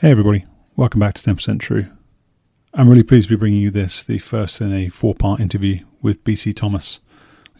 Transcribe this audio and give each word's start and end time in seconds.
Hey, 0.00 0.12
everybody, 0.12 0.46
welcome 0.76 0.98
back 0.98 1.12
to 1.12 1.30
10% 1.30 1.60
True. 1.60 1.84
I'm 2.72 2.88
really 2.88 3.02
pleased 3.02 3.28
to 3.28 3.36
be 3.36 3.38
bringing 3.38 3.60
you 3.60 3.70
this, 3.70 4.02
the 4.02 4.16
first 4.16 4.62
in 4.62 4.72
a 4.72 4.88
four 4.88 5.14
part 5.14 5.40
interview 5.40 5.84
with 6.00 6.24
BC 6.24 6.56
Thomas, 6.56 7.00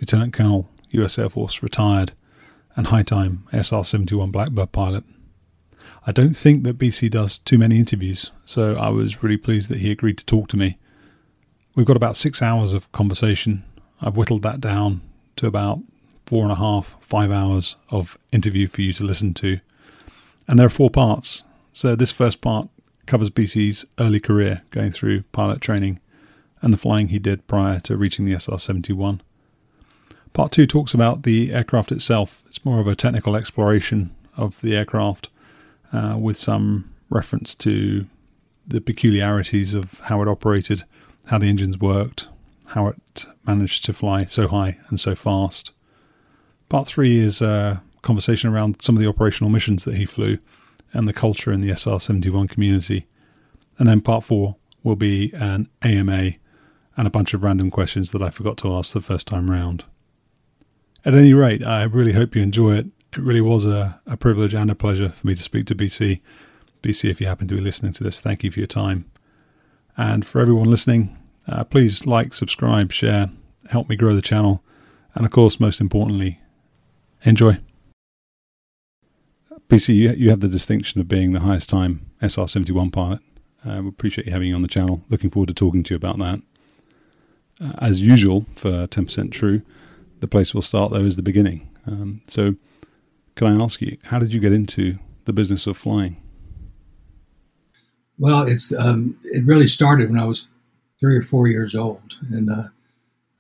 Lieutenant 0.01 0.33
Colonel, 0.33 0.67
US 0.93 1.19
Air 1.19 1.29
Force, 1.29 1.63
retired, 1.63 2.15
and 2.77 2.87
high 2.87 3.03
time 3.03 3.47
SR 3.53 3.85
71 3.85 4.31
Blackbird 4.31 4.73
pilot. 4.73 5.05
I 6.07 6.13
don't 6.13 6.33
think 6.33 6.63
that 6.65 6.79
BC 6.79 7.11
does 7.11 7.39
too 7.39 7.59
many 7.59 7.77
interviews, 7.77 8.31
so 8.47 8.75
I 8.75 8.89
was 8.89 9.23
really 9.23 9.37
pleased 9.37 9.69
that 9.69 9.81
he 9.81 9.91
agreed 9.91 10.17
to 10.17 10.25
talk 10.25 10.49
to 10.49 10.57
me. 10.57 10.79
We've 11.75 11.85
got 11.85 11.99
about 11.99 12.17
six 12.17 12.41
hours 12.41 12.73
of 12.73 12.91
conversation. 12.93 13.65
I've 14.01 14.17
whittled 14.17 14.45
that 14.45 14.63
down 14.63 15.03
to 15.37 15.47
about 15.47 15.81
four 16.25 16.45
and 16.45 16.53
a 16.53 16.57
half, 16.57 16.97
five 17.01 17.31
hours 17.31 17.77
of 17.91 18.17
interview 18.33 18.67
for 18.67 18.81
you 18.81 18.95
to 18.95 19.05
listen 19.05 19.35
to. 19.35 19.61
And 20.49 20.59
there 20.59 20.67
are 20.67 20.71
four 20.71 20.89
parts, 20.89 21.45
so 21.73 21.97
this 21.97 22.13
first 22.13 22.41
part 22.41 22.69
covers 23.07 23.31
BC's 23.31 23.85
early 23.99 24.21
career 24.21 24.63
going 24.71 24.93
through 24.93 25.23
pilot 25.33 25.61
training 25.61 26.01
and 26.63 26.73
the 26.73 26.77
flying 26.77 27.09
he 27.09 27.19
did 27.19 27.47
prior 27.47 27.81
to 27.81 27.97
reaching 27.97 28.25
the 28.25 28.39
SR 28.39 28.59
71. 28.59 29.23
Part 30.33 30.53
2 30.53 30.67
talks 30.67 30.95
about 30.95 31.25
the 31.25 31.53
aircraft 31.53 31.91
itself. 31.91 32.45
It's 32.47 32.65
more 32.65 32.81
of 32.81 32.87
a 32.87 32.95
technical 32.95 33.35
exploration 33.35 34.15
of 34.37 34.61
the 34.61 34.77
aircraft 34.77 35.29
uh, 35.93 36.17
with 36.21 36.37
some 36.37 36.93
reference 37.09 37.55
to 37.57 38.07
the 38.67 38.81
peculiarities 38.81 39.75
of 39.75 39.99
how 40.05 40.23
it 40.23 40.29
operated, 40.29 40.85
how 41.27 41.39
the 41.39 41.49
engines 41.49 41.81
worked, 41.81 42.29
how 42.67 42.87
it 42.87 43.27
managed 43.45 43.85
to 43.87 43.93
fly 43.93 44.25
so 44.25 44.47
high 44.47 44.79
and 44.89 45.01
so 45.01 45.15
fast. 45.15 45.73
Part 46.69 46.87
3 46.87 47.19
is 47.19 47.43
a 47.43 47.83
conversation 48.03 48.51
around 48.51 48.81
some 48.81 48.95
of 48.95 49.03
the 49.03 49.09
operational 49.09 49.51
missions 49.51 49.85
that 49.85 49.97
he 49.97 50.07
flew 50.07 50.39
and 50.93 51.07
the 51.07 51.13
culture 51.13 51.53
in 51.53 51.61
the 51.61 51.71
SR71 51.71 52.49
community. 52.49 53.07
And 53.79 53.89
then 53.89 54.01
part 54.01 54.25
four 54.25 54.57
will 54.83 54.97
be 54.97 55.33
an 55.35 55.69
AMA 55.83 56.33
and 56.97 57.07
a 57.07 57.11
bunch 57.11 57.33
of 57.35 57.43
random 57.43 57.71
questions 57.71 58.13
that 58.13 58.23
I 58.23 58.31
forgot 58.31 58.57
to 58.59 58.75
ask 58.75 58.93
the 58.93 59.01
first 59.01 59.27
time 59.27 59.51
round. 59.51 59.85
At 61.05 61.15
any 61.15 61.33
rate, 61.33 61.65
I 61.65 61.85
really 61.85 62.13
hope 62.13 62.35
you 62.35 62.43
enjoy 62.43 62.75
it. 62.75 62.87
It 63.13 63.19
really 63.19 63.41
was 63.41 63.65
a, 63.65 64.01
a 64.07 64.17
privilege 64.17 64.55
and 64.55 64.71
a 64.71 64.75
pleasure 64.75 65.09
for 65.09 65.27
me 65.27 65.35
to 65.35 65.43
speak 65.43 65.67
to 65.67 65.75
BC. 65.75 66.21
BC, 66.83 67.11
if 67.11 67.21
you 67.21 67.27
happen 67.27 67.49
to 67.49 67.55
be 67.55 67.61
listening 67.61 67.93
to 67.95 68.05
this, 68.05 68.21
thank 68.21 68.45
you 68.45 68.51
for 68.51 68.61
your 68.61 68.67
time. 68.67 69.11
And 69.97 70.25
for 70.25 70.41
everyone 70.41 70.71
listening, 70.71 71.17
uh, 71.49 71.65
please 71.65 72.07
like, 72.07 72.35
subscribe, 72.35 72.93
share, 72.93 73.31
help 73.71 73.89
me 73.89 73.97
grow 73.97 74.15
the 74.15 74.23
channel. 74.23 74.63
And 75.15 75.25
of 75.25 75.33
course, 75.33 75.59
most 75.59 75.81
importantly, 75.81 76.41
enjoy. 77.25 77.59
BC, 79.71 79.95
you, 79.95 80.11
you 80.11 80.31
have 80.31 80.41
the 80.41 80.49
distinction 80.49 81.01
of 81.01 81.07
being 81.07 81.33
the 81.33 81.41
highest 81.41 81.69
time 81.69 82.05
SR 82.21 82.49
71 82.49 82.91
pilot. 82.91 83.21
Uh, 83.65 83.81
we 83.83 83.89
appreciate 83.89 84.27
you 84.27 84.33
having 84.33 84.49
you 84.49 84.55
on 84.57 84.63
the 84.63 84.69
channel. 84.69 85.01
Looking 85.11 85.31
forward 85.31 85.49
to 85.49 85.55
talking 85.55 85.85
to 85.85 85.95
you 85.95 85.97
about 85.97 86.19
that. 86.19 86.43
Uh, 87.61 87.73
as 87.79 88.01
usual, 88.01 88.47
for 88.57 88.89
10% 88.89 89.31
true, 89.31 89.63
the 90.19 90.27
place 90.27 90.53
we'll 90.53 90.63
start, 90.63 90.91
though, 90.91 91.05
is 91.05 91.15
the 91.15 91.23
beginning. 91.23 91.71
Um, 91.87 92.21
so, 92.27 92.57
can 93.37 93.47
I 93.47 93.63
ask 93.63 93.81
you, 93.81 93.97
how 94.07 94.19
did 94.19 94.33
you 94.33 94.41
get 94.41 94.53
into 94.53 94.99
the 95.25 95.33
business 95.33 95.69
of 95.69 95.77
flying? 95.77 96.21
Well, 98.19 98.49
it's 98.49 98.75
um, 98.75 99.17
it 99.25 99.45
really 99.47 99.69
started 99.69 100.11
when 100.11 100.19
I 100.19 100.25
was 100.25 100.49
three 100.99 101.17
or 101.17 101.23
four 101.23 101.47
years 101.47 101.77
old, 101.77 102.19
and 102.31 102.51
uh, 102.51 102.65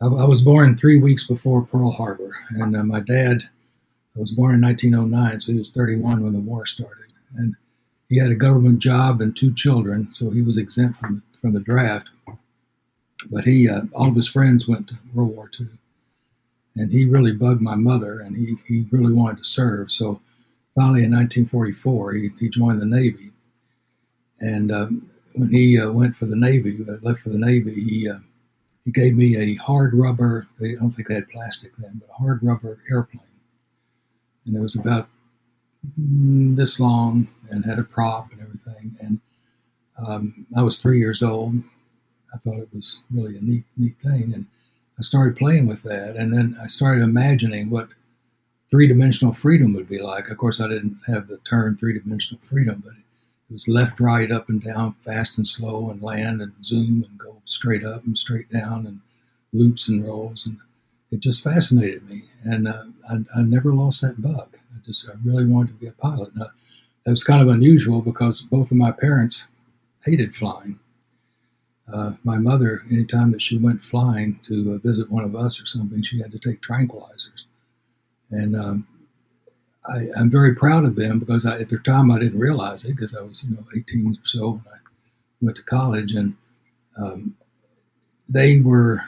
I, 0.00 0.06
I, 0.06 0.24
was 0.24 0.42
born 0.42 0.76
three 0.76 0.98
weeks 0.98 1.26
before 1.26 1.62
Pearl 1.62 1.90
Harbor, 1.90 2.34
and 2.50 2.76
uh, 2.76 2.84
my 2.84 3.00
dad 3.00 3.42
I 4.16 4.20
was 4.20 4.32
born 4.32 4.56
in 4.56 4.60
1909, 4.60 5.40
so 5.40 5.52
he 5.52 5.58
was 5.58 5.70
31 5.70 6.22
when 6.22 6.32
the 6.32 6.40
war 6.40 6.66
started. 6.66 7.12
And 7.36 7.54
he 8.08 8.18
had 8.18 8.30
a 8.30 8.34
government 8.34 8.80
job 8.80 9.20
and 9.20 9.36
two 9.36 9.54
children, 9.54 10.10
so 10.10 10.30
he 10.30 10.42
was 10.42 10.58
exempt 10.58 10.98
from, 10.98 11.22
from 11.40 11.52
the 11.52 11.60
draft. 11.60 12.10
But 13.30 13.44
he, 13.44 13.68
uh, 13.68 13.82
all 13.94 14.08
of 14.08 14.16
his 14.16 14.26
friends 14.26 14.66
went 14.66 14.88
to 14.88 14.98
World 15.14 15.36
War 15.36 15.50
II. 15.58 15.68
And 16.76 16.90
he 16.90 17.04
really 17.04 17.32
bugged 17.32 17.60
my 17.60 17.76
mother, 17.76 18.20
and 18.20 18.36
he, 18.36 18.56
he 18.66 18.86
really 18.90 19.12
wanted 19.12 19.38
to 19.38 19.44
serve. 19.44 19.92
So 19.92 20.20
finally, 20.74 21.04
in 21.04 21.12
1944, 21.12 22.14
he, 22.14 22.30
he 22.40 22.48
joined 22.48 22.80
the 22.80 22.86
Navy. 22.86 23.30
And 24.40 24.72
um, 24.72 25.10
when 25.34 25.50
he 25.50 25.78
uh, 25.78 25.90
went 25.90 26.16
for 26.16 26.26
the 26.26 26.36
Navy, 26.36 26.78
uh, 26.88 26.96
left 27.02 27.20
for 27.20 27.28
the 27.28 27.38
Navy, 27.38 27.74
he 27.74 28.08
uh, 28.08 28.18
he 28.84 28.90
gave 28.90 29.14
me 29.14 29.36
a 29.36 29.56
hard 29.56 29.92
rubber. 29.92 30.46
I 30.58 30.74
don't 30.80 30.88
think 30.88 31.08
they 31.08 31.14
had 31.14 31.28
plastic 31.28 31.76
then, 31.76 32.00
but 32.00 32.08
a 32.08 32.22
hard 32.22 32.42
rubber 32.42 32.78
airplane 32.90 33.20
and 34.46 34.56
it 34.56 34.60
was 34.60 34.76
about 34.76 35.08
this 35.96 36.78
long 36.78 37.28
and 37.50 37.64
had 37.64 37.78
a 37.78 37.82
prop 37.82 38.32
and 38.32 38.40
everything. 38.40 38.96
And 39.00 39.20
um, 39.98 40.46
I 40.56 40.62
was 40.62 40.76
three 40.76 40.98
years 40.98 41.22
old. 41.22 41.54
I 42.34 42.38
thought 42.38 42.58
it 42.58 42.68
was 42.72 43.00
really 43.10 43.36
a 43.36 43.40
neat, 43.40 43.64
neat 43.76 43.98
thing, 43.98 44.32
and 44.34 44.46
I 44.98 45.02
started 45.02 45.36
playing 45.36 45.66
with 45.66 45.82
that. 45.82 46.16
And 46.16 46.32
then 46.32 46.56
I 46.62 46.66
started 46.66 47.02
imagining 47.02 47.70
what 47.70 47.88
three-dimensional 48.70 49.34
freedom 49.34 49.74
would 49.74 49.88
be 49.88 49.98
like. 49.98 50.28
Of 50.28 50.38
course, 50.38 50.60
I 50.60 50.68
didn't 50.68 50.98
have 51.06 51.26
the 51.26 51.38
term 51.38 51.76
three-dimensional 51.76 52.40
freedom, 52.42 52.82
but 52.84 52.94
it 52.94 53.52
was 53.52 53.66
left, 53.66 53.98
right, 53.98 54.30
up 54.30 54.48
and 54.48 54.62
down, 54.62 54.94
fast 55.00 55.38
and 55.38 55.46
slow, 55.46 55.90
and 55.90 56.00
land 56.02 56.40
and 56.40 56.52
zoom 56.62 57.04
and 57.08 57.18
go 57.18 57.42
straight 57.46 57.84
up 57.84 58.04
and 58.04 58.16
straight 58.16 58.50
down, 58.50 58.86
and 58.86 59.00
loops 59.52 59.88
and 59.88 60.04
rolls 60.06 60.46
and 60.46 60.58
it 61.10 61.20
just 61.20 61.42
fascinated 61.42 62.08
me, 62.08 62.24
and 62.44 62.68
uh, 62.68 62.84
I, 63.10 63.38
I, 63.38 63.42
never 63.42 63.74
lost 63.74 64.00
that 64.02 64.22
bug. 64.22 64.56
I 64.74 64.78
just 64.86 65.08
I 65.08 65.14
really 65.24 65.44
wanted 65.44 65.68
to 65.68 65.74
be 65.74 65.88
a 65.88 65.92
pilot. 65.92 66.34
Now, 66.36 66.50
that 67.04 67.10
was 67.10 67.24
kind 67.24 67.42
of 67.42 67.48
unusual 67.48 68.00
because 68.00 68.42
both 68.42 68.70
of 68.70 68.76
my 68.76 68.92
parents 68.92 69.46
hated 70.04 70.36
flying. 70.36 70.78
Uh, 71.92 72.12
my 72.22 72.36
mother, 72.36 72.82
anytime 72.90 73.32
that 73.32 73.42
she 73.42 73.58
went 73.58 73.82
flying 73.82 74.38
to 74.44 74.74
uh, 74.74 74.86
visit 74.86 75.10
one 75.10 75.24
of 75.24 75.34
us 75.34 75.60
or 75.60 75.66
something, 75.66 76.02
she 76.02 76.20
had 76.20 76.30
to 76.30 76.38
take 76.38 76.60
tranquilizers, 76.60 77.42
and 78.30 78.54
um, 78.54 78.86
I, 79.88 80.08
am 80.16 80.30
very 80.30 80.54
proud 80.54 80.84
of 80.84 80.94
them 80.94 81.18
because 81.18 81.44
I, 81.44 81.58
at 81.58 81.68
the 81.68 81.78
time 81.78 82.12
I 82.12 82.20
didn't 82.20 82.38
realize 82.38 82.84
it 82.84 82.94
because 82.94 83.16
I 83.16 83.22
was 83.22 83.42
you 83.42 83.50
know 83.50 83.64
18 83.76 84.16
or 84.22 84.26
so 84.26 84.50
when 84.50 84.64
I 84.72 84.78
went 85.40 85.56
to 85.56 85.62
college, 85.64 86.12
and 86.12 86.36
um, 86.96 87.34
they 88.28 88.60
were 88.60 89.02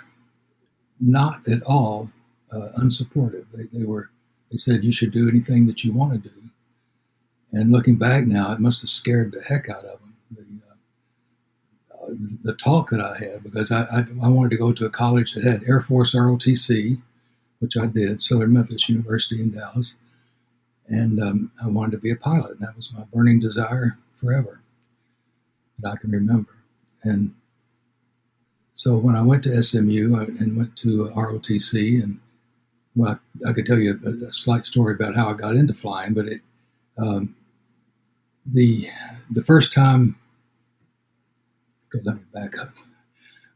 not 1.02 1.46
at 1.48 1.62
all 1.64 2.08
uh, 2.52 2.68
unsupportive. 2.78 3.44
They, 3.52 3.64
they 3.72 3.84
were 3.84 4.10
they 4.50 4.56
said 4.56 4.84
you 4.84 4.92
should 4.92 5.12
do 5.12 5.28
anything 5.28 5.66
that 5.66 5.82
you 5.82 5.92
want 5.92 6.12
to 6.12 6.28
do. 6.28 6.34
And 7.52 7.72
looking 7.72 7.96
back 7.96 8.26
now, 8.26 8.52
it 8.52 8.60
must 8.60 8.82
have 8.82 8.90
scared 8.90 9.32
the 9.32 9.42
heck 9.42 9.68
out 9.68 9.84
of 9.84 9.98
them. 10.00 10.14
The, 10.30 10.44
uh, 11.94 12.04
uh, 12.04 12.14
the 12.44 12.54
talk 12.54 12.90
that 12.90 13.00
I 13.00 13.18
had 13.18 13.42
because 13.42 13.72
I, 13.72 13.82
I, 13.84 14.04
I 14.22 14.28
wanted 14.28 14.50
to 14.50 14.58
go 14.58 14.72
to 14.72 14.84
a 14.84 14.90
college 14.90 15.32
that 15.32 15.44
had 15.44 15.64
Air 15.64 15.80
Force 15.80 16.14
ROTC, 16.14 17.00
which 17.60 17.76
I 17.76 17.86
did, 17.86 18.20
Southern 18.20 18.52
Methodist 18.52 18.88
University 18.88 19.40
in 19.40 19.52
Dallas, 19.52 19.96
and 20.88 21.22
um, 21.22 21.50
I 21.62 21.68
wanted 21.68 21.92
to 21.92 21.98
be 21.98 22.10
a 22.10 22.16
pilot. 22.16 22.52
And 22.52 22.60
that 22.60 22.76
was 22.76 22.92
my 22.92 23.04
burning 23.12 23.40
desire 23.40 23.98
forever 24.14 24.60
that 25.78 25.92
I 25.92 25.96
can 25.96 26.10
remember. 26.10 26.52
And 27.02 27.34
so 28.72 28.96
when 28.96 29.14
I 29.14 29.22
went 29.22 29.44
to 29.44 29.62
SMU 29.62 30.14
and 30.16 30.56
went 30.56 30.76
to 30.78 31.10
ROTC, 31.14 32.02
and 32.02 32.18
well, 32.96 33.18
I, 33.44 33.50
I 33.50 33.52
could 33.52 33.66
tell 33.66 33.78
you 33.78 34.00
a, 34.04 34.26
a, 34.26 34.32
slight 34.32 34.64
story 34.64 34.94
about 34.94 35.14
how 35.14 35.28
I 35.28 35.34
got 35.34 35.54
into 35.54 35.74
flying, 35.74 36.14
but 36.14 36.26
it 36.26 36.40
um, 36.98 37.34
the 38.46 38.88
the 39.30 39.42
first 39.42 39.72
time. 39.72 40.16
Let 42.04 42.16
me 42.16 42.22
back 42.32 42.58
up. 42.58 42.72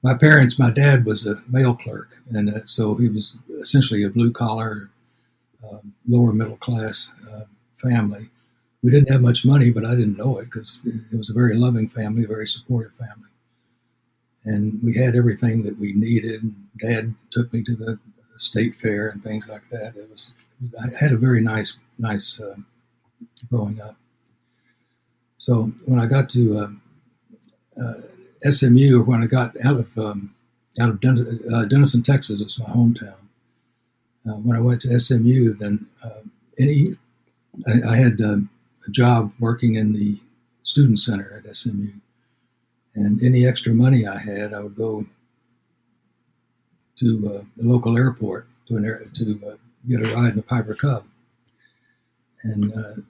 My 0.02 0.12
parents, 0.12 0.58
my 0.58 0.70
dad 0.70 1.06
was 1.06 1.26
a 1.26 1.42
mail 1.48 1.74
clerk, 1.74 2.18
and 2.30 2.54
uh, 2.54 2.64
so 2.64 2.94
he 2.96 3.08
was 3.08 3.38
essentially 3.60 4.04
a 4.04 4.10
blue 4.10 4.30
collar, 4.30 4.90
uh, 5.64 5.78
lower 6.06 6.34
middle 6.34 6.58
class 6.58 7.14
uh, 7.32 7.44
family. 7.76 8.28
We 8.82 8.90
didn't 8.90 9.10
have 9.10 9.22
much 9.22 9.46
money, 9.46 9.70
but 9.70 9.86
I 9.86 9.94
didn't 9.94 10.18
know 10.18 10.38
it 10.38 10.44
because 10.44 10.86
it 10.86 11.16
was 11.16 11.30
a 11.30 11.32
very 11.32 11.56
loving 11.56 11.88
family, 11.88 12.24
a 12.24 12.28
very 12.28 12.46
supportive 12.46 12.94
family 12.94 13.30
and 14.46 14.80
we 14.82 14.94
had 14.96 15.16
everything 15.16 15.62
that 15.64 15.78
we 15.78 15.92
needed. 15.92 16.54
Dad 16.80 17.14
took 17.30 17.52
me 17.52 17.62
to 17.64 17.76
the 17.76 17.98
state 18.36 18.74
fair 18.74 19.08
and 19.08 19.22
things 19.22 19.48
like 19.48 19.68
that. 19.70 19.94
It 19.96 20.08
was 20.10 20.32
I 20.80 20.96
had 20.98 21.12
a 21.12 21.16
very 21.16 21.40
nice 21.40 21.76
nice 21.98 22.40
uh, 22.40 22.56
growing 23.50 23.80
up. 23.80 23.96
So 25.36 25.72
when 25.84 25.98
I 25.98 26.06
got 26.06 26.30
to 26.30 26.58
uh, 26.58 27.82
uh, 27.82 28.50
SMU, 28.50 29.00
or 29.00 29.02
when 29.02 29.22
I 29.22 29.26
got 29.26 29.54
out 29.64 29.78
of 29.78 29.98
um, 29.98 30.34
out 30.80 30.90
of 30.90 31.00
Den- 31.00 31.40
uh, 31.52 31.64
Denison, 31.64 32.02
Texas, 32.02 32.40
it's 32.40 32.58
my 32.58 32.66
hometown. 32.66 33.14
Uh, 34.28 34.34
when 34.34 34.56
I 34.56 34.60
went 34.60 34.80
to 34.82 34.98
SMU, 34.98 35.54
then 35.54 35.86
uh, 36.02 36.22
any 36.58 36.96
I, 37.66 37.92
I 37.92 37.96
had 37.96 38.20
um, 38.20 38.48
a 38.86 38.90
job 38.90 39.32
working 39.40 39.74
in 39.74 39.92
the 39.92 40.20
student 40.62 41.00
center 41.00 41.42
at 41.44 41.54
SMU 41.56 41.90
and 42.96 43.22
any 43.22 43.46
extra 43.46 43.72
money 43.72 44.06
I 44.06 44.18
had, 44.18 44.52
I 44.52 44.60
would 44.60 44.74
go 44.74 45.04
to 46.96 47.32
uh, 47.34 47.44
the 47.56 47.68
local 47.68 47.96
airport 47.96 48.48
to 48.66 48.74
an 48.74 48.84
air, 48.84 49.04
to 49.12 49.40
uh, 49.46 49.56
get 49.88 50.00
a 50.00 50.14
ride 50.14 50.32
in 50.32 50.38
a 50.38 50.42
Piper 50.42 50.74
Cub, 50.74 51.04
and 52.42 52.72
uh, 52.72 53.00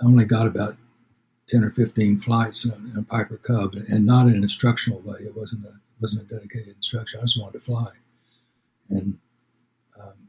I 0.00 0.06
only 0.06 0.24
got 0.24 0.46
about 0.46 0.76
ten 1.46 1.64
or 1.64 1.70
fifteen 1.70 2.18
flights 2.18 2.64
in 2.64 2.94
a 2.96 3.02
Piper 3.02 3.36
Cub, 3.36 3.74
and 3.74 4.06
not 4.06 4.26
in 4.26 4.34
an 4.34 4.42
instructional 4.42 5.00
way. 5.00 5.18
It 5.20 5.36
wasn't 5.36 5.66
a 5.66 5.72
wasn't 6.00 6.30
a 6.30 6.34
dedicated 6.34 6.76
instruction. 6.76 7.20
I 7.20 7.24
just 7.24 7.38
wanted 7.38 7.58
to 7.58 7.64
fly, 7.64 7.90
and 8.90 9.18
um, 10.00 10.28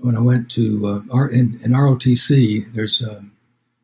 when 0.00 0.16
I 0.16 0.20
went 0.20 0.50
to 0.52 1.04
uh, 1.12 1.26
in, 1.28 1.60
in 1.62 1.72
ROTC, 1.72 2.74
there's 2.74 3.04
um, 3.04 3.30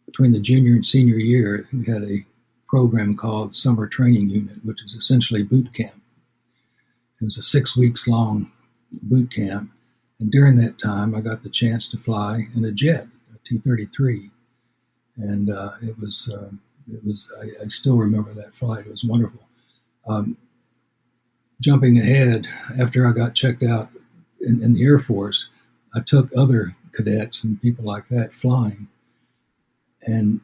between 0.07 0.33
the 0.33 0.41
junior 0.41 0.73
and 0.73 0.85
senior 0.85 1.17
year, 1.17 1.69
we 1.73 1.85
had 1.85 2.03
a 2.03 2.25
program 2.71 3.17
called 3.17 3.53
Summer 3.53 3.89
Training 3.89 4.31
Unit, 4.31 4.65
which 4.65 4.83
is 4.85 4.95
essentially 4.95 5.43
boot 5.43 5.75
camp. 5.75 6.01
It 7.21 7.25
was 7.25 7.37
a 7.37 7.43
six 7.43 7.77
weeks 7.77 8.07
long 8.07 8.51
boot 8.93 9.35
camp. 9.35 9.71
And 10.21 10.31
during 10.31 10.57
that 10.59 10.79
time, 10.79 11.15
I 11.15 11.21
got 11.21 11.43
the 11.43 11.51
chance 11.51 11.89
to 11.89 11.99
fly 11.99 12.47
in 12.55 12.65
a 12.65 12.71
jet, 12.71 13.09
a 13.35 13.39
T 13.45 13.59
33. 13.59 14.31
And 15.17 15.51
uh, 15.51 15.71
it 15.83 15.99
was, 15.99 16.33
uh, 16.33 16.51
it 16.93 17.05
was 17.05 17.29
I, 17.43 17.65
I, 17.65 17.67
still 17.67 17.97
remember 17.97 18.33
that 18.35 18.55
flight. 18.55 18.87
It 18.87 18.91
was 18.91 19.05
wonderful. 19.05 19.41
Um, 20.09 20.37
jumping 21.61 21.99
ahead, 21.99 22.47
after 22.81 23.07
I 23.07 23.13
got 23.13 23.35
checked 23.35 23.65
out 23.65 23.91
in, 24.41 24.63
in 24.63 24.75
the 24.75 24.85
Air 24.85 24.99
Force, 24.99 25.49
I 25.95 26.01
took 26.01 26.31
other 26.37 26.77
cadets 26.95 27.43
and 27.43 27.61
people 27.61 27.85
like 27.85 28.09
that 28.09 28.33
flying. 28.33 28.87
And 30.03 30.41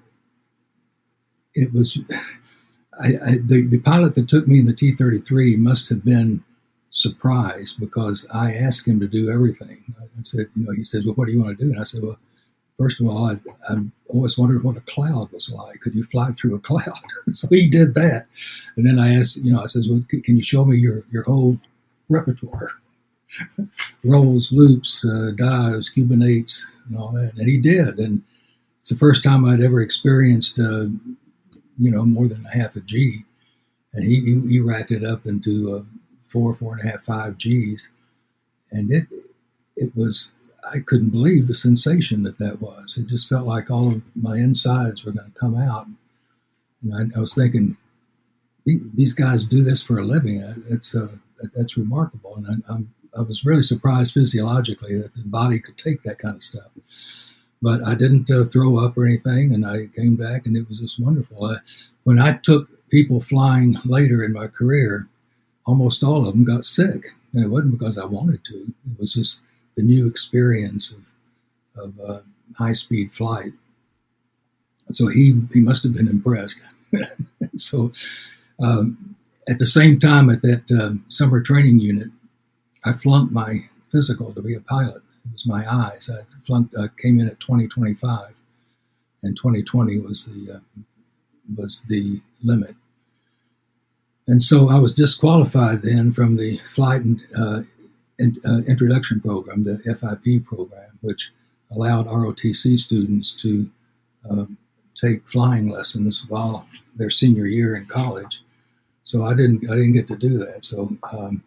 it 1.57 1.73
was 1.73 1.99
I, 2.99 3.07
I, 3.07 3.31
the, 3.45 3.67
the 3.69 3.79
pilot 3.79 4.15
that 4.15 4.29
took 4.29 4.49
me 4.49 4.59
in 4.59 4.67
the 4.67 4.73
T 4.73 4.93
33 4.93 5.57
must 5.57 5.89
have 5.89 6.05
been 6.05 6.43
surprised 6.91 7.79
because 7.79 8.27
I 8.33 8.55
asked 8.55 8.89
him 8.89 9.01
to 9.01 9.09
do 9.09 9.31
everything. 9.31 9.83
I 10.01 10.23
said, 10.23 10.47
you 10.55 10.65
know, 10.65 10.73
he 10.73 10.85
says, 10.85 11.05
Well, 11.05 11.15
what 11.15 11.27
do 11.27 11.33
you 11.33 11.43
want 11.43 11.59
to 11.59 11.65
do? 11.65 11.71
And 11.71 11.81
I 11.81 11.85
said, 11.85 12.03
Well, 12.03 12.19
first 12.79 13.01
of 13.01 13.07
all, 13.07 13.31
I, 13.31 13.73
I 13.73 13.77
always 14.09 14.39
wondered 14.39 14.65
what 14.65 14.77
a 14.77 14.81
cloud 14.83 15.31
was 15.33 15.51
like. 15.51 15.81
Could 15.81 15.95
you 15.95 16.05
fly 16.05 16.33
through 16.33 16.55
a 16.55 16.61
cloud? 16.61 17.03
so 17.33 17.49
he 17.51 17.69
did 17.69 17.95
that. 17.97 18.27
And 18.77 18.87
then 18.87 18.99
I 18.99 19.15
asked, 19.19 19.37
you 19.39 19.53
know, 19.53 19.63
I 19.63 19.67
says, 19.67 19.89
Well, 19.89 20.03
can 20.09 20.37
you 20.37 20.43
show 20.43 20.65
me 20.65 20.77
your, 20.77 21.05
your 21.11 21.25
whole 21.25 21.59
repertoire? 22.09 22.71
Rolls, 24.05 24.53
loops, 24.53 25.05
uh, 25.05 25.33
dives, 25.37 25.93
eights, 25.97 26.81
and 26.89 26.97
all 26.97 27.13
that. 27.13 27.33
And 27.37 27.49
he 27.49 27.59
did. 27.59 27.99
And 27.99 28.23
it's 28.79 28.89
the 28.89 28.97
first 28.97 29.23
time 29.23 29.45
I'd 29.45 29.61
ever 29.61 29.83
experienced. 29.83 30.59
Uh, 30.59 30.87
you 31.79 31.91
know, 31.91 32.05
more 32.05 32.29
than 32.29 32.45
a 32.47 32.57
half 32.57 32.77
a 32.77 32.81
G. 32.81 33.25
And 33.93 34.05
he, 34.05 34.21
he, 34.21 34.49
he 34.49 34.61
racked 34.61 34.91
it 34.91 35.05
up 35.05 35.27
into 35.27 35.77
uh, 35.77 35.83
four, 36.31 36.55
four 36.55 36.77
and 36.77 36.87
a 36.87 36.91
half, 36.91 37.03
five 37.03 37.39
Gs. 37.39 37.91
And 38.73 38.91
it, 38.91 39.07
it 39.77 39.97
was, 39.97 40.33
I 40.71 40.81
couldn't 40.81 41.11
believe 41.11 41.47
the 41.47 41.55
sensation 41.55 42.23
that 42.25 42.39
that 42.39 42.61
was. 42.61 42.99
It 42.99 43.07
just 43.07 43.29
felt 43.29 43.47
like 43.47 43.71
all 43.71 43.93
of 43.93 44.03
my 44.15 44.37
insides 44.37 45.05
were 45.05 45.13
going 45.13 45.33
to 45.33 45.39
come 45.39 45.57
out. 45.57 45.87
And 46.83 46.95
I, 46.95 47.17
I, 47.17 47.21
was 47.21 47.35
thinking, 47.35 47.77
these 48.65 49.13
guys 49.13 49.45
do 49.45 49.63
this 49.63 49.83
for 49.83 49.99
a 49.99 50.05
living. 50.05 50.43
It's 50.69 50.95
uh, 50.95 51.09
that's 51.55 51.77
remarkable. 51.77 52.37
And 52.37 52.47
I, 52.49 52.73
I'm, 52.73 52.93
I 53.17 53.23
was 53.23 53.45
really 53.45 53.63
surprised 53.63 54.13
physiologically 54.13 54.99
that 54.99 55.15
the 55.15 55.23
body 55.25 55.59
could 55.59 55.79
take 55.79 56.03
that 56.03 56.19
kind 56.19 56.35
of 56.35 56.43
stuff 56.43 56.71
but 57.63 57.83
I 57.85 57.95
didn't 57.95 58.31
uh, 58.31 58.45
throw 58.45 58.79
up 58.79 58.97
or 58.97 59.07
anything, 59.07 59.55
and 59.55 59.67
I 59.67 59.87
came 59.95 60.17
back, 60.17 60.47
and 60.47 60.57
it 60.57 60.69
was 60.69 60.79
just 60.79 61.01
wonderful. 61.01 61.45
I, 61.45 61.57
when 62.05 62.21
I 62.21 62.35
took 62.39 62.69
people 62.91 63.21
flying 63.21 63.77
later 63.85 64.25
in 64.25 64.33
my 64.33 64.47
career, 64.47 65.09
almost 65.65 66.05
all 66.05 66.27
of 66.27 66.35
them 66.35 66.45
got 66.45 66.65
sick, 66.65 67.07
and 67.33 67.45
it 67.45 67.49
wasn't 67.49 67.79
because 67.79 67.99
I 67.99 68.05
wanted 68.05 68.45
to. 68.45 68.57
It 68.57 69.01
was 69.01 69.13
just 69.15 69.43
the 69.77 69.83
new 69.83 70.07
experience 70.07 70.97
of, 71.77 71.85
of 71.85 72.01
uh, 72.01 72.21
high 72.57 72.73
speed 72.73 73.13
flight. 73.13 73.53
So 74.91 75.09
he 75.09 75.41
he 75.53 75.61
must 75.61 75.83
have 75.83 75.95
been 75.95 76.09
impressed. 76.09 76.61
so 77.57 77.93
um, 78.63 79.17
at 79.49 79.59
the 79.59 79.67
same 79.67 79.99
time, 79.99 80.31
at 80.31 80.43
that 80.43 80.71
uh, 80.71 80.95
summer 81.09 81.41
training 81.41 81.81
unit, 81.81 82.09
I 82.85 82.93
flunked 82.93 83.33
my 83.33 83.65
physical 83.91 84.33
to 84.33 84.43
be 84.43 84.55
a 84.55 84.61
pilot. 84.61 85.03
It 85.27 85.33
was 85.33 85.47
my 85.47 85.65
eyes. 85.71 86.11
I 86.13 86.23
flunked, 86.45 86.75
came 87.01 87.21
in 87.21 87.29
at 87.29 87.41
2025, 87.41 88.35
and 89.23 89.37
2020 89.37 89.99
was 89.99 90.27
the 90.27 90.57
uh, 90.57 90.61
was 91.57 91.83
the 91.89 92.21
limit. 92.43 92.75
And 94.27 94.43
so 94.43 94.69
I 94.69 94.79
was 94.79 94.93
disqualified 94.93 95.83
then 95.83 96.11
from 96.11 96.37
the 96.37 96.59
flight 96.69 97.03
and, 97.03 97.23
uh, 97.37 97.63
uh, 98.45 98.63
introduction 98.67 99.21
program, 99.21 99.63
the 99.63 99.79
FIP 99.85 100.45
program, 100.45 100.99
which 101.03 101.33
allowed 101.71 102.07
ROTC 102.07 102.79
students 102.79 103.33
to 103.37 103.71
um, 104.29 104.57
take 104.97 105.29
flying 105.29 105.69
lessons 105.69 106.25
while 106.29 106.67
their 106.97 107.11
senior 107.11 107.47
year 107.47 107.77
in 107.77 107.87
college. 107.87 108.43
So 109.03 109.25
I 109.25 109.35
didn't 109.35 109.71
I 109.71 109.75
didn't 109.75 109.93
get 109.93 110.09
to 110.09 110.17
do 110.17 110.39
that. 110.39 110.65
So 110.65 110.97
um, 111.13 111.45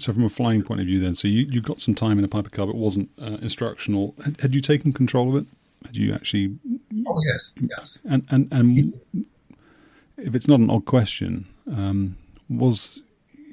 so, 0.00 0.12
from 0.12 0.24
a 0.24 0.28
flying 0.28 0.62
point 0.62 0.80
of 0.80 0.86
view, 0.86 1.00
then, 1.00 1.14
so 1.14 1.28
you, 1.28 1.46
you 1.50 1.60
got 1.60 1.80
some 1.80 1.94
time 1.94 2.18
in 2.18 2.24
a 2.24 2.28
Piper 2.28 2.50
Cub. 2.50 2.68
It 2.68 2.74
wasn't 2.74 3.10
uh, 3.20 3.38
instructional. 3.42 4.14
Had, 4.24 4.40
had, 4.40 4.54
you 4.54 4.60
taken 4.60 4.92
control 4.92 5.28
of 5.28 5.42
it? 5.42 5.46
Had 5.86 5.96
you 5.96 6.12
actually? 6.12 6.58
Oh 7.06 7.22
yes, 7.26 7.52
yes. 7.60 7.98
And 8.04 8.24
and 8.30 8.48
and 8.50 9.00
if 10.16 10.34
it's 10.34 10.48
not 10.48 10.60
an 10.60 10.70
odd 10.70 10.84
question, 10.84 11.46
um, 11.70 12.16
was 12.48 13.02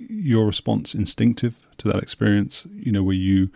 your 0.10 0.46
response 0.46 0.96
instinctive 0.96 1.64
to 1.78 1.88
that 1.90 2.02
experience? 2.02 2.66
You 2.74 2.92
know, 2.92 3.04
were 3.04 3.14
you 3.14 3.50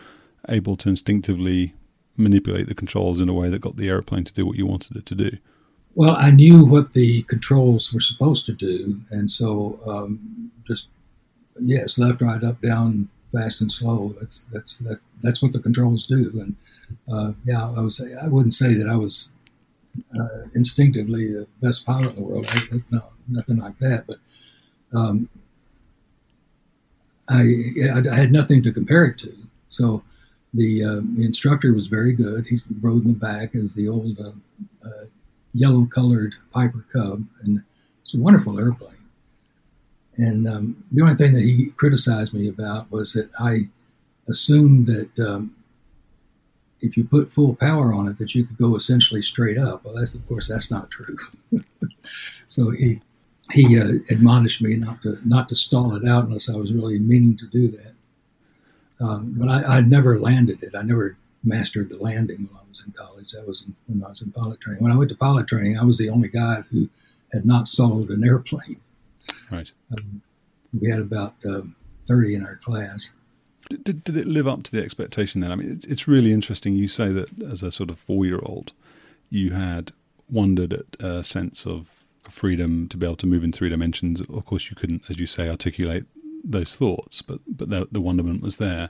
able 0.47 0.77
to 0.77 0.89
instinctively 0.89 1.73
manipulate 2.17 2.67
the 2.67 2.75
controls 2.75 3.21
in 3.21 3.29
a 3.29 3.33
way 3.33 3.49
that 3.49 3.61
got 3.61 3.77
the 3.77 3.89
aeroplane 3.89 4.25
to 4.25 4.33
do 4.33 4.45
what 4.45 4.57
you 4.57 4.65
wanted 4.65 4.97
it 4.97 5.05
to 5.07 5.15
do? 5.15 5.37
Well, 5.95 6.15
I 6.15 6.31
knew 6.31 6.65
what 6.65 6.93
the 6.93 7.23
controls 7.23 7.91
were 7.91 7.99
supposed 7.99 8.45
to 8.45 8.53
do, 8.53 9.01
and 9.11 9.29
so 9.29 9.79
um, 9.85 10.51
just 10.65 10.87
yes, 11.61 11.97
left, 11.97 12.21
right, 12.21 12.43
up, 12.43 12.61
down, 12.61 13.09
fast 13.31 13.61
and 13.61 13.71
slow. 13.71 14.15
That's 14.19 14.45
that's 14.51 14.79
that's 14.79 15.05
that's 15.21 15.41
what 15.41 15.53
the 15.53 15.59
controls 15.59 16.05
do. 16.05 16.31
And 16.41 16.55
uh, 17.11 17.33
yeah, 17.45 17.63
I 17.65 17.81
was 17.81 18.01
I 18.21 18.27
wouldn't 18.27 18.53
say 18.53 18.73
that 18.73 18.87
I 18.87 18.95
was 18.95 19.31
uh, 20.19 20.47
instinctively 20.55 21.33
the 21.33 21.47
best 21.61 21.85
pilot 21.85 22.15
in 22.15 22.15
the 22.15 22.21
world. 22.21 22.47
I, 22.49 22.77
no, 22.91 23.03
nothing 23.27 23.57
like 23.57 23.77
that. 23.79 24.05
But 24.07 24.17
um, 24.93 25.29
I, 27.29 27.43
I 28.11 28.15
had 28.15 28.31
nothing 28.31 28.63
to 28.63 28.71
compare 28.71 29.05
it 29.05 29.17
to. 29.19 29.33
So 29.67 30.01
the, 30.53 30.83
uh, 30.83 31.01
the 31.15 31.25
instructor 31.25 31.73
was 31.73 31.87
very 31.87 32.13
good. 32.13 32.47
He 32.47 32.57
rode 32.81 33.05
in 33.05 33.13
the 33.13 33.19
back 33.19 33.55
as 33.55 33.75
the 33.75 33.87
old 33.87 34.19
uh, 34.19 34.31
uh, 34.83 35.05
yellow-colored 35.53 36.33
Piper 36.51 36.85
Cub, 36.91 37.23
and 37.43 37.61
it's 38.01 38.15
a 38.15 38.19
wonderful 38.19 38.59
airplane. 38.59 38.93
And 40.19 40.47
um, 40.49 40.83
the 40.91 41.01
only 41.01 41.15
thing 41.15 41.33
that 41.33 41.43
he 41.43 41.71
criticized 41.77 42.33
me 42.33 42.49
about 42.49 42.91
was 42.91 43.13
that 43.13 43.29
I 43.39 43.69
assumed 44.27 44.85
that 44.87 45.17
um, 45.19 45.55
if 46.81 46.97
you 46.97 47.05
put 47.05 47.31
full 47.31 47.55
power 47.55 47.93
on 47.93 48.09
it, 48.09 48.17
that 48.17 48.35
you 48.35 48.45
could 48.45 48.57
go 48.57 48.75
essentially 48.75 49.21
straight 49.21 49.57
up. 49.57 49.85
Well, 49.85 49.95
that's 49.95 50.13
of 50.13 50.27
course 50.27 50.49
that's 50.49 50.69
not 50.69 50.91
true. 50.91 51.15
so 52.47 52.71
he 52.71 53.01
he 53.51 53.79
uh, 53.79 53.93
admonished 54.09 54.61
me 54.61 54.75
not 54.75 55.01
to 55.03 55.17
not 55.23 55.47
to 55.49 55.55
stall 55.55 55.95
it 55.95 56.05
out 56.05 56.25
unless 56.25 56.49
I 56.49 56.57
was 56.57 56.73
really 56.73 56.99
meaning 56.99 57.37
to 57.37 57.47
do 57.47 57.69
that. 57.69 57.93
Um, 59.01 59.35
but 59.37 59.47
I, 59.47 59.77
would 59.77 59.89
never 59.89 60.19
landed 60.19 60.61
it. 60.63 60.75
I 60.75 60.81
never 60.81 61.15
mastered 61.45 61.87
the 61.87 61.97
landing 61.97 62.49
when 62.51 62.57
I 62.57 62.67
was 62.67 62.83
in 62.85 62.91
college. 62.91 63.31
That 63.31 63.47
was 63.47 63.65
when 63.87 64.03
I 64.03 64.09
was 64.09 64.21
in 64.21 64.33
pilot 64.33 64.59
training. 64.59 64.83
When 64.83 64.91
I 64.91 64.97
went 64.97 65.09
to 65.11 65.15
pilot 65.15 65.47
training, 65.47 65.79
I 65.79 65.85
was 65.85 65.97
the 65.97 66.09
only 66.09 66.27
guy 66.27 66.65
who 66.69 66.89
had 67.31 67.45
not 67.45 67.65
soloed 67.65 68.09
an 68.09 68.25
airplane. 68.25 68.81
Right. 69.51 69.71
Um, 69.91 70.21
we 70.79 70.89
had 70.89 70.99
about 70.99 71.35
um, 71.45 71.75
30 72.07 72.35
in 72.35 72.45
our 72.45 72.55
class. 72.57 73.13
Did, 73.83 74.03
did 74.03 74.17
it 74.17 74.25
live 74.25 74.47
up 74.47 74.63
to 74.63 74.71
the 74.71 74.83
expectation 74.83 75.41
then? 75.41 75.51
I 75.51 75.55
mean, 75.55 75.71
it's, 75.71 75.85
it's 75.85 76.07
really 76.07 76.31
interesting. 76.31 76.75
You 76.75 76.87
say 76.87 77.09
that 77.09 77.41
as 77.41 77.61
a 77.61 77.71
sort 77.71 77.89
of 77.89 77.99
four 77.99 78.25
year 78.25 78.39
old, 78.43 78.73
you 79.29 79.51
had 79.51 79.91
wondered 80.29 80.73
at 80.73 80.85
a 80.99 81.23
sense 81.23 81.65
of 81.65 81.91
freedom 82.23 82.87
to 82.89 82.97
be 82.97 83.05
able 83.05 83.15
to 83.17 83.27
move 83.27 83.43
in 83.43 83.51
three 83.51 83.69
dimensions. 83.69 84.21
Of 84.21 84.45
course, 84.45 84.69
you 84.69 84.75
couldn't, 84.75 85.03
as 85.09 85.19
you 85.19 85.27
say, 85.27 85.49
articulate 85.49 86.05
those 86.43 86.75
thoughts, 86.75 87.21
but 87.21 87.39
but 87.47 87.69
the, 87.69 87.87
the 87.91 88.01
wonderment 88.01 88.41
was 88.41 88.57
there. 88.57 88.89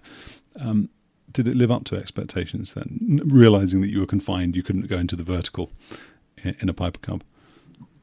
Um, 0.59 0.89
did 1.31 1.47
it 1.47 1.55
live 1.55 1.71
up 1.71 1.83
to 1.85 1.95
expectations 1.95 2.73
then? 2.73 3.21
Realizing 3.25 3.81
that 3.81 3.89
you 3.89 3.99
were 3.99 4.05
confined, 4.05 4.55
you 4.55 4.63
couldn't 4.63 4.87
go 4.87 4.97
into 4.97 5.15
the 5.15 5.23
vertical 5.23 5.71
in, 6.43 6.55
in 6.59 6.69
a 6.69 6.73
Piper 6.73 6.99
Cub. 6.99 7.23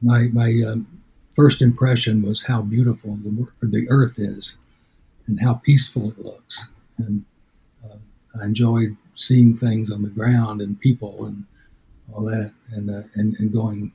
My 0.01 0.23
my 0.33 0.49
um, 0.67 0.96
first 1.33 1.61
impression 1.61 2.21
was 2.21 2.43
how 2.43 2.61
beautiful 2.61 3.17
the 3.23 3.47
the 3.61 3.87
Earth 3.89 4.17
is, 4.17 4.57
and 5.27 5.39
how 5.39 5.55
peaceful 5.55 6.09
it 6.09 6.19
looks, 6.19 6.67
and 6.97 7.23
uh, 7.85 7.97
I 8.41 8.45
enjoyed 8.45 8.95
seeing 9.15 9.57
things 9.57 9.91
on 9.91 10.03
the 10.03 10.09
ground 10.09 10.61
and 10.61 10.79
people 10.79 11.25
and 11.25 11.43
all 12.13 12.23
that, 12.25 12.51
and 12.71 12.89
uh, 12.89 13.03
and, 13.15 13.35
and 13.39 13.51
going 13.51 13.91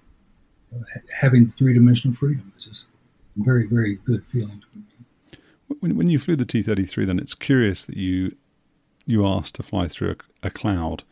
having 1.21 1.49
three 1.49 1.75
dimensional 1.75 2.15
freedom 2.15 2.53
is 2.57 2.65
just 2.67 2.87
a 3.39 3.45
very, 3.45 3.67
very 3.67 3.97
good 4.07 4.25
feeling. 4.27 4.63
When, 5.81 5.97
when 5.97 6.09
you 6.09 6.19
flew 6.19 6.37
the 6.37 6.45
T 6.45 6.63
33, 6.63 7.05
then 7.05 7.19
it's 7.19 7.35
curious 7.35 7.85
that 7.85 7.97
you 7.97 8.37
you 9.05 9.27
asked 9.27 9.57
to 9.57 9.63
fly 9.65 9.89
through 9.89 10.11
a, 10.11 10.47
a 10.47 10.51
cloud. 10.51 11.03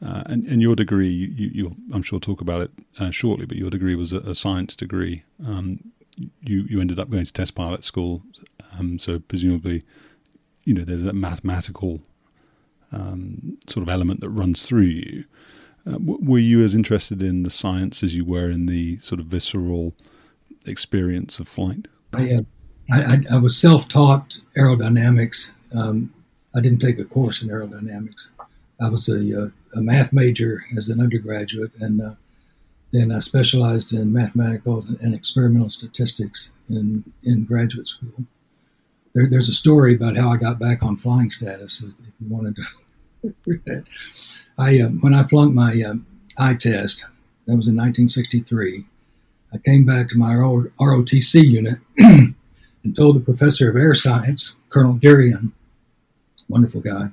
Uh, 0.00 0.22
and, 0.26 0.44
and 0.44 0.62
your 0.62 0.76
degree, 0.76 1.08
you, 1.08 1.74
I'm 1.92 2.02
sure, 2.02 2.20
talk 2.20 2.40
about 2.40 2.62
it 2.62 2.70
uh, 3.00 3.10
shortly, 3.10 3.46
but 3.46 3.56
your 3.56 3.70
degree 3.70 3.96
was 3.96 4.12
a, 4.12 4.18
a 4.20 4.34
science 4.34 4.76
degree. 4.76 5.24
Um, 5.44 5.92
you, 6.42 6.62
you 6.68 6.80
ended 6.80 6.98
up 6.98 7.10
going 7.10 7.24
to 7.24 7.32
test 7.32 7.54
pilot 7.54 7.82
school, 7.82 8.22
um, 8.78 8.98
so 8.98 9.18
presumably, 9.18 9.82
you 10.64 10.74
know, 10.74 10.84
there's 10.84 11.02
a 11.02 11.12
mathematical 11.12 12.00
um, 12.92 13.58
sort 13.68 13.82
of 13.82 13.88
element 13.88 14.20
that 14.20 14.30
runs 14.30 14.64
through 14.64 14.82
you. 14.82 15.24
Uh, 15.86 15.96
were 16.00 16.38
you 16.38 16.62
as 16.62 16.74
interested 16.74 17.22
in 17.22 17.42
the 17.42 17.50
science 17.50 18.02
as 18.02 18.14
you 18.14 18.24
were 18.24 18.50
in 18.50 18.66
the 18.66 18.98
sort 19.00 19.20
of 19.20 19.26
visceral 19.26 19.94
experience 20.66 21.38
of 21.38 21.48
flight? 21.48 21.88
I, 22.12 22.34
uh, 22.34 22.40
I, 22.90 23.20
I, 23.30 23.36
was 23.36 23.56
self-taught 23.56 24.40
aerodynamics. 24.56 25.52
Um, 25.74 26.12
I 26.54 26.60
didn't 26.60 26.80
take 26.80 26.98
a 26.98 27.04
course 27.04 27.42
in 27.42 27.48
aerodynamics. 27.48 28.30
I 28.80 28.88
was 28.88 29.08
a, 29.08 29.44
uh, 29.44 29.48
a 29.74 29.80
math 29.80 30.12
major 30.12 30.64
as 30.76 30.88
an 30.88 31.00
undergraduate, 31.00 31.72
and 31.80 32.00
uh, 32.00 32.14
then 32.92 33.12
I 33.12 33.18
specialized 33.18 33.92
in 33.92 34.12
mathematical 34.12 34.84
and 35.00 35.14
experimental 35.14 35.70
statistics 35.70 36.52
in, 36.68 37.04
in 37.24 37.44
graduate 37.44 37.88
school. 37.88 38.24
There, 39.14 39.28
there's 39.28 39.48
a 39.48 39.54
story 39.54 39.94
about 39.94 40.16
how 40.16 40.30
I 40.30 40.36
got 40.36 40.58
back 40.58 40.82
on 40.82 40.96
flying 40.96 41.30
status, 41.30 41.82
if 41.82 41.94
you 42.20 42.28
wanted 42.28 42.56
to 42.56 43.34
read 43.46 43.64
that. 43.66 43.84
I 44.58 44.80
uh, 44.80 44.88
when 44.88 45.14
I 45.14 45.22
flunked 45.24 45.54
my 45.54 45.82
uh, 45.82 45.94
eye 46.38 46.54
test, 46.54 47.04
that 47.46 47.56
was 47.56 47.68
in 47.68 47.76
1963. 47.76 48.84
I 49.52 49.58
came 49.58 49.86
back 49.86 50.08
to 50.08 50.18
my 50.18 50.36
old 50.36 50.66
ROTC 50.78 51.42
unit 51.42 51.78
and 51.98 52.34
told 52.94 53.16
the 53.16 53.20
professor 53.20 53.70
of 53.70 53.76
air 53.76 53.94
science, 53.94 54.54
Colonel 54.68 54.94
Darian, 54.94 55.52
wonderful 56.48 56.80
guy. 56.80 57.08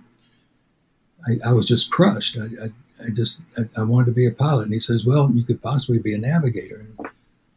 I, 1.27 1.49
I 1.49 1.51
was 1.51 1.65
just 1.65 1.91
crushed. 1.91 2.37
I, 2.37 2.65
I, 2.65 3.05
I 3.05 3.09
just 3.09 3.41
I, 3.77 3.83
wanted 3.83 4.05
to 4.05 4.11
be 4.11 4.27
a 4.27 4.31
pilot, 4.31 4.63
and 4.63 4.73
he 4.73 4.79
says, 4.79 5.05
"Well, 5.05 5.31
you 5.33 5.43
could 5.43 5.61
possibly 5.61 5.99
be 5.99 6.13
a 6.13 6.17
navigator." 6.17 6.77
And, 6.77 7.09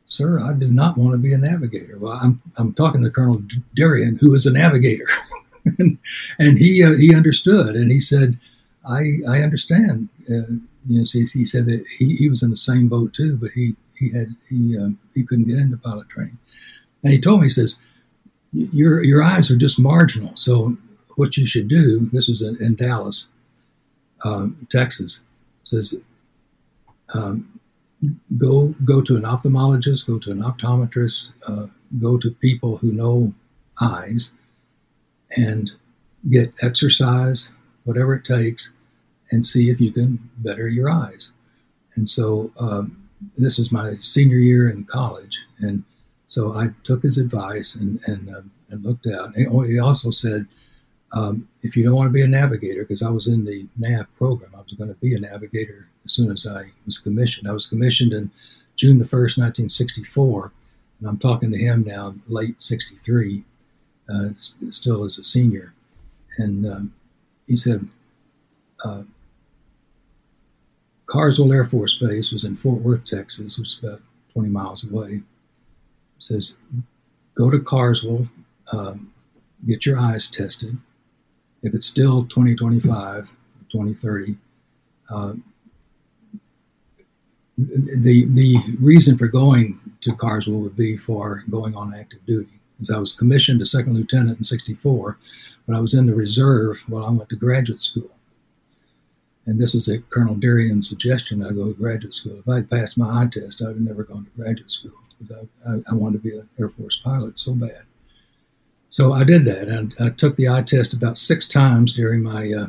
Sir, 0.05 0.41
I 0.41 0.55
do 0.55 0.69
not 0.69 0.97
want 0.97 1.13
to 1.13 1.19
be 1.19 1.33
a 1.33 1.39
navigator. 1.39 1.99
Well, 1.99 2.19
I'm 2.21 2.41
I'm 2.57 2.73
talking 2.75 3.03
to 3.03 3.11
Colonel 3.11 3.43
Darian, 3.75 4.17
who 4.17 4.35
is 4.35 4.47
a 4.47 4.53
navigator, 4.53 5.07
and, 5.79 5.99
and 6.39 6.59
he 6.59 6.83
uh, 6.83 6.95
he 6.95 7.15
understood, 7.15 7.77
and 7.77 7.91
he 7.91 7.99
said 7.99 8.39
I 8.89 9.19
I 9.29 9.43
understand. 9.43 10.09
Uh, 10.29 10.59
you 10.89 10.99
know, 10.99 11.05
he, 11.13 11.25
he 11.25 11.45
said 11.45 11.67
that 11.67 11.85
he, 11.99 12.17
he 12.17 12.29
was 12.31 12.43
in 12.43 12.51
the 12.51 12.57
same 12.57 12.89
boat 12.89 13.13
too, 13.13 13.37
but 13.37 13.51
he 13.51 13.77
he 13.99 14.11
had 14.11 14.35
he 14.49 14.79
um, 14.79 14.99
he 15.15 15.23
couldn't 15.25 15.49
get 15.49 15.59
into 15.59 15.77
pilot 15.77 16.09
training, 16.09 16.39
and 17.03 17.13
he 17.13 17.21
told 17.21 17.41
me 17.41 17.47
he 17.47 17.51
says 17.51 17.79
your 18.53 19.05
your 19.05 19.23
eyes 19.23 19.51
are 19.51 19.57
just 19.57 19.79
marginal. 19.79 20.35
So 20.37 20.77
what 21.19 21.37
you 21.37 21.47
should 21.47 21.69
do. 21.69 22.09
This 22.13 22.29
in, 22.41 22.57
in 22.63 22.77
Dallas, 22.77 23.29
um, 24.25 24.67
Texas. 24.71 25.23
Says 25.65 25.95
um, 27.15 27.61
go 28.37 28.75
go 28.85 29.01
to 29.03 29.17
an 29.17 29.23
ophthalmologist, 29.23 30.07
go 30.07 30.19
to 30.19 30.31
an 30.31 30.43
optometrist, 30.43 31.31
uh, 31.47 31.67
go 32.01 32.17
to 32.19 32.31
people 32.31 32.77
who 32.79 32.93
know 32.93 33.33
eyes, 33.81 34.33
and 35.37 35.71
get 36.31 36.53
exercise, 36.63 37.51
whatever 37.85 38.15
it 38.15 38.25
takes, 38.25 38.73
and 39.31 39.45
see 39.45 39.71
if 39.71 39.81
you 39.81 39.93
can 39.93 40.19
better 40.39 40.69
your 40.69 40.91
eyes. 40.91 41.33
And 41.97 42.09
so 42.09 42.51
um, 42.59 43.09
this 43.37 43.59
was 43.59 43.73
my 43.73 43.97
senior 44.01 44.39
year 44.39 44.71
in 44.71 44.85
college, 44.85 45.39
and 45.59 45.83
so 46.27 46.55
I 46.55 46.69
took 46.83 47.03
his 47.03 47.19
advice 47.19 47.75
and 47.75 48.01
and, 48.07 48.35
uh, 48.35 48.43
and 48.71 48.85
looked 48.85 49.07
out. 49.07 49.35
And 49.35 49.67
he 49.67 49.79
also 49.79 50.11
said, 50.11 50.47
um, 51.13 51.49
if 51.63 51.77
you 51.77 51.85
don't 51.85 51.95
want 51.95 52.09
to 52.09 52.13
be 52.13 52.23
a 52.23 52.27
navigator, 52.27 52.83
because 52.83 53.03
I 53.03 53.11
was 53.11 53.29
in 53.29 53.45
the 53.45 53.67
NAV 53.79 54.07
program, 54.17 54.51
I 54.55 54.61
was 54.61 54.75
going 54.75 54.89
to 54.89 55.01
be 55.01 55.15
a 55.15 55.21
navigator 55.21 55.89
as 56.05 56.13
soon 56.13 56.31
as 56.31 56.47
I 56.47 56.71
was 56.85 56.99
commissioned. 56.99 57.49
I 57.49 57.53
was 57.53 57.67
commissioned 57.67 58.13
in 58.13 58.31
June 58.77 58.99
the 58.99 59.05
first, 59.05 59.39
1964, 59.39 60.53
and 61.01 61.09
I'm 61.09 61.19
talking 61.19 61.51
to 61.51 61.59
him 61.59 61.85
now, 61.87 62.15
late 62.29 62.61
'63, 62.61 63.45
uh, 64.13 64.29
still 64.71 65.05
as 65.05 65.19
a 65.19 65.23
senior, 65.23 65.75
and 66.39 66.67
um, 66.67 66.95
he 67.47 67.57
said. 67.57 67.87
Uh, 68.85 69.03
Carswell 71.09 71.53
Air 71.53 71.65
Force 71.65 71.95
Base 71.95 72.31
was 72.33 72.45
in 72.45 72.55
Fort 72.55 72.83
Worth, 72.83 73.05
Texas, 73.05 73.59
which 73.59 73.69
is 73.69 73.79
about 73.83 74.03
20 74.35 74.51
miles 74.51 74.85
away. 74.85 75.15
It 75.15 75.23
says, 76.23 76.57
go 77.35 77.51
to 77.51 77.59
Carswell, 77.59 78.29
um, 78.73 79.11
get 79.67 79.87
your 79.87 79.99
eyes 79.99 80.29
tested. 80.29 80.77
If 81.63 81.75
it's 81.75 81.87
still 81.87 82.25
2025, 82.25 83.29
2030, 83.71 84.37
uh, 85.11 85.33
the 87.57 88.27
the 88.27 88.57
reason 88.81 89.19
for 89.19 89.27
going 89.27 89.81
to 90.01 90.15
Carswell 90.15 90.61
would 90.61 90.77
be 90.77 90.97
for 90.97 91.43
going 91.51 91.75
on 91.75 91.95
active 91.95 92.25
duty. 92.25 92.53
As 92.79 92.91
I 92.91 92.99
was 92.99 93.13
commissioned 93.13 93.61
a 93.61 93.65
second 93.65 93.95
lieutenant 93.95 94.39
in 94.39 94.45
'64, 94.45 95.19
but 95.67 95.75
I 95.75 95.81
was 95.81 95.95
in 95.95 96.07
the 96.07 96.15
reserve 96.15 96.85
while 96.87 97.05
I 97.05 97.11
went 97.11 97.29
to 97.31 97.37
graduate 97.37 97.81
school 97.81 98.11
and 99.49 99.59
this 99.59 99.73
was 99.73 99.89
at 99.89 100.09
Colonel 100.11 100.35
Darian's 100.35 100.91
suggestion 100.91 101.43
I 101.43 101.53
go 101.53 101.69
to 101.69 101.73
graduate 101.73 102.13
school. 102.13 102.39
If 102.39 102.49
I 102.49 102.57
had 102.57 102.71
passed 102.71 102.99
my 102.99 103.23
eye 103.23 103.29
test, 103.29 103.63
I 103.63 103.69
would 103.69 103.77
have 103.77 103.83
never 103.83 104.05
gone 104.05 104.27
to 104.27 104.43
graduate 104.43 104.71
school 104.71 104.93
because 105.19 105.35
I, 105.35 105.71
I, 105.71 105.77
I, 105.91 105.95
wanted 105.95 106.23
to 106.23 106.29
be 106.29 106.37
an 106.37 106.47
Air 106.61 106.69
Force 106.69 106.99
pilot 107.03 107.39
so 107.39 107.55
bad. 107.55 107.83
So 108.91 109.13
I 109.13 109.25
did 109.25 109.45
that, 109.45 109.69
and 109.69 109.95
I 110.01 110.11
took 110.11 110.37
the 110.37 110.49
eye 110.49 110.63
test 110.63 110.95
about 110.95 111.19
six 111.19 111.47
times 111.47 111.93
during 111.93 112.23
my 112.23 112.51
uh, 112.51 112.67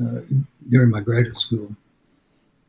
uh, 0.00 0.20
during 0.68 0.90
my 0.90 1.00
graduate 1.00 1.38
school. 1.38 1.74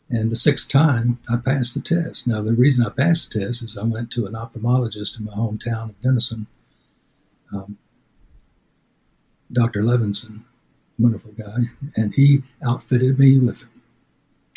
And 0.09 0.31
the 0.31 0.37
sixth 0.37 0.69
time, 0.69 1.19
I 1.29 1.35
passed 1.35 1.73
the 1.73 1.81
test. 1.81 2.27
Now, 2.27 2.41
the 2.41 2.53
reason 2.53 2.85
I 2.85 2.89
passed 2.89 3.31
the 3.31 3.41
test 3.41 3.61
is 3.61 3.77
I 3.77 3.83
went 3.83 4.09
to 4.11 4.25
an 4.25 4.33
ophthalmologist 4.33 5.19
in 5.19 5.25
my 5.25 5.33
hometown 5.33 5.89
of 5.89 6.01
Denison, 6.01 6.47
um, 7.53 7.77
Dr. 9.51 9.83
Levinson, 9.83 10.43
wonderful 10.97 11.33
guy, 11.33 11.57
and 11.97 12.13
he 12.13 12.41
outfitted 12.65 13.19
me 13.19 13.37
with 13.37 13.65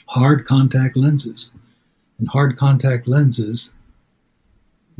hard 0.07 0.47
contact 0.47 0.97
lenses. 0.97 1.51
And 2.19 2.29
hard 2.29 2.57
contact 2.57 3.09
lenses 3.09 3.73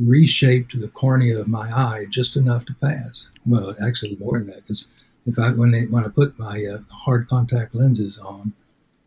reshaped 0.05 0.79
the 0.79 0.87
cornea 0.89 1.39
of 1.39 1.47
my 1.47 1.71
eye 1.71 2.05
just 2.09 2.35
enough 2.35 2.65
to 2.65 2.73
pass. 2.75 3.27
Well, 3.45 3.75
actually 3.85 4.15
more 4.17 4.39
than 4.39 4.47
that, 4.47 4.63
because 4.63 4.87
if 5.25 5.37
I 5.37 5.51
when 5.51 5.71
they, 5.71 5.85
when 5.85 6.05
I 6.05 6.09
put 6.09 6.37
my 6.39 6.65
uh, 6.65 6.79
hard 6.89 7.27
contact 7.27 7.75
lenses 7.75 8.17
on, 8.17 8.53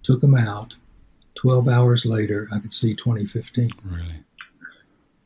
took 0.02 0.20
them 0.20 0.34
out, 0.34 0.74
twelve 1.34 1.68
hours 1.68 2.04
later 2.04 2.48
I 2.52 2.58
could 2.60 2.72
see 2.72 2.94
2015. 2.94 3.68
Really? 3.84 4.24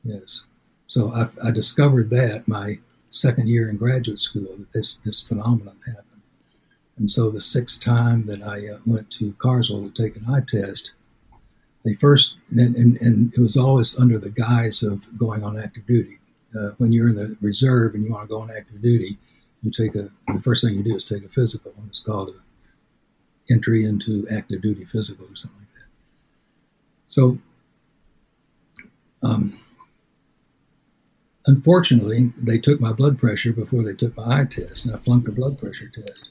Yes. 0.04 0.44
So 0.87 1.12
I, 1.12 1.28
I 1.46 1.50
discovered 1.50 2.08
that 2.10 2.48
my 2.48 2.78
second 3.10 3.48
year 3.48 3.68
in 3.68 3.76
graduate 3.76 4.20
school 4.20 4.56
that 4.58 4.72
this 4.72 4.96
this 5.04 5.22
phenomenon 5.22 5.76
happened. 5.87 6.22
And 6.96 7.08
so 7.08 7.30
the 7.30 7.40
sixth 7.40 7.80
time 7.80 8.26
that 8.26 8.42
I 8.42 8.68
uh, 8.68 8.78
went 8.87 9.10
to 9.12 9.34
Carswell 9.38 9.88
to 9.88 10.02
take 10.02 10.16
an 10.16 10.26
eye 10.28 10.42
test, 10.46 10.92
they 11.85 11.94
first, 11.94 12.37
and, 12.50 12.76
and, 12.76 12.97
and, 13.00 13.32
it 13.35 13.40
was 13.40 13.56
always 13.56 13.99
under 13.99 14.18
the 14.18 14.30
guise 14.30 14.82
of 14.82 15.16
going 15.16 15.42
on 15.44 15.58
active 15.58 15.87
duty. 15.87 16.18
Uh, 16.58 16.70
when 16.78 16.92
you're 16.92 17.08
in 17.08 17.16
the 17.16 17.37
reserve 17.40 17.94
and 17.94 18.04
you 18.04 18.11
want 18.11 18.25
to 18.25 18.35
go 18.35 18.40
on 18.40 18.50
active 18.50 18.82
duty, 18.82 19.18
you 19.62 19.70
take 19.70 19.94
a, 19.94 20.11
the 20.32 20.40
first 20.40 20.64
thing 20.64 20.75
you 20.75 20.82
do 20.82 20.94
is 20.94 21.04
take 21.04 21.25
a 21.25 21.28
physical, 21.28 21.73
and 21.76 21.88
it's 21.88 22.00
called 22.00 22.30
a 22.30 23.52
entry 23.52 23.85
into 23.85 24.26
active 24.30 24.62
duty 24.62 24.85
physical 24.85 25.26
or 25.26 25.37
something 25.37 25.58
like 25.58 25.75
that. 25.75 25.88
So, 27.06 27.38
um, 29.23 29.58
unfortunately, 31.47 32.32
they 32.37 32.58
took 32.58 32.80
my 32.80 32.92
blood 32.92 33.18
pressure 33.18 33.52
before 33.52 33.82
they 33.82 33.94
took 33.94 34.16
my 34.16 34.40
eye 34.40 34.44
test, 34.44 34.85
and 34.85 34.94
I 34.94 34.99
flunked 34.99 35.26
the 35.26 35.32
blood 35.32 35.58
pressure 35.58 35.88
test. 35.88 36.30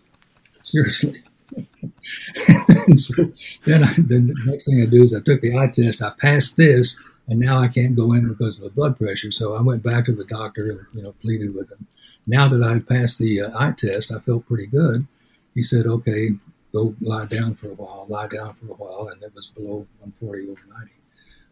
Seriously. 0.64 1.24
so 2.96 3.24
then, 3.66 3.84
I, 3.84 3.94
the 3.94 4.34
next 4.46 4.66
thing 4.66 4.82
I 4.82 4.86
do 4.86 5.04
is 5.04 5.14
I 5.14 5.22
took 5.22 5.42
the 5.42 5.58
eye 5.58 5.70
test. 5.72 6.02
I 6.02 6.12
passed 6.20 6.58
this, 6.58 6.98
and 7.28 7.40
now 7.40 7.60
I 7.60 7.68
can't 7.68 7.96
go 7.96 8.14
in 8.14 8.28
because 8.28 8.58
of 8.58 8.64
the 8.64 8.70
blood 8.70 8.98
pressure. 8.98 9.32
So 9.32 9.56
I 9.56 9.62
went 9.62 9.84
back 9.84 10.06
to 10.06 10.14
the 10.14 10.26
doctor 10.26 10.72
and 10.72 10.80
you 10.94 11.04
know 11.04 11.14
pleaded 11.22 11.56
with 11.56 11.72
him. 11.72 11.86
Now 12.26 12.48
that 12.48 12.64
I 12.64 12.80
passed 12.80 13.20
the 13.20 13.42
uh, 13.42 13.60
eye 13.60 13.74
test, 13.78 14.12
I 14.12 14.20
felt 14.20 14.48
pretty 14.48 14.68
good. 14.68 15.08
He 15.56 15.64
said, 15.64 15.86
"Okay, 15.86 16.32
go 16.74 16.96
lie 17.02 17.26
down 17.26 17.56
for 17.56 17.70
a 17.70 17.74
while. 17.74 18.06
Lie 18.10 18.28
down 18.28 18.54
for 18.54 18.66
a 18.68 18.76
while," 18.76 19.10
and 19.10 19.22
it 19.24 19.34
was 19.34 19.48
below 19.48 19.88
140 20.00 20.50
over 20.50 20.62
90, 20.70 20.92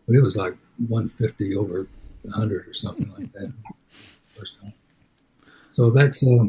but 0.07 0.15
it 0.15 0.21
was 0.21 0.35
like 0.35 0.53
150 0.87 1.55
over 1.55 1.87
100 2.23 2.67
or 2.67 2.73
something 2.73 3.11
like 3.17 3.31
that 3.33 3.51
first 4.37 4.59
time. 4.61 4.73
So 5.69 5.89
that's 5.89 6.25
uh, 6.25 6.45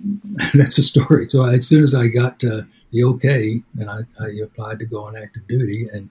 that's 0.54 0.78
a 0.78 0.82
story. 0.82 1.26
So 1.26 1.44
as 1.44 1.66
soon 1.66 1.82
as 1.82 1.94
I 1.94 2.06
got 2.06 2.42
uh, 2.44 2.62
the 2.90 3.04
okay, 3.04 3.62
and 3.78 3.90
I, 3.90 4.00
I, 4.18 4.28
applied 4.42 4.78
to 4.80 4.84
go 4.84 5.04
on 5.04 5.16
active 5.16 5.46
duty, 5.46 5.88
and 5.92 6.10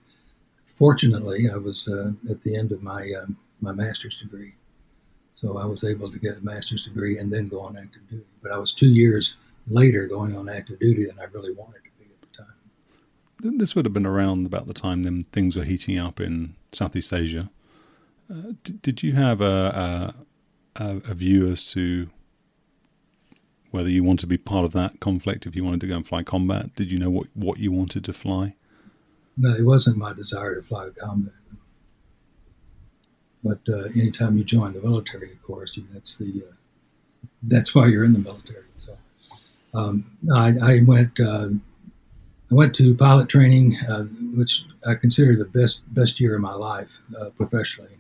fortunately, 0.66 1.50
I 1.54 1.58
was 1.58 1.88
uh, 1.88 2.12
at 2.30 2.42
the 2.44 2.56
end 2.56 2.72
of 2.72 2.82
my 2.82 3.12
um, 3.22 3.38
my 3.62 3.72
master's 3.72 4.18
degree, 4.20 4.54
so 5.32 5.58
I 5.58 5.66
was 5.66 5.84
able 5.84 6.12
to 6.12 6.20
get 6.20 6.38
a 6.38 6.42
master's 6.42 6.86
degree 6.86 7.18
and 7.18 7.32
then 7.32 7.48
go 7.48 7.62
on 7.62 7.78
active 7.78 8.08
duty. 8.10 8.26
But 8.42 8.52
I 8.52 8.58
was 8.58 8.72
two 8.72 8.90
years 8.90 9.38
later 9.68 10.08
going 10.08 10.36
on 10.36 10.50
active 10.50 10.80
duty 10.80 11.06
than 11.06 11.20
I 11.20 11.26
really 11.26 11.54
wanted 11.54 11.84
to 11.84 11.90
be 12.00 12.06
at 12.06 12.22
the 12.22 12.38
time. 12.38 13.58
This 13.58 13.76
would 13.76 13.86
have 13.86 13.94
been 13.94 14.06
around 14.06 14.46
about 14.46 14.68
the 14.68 14.74
time 14.74 15.04
then 15.04 15.26
things 15.32 15.56
were 15.56 15.64
heating 15.64 15.98
up 15.98 16.20
in 16.20 16.56
Southeast 16.72 17.14
Asia. 17.14 17.50
Uh, 18.32 18.54
did, 18.64 18.82
did 18.82 19.04
you 19.04 19.14
have 19.14 19.42
a, 19.42 20.14
a, 20.76 21.02
a 21.10 21.14
view 21.14 21.50
as 21.50 21.70
to 21.72 22.10
whether 23.72 23.90
you 23.90 24.04
want 24.04 24.20
to 24.22 24.28
be 24.28 24.38
part 24.38 24.66
of 24.66 24.72
that 24.74 25.00
conflict 25.00 25.46
if 25.46 25.56
you 25.56 25.64
wanted 25.64 25.82
to 25.82 25.88
go 25.88 25.96
and 25.96 26.08
fly 26.08 26.24
combat? 26.24 26.76
Did 26.76 26.92
you 26.92 26.98
know 26.98 27.10
what, 27.10 27.28
what 27.34 27.60
you 27.60 27.72
wanted 27.72 28.04
to 28.06 28.14
fly? 28.14 28.56
No, 29.38 29.54
it 29.54 29.66
wasn't 29.66 29.98
my 29.98 30.14
desire 30.14 30.56
to 30.56 30.62
fly 30.62 30.90
combat. 31.00 31.34
But 33.44 33.60
uh, 33.70 33.86
anytime 33.96 34.38
you 34.38 34.44
join 34.44 34.74
the 34.74 34.82
military, 34.82 35.32
of 35.32 35.42
course, 35.44 35.80
that's 35.94 36.18
the 36.18 36.44
uh, 36.48 36.54
that's 37.44 37.74
why 37.74 37.88
you're 37.88 38.04
in 38.04 38.14
the 38.14 38.20
military. 38.20 38.66
So 38.78 38.98
um, 39.74 40.06
I, 40.34 40.56
I, 40.62 40.80
went 40.86 41.20
uh, 41.20 41.50
I 42.52 42.54
went 42.54 42.76
to 42.76 42.96
pilot 42.96 43.30
training, 43.30 43.76
uh, 43.88 44.04
which 44.36 44.66
I 44.86 44.96
consider 44.96 45.38
the 45.38 45.46
best 45.46 45.84
best 45.94 46.20
year 46.20 46.36
of 46.36 46.42
my 46.42 46.54
life 46.54 46.98
uh, 47.20 47.30
professionally. 47.30 47.92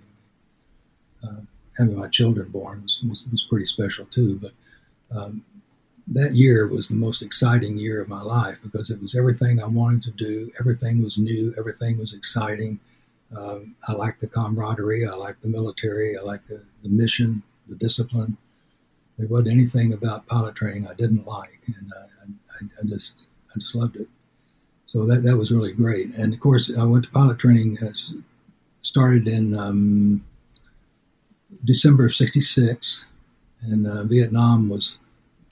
Uh, 1.23 1.41
having 1.77 1.97
my 1.97 2.07
children 2.07 2.49
born 2.49 2.81
was, 2.81 3.01
was, 3.07 3.25
was 3.31 3.43
pretty 3.43 3.65
special 3.65 4.05
too. 4.05 4.39
But 4.41 4.51
um, 5.17 5.43
that 6.13 6.35
year 6.35 6.67
was 6.67 6.87
the 6.87 6.95
most 6.95 7.21
exciting 7.21 7.77
year 7.77 8.01
of 8.01 8.07
my 8.07 8.21
life 8.21 8.57
because 8.63 8.89
it 8.89 9.01
was 9.01 9.15
everything 9.15 9.61
I 9.61 9.67
wanted 9.67 10.03
to 10.03 10.11
do. 10.11 10.51
Everything 10.59 11.03
was 11.03 11.17
new. 11.17 11.53
Everything 11.57 11.97
was 11.97 12.13
exciting. 12.13 12.79
Um, 13.37 13.75
I 13.87 13.93
liked 13.93 14.21
the 14.21 14.27
camaraderie. 14.27 15.07
I 15.07 15.13
liked 15.13 15.41
the 15.41 15.49
military. 15.49 16.17
I 16.17 16.21
liked 16.21 16.47
the, 16.47 16.61
the, 16.81 16.89
mission, 16.89 17.43
the 17.67 17.75
discipline. 17.75 18.37
There 19.17 19.27
wasn't 19.27 19.51
anything 19.51 19.93
about 19.93 20.25
pilot 20.25 20.55
training 20.55 20.87
I 20.87 20.95
didn't 20.95 21.27
like, 21.27 21.59
and 21.67 21.91
uh, 21.95 22.25
I, 22.59 22.65
I, 22.81 22.87
just 22.87 23.27
I 23.53 23.59
just 23.59 23.75
loved 23.75 23.97
it. 23.97 24.07
So 24.85 25.05
that 25.05 25.23
that 25.23 25.37
was 25.37 25.51
really 25.51 25.73
great. 25.73 26.15
And 26.15 26.33
of 26.33 26.39
course, 26.39 26.75
I 26.75 26.83
went 26.83 27.05
to 27.05 27.11
pilot 27.11 27.37
training. 27.37 27.77
As 27.81 28.15
started 28.81 29.27
in 29.27 29.55
um, 29.55 30.25
December 31.65 32.05
of 32.05 32.15
'66, 32.15 33.05
and 33.61 33.85
uh, 33.85 34.05
Vietnam 34.05 34.69
was 34.69 34.97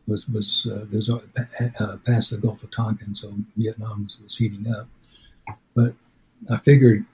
was 0.07 0.27
was 0.29 0.67
uh, 0.71 0.85
there's 0.89 1.09
uh, 1.09 1.97
past 2.05 2.31
the 2.31 2.37
Gulf 2.37 2.63
of 2.63 2.71
Tonkin, 2.71 3.13
so 3.13 3.33
Vietnam 3.55 4.05
was, 4.05 4.19
was 4.21 4.37
heating 4.37 4.73
up. 4.73 4.87
But 5.75 5.93
I 6.49 6.57
figured 6.57 7.05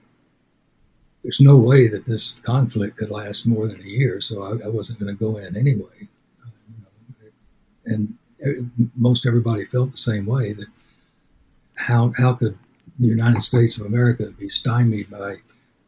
there's 1.23 1.39
no 1.39 1.57
way 1.57 1.87
that 1.87 2.05
this 2.05 2.39
conflict 2.41 2.97
could 2.97 3.09
last 3.09 3.47
more 3.47 3.67
than 3.67 3.79
a 3.79 3.83
year, 3.83 4.21
so 4.21 4.43
I, 4.43 4.65
I 4.65 4.69
wasn't 4.69 4.99
going 4.99 5.15
to 5.15 5.19
go 5.19 5.37
in 5.37 5.57
anyway. 5.57 6.07
And 7.85 8.17
most 8.95 9.25
everybody 9.25 9.65
felt 9.65 9.91
the 9.91 9.97
same 9.97 10.25
way 10.25 10.53
that 10.53 10.67
how 11.75 12.13
how 12.17 12.33
could 12.33 12.57
the 12.99 13.07
United 13.07 13.41
States 13.41 13.77
of 13.77 13.85
America 13.85 14.29
be 14.37 14.49
stymied 14.49 15.09
by 15.09 15.37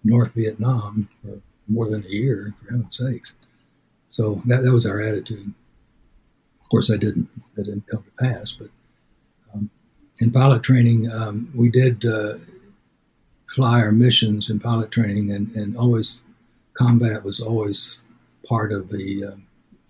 North 0.04 0.34
Vietnam 0.34 1.08
for 1.22 1.40
more 1.68 1.90
than 1.90 2.04
a 2.04 2.10
year, 2.10 2.54
for 2.60 2.72
heaven's 2.72 2.98
sakes? 2.98 3.34
So 4.08 4.42
that, 4.46 4.64
that 4.64 4.72
was 4.72 4.86
our 4.86 5.02
attitude. 5.02 5.54
Of 6.66 6.70
course, 6.70 6.90
I 6.90 6.98
didn't. 6.98 7.30
That 7.54 7.66
didn't 7.66 7.86
come 7.88 8.04
to 8.04 8.24
pass. 8.24 8.52
But 8.52 8.70
um, 9.54 9.70
in 10.20 10.32
pilot 10.32 10.64
training, 10.64 11.12
um, 11.12 11.52
we 11.54 11.70
did 11.70 12.04
uh, 12.06 12.40
fly 13.48 13.82
our 13.82 13.92
missions 13.92 14.50
in 14.50 14.60
pilot 14.60 14.90
training, 14.90 15.32
and, 15.32 15.56
and 15.56 15.78
always 15.78 16.24
combat 16.74 17.24
was 17.24 17.40
always 17.40 18.08
part 18.48 18.72
of 18.72 18.90
the 18.90 19.26
uh, 19.26 19.36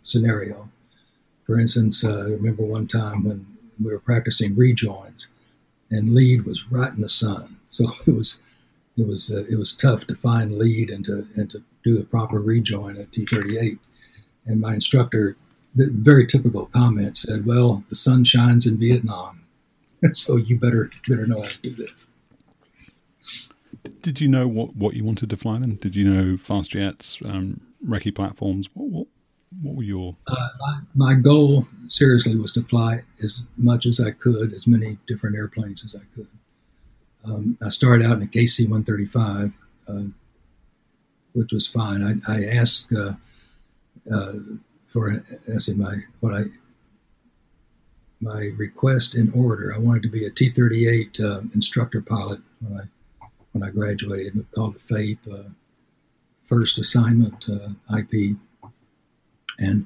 scenario. 0.01 0.69
For 1.45 1.61
instance, 1.61 2.03
uh, 2.03 2.09
I 2.09 2.31
remember 2.31 2.63
one 2.63 2.87
time 2.87 3.23
when 3.23 3.47
we 3.81 3.93
were 3.93 3.99
practicing 3.99 4.53
rejoins, 4.53 5.29
and 5.91 6.13
lead 6.13 6.45
was 6.45 6.69
right 6.69 6.91
in 6.91 6.99
the 6.99 7.07
sun, 7.07 7.55
so 7.69 7.89
it 8.05 8.11
was 8.11 8.41
it 8.97 9.07
was 9.07 9.31
uh, 9.31 9.45
it 9.49 9.57
was 9.57 9.71
tough 9.71 10.07
to 10.07 10.15
find 10.15 10.57
lead 10.57 10.89
and 10.89 11.05
to 11.05 11.25
and 11.37 11.49
to 11.51 11.63
do 11.85 11.99
a 11.99 12.03
proper 12.03 12.41
rejoin 12.41 12.97
at 12.97 13.11
T38. 13.11 13.79
And 14.47 14.59
my 14.59 14.73
instructor 14.73 15.37
the 15.37 15.44
very 15.75 16.25
typical 16.25 16.67
comment 16.67 17.17
said, 17.17 17.45
"Well, 17.45 17.83
the 17.89 17.95
sun 17.95 18.23
shines 18.23 18.65
in 18.65 18.77
Vietnam, 18.77 19.41
so 20.13 20.37
you 20.37 20.57
better 20.57 20.89
better 21.07 21.27
know 21.27 21.41
how 21.41 21.49
to 21.49 21.61
do 21.61 21.75
this." 21.75 22.05
Did 24.01 24.21
you 24.21 24.27
know 24.27 24.47
what, 24.47 24.75
what 24.75 24.95
you 24.95 25.03
wanted 25.03 25.29
to 25.29 25.37
fly 25.37 25.59
then? 25.59 25.75
Did 25.75 25.95
you 25.95 26.05
know 26.05 26.37
fast 26.37 26.71
jets, 26.71 27.19
um, 27.23 27.61
recce 27.85 28.13
platforms? 28.13 28.69
What, 28.73 28.89
what, 28.89 29.07
what 29.61 29.75
were 29.75 29.83
your? 29.83 30.15
Uh, 30.27 30.47
my, 30.59 30.79
my, 30.95 31.13
goal, 31.15 31.67
seriously, 31.87 32.35
was 32.35 32.51
to 32.53 32.61
fly 32.63 33.03
as 33.23 33.43
much 33.57 33.85
as 33.85 33.99
I 33.99 34.11
could, 34.11 34.53
as 34.53 34.67
many 34.67 34.97
different 35.07 35.35
airplanes 35.35 35.83
as 35.83 35.95
I 35.95 36.03
could. 36.15 36.27
Um, 37.25 37.57
I 37.63 37.69
started 37.69 38.05
out 38.05 38.17
in 38.17 38.23
a 38.23 38.27
KC 38.27 38.69
135, 38.69 39.53
uh, 39.87 39.93
which 41.33 41.51
was 41.51 41.67
fine. 41.67 42.21
I, 42.27 42.31
I 42.31 42.45
asked 42.45 42.93
uh, 42.93 43.13
uh 44.13 44.33
for 44.95 45.21
as 45.53 45.67
in 45.67 45.77
my 45.77 45.93
what 46.21 46.33
I 46.33 46.43
my 48.21 48.51
request 48.55 49.13
in 49.13 49.29
order. 49.33 49.75
I 49.75 49.77
wanted 49.77 50.03
to 50.03 50.09
be 50.09 50.25
a 50.25 50.29
T-38 50.29 51.19
uh, 51.19 51.41
instructor 51.53 52.01
pilot 52.01 52.39
when 52.61 52.79
I 52.79 53.27
when 53.51 53.63
I 53.63 53.71
graduated. 53.71 54.35
We 54.35 54.43
called 54.55 54.77
it 54.77 54.81
FAIP, 54.81 55.17
uh, 55.29 55.49
first 56.45 56.79
assignment 56.79 57.49
uh, 57.49 57.97
IP, 57.97 58.37
and 59.59 59.85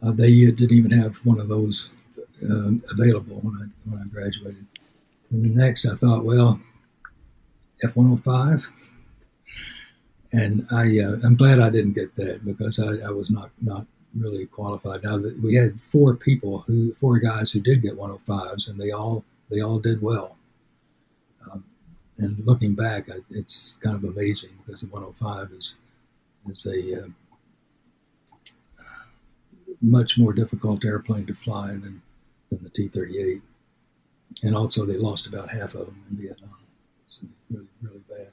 uh, 0.00 0.12
they 0.12 0.32
didn't 0.44 0.72
even 0.72 0.92
have 0.92 1.16
one 1.26 1.40
of 1.40 1.48
those 1.48 1.90
um, 2.48 2.84
available 2.92 3.40
when 3.42 3.54
I 3.56 3.90
when 3.90 4.00
I 4.00 4.06
graduated. 4.06 4.64
And 5.32 5.56
next, 5.56 5.86
I 5.86 5.96
thought, 5.96 6.24
well, 6.24 6.60
F-105 7.82 8.68
and 10.32 10.66
I 10.70 11.00
uh, 11.00 11.16
I'm 11.24 11.36
glad 11.36 11.58
I 11.58 11.70
didn't 11.70 11.94
get 11.94 12.14
that 12.14 12.44
because 12.44 12.78
I, 12.78 13.08
I 13.08 13.10
was 13.10 13.28
not 13.28 13.50
not 13.60 13.86
really 14.18 14.46
qualified. 14.46 15.02
Now 15.04 15.18
we 15.42 15.54
had 15.54 15.78
four 15.82 16.14
people 16.14 16.60
who, 16.66 16.94
four 16.94 17.18
guys 17.18 17.50
who 17.50 17.60
did 17.60 17.82
get 17.82 17.96
105s, 17.96 18.68
and 18.68 18.80
they 18.80 18.90
all 18.90 19.24
they 19.50 19.60
all 19.60 19.78
did 19.78 20.02
well. 20.02 20.36
Um, 21.50 21.64
and 22.18 22.44
looking 22.46 22.74
back, 22.74 23.08
it's 23.30 23.78
kind 23.82 23.96
of 23.96 24.04
amazing 24.04 24.50
because 24.64 24.80
the 24.80 24.88
105 24.88 25.52
is 25.52 25.76
is 26.50 26.66
a 26.66 27.04
uh, 27.04 27.06
much 29.80 30.18
more 30.18 30.32
difficult 30.32 30.84
airplane 30.84 31.26
to 31.26 31.34
fly 31.34 31.68
than 31.68 32.02
than 32.50 32.62
the 32.62 32.70
T-38, 32.70 33.40
and 34.42 34.54
also 34.54 34.86
they 34.86 34.96
lost 34.96 35.26
about 35.26 35.50
half 35.50 35.74
of 35.74 35.86
them 35.86 36.02
in 36.10 36.16
Vietnam. 36.16 36.56
It's 37.04 37.22
really 37.50 37.66
really 37.82 38.02
bad. 38.08 38.30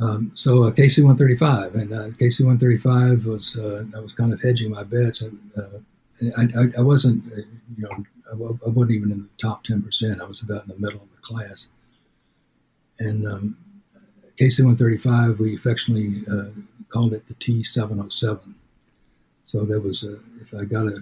Um, 0.00 0.30
so 0.34 0.62
uh, 0.64 0.70
KC 0.70 1.02
135, 1.04 1.74
and 1.74 1.92
uh, 1.92 2.08
KC 2.18 2.44
135 2.44 3.26
was 3.26 3.58
uh, 3.58 3.84
I 3.96 4.00
was 4.00 4.12
kind 4.12 4.32
of 4.32 4.40
hedging 4.40 4.70
my 4.70 4.84
bets. 4.84 5.22
Uh, 5.22 5.60
I, 6.36 6.42
I, 6.42 6.64
I, 6.78 6.80
wasn't, 6.82 7.24
uh, 7.32 7.42
you 7.76 7.82
know, 7.82 7.90
I, 8.30 8.32
I, 8.32 8.70
wasn't 8.70 8.92
even 8.92 9.10
in 9.10 9.22
the 9.22 9.28
top 9.38 9.64
10 9.64 9.82
percent. 9.82 10.20
I 10.20 10.24
was 10.24 10.42
about 10.42 10.64
in 10.64 10.68
the 10.68 10.78
middle 10.78 11.02
of 11.02 11.10
the 11.10 11.22
class, 11.22 11.68
and 13.00 13.26
um, 13.26 13.56
KC-135, 14.40 15.38
we 15.38 15.56
affectionately 15.56 16.22
uh, 16.30 16.50
called 16.90 17.12
it 17.12 17.26
the 17.26 17.34
T-707. 17.34 18.54
So 19.42 19.64
there 19.64 19.80
was 19.80 20.04
a, 20.04 20.18
if 20.40 20.54
I 20.54 20.64
got 20.64 20.86
a 20.86 20.98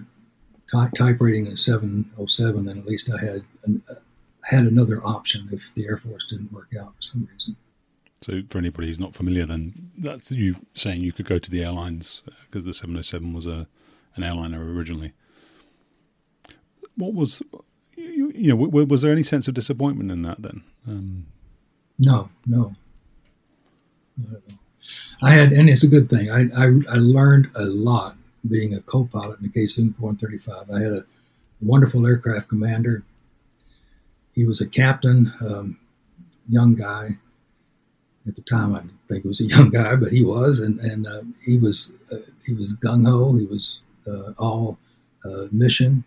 type, 0.71 0.91
type 0.93 1.17
rating 1.19 1.47
of 1.47 1.59
707, 1.59 2.65
then 2.65 2.79
at 2.79 2.85
least 2.85 3.11
I 3.11 3.23
had 3.23 3.43
an, 3.65 3.83
had 4.43 4.65
another 4.65 5.03
option 5.05 5.49
if 5.51 5.73
the 5.75 5.85
Air 5.85 5.97
Force 5.97 6.25
didn't 6.29 6.51
work 6.51 6.69
out 6.81 6.95
for 6.95 7.01
some 7.01 7.27
reason. 7.31 7.55
So, 8.21 8.41
for 8.49 8.57
anybody 8.57 8.87
who's 8.87 8.99
not 8.99 9.15
familiar, 9.15 9.45
then 9.45 9.91
that's 9.97 10.31
you 10.31 10.55
saying 10.73 11.01
you 11.01 11.13
could 11.13 11.27
go 11.27 11.37
to 11.37 11.51
the 11.51 11.63
airlines 11.63 12.23
because 12.49 12.63
uh, 12.63 12.67
the 12.67 12.73
707 12.73 13.33
was 13.33 13.45
a 13.45 13.67
an 14.15 14.23
airliner 14.23 14.73
originally. 14.73 15.13
What 16.95 17.13
was 17.13 17.43
you, 17.95 18.31
you 18.33 18.49
know 18.49 18.55
was 18.55 19.01
there 19.03 19.11
any 19.11 19.23
sense 19.23 19.47
of 19.47 19.53
disappointment 19.53 20.11
in 20.11 20.23
that 20.23 20.41
then? 20.41 20.63
Um, 20.87 21.27
no, 21.99 22.29
no. 22.45 22.75
I 25.21 25.31
had, 25.31 25.51
and 25.51 25.69
it's 25.69 25.83
a 25.83 25.87
good 25.87 26.09
thing. 26.09 26.29
I, 26.29 26.43
I, 26.55 26.65
I 26.65 26.97
learned 26.97 27.49
a 27.55 27.63
lot 27.63 28.15
being 28.47 28.75
a 28.75 28.81
co-pilot 28.81 29.39
in 29.39 29.51
the 29.51 29.59
KC-135. 29.59 30.73
I 30.73 30.81
had 30.81 30.93
a 30.93 31.05
wonderful 31.61 32.05
aircraft 32.05 32.49
commander. 32.49 33.03
He 34.33 34.45
was 34.45 34.61
a 34.61 34.67
captain, 34.67 35.31
um, 35.41 35.79
young 36.47 36.75
guy. 36.75 37.17
At 38.27 38.35
the 38.35 38.41
time, 38.41 38.75
I 38.75 38.81
think 39.07 39.23
he 39.23 39.27
was 39.27 39.41
a 39.41 39.45
young 39.45 39.69
guy, 39.69 39.95
but 39.95 40.11
he 40.11 40.23
was, 40.23 40.59
and 40.59 40.79
and 40.79 41.07
uh, 41.07 41.21
he 41.43 41.57
was 41.57 41.93
uh, 42.11 42.17
he 42.45 42.53
was 42.53 42.73
gung 42.75 43.07
ho. 43.07 43.35
He 43.35 43.45
was 43.45 43.85
uh, 44.07 44.33
all 44.37 44.77
uh, 45.25 45.45
mission, 45.51 46.03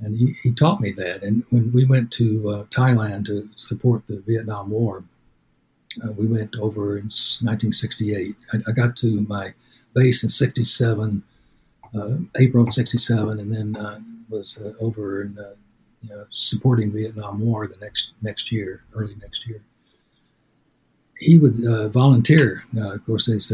and 0.00 0.16
he, 0.16 0.36
he 0.42 0.52
taught 0.52 0.80
me 0.80 0.92
that. 0.92 1.22
And 1.22 1.44
when 1.50 1.72
we 1.72 1.84
went 1.84 2.10
to 2.12 2.50
uh, 2.50 2.64
Thailand 2.64 3.26
to 3.26 3.48
support 3.56 4.02
the 4.06 4.22
Vietnam 4.26 4.70
War, 4.70 5.04
uh, 6.04 6.12
we 6.12 6.26
went 6.26 6.54
over 6.56 6.98
in 6.98 7.04
1968. 7.04 8.36
I, 8.52 8.56
I, 8.68 8.72
got 8.72 8.96
to 8.96 9.20
my 9.22 9.52
base 9.94 10.22
in 10.22 10.28
67, 10.28 11.22
uh, 11.94 12.08
April 12.36 12.64
of 12.64 12.72
67, 12.72 13.40
and 13.40 13.52
then 13.52 14.24
was 14.28 14.60
over 14.80 15.22
in 15.22 15.38
you 16.02 16.10
know, 16.10 16.24
supporting 16.30 16.92
Vietnam 16.92 17.40
War 17.40 17.66
the 17.66 17.76
next 17.80 18.12
next 18.22 18.52
year, 18.52 18.84
early 18.94 19.16
next 19.20 19.46
year. 19.46 19.62
He 21.18 21.38
would 21.38 21.64
uh, 21.64 21.88
volunteer. 21.88 22.64
Now, 22.72 22.92
of 22.92 23.04
course, 23.04 23.26
he's, 23.26 23.52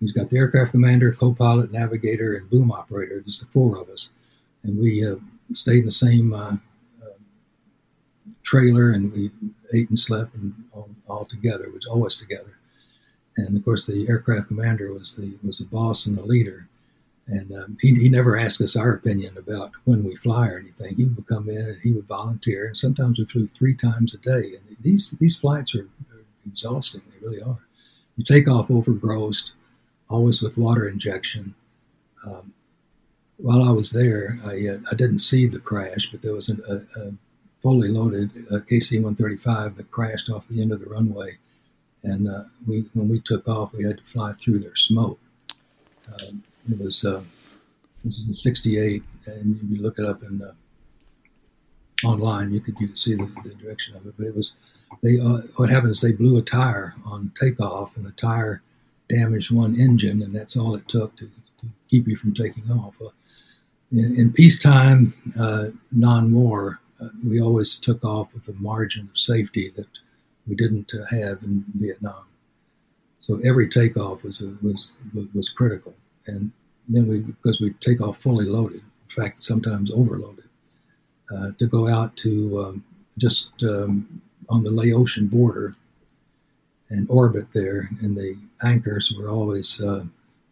he's 0.00 0.12
got 0.12 0.30
the 0.30 0.36
aircraft 0.36 0.72
commander, 0.72 1.12
co-pilot, 1.12 1.72
navigator, 1.72 2.36
and 2.36 2.48
boom 2.50 2.70
operator. 2.70 3.20
There's 3.20 3.40
the 3.40 3.46
four 3.46 3.78
of 3.78 3.88
us, 3.88 4.10
and 4.62 4.78
we 4.78 5.06
stayed 5.52 5.80
in 5.80 5.84
the 5.86 5.90
same 5.90 6.32
trailer, 8.44 8.92
and 8.92 9.12
we 9.12 9.30
ate 9.72 9.88
and 9.88 9.98
slept 9.98 10.34
and 10.34 10.54
all, 10.72 10.88
all 11.08 11.24
together. 11.24 11.64
It 11.64 11.74
was 11.74 11.86
always 11.86 12.16
together. 12.16 12.56
And 13.36 13.56
of 13.56 13.64
course, 13.64 13.86
the 13.86 14.06
aircraft 14.08 14.48
commander 14.48 14.92
was 14.92 15.16
the 15.16 15.36
was 15.44 15.58
the 15.58 15.64
boss 15.64 16.06
and 16.06 16.16
the 16.16 16.24
leader. 16.24 16.68
And 17.26 17.52
um, 17.52 17.78
he, 17.80 17.94
he 17.94 18.10
never 18.10 18.36
asked 18.36 18.60
us 18.60 18.76
our 18.76 18.92
opinion 18.92 19.38
about 19.38 19.70
when 19.84 20.04
we 20.04 20.14
fly 20.14 20.48
or 20.48 20.58
anything. 20.58 20.94
He 20.94 21.04
would 21.04 21.26
come 21.26 21.48
in 21.48 21.56
and 21.56 21.80
he 21.80 21.92
would 21.92 22.06
volunteer. 22.06 22.66
And 22.66 22.76
sometimes 22.76 23.18
we 23.18 23.24
flew 23.24 23.46
three 23.46 23.74
times 23.74 24.12
a 24.12 24.18
day. 24.18 24.54
And 24.54 24.76
these 24.82 25.12
these 25.12 25.36
flights 25.36 25.74
are 25.74 25.88
exhausting. 26.46 27.02
They 27.10 27.26
really 27.26 27.42
are. 27.42 27.58
You 28.16 28.24
take 28.24 28.48
off 28.48 28.70
overgrossed, 28.70 29.52
always 30.08 30.42
with 30.42 30.56
water 30.56 30.88
injection. 30.88 31.54
Um, 32.26 32.52
while 33.38 33.62
I 33.62 33.70
was 33.70 33.90
there, 33.90 34.38
I, 34.44 34.68
uh, 34.68 34.78
I 34.90 34.94
didn't 34.94 35.18
see 35.18 35.46
the 35.46 35.58
crash, 35.58 36.08
but 36.10 36.22
there 36.22 36.34
was 36.34 36.48
a, 36.48 36.54
a, 37.00 37.12
fully 37.60 37.88
loaded 37.88 38.30
uh, 38.52 38.58
KC-135 38.70 39.76
that 39.76 39.90
crashed 39.90 40.28
off 40.28 40.46
the 40.48 40.60
end 40.60 40.70
of 40.70 40.80
the 40.80 40.86
runway, 40.86 41.38
and 42.02 42.28
uh, 42.28 42.44
we 42.66 42.84
when 42.92 43.08
we 43.08 43.18
took 43.18 43.48
off, 43.48 43.72
we 43.72 43.84
had 43.84 43.96
to 43.96 44.04
fly 44.04 44.34
through 44.34 44.58
their 44.58 44.74
smoke. 44.74 45.18
Um, 46.12 46.44
it 46.70 46.78
was 46.78 47.06
uh, 47.06 47.22
is 48.04 48.26
in 48.26 48.32
'68, 48.34 49.02
and 49.26 49.56
if 49.56 49.70
you 49.70 49.82
look 49.82 49.98
it 49.98 50.04
up 50.04 50.22
in 50.22 50.38
the, 50.38 50.54
online, 52.04 52.52
you 52.52 52.60
could 52.60 52.78
you 52.78 52.88
could 52.88 52.98
see 52.98 53.14
the, 53.14 53.30
the 53.42 53.54
direction 53.54 53.96
of 53.96 54.06
it. 54.06 54.14
But 54.18 54.26
it 54.26 54.34
was 54.34 54.52
they 55.02 55.18
uh, 55.20 55.38
what 55.56 55.70
happened 55.70 55.92
is 55.92 56.00
they 56.00 56.12
blew 56.12 56.36
a 56.36 56.42
tire 56.42 56.94
on 57.04 57.32
takeoff, 57.34 57.96
and 57.96 58.06
the 58.06 58.12
tire 58.12 58.62
damaged 59.08 59.50
one 59.50 59.78
engine, 59.78 60.22
and 60.22 60.34
that's 60.34 60.56
all 60.56 60.74
it 60.74 60.88
took 60.88 61.16
to, 61.16 61.26
to 61.60 61.66
keep 61.88 62.08
you 62.08 62.16
from 62.16 62.34
taking 62.34 62.70
off. 62.70 62.94
Uh, 63.00 63.10
in, 63.92 64.18
in, 64.18 64.32
peacetime, 64.32 65.14
uh, 65.38 65.66
non-war, 65.92 66.80
uh, 67.00 67.08
we 67.24 67.40
always 67.40 67.76
took 67.76 68.02
off 68.04 68.32
with 68.34 68.48
a 68.48 68.54
margin 68.54 69.08
of 69.10 69.16
safety 69.16 69.72
that 69.76 69.86
we 70.46 70.54
didn't 70.54 70.92
uh, 70.94 71.04
have 71.14 71.42
in 71.42 71.64
Vietnam. 71.74 72.24
So 73.18 73.40
every 73.44 73.68
takeoff 73.68 74.22
was 74.22 74.42
a, 74.42 74.56
was 74.62 75.00
was 75.34 75.48
critical, 75.48 75.94
and 76.26 76.52
then 76.88 77.08
we 77.08 77.18
because 77.18 77.60
we 77.60 77.72
take 77.80 78.00
off 78.00 78.18
fully 78.18 78.46
loaded, 78.46 78.82
in 78.82 79.10
fact 79.10 79.40
sometimes 79.40 79.90
overloaded, 79.90 80.48
uh, 81.34 81.50
to 81.58 81.66
go 81.66 81.88
out 81.88 82.16
to 82.18 82.62
um, 82.62 82.84
just 83.16 83.50
um, 83.62 84.20
on 84.48 84.62
the 84.62 84.70
Laotian 84.70 85.26
border 85.28 85.74
and 86.90 87.06
orbit 87.10 87.46
there, 87.52 87.88
and 88.02 88.16
the 88.16 88.36
anchors 88.64 89.12
were 89.16 89.28
always 89.28 89.80
uh, 89.80 90.04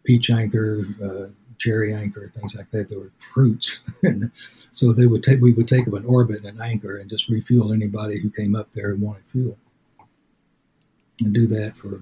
peach 0.03 0.29
anchor, 0.29 0.85
uh, 1.03 1.27
cherry 1.57 1.93
anchor, 1.93 2.31
things 2.35 2.55
like 2.55 2.69
that. 2.71 2.89
They 2.89 2.97
were 2.97 3.11
fruits, 3.17 3.79
and 4.03 4.31
so 4.71 4.93
they 4.93 5.05
would 5.05 5.23
take 5.23 5.41
we 5.41 5.53
would 5.53 5.67
take 5.67 5.87
up 5.87 5.93
an 5.93 6.05
orbit 6.05 6.43
and 6.43 6.59
an 6.59 6.61
anchor 6.61 6.97
and 6.97 7.09
just 7.09 7.29
refuel 7.29 7.73
anybody 7.73 8.19
who 8.19 8.29
came 8.29 8.55
up 8.55 8.71
there 8.73 8.91
and 8.91 9.01
wanted 9.01 9.25
fuel, 9.25 9.57
and 11.23 11.33
do 11.33 11.47
that 11.47 11.77
for 11.77 12.01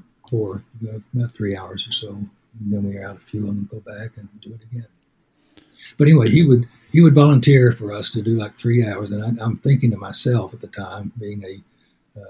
you 0.82 1.02
about 1.14 1.32
three 1.34 1.56
hours 1.58 1.88
or 1.88 1.92
so. 1.92 2.10
And 2.10 2.74
then 2.74 2.84
we 2.84 2.96
were 2.96 3.06
out 3.06 3.16
of 3.16 3.24
fuel 3.24 3.50
and 3.50 3.70
go 3.70 3.80
back 3.80 4.18
and 4.18 4.28
do 4.42 4.54
it 4.54 4.62
again. 4.72 4.88
But 5.98 6.08
anyway, 6.08 6.30
he 6.30 6.44
would 6.44 6.68
he 6.92 7.02
would 7.02 7.16
volunteer 7.16 7.72
for 7.72 7.94
us 7.94 8.12
to 8.12 8.22
do 8.22 8.38
like 8.38 8.56
three 8.56 8.86
hours, 8.86 9.12
and 9.12 9.42
I, 9.42 9.44
am 9.44 9.58
thinking 9.58 9.92
to 9.92 9.98
myself 9.98 10.54
at 10.54 10.62
the 10.62 10.68
time, 10.68 11.12
being 11.20 11.44
a 11.44 11.62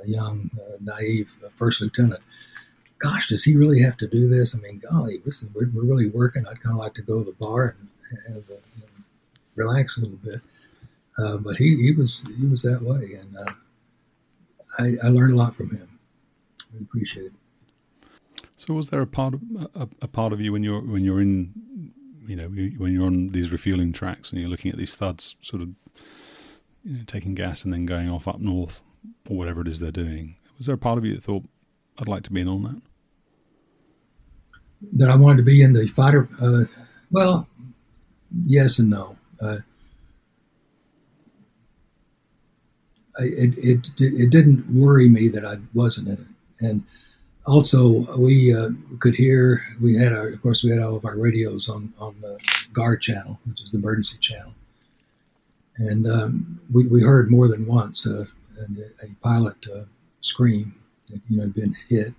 young, 0.06 0.50
uh, 0.60 0.78
naive 0.80 1.36
uh, 1.46 1.50
first 1.50 1.82
lieutenant, 1.82 2.26
gosh, 3.00 3.28
does 3.28 3.44
he 3.44 3.56
really 3.56 3.82
have 3.82 3.98
to 3.98 4.08
do 4.08 4.28
this? 4.28 4.56
I 4.56 4.60
mean, 4.60 4.78
golly, 4.80 5.22
this 5.26 5.42
is 5.42 5.50
we're, 5.54 5.70
we're 5.74 5.84
really 5.84 6.10
working. 6.10 6.46
I'd 6.46 6.62
kind 6.62 6.74
of 6.74 6.80
like 6.80 6.94
to 6.96 7.02
go 7.02 7.20
to 7.20 7.26
the 7.26 7.38
bar 7.38 7.76
and 7.80 8.36
have 8.36 8.44
a, 8.50 8.60
relax 9.56 9.98
a 9.98 10.02
little 10.02 10.18
bit. 10.18 10.42
Uh, 11.18 11.38
but 11.38 11.58
he, 11.58 11.76
he 11.82 11.92
was 11.92 12.26
he 12.38 12.48
was 12.48 12.62
that 12.62 12.82
way, 12.82 13.20
and 13.20 13.38
uh, 13.38 13.52
I, 14.80 14.96
I 15.04 15.10
learned 15.10 15.34
a 15.34 15.36
lot 15.36 15.56
from 15.56 15.70
him. 15.70 16.00
I 16.74 16.82
appreciate 16.82 17.28
it. 17.28 17.34
So, 18.56 18.74
was 18.74 18.90
there 18.90 19.02
a 19.02 19.08
part 19.08 19.34
of 19.34 19.42
a, 19.76 19.90
a, 20.02 20.08
part 20.08 20.32
of 20.34 20.40
you 20.40 20.54
when 20.54 20.64
you're 20.64 20.82
when 20.82 21.04
you're 21.04 21.20
in, 21.20 21.92
you 22.26 22.36
know, 22.36 22.48
when 22.48 22.94
you're 22.94 23.06
on 23.06 23.30
these 23.30 23.52
refueling 23.52 23.92
tracks 23.92 24.32
and 24.32 24.40
you're 24.40 24.50
looking 24.50 24.72
at 24.72 24.78
these 24.78 24.96
thuds, 24.96 25.36
sort 25.42 25.62
of, 25.62 25.70
you 26.86 26.98
know, 26.98 27.04
taking 27.06 27.36
gas 27.36 27.66
and 27.66 27.74
then 27.74 27.86
going 27.86 28.10
off 28.10 28.28
up 28.28 28.40
north 28.40 28.82
or 29.30 29.38
whatever 29.38 29.62
it 29.62 29.68
is 29.68 29.80
they're 29.80 29.92
doing? 29.92 30.36
Was 30.58 30.68
there 30.68 30.76
a 30.76 30.78
part 30.78 30.98
of 30.98 31.06
you 31.06 31.16
that 31.16 31.24
thought, 31.24 31.44
"I'd 32.00 32.08
like 32.08 32.24
to 32.24 32.32
be 32.32 32.42
in 32.42 32.48
on 32.48 32.64
that"? 32.64 32.82
that 34.94 35.10
I 35.10 35.16
wanted 35.16 35.38
to 35.38 35.44
be 35.44 35.62
in 35.62 35.74
the 35.74 35.88
fighter. 35.88 36.28
Uh, 36.42 36.64
well, 37.12 37.48
yes 38.46 38.80
and 38.80 38.90
no. 38.90 39.18
Uh, 39.42 39.58
it, 43.20 43.58
it 43.58 43.90
it 44.00 44.30
didn't 44.30 44.68
worry 44.74 45.10
me 45.10 45.28
that 45.30 45.46
I 45.46 45.58
wasn't 45.74 46.08
in 46.08 46.14
it, 46.14 46.66
and 46.66 46.84
also 47.46 48.18
we 48.18 48.56
uh, 48.56 48.70
could 49.00 49.16
hear. 49.16 49.62
We 49.82 49.98
had 49.98 50.14
our, 50.14 50.30
of 50.30 50.42
course, 50.42 50.64
we 50.64 50.72
had 50.72 50.80
all 50.80 50.96
of 50.96 51.06
our 51.06 51.18
radios 51.18 51.70
on 51.70 51.94
on 52.00 52.16
the 52.22 52.40
guard 52.74 53.02
channel, 53.02 53.40
which 53.46 53.62
is 53.62 53.72
the 53.72 53.80
emergency 53.80 54.18
channel, 54.20 54.54
and 55.78 56.08
um, 56.08 56.60
we 56.74 56.88
we 56.88 57.02
heard 57.02 57.30
more 57.30 57.48
than 57.48 57.66
once 57.66 58.08
uh, 58.08 58.26
a, 58.62 59.06
a 59.06 59.10
pilot 59.22 59.58
uh, 59.74 59.84
scream 60.20 60.76
that 61.10 61.22
you 61.30 61.38
know 61.38 61.48
been 61.48 61.76
hit 61.90 62.14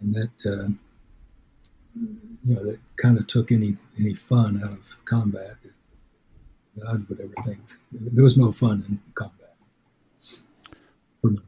and 0.00 0.14
that 0.14 0.30
uh, 0.46 0.68
you 1.94 2.54
know 2.54 2.64
that 2.64 2.78
kind 2.96 3.18
of 3.18 3.26
took 3.26 3.52
any 3.52 3.76
any 3.98 4.14
fun 4.14 4.60
out 4.64 4.72
of 4.72 5.04
combat 5.04 5.56
that 6.76 6.86
I 6.86 6.92
would 6.92 7.20
ever 7.20 7.32
think. 7.44 7.60
There 7.92 8.24
was 8.24 8.36
no 8.36 8.52
fun 8.52 8.84
in 8.88 9.00
combat 9.14 9.54
for 11.20 11.30
me. 11.30 11.40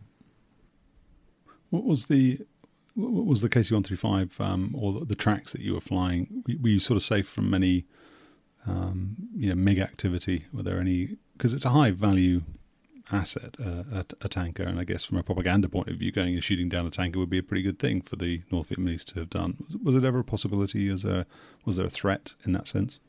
What 1.70 1.84
was 1.84 2.06
the 2.06 2.40
what 2.94 3.26
was 3.26 3.40
the 3.40 3.48
KC 3.48 3.72
one 3.72 3.82
three 3.82 3.96
five 3.96 4.36
um, 4.40 4.74
or 4.76 5.04
the 5.04 5.14
tracks 5.14 5.52
that 5.52 5.60
you 5.60 5.74
were 5.74 5.80
flying? 5.80 6.44
Were 6.60 6.68
you 6.68 6.80
sort 6.80 6.96
of 6.96 7.02
safe 7.02 7.28
from 7.28 7.54
any 7.54 7.84
um, 8.66 9.16
you 9.34 9.48
know 9.48 9.54
MiG 9.54 9.78
activity? 9.78 10.46
Were 10.52 10.62
there 10.62 10.80
any 10.80 11.16
because 11.36 11.54
it's 11.54 11.64
a 11.64 11.70
high 11.70 11.92
value 11.92 12.42
asset, 13.12 13.56
uh, 13.64 13.84
a, 13.92 14.04
a, 14.22 14.28
tanker. 14.28 14.62
And 14.62 14.78
I 14.78 14.84
guess 14.84 15.04
from 15.04 15.18
a 15.18 15.22
propaganda 15.22 15.68
point 15.68 15.88
of 15.88 15.96
view, 15.96 16.12
going 16.12 16.34
and 16.34 16.44
shooting 16.44 16.68
down 16.68 16.86
a 16.86 16.90
tanker 16.90 17.18
would 17.18 17.30
be 17.30 17.38
a 17.38 17.42
pretty 17.42 17.62
good 17.62 17.78
thing 17.78 18.00
for 18.02 18.16
the 18.16 18.42
North 18.50 18.70
Vietnamese 18.70 19.04
to 19.06 19.20
have 19.20 19.30
done. 19.30 19.56
Was, 19.82 19.94
it 19.94 20.04
ever 20.04 20.20
a 20.20 20.24
possibility? 20.24 20.88
As 20.88 21.04
a 21.04 21.26
was 21.64 21.76
there 21.76 21.86
a 21.86 21.90
threat 21.90 22.34
in 22.44 22.52
that 22.52 22.66
sense? 22.66 23.00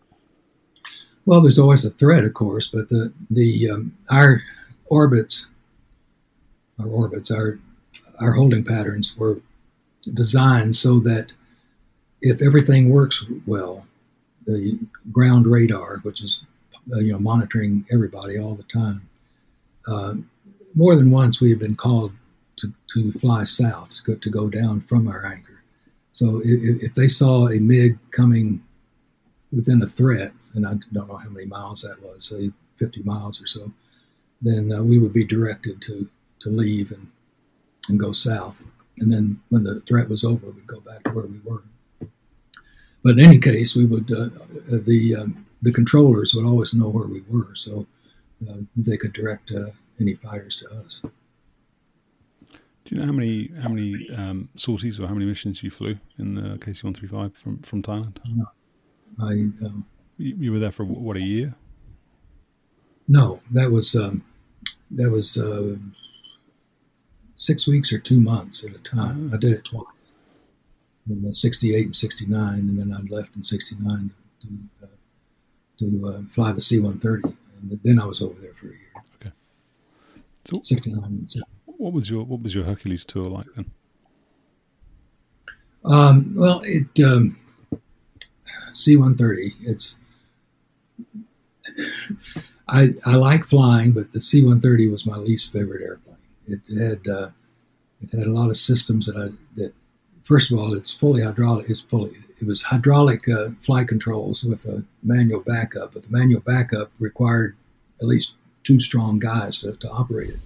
Well, 1.26 1.42
there's 1.42 1.60
always 1.60 1.86
a 1.86 1.92
threat, 1.92 2.24
of 2.24 2.34
course, 2.34 2.68
but 2.68 2.90
the 2.90 3.14
the 3.30 3.70
um, 3.70 3.96
our 4.10 4.42
orbits, 4.88 5.48
our 6.80 6.88
orbits, 6.88 7.30
our 7.32 7.60
our 8.20 8.32
holding 8.32 8.64
patterns 8.64 9.16
were 9.18 9.40
designed 10.14 10.76
so 10.76 11.00
that 11.00 11.34
if 12.22 12.42
everything 12.42 12.90
works 12.90 13.26
well, 13.46 13.86
the 14.46 14.78
ground 15.12 15.48
radar, 15.48 15.98
which 15.98 16.24
is 16.24 16.44
uh, 16.94 17.00
you 17.00 17.12
know 17.12 17.20
monitoring 17.20 17.86
everybody 17.92 18.40
all 18.40 18.56
the 18.56 18.64
time, 18.64 19.08
uh, 19.88 20.14
more 20.76 20.96
than 20.96 21.12
once 21.12 21.42
we 21.42 21.50
have 21.50 21.60
been 21.60 21.76
called 21.76 22.12
to, 22.58 22.72
to 22.94 23.12
fly 23.14 23.44
south 23.44 23.90
to 23.90 24.04
go, 24.04 24.16
to 24.16 24.30
go 24.30 24.50
down 24.50 24.82
from 24.82 25.08
our 25.08 25.26
anchor. 25.26 25.62
So 26.14 26.42
if, 26.44 26.84
if 26.84 26.94
they 26.94 27.08
saw 27.08 27.48
a 27.48 27.60
MiG 27.60 27.98
coming 28.12 28.64
within 29.52 29.82
a 29.82 29.88
threat, 29.88 30.32
and 30.54 30.66
I 30.66 30.76
don't 30.94 31.08
know 31.08 31.16
how 31.16 31.30
many 31.30 31.46
miles 31.46 31.82
that 31.82 32.02
was, 32.02 32.26
say 32.26 32.52
50 32.78 33.04
miles 33.04 33.42
or 33.42 33.48
so, 33.48 33.72
then 34.42 34.72
uh, 34.72 34.84
we 34.84 34.98
would 34.98 35.14
be 35.14 35.24
directed 35.24 35.82
to 35.84 36.10
to 36.40 36.50
leave 36.50 36.92
and 36.92 37.08
and 37.90 38.00
go 38.00 38.12
south. 38.12 38.60
And 38.98 39.12
then 39.12 39.40
when 39.50 39.64
the 39.64 39.82
threat 39.82 40.10
was 40.10 40.24
over, 40.24 40.48
we'd 40.48 40.68
go 40.68 40.80
back 40.82 41.04
to 41.04 41.12
where 41.12 41.26
we 41.26 41.40
were. 41.44 41.64
But 43.04 43.18
in 43.18 43.22
any 43.22 43.40
case, 43.40 43.76
we 43.76 43.86
would 43.86 44.12
uh, 44.12 44.30
the 44.70 45.16
um, 45.20 45.46
the 45.62 45.72
controllers 45.72 46.34
would 46.34 46.46
always 46.46 46.74
know 46.74 46.90
where 46.90 47.08
we 47.08 47.24
were, 47.30 47.54
so 47.56 47.86
uh, 48.50 48.58
they 48.76 48.98
could 48.98 49.14
direct 49.14 49.52
uh, 49.52 49.72
any 50.00 50.16
fighters 50.16 50.58
to 50.58 50.70
us. 50.80 51.02
Do 52.86 52.96
you 52.96 52.98
know 52.98 53.06
how 53.06 53.12
many 53.12 53.52
how 53.62 53.70
many 53.70 54.10
um, 54.16 54.50
sorties 54.58 55.00
or 55.00 55.08
how 55.08 55.14
many 55.14 55.26
missions 55.26 55.64
you 55.64 55.70
flew 55.70 55.98
in 56.18 56.36
the 56.36 56.58
KC 56.58 56.84
one 56.84 56.94
three 56.94 57.08
five 57.08 57.34
from 57.36 57.60
from 57.60 57.82
Thailand? 57.82 58.18
No, 58.28 58.46
I. 59.22 59.32
Um, 59.66 59.86
you, 60.18 60.36
you, 60.38 60.52
were 60.52 60.60
there 60.60 60.72
for 60.72 60.84
what 60.84 61.16
a 61.16 61.22
year? 61.22 61.56
No, 63.08 63.40
that 63.52 63.72
was 63.72 63.96
um, 63.96 64.24
that 64.92 65.10
was 65.10 65.38
uh, 65.38 65.76
six 67.36 67.68
weeks 67.68 67.92
or 67.92 68.00
two 68.00 68.20
months 68.20 68.66
at 68.66 68.76
a 68.76 68.80
time. 68.80 69.30
Oh. 69.32 69.36
I 69.36 69.40
did 69.40 69.54
it 69.54 69.66
twice, 69.66 70.12
in 71.10 71.34
'68 71.34 71.86
and 71.86 71.96
'69, 71.96 72.54
and 72.54 72.80
then 72.80 72.94
I 72.94 73.02
left 73.14 73.36
in 73.36 73.44
'69 73.44 74.12
to 74.42 74.48
uh, 74.84 74.88
to 75.80 76.08
uh, 76.08 76.22
fly 76.34 76.52
the 76.52 76.62
C-130, 76.62 77.36
and 77.62 77.80
then 77.84 78.00
I 78.00 78.06
was 78.06 78.22
over 78.22 78.40
there 78.40 78.54
for 78.54 78.68
a 78.68 78.70
year. 78.70 78.92
Okay. 79.16 79.32
So 80.46 80.60
'69 80.64 81.04
and 81.04 81.30
'70. 81.30 81.50
What 81.66 81.94
was 81.94 82.10
your 82.10 82.24
What 82.24 82.42
was 82.42 82.54
your 82.54 82.64
Hercules 82.64 83.06
tour 83.06 83.26
like 83.26 83.48
then? 83.56 83.72
Um, 85.84 86.34
well, 86.36 86.62
it 86.64 86.88
um, 87.04 87.38
C-130. 88.72 89.54
It's 89.62 90.00
I, 92.68 92.94
I 93.06 93.16
like 93.16 93.46
flying, 93.46 93.92
but 93.92 94.12
the 94.14 94.22
C-130 94.22 94.92
was 94.92 95.06
my 95.06 95.18
least 95.18 95.52
favorite 95.52 95.82
airplane. 95.82 96.18
It 96.48 96.62
had 96.78 97.08
uh, 97.12 97.30
it 98.02 98.18
had 98.18 98.28
a 98.28 98.32
lot 98.32 98.50
of 98.50 98.58
systems 98.58 99.06
that 99.08 99.18
I 99.18 99.30
that 99.60 99.74
first 100.24 100.52
of 100.52 100.60
all 100.60 100.74
it's 100.74 100.94
fully 100.94 101.24
hydraulic. 101.24 101.70
It's 101.70 101.82
fully 101.82 102.12
it 102.42 102.48
was 102.48 102.62
hydraulic 102.62 103.28
uh, 103.30 103.50
flight 103.62 103.88
controls 103.88 104.44
with 104.44 104.66
a 104.66 104.84
manual 105.04 105.42
backup, 105.42 105.94
but 105.94 106.04
the 106.04 106.10
manual 106.10 106.42
backup 106.42 106.92
required 107.00 107.56
at 108.02 108.08
least 108.08 108.36
two 108.64 108.80
strong 108.80 109.20
guys 109.20 109.60
to, 109.60 109.74
to 109.78 109.90
operate 109.90 110.32
it. 110.32 110.40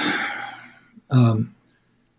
Um, 1.10 1.54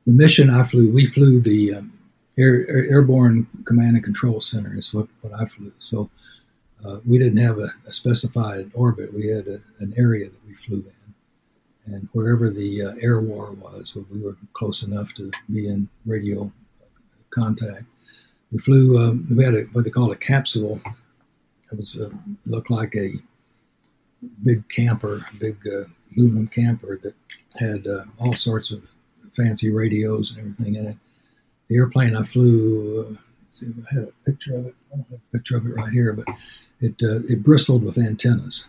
the 0.06 0.12
mission 0.12 0.52
I 0.52 0.62
flew, 0.62 0.92
we 0.92 1.08
flew 1.08 1.42
the 1.42 1.74
um, 1.74 1.94
Air, 2.38 2.64
Air, 2.70 2.86
Airborne 2.92 3.48
Command 3.66 3.96
and 3.96 4.04
Control 4.04 4.40
Center 4.40 4.78
is 4.78 4.94
what, 4.94 5.08
what 5.22 5.34
I 5.34 5.46
flew. 5.46 5.72
So 5.80 6.12
uh, 6.86 6.98
we 7.04 7.18
didn't 7.18 7.38
have 7.38 7.58
a, 7.58 7.72
a, 7.88 7.92
specified 7.92 8.70
orbit. 8.76 9.12
We 9.14 9.30
had 9.30 9.48
a, 9.48 9.62
an 9.80 9.94
area 9.98 10.30
that 10.30 10.48
we 10.48 10.54
flew 10.54 10.86
in. 10.86 11.94
And 11.94 12.08
wherever 12.12 12.50
the 12.50 12.84
uh, 12.84 12.94
air 13.02 13.20
war 13.20 13.54
was, 13.54 13.96
we 14.12 14.22
were 14.22 14.38
close 14.54 14.84
enough 14.84 15.14
to 15.16 15.32
be 15.52 15.68
in 15.68 15.90
radio 16.06 16.52
contact. 17.32 17.86
We 18.54 18.60
flew, 18.60 19.00
um, 19.00 19.26
we 19.36 19.44
had 19.44 19.56
a, 19.56 19.62
what 19.74 19.84
they 19.84 19.90
call 19.90 20.12
a 20.12 20.16
capsule. 20.16 20.80
It 21.72 21.78
was 21.78 22.00
uh, 22.00 22.10
looked 22.46 22.70
like 22.70 22.94
a 22.96 23.14
big 24.44 24.68
camper, 24.70 25.26
big 25.40 25.58
uh, 25.66 25.86
aluminum 26.16 26.48
camper 26.48 27.00
that 27.02 27.16
had 27.58 27.88
uh, 27.88 28.06
all 28.20 28.36
sorts 28.36 28.70
of 28.70 28.84
fancy 29.36 29.72
radios 29.72 30.32
and 30.32 30.40
everything 30.40 30.76
in 30.76 30.86
it. 30.86 30.98
The 31.68 31.78
airplane 31.78 32.16
I 32.16 32.22
flew, 32.22 33.08
uh, 33.10 33.22
see 33.50 33.66
if 33.66 33.88
I 33.92 33.96
had 33.96 34.04
a 34.10 34.30
picture 34.30 34.56
of 34.56 34.68
it. 34.68 34.76
I 34.94 34.98
don't 34.98 35.08
have 35.10 35.20
a 35.20 35.38
picture 35.38 35.58
of 35.58 35.66
it 35.66 35.76
right 35.76 35.92
here, 35.92 36.14
but 36.14 36.28
it 36.80 37.02
uh, 37.02 37.24
it 37.28 37.42
bristled 37.42 37.84
with 37.84 37.98
antennas. 37.98 38.68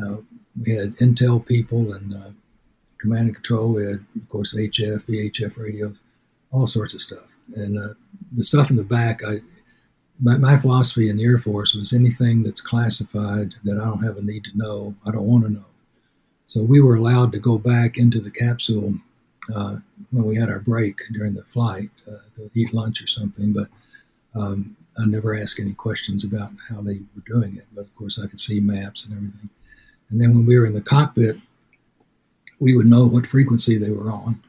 Uh, 0.00 0.18
we 0.64 0.76
had 0.76 0.96
Intel 0.98 1.44
people 1.44 1.94
and 1.94 2.14
command 2.98 3.26
and 3.26 3.34
control. 3.34 3.74
We 3.74 3.86
had, 3.86 4.04
of 4.14 4.28
course, 4.28 4.54
HF, 4.54 5.04
VHF 5.06 5.56
radios, 5.56 5.98
all 6.52 6.66
sorts 6.66 6.94
of 6.94 7.00
stuff. 7.00 7.31
And 7.54 7.78
uh, 7.78 7.94
the 8.36 8.42
stuff 8.42 8.70
in 8.70 8.76
the 8.76 8.84
back, 8.84 9.20
I 9.24 9.40
my, 10.20 10.36
my, 10.36 10.56
philosophy 10.56 11.08
in 11.08 11.16
the 11.16 11.24
Air 11.24 11.38
Force 11.38 11.74
was 11.74 11.92
anything 11.92 12.42
that's 12.42 12.60
classified 12.60 13.54
that 13.64 13.78
I 13.78 13.84
don't 13.84 14.04
have 14.04 14.18
a 14.18 14.22
need 14.22 14.44
to 14.44 14.56
know, 14.56 14.94
I 15.04 15.10
don't 15.10 15.26
want 15.26 15.44
to 15.44 15.50
know. 15.50 15.64
So 16.46 16.62
we 16.62 16.80
were 16.80 16.96
allowed 16.96 17.32
to 17.32 17.38
go 17.38 17.58
back 17.58 17.96
into 17.96 18.20
the 18.20 18.30
capsule 18.30 18.94
uh, 19.54 19.76
when 20.10 20.24
we 20.24 20.36
had 20.36 20.48
our 20.48 20.60
break 20.60 20.98
during 21.12 21.34
the 21.34 21.44
flight 21.44 21.90
uh, 22.08 22.18
to 22.36 22.50
eat 22.54 22.72
lunch 22.72 23.02
or 23.02 23.06
something. 23.06 23.52
But 23.52 23.68
um, 24.38 24.76
I 24.98 25.06
never 25.06 25.36
asked 25.36 25.58
any 25.58 25.72
questions 25.72 26.24
about 26.24 26.52
how 26.68 26.82
they 26.82 27.00
were 27.16 27.22
doing 27.26 27.56
it. 27.56 27.66
But 27.74 27.82
of 27.82 27.94
course, 27.96 28.20
I 28.22 28.28
could 28.28 28.38
see 28.38 28.60
maps 28.60 29.06
and 29.06 29.16
everything. 29.16 29.50
And 30.10 30.20
then 30.20 30.34
when 30.34 30.46
we 30.46 30.58
were 30.58 30.66
in 30.66 30.74
the 30.74 30.80
cockpit, 30.80 31.36
we 32.60 32.76
would 32.76 32.86
know 32.86 33.06
what 33.06 33.26
frequency 33.26 33.78
they 33.78 33.90
were 33.90 34.12
on, 34.12 34.40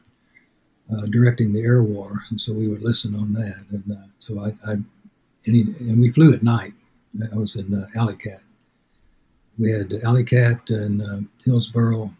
uh, 0.92 1.06
directing 1.10 1.52
the 1.52 1.60
air 1.60 1.82
war, 1.82 2.24
and 2.30 2.38
so 2.38 2.52
we 2.52 2.68
would 2.68 2.82
listen 2.82 3.14
on 3.14 3.32
that. 3.32 3.64
And 3.70 3.92
uh, 3.92 4.06
so 4.18 4.40
I, 4.40 4.48
I 4.70 4.72
and, 4.72 4.86
he, 5.54 5.62
and, 5.80 6.00
we 6.00 6.10
flew 6.10 6.32
at 6.32 6.42
night. 6.42 6.72
I 7.32 7.36
was 7.36 7.56
in 7.56 7.72
uh, 7.72 7.86
Alley 7.98 8.16
Cat. 8.16 8.40
We 9.58 9.70
had 9.70 9.92
Alley 10.02 10.24
Cat 10.24 10.68
and 10.70 11.00
uh, 11.00 11.20
Hillsboro, 11.44 12.10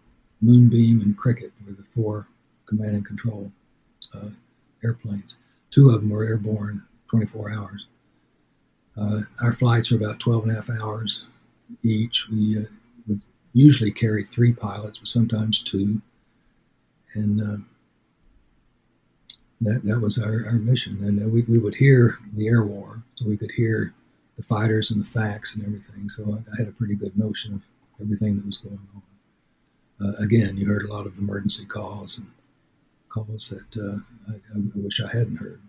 Moonbeam, 0.40 1.00
and 1.00 1.16
Cricket 1.16 1.52
were 1.66 1.72
the 1.72 1.84
four 1.94 2.26
command 2.66 2.94
and 2.94 3.04
control 3.04 3.50
uh, 4.14 4.28
airplanes. 4.82 5.36
Two 5.70 5.90
of 5.90 6.00
them 6.00 6.10
were 6.10 6.24
airborne 6.24 6.82
24 7.08 7.50
hours. 7.50 7.86
Uh, 8.96 9.20
our 9.42 9.52
flights 9.52 9.90
are 9.90 9.96
about 9.96 10.20
12 10.20 10.44
and 10.44 10.52
a 10.52 10.54
half 10.54 10.70
hours 10.70 11.24
each. 11.82 12.28
We 12.30 12.58
uh, 12.58 12.62
would 13.08 13.24
usually 13.52 13.90
carry 13.90 14.24
three 14.24 14.52
pilots, 14.52 14.98
but 14.98 15.08
sometimes 15.08 15.62
two. 15.62 16.00
And 17.14 17.64
that, 19.64 19.82
that 19.84 20.00
was 20.00 20.18
our, 20.18 20.44
our 20.46 20.52
mission. 20.52 21.02
And 21.02 21.22
uh, 21.22 21.28
we, 21.28 21.42
we 21.42 21.58
would 21.58 21.74
hear 21.74 22.18
the 22.34 22.48
air 22.48 22.64
war, 22.64 23.02
so 23.14 23.26
we 23.26 23.36
could 23.36 23.50
hear 23.50 23.94
the 24.36 24.42
fighters 24.42 24.90
and 24.90 25.04
the 25.04 25.08
FACs 25.08 25.54
and 25.54 25.64
everything. 25.64 26.08
So 26.08 26.24
I, 26.24 26.52
I 26.52 26.56
had 26.58 26.68
a 26.68 26.72
pretty 26.72 26.94
good 26.94 27.16
notion 27.16 27.54
of 27.54 27.62
everything 28.00 28.36
that 28.36 28.46
was 28.46 28.58
going 28.58 28.78
on. 28.94 29.02
Uh, 30.06 30.12
again, 30.18 30.56
you 30.56 30.66
heard 30.66 30.84
a 30.84 30.92
lot 30.92 31.06
of 31.06 31.18
emergency 31.18 31.64
calls 31.64 32.18
and 32.18 32.26
calls 33.08 33.50
that 33.50 33.80
uh, 33.80 33.98
I, 34.32 34.36
I, 34.36 34.60
wish 34.74 35.00
I 35.00 35.06
hadn't 35.06 35.36
heard. 35.36 35.60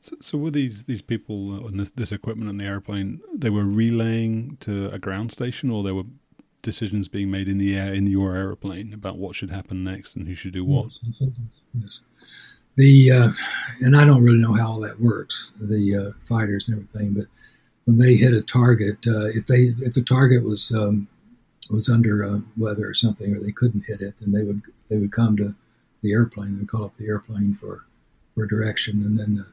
So, 0.00 0.16
so 0.20 0.38
were 0.38 0.50
these 0.50 0.84
these 0.84 1.02
people 1.02 1.54
uh, 1.54 1.68
and 1.68 1.80
this, 1.80 1.90
this 1.90 2.12
equipment 2.12 2.48
on 2.48 2.56
the 2.56 2.64
airplane? 2.64 3.20
They 3.34 3.50
were 3.50 3.64
relaying 3.64 4.56
to 4.60 4.90
a 4.90 4.98
ground 4.98 5.32
station, 5.32 5.70
or 5.70 5.82
there 5.82 5.94
were 5.94 6.04
decisions 6.62 7.08
being 7.08 7.30
made 7.30 7.48
in 7.48 7.58
the 7.58 7.76
air 7.76 7.92
in 7.92 8.06
your 8.06 8.34
airplane 8.34 8.92
about 8.92 9.18
what 9.18 9.36
should 9.36 9.50
happen 9.50 9.84
next 9.84 10.16
and 10.16 10.26
who 10.26 10.34
should 10.34 10.52
do 10.52 10.64
what. 10.64 10.90
Yes, 11.02 11.22
yes. 11.74 12.00
The 12.76 13.10
uh, 13.10 13.32
and 13.80 13.96
I 13.96 14.04
don't 14.04 14.22
really 14.22 14.38
know 14.38 14.52
how 14.52 14.72
all 14.72 14.80
that 14.80 15.00
works, 15.00 15.52
the 15.60 15.96
uh, 15.96 16.26
fighters 16.26 16.68
and 16.68 16.76
everything, 16.76 17.14
but 17.14 17.26
when 17.86 17.98
they 17.98 18.16
hit 18.16 18.34
a 18.34 18.42
target, 18.42 18.98
uh, 19.06 19.28
if 19.28 19.46
they 19.46 19.74
if 19.78 19.94
the 19.94 20.02
target 20.02 20.44
was 20.44 20.74
um, 20.74 21.08
was 21.70 21.88
under 21.88 22.24
uh, 22.24 22.40
weather 22.56 22.88
or 22.88 22.94
something, 22.94 23.34
or 23.34 23.40
they 23.40 23.52
couldn't 23.52 23.84
hit 23.86 24.02
it, 24.02 24.14
then 24.20 24.30
they 24.30 24.44
would 24.44 24.60
they 24.90 24.98
would 24.98 25.12
come 25.12 25.36
to 25.38 25.54
the 26.02 26.12
airplane. 26.12 26.52
They 26.52 26.60
would 26.60 26.68
call 26.68 26.84
up 26.84 26.96
the 26.96 27.06
airplane 27.06 27.54
for 27.54 27.84
for 28.34 28.46
direction, 28.46 29.02
and 29.04 29.18
then 29.18 29.46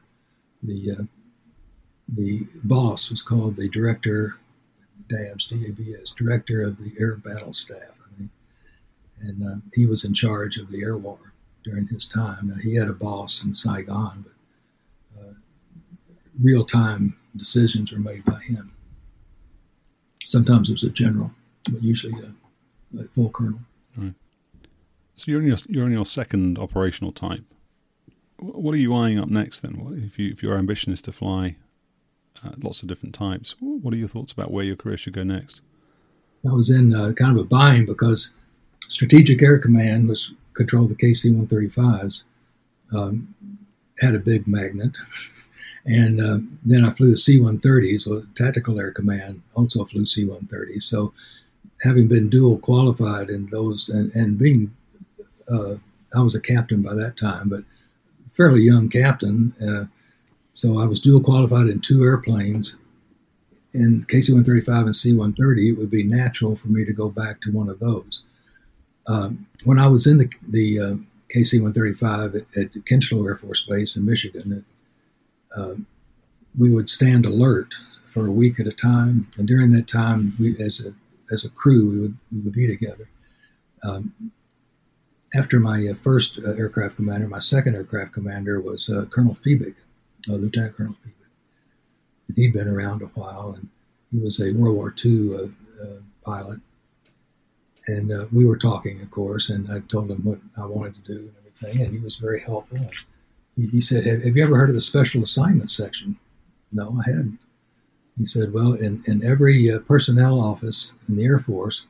the 0.62 0.74
the 0.74 0.96
uh, 0.98 1.04
the 2.08 2.46
boss 2.64 3.08
was 3.08 3.22
called 3.22 3.56
the 3.56 3.70
director, 3.70 4.36
DABS, 5.08 5.48
D-A-B-S, 5.48 6.10
director 6.10 6.62
of 6.62 6.76
the 6.76 6.92
Air 7.00 7.16
Battle 7.16 7.54
Staff, 7.54 7.78
I 7.78 8.20
mean, 8.20 8.30
and 9.22 9.48
uh, 9.48 9.56
he 9.72 9.86
was 9.86 10.04
in 10.04 10.12
charge 10.12 10.58
of 10.58 10.70
the 10.70 10.82
air 10.82 10.98
war 10.98 11.32
during 11.64 11.86
his 11.88 12.06
time. 12.06 12.48
Now, 12.48 12.60
he 12.62 12.74
had 12.74 12.88
a 12.88 12.92
boss 12.92 13.44
in 13.44 13.52
Saigon, 13.52 14.24
but 14.24 15.20
uh, 15.20 15.32
real 16.40 16.64
time 16.64 17.16
decisions 17.36 17.92
were 17.92 17.98
made 17.98 18.24
by 18.24 18.38
him. 18.40 18.72
Sometimes 20.24 20.70
it 20.70 20.74
was 20.74 20.84
a 20.84 20.90
general, 20.90 21.30
but 21.70 21.82
usually 21.82 22.14
a, 22.22 23.00
a 23.00 23.08
full 23.14 23.30
colonel. 23.30 23.60
Right. 23.96 24.14
So 25.16 25.30
you're 25.30 25.40
in 25.40 25.46
your 25.46 25.58
you're 25.68 25.86
in 25.86 25.92
your 25.92 26.06
second 26.06 26.58
operational 26.58 27.12
type 27.12 27.44
what 28.38 28.74
are 28.74 28.78
you 28.78 28.94
eyeing 28.94 29.18
up 29.18 29.28
next 29.28 29.60
then? 29.60 30.02
If 30.04 30.18
you 30.18 30.30
if 30.30 30.42
your 30.42 30.56
ambition 30.56 30.92
is 30.92 31.02
to 31.02 31.12
fly 31.12 31.56
uh, 32.44 32.52
lots 32.62 32.82
of 32.82 32.88
different 32.88 33.14
types, 33.14 33.54
what 33.60 33.94
are 33.94 33.96
your 33.96 34.08
thoughts 34.08 34.32
about 34.32 34.50
where 34.50 34.64
your 34.64 34.76
career 34.76 34.96
should 34.96 35.12
go 35.12 35.22
next? 35.22 35.60
I 36.46 36.52
was 36.52 36.68
in 36.68 36.94
uh, 36.94 37.12
kind 37.12 37.36
of 37.36 37.44
a 37.44 37.48
bind 37.48 37.86
because 37.86 38.34
Strategic 38.88 39.42
Air 39.42 39.58
Command, 39.58 40.08
was 40.08 40.32
controlled 40.54 40.90
the 40.90 40.94
KC-135s, 40.94 42.24
um, 42.94 43.34
had 44.00 44.14
a 44.14 44.18
big 44.18 44.46
magnet. 44.46 44.96
And 45.86 46.20
uh, 46.20 46.38
then 46.64 46.84
I 46.84 46.90
flew 46.90 47.10
the 47.10 47.18
C-130s. 47.18 48.06
Well, 48.06 48.24
Tactical 48.34 48.80
Air 48.80 48.90
Command 48.90 49.42
also 49.54 49.84
flew 49.84 50.06
C-130s. 50.06 50.82
So, 50.82 51.12
having 51.82 52.08
been 52.08 52.30
dual 52.30 52.58
qualified 52.58 53.28
in 53.28 53.46
those, 53.50 53.90
and, 53.90 54.10
and 54.14 54.38
being, 54.38 54.74
uh, 55.52 55.74
I 56.16 56.22
was 56.22 56.34
a 56.34 56.40
captain 56.40 56.80
by 56.80 56.94
that 56.94 57.16
time, 57.16 57.48
but 57.48 57.64
fairly 58.32 58.62
young 58.62 58.88
captain. 58.88 59.54
Uh, 59.60 59.84
so 60.52 60.78
I 60.78 60.86
was 60.86 61.00
dual 61.00 61.20
qualified 61.20 61.66
in 61.66 61.80
two 61.80 62.02
airplanes. 62.04 62.78
In 63.74 64.04
KC-135 64.08 64.84
and 64.84 64.96
C-130, 64.96 65.70
it 65.70 65.78
would 65.78 65.90
be 65.90 66.04
natural 66.04 66.54
for 66.54 66.68
me 66.68 66.84
to 66.84 66.92
go 66.92 67.10
back 67.10 67.40
to 67.40 67.50
one 67.50 67.68
of 67.68 67.80
those. 67.80 68.22
Um, 69.06 69.46
when 69.64 69.78
I 69.78 69.86
was 69.86 70.06
in 70.06 70.18
the, 70.18 70.30
the 70.48 70.80
uh, 70.80 70.94
KC-135 71.34 72.36
at, 72.36 72.58
at 72.58 72.72
Kincheloe 72.84 73.26
Air 73.26 73.36
Force 73.36 73.62
Base 73.68 73.96
in 73.96 74.04
Michigan, 74.04 74.52
it, 74.52 75.58
uh, 75.58 75.74
we 76.58 76.72
would 76.72 76.88
stand 76.88 77.26
alert 77.26 77.74
for 78.12 78.26
a 78.26 78.30
week 78.30 78.60
at 78.60 78.66
a 78.66 78.72
time, 78.72 79.28
and 79.36 79.46
during 79.46 79.72
that 79.72 79.88
time, 79.88 80.34
we, 80.38 80.56
as 80.64 80.84
a 80.84 80.94
as 81.32 81.44
a 81.44 81.50
crew, 81.50 81.90
we 81.90 81.98
would 81.98 82.16
we 82.32 82.40
would 82.40 82.52
be 82.52 82.66
together. 82.66 83.08
Um, 83.82 84.32
after 85.34 85.58
my 85.58 85.86
uh, 85.88 85.94
first 85.94 86.38
uh, 86.38 86.52
aircraft 86.52 86.96
commander, 86.96 87.26
my 87.26 87.40
second 87.40 87.74
aircraft 87.74 88.12
commander 88.12 88.60
was 88.60 88.88
uh, 88.88 89.04
Colonel 89.06 89.34
Fiebig, 89.34 89.74
uh, 90.30 90.34
Lieutenant 90.34 90.76
Colonel 90.76 90.94
Fiebig. 90.94 91.26
And 92.28 92.36
he'd 92.36 92.52
been 92.52 92.68
around 92.68 93.02
a 93.02 93.06
while, 93.06 93.54
and 93.56 93.68
he 94.12 94.18
was 94.18 94.40
a 94.40 94.52
World 94.52 94.76
War 94.76 94.94
II 95.04 95.34
uh, 95.34 95.38
uh, 95.82 96.00
pilot. 96.24 96.60
And 97.86 98.10
we 98.32 98.46
were 98.46 98.56
talking, 98.56 99.00
of 99.02 99.10
course, 99.10 99.50
and 99.50 99.70
I 99.70 99.80
told 99.80 100.10
him 100.10 100.22
what 100.24 100.38
I 100.56 100.64
wanted 100.64 100.94
to 100.94 101.12
do 101.12 101.18
and 101.18 101.32
everything, 101.46 101.84
and 101.84 101.92
he 101.92 101.98
was 101.98 102.16
very 102.16 102.40
helpful. 102.40 102.78
He, 103.56 103.66
he 103.66 103.80
said, 103.80 104.06
have, 104.06 104.24
have, 104.24 104.36
you 104.36 104.42
ever 104.42 104.56
heard 104.56 104.70
of 104.70 104.74
the 104.74 104.80
Special 104.80 105.22
Assignment 105.22 105.70
Section?" 105.70 106.16
No, 106.72 106.98
I 107.06 107.10
hadn't. 107.10 107.38
He 108.18 108.24
said, 108.24 108.52
"Well, 108.52 108.72
in 108.72 109.02
in 109.06 109.24
every 109.24 109.70
personnel 109.86 110.40
office 110.40 110.94
in 111.08 111.16
the 111.16 111.24
Air 111.24 111.38
Force, 111.38 111.86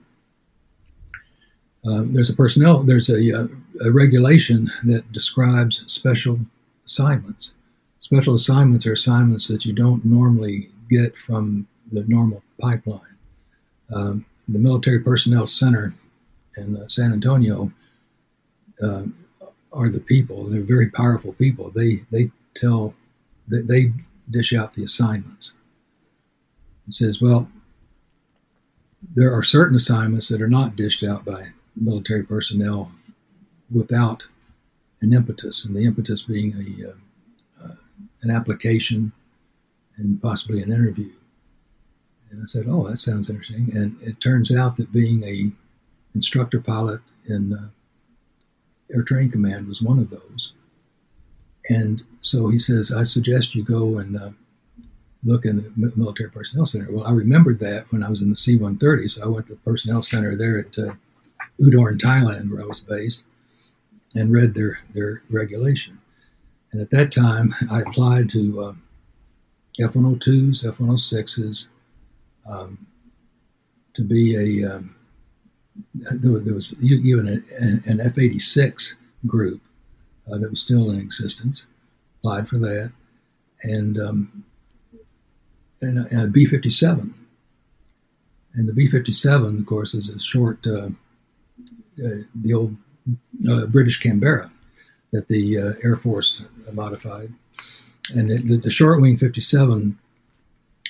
um, 1.86 2.14
there's 2.14 2.30
a 2.30 2.34
personnel, 2.34 2.82
there's 2.82 3.10
a, 3.10 3.42
uh, 3.42 3.46
a, 3.84 3.90
regulation 3.90 4.70
that 4.84 5.10
describes 5.12 5.84
special 5.92 6.38
assignments. 6.86 7.52
Special 7.98 8.34
assignments 8.34 8.86
are 8.86 8.92
assignments 8.92 9.48
that 9.48 9.66
you 9.66 9.72
don't 9.74 10.04
normally 10.04 10.70
get 10.88 11.16
from 11.18 11.66
the 11.92 12.04
normal 12.04 12.42
pipeline. 12.58 13.00
Um, 13.94 14.24
the 14.48 14.58
Military 14.58 15.00
Personnel 15.00 15.46
Center 15.46 15.94
in 16.56 16.76
uh, 16.76 16.86
San 16.86 17.12
Antonio 17.12 17.72
uh, 18.82 19.04
are 19.72 19.88
the 19.88 20.00
people. 20.00 20.48
They're 20.48 20.62
very 20.62 20.88
powerful 20.90 21.32
people. 21.32 21.70
They 21.70 22.04
they 22.10 22.30
tell 22.54 22.94
they, 23.48 23.60
they 23.60 23.92
dish 24.30 24.52
out 24.52 24.72
the 24.72 24.84
assignments. 24.84 25.54
It 26.86 26.94
says, 26.94 27.20
well, 27.20 27.48
there 29.14 29.32
are 29.32 29.42
certain 29.42 29.76
assignments 29.76 30.28
that 30.28 30.42
are 30.42 30.48
not 30.48 30.76
dished 30.76 31.02
out 31.02 31.24
by 31.24 31.48
military 31.76 32.22
personnel 32.22 32.92
without 33.70 34.26
an 35.00 35.12
impetus, 35.12 35.64
and 35.64 35.74
the 35.74 35.84
impetus 35.84 36.22
being 36.22 36.54
a 36.54 36.88
uh, 36.88 37.66
uh, 37.66 37.74
an 38.22 38.30
application 38.30 39.12
and 39.96 40.20
possibly 40.20 40.62
an 40.62 40.72
interview. 40.72 41.10
And 42.34 42.42
I 42.42 42.46
said, 42.46 42.66
"Oh, 42.68 42.88
that 42.88 42.96
sounds 42.96 43.30
interesting." 43.30 43.70
And 43.76 43.96
it 44.02 44.20
turns 44.20 44.50
out 44.50 44.76
that 44.76 44.92
being 44.92 45.22
a 45.22 45.52
instructor 46.14 46.60
pilot 46.60 47.00
in 47.26 47.52
uh, 47.52 47.68
Air 48.92 49.02
Training 49.02 49.30
Command 49.30 49.68
was 49.68 49.80
one 49.80 50.00
of 50.00 50.10
those. 50.10 50.52
And 51.68 52.02
so 52.20 52.48
he 52.48 52.58
says, 52.58 52.92
"I 52.92 53.04
suggest 53.04 53.54
you 53.54 53.64
go 53.64 53.98
and 53.98 54.16
uh, 54.16 54.30
look 55.22 55.44
in 55.44 55.56
the 55.58 55.92
Military 55.96 56.28
Personnel 56.30 56.66
Center." 56.66 56.90
Well, 56.90 57.06
I 57.06 57.12
remembered 57.12 57.60
that 57.60 57.90
when 57.92 58.02
I 58.02 58.10
was 58.10 58.20
in 58.20 58.30
the 58.30 58.36
C-130, 58.36 59.08
so 59.08 59.22
I 59.22 59.28
went 59.28 59.46
to 59.46 59.54
the 59.54 59.60
Personnel 59.60 60.02
Center 60.02 60.36
there 60.36 60.58
at 60.58 60.76
uh, 60.76 60.94
Udorn 61.60 61.92
in 61.92 61.98
Thailand, 61.98 62.50
where 62.50 62.62
I 62.62 62.66
was 62.66 62.80
based, 62.80 63.22
and 64.16 64.32
read 64.32 64.54
their, 64.54 64.80
their 64.92 65.22
regulation. 65.30 66.00
And 66.72 66.82
at 66.82 66.90
that 66.90 67.12
time, 67.12 67.54
I 67.70 67.80
applied 67.80 68.28
to 68.30 68.60
uh, 68.60 68.74
F-102s, 69.80 70.66
F-106s, 70.66 71.68
um, 72.48 72.86
to 73.94 74.02
be 74.02 74.62
a 74.62 74.76
um, 74.76 74.94
there, 75.92 76.38
there, 76.38 76.54
was 76.54 76.74
even 76.82 77.28
an, 77.28 77.82
an 77.86 78.00
F-86 78.00 78.94
group 79.26 79.60
uh, 80.30 80.38
that 80.38 80.50
was 80.50 80.60
still 80.60 80.90
in 80.90 80.98
existence. 80.98 81.66
Applied 82.20 82.48
for 82.48 82.58
that, 82.58 82.92
and 83.62 83.98
um, 83.98 84.44
and 85.80 85.98
a 86.12 86.26
B-57. 86.26 87.12
And 88.54 88.68
the 88.68 88.72
B-57, 88.72 89.60
of 89.60 89.66
course, 89.66 89.94
is 89.94 90.08
a 90.08 90.18
short 90.18 90.66
uh, 90.66 90.88
uh, 92.02 92.22
the 92.34 92.54
old 92.54 92.76
uh, 93.48 93.66
British 93.66 94.00
Canberra 94.00 94.50
that 95.12 95.28
the 95.28 95.58
uh, 95.58 95.72
Air 95.82 95.96
Force 95.96 96.42
modified. 96.72 97.32
And 98.14 98.30
the, 98.30 98.56
the, 98.56 98.70
short 98.70 99.00
wing 99.00 99.16
57 99.16 99.96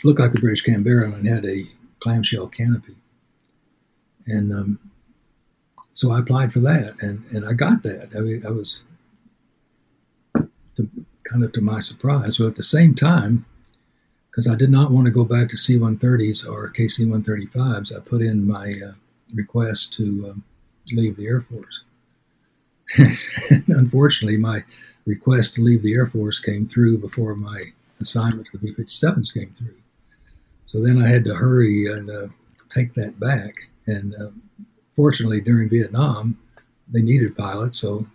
looked 0.02 0.20
like 0.20 0.33
the 0.33 0.40
British 0.40 0.62
Canberra 0.62 1.11
and 1.12 1.26
had 1.26 1.44
a 1.44 1.66
clamshell 2.00 2.48
canopy. 2.48 2.96
And 4.26 4.52
um, 4.52 4.78
so 5.92 6.11
I 6.11 6.18
applied 6.18 6.52
for 6.52 6.61
that, 6.61 6.96
and, 7.00 7.24
and 7.30 7.46
I 7.46 7.52
got 7.52 7.83
that. 7.85 8.11
I 8.16 8.20
mean, 8.20 8.44
I 8.46 8.50
was 8.50 8.87
to, 10.35 10.88
kind 11.30 11.44
of 11.44 11.52
to 11.52 11.61
my 11.61 11.78
surprise, 11.78 12.38
but 12.38 12.46
at 12.46 12.57
the 12.57 12.62
same 12.62 12.94
time, 12.94 13.46
because 14.30 14.48
I 14.48 14.57
did 14.57 14.70
not 14.70 14.90
want 14.90 15.07
to 15.07 15.12
go 15.12 15.24
back 15.24 15.48
to 15.50 15.57
C-130s 15.57 16.48
or 16.48 16.72
KC-135s, 16.72 17.96
I 17.96 18.00
put 18.00 18.20
in 18.20 18.46
my 18.46 18.72
uh, 18.85 18.92
request 19.33 19.92
to 19.94 20.30
um, 20.30 20.44
leave 20.92 21.16
the 21.16 21.26
Air 21.26 21.42
Force. 21.42 21.83
unfortunately, 23.68 24.37
my 24.37 24.64
request 25.07 25.54
to 25.54 25.62
leave 25.62 25.83
the 25.83 25.94
Air 25.94 26.07
Force 26.07 26.40
came 26.40 26.66
through 26.66 26.98
before 26.98 27.35
my 27.35 27.62
assignment 28.00 28.48
to 28.48 28.59
the 28.59 28.72
B 28.72 28.74
57s 28.74 29.33
came 29.33 29.52
through. 29.57 29.76
So 30.64 30.81
then 30.83 31.03
I 31.03 31.09
had 31.09 31.24
to 31.24 31.35
hurry 31.35 31.87
and 31.92 32.11
uh, 32.11 32.27
take 32.68 32.94
that 32.94 33.18
back. 33.20 33.55
And 33.87 34.14
uh, 34.14 34.31
fortunately, 34.96 35.40
during 35.40 35.68
Vietnam, 35.68 36.38
they 36.88 37.03
needed 37.03 37.37
pilots, 37.37 37.79
so 37.79 38.07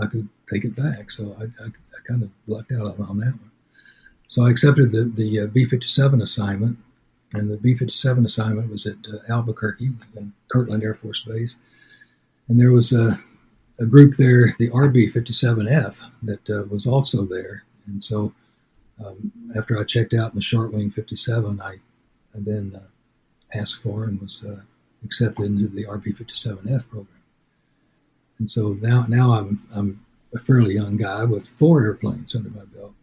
I 0.00 0.06
could 0.06 0.28
take 0.52 0.64
it 0.64 0.74
back. 0.76 1.10
So 1.10 1.36
I, 1.38 1.44
I, 1.62 1.66
I 1.66 1.98
kind 2.08 2.22
of 2.22 2.30
lucked 2.46 2.72
out 2.72 2.98
on 3.00 3.18
that 3.18 3.32
one. 3.32 3.50
So 4.26 4.46
I 4.46 4.50
accepted 4.50 4.92
the, 4.92 5.04
the 5.04 5.40
uh, 5.40 5.46
B 5.46 5.64
57 5.64 6.22
assignment, 6.22 6.78
and 7.34 7.50
the 7.50 7.56
B 7.56 7.74
57 7.74 8.24
assignment 8.24 8.70
was 8.70 8.86
at 8.86 8.96
uh, 9.12 9.32
Albuquerque 9.32 9.90
and 10.16 10.32
Kirtland 10.50 10.82
Air 10.82 10.94
Force 10.94 11.20
Base 11.20 11.58
and 12.50 12.58
there 12.58 12.72
was 12.72 12.92
a, 12.92 13.16
a 13.78 13.86
group 13.86 14.16
there, 14.16 14.56
the 14.58 14.70
RB 14.70 15.12
57F, 15.12 16.00
that 16.24 16.50
uh, 16.50 16.64
was 16.64 16.84
also 16.84 17.24
there. 17.24 17.62
And 17.86 18.02
so 18.02 18.32
um, 19.06 19.30
after 19.56 19.78
I 19.78 19.84
checked 19.84 20.14
out 20.14 20.32
in 20.32 20.36
the 20.36 20.42
short 20.42 20.72
wing 20.72 20.90
57, 20.90 21.60
I, 21.60 21.76
I 22.34 22.38
then 22.40 22.80
uh, 22.80 23.58
asked 23.58 23.82
for 23.82 24.04
and 24.04 24.20
was 24.20 24.44
uh, 24.48 24.60
accepted 25.04 25.46
into 25.46 25.68
the 25.68 25.84
RB 25.84 26.16
57F 26.16 26.88
program. 26.88 27.08
And 28.38 28.50
so 28.50 28.76
now, 28.80 29.04
now 29.08 29.32
I'm, 29.32 29.62
I'm 29.74 30.04
a 30.34 30.38
fairly 30.38 30.74
young 30.74 30.96
guy 30.96 31.24
with 31.24 31.48
four 31.50 31.82
airplanes 31.82 32.34
under 32.34 32.50
my 32.50 32.64
belt 32.64 32.94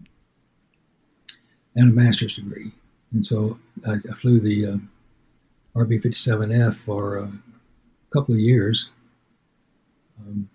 and 1.75 1.89
a 1.89 1.93
master's 1.93 2.35
degree. 2.35 2.71
And 3.11 3.23
so 3.23 3.57
I, 3.87 3.93
I 3.93 4.13
flew 4.15 4.39
the 4.39 4.65
uh, 4.65 4.77
RB 5.75 6.03
57F 6.03 6.75
for 6.75 7.17
a 7.19 7.31
couple 8.11 8.33
of 8.33 8.39
years 8.39 8.89
um, 10.19 10.49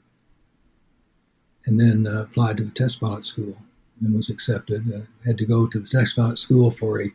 and 1.66 1.78
then 1.78 2.06
uh, 2.06 2.22
applied 2.22 2.56
to 2.56 2.64
the 2.64 2.70
test 2.70 3.00
pilot 3.00 3.24
school 3.24 3.56
and 4.00 4.14
was 4.14 4.31
accepted. 4.31 4.92
Uh, 4.92 5.00
had 5.25 5.38
to 5.38 5.46
go 5.46 5.66
to 5.66 5.79
the 5.79 5.87
test 5.87 6.16
pilot 6.16 6.38
school 6.38 6.70
for 6.70 7.02
a 7.02 7.12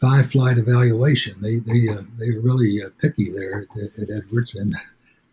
five 0.00 0.30
flight 0.30 0.58
evaluation. 0.58 1.36
They 1.40 1.56
they 1.56 1.88
uh, 1.88 2.02
they 2.18 2.30
were 2.30 2.40
really 2.40 2.82
uh, 2.82 2.88
picky 2.98 3.30
there 3.30 3.66
at, 3.76 4.02
at, 4.02 4.10
Edwards, 4.10 4.54
and 4.54 4.74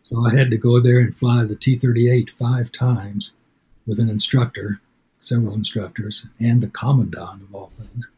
so 0.01 0.25
I 0.25 0.35
had 0.35 0.49
to 0.51 0.57
go 0.57 0.79
there 0.79 0.99
and 0.99 1.15
fly 1.15 1.43
the 1.43 1.55
T-38 1.55 2.29
five 2.29 2.71
times 2.71 3.31
with 3.87 3.99
an 3.99 4.09
instructor, 4.09 4.79
several 5.19 5.53
instructors, 5.53 6.27
and 6.39 6.61
the 6.61 6.69
commandant 6.69 7.43
of 7.43 7.55
all 7.55 7.71
things. 7.77 8.09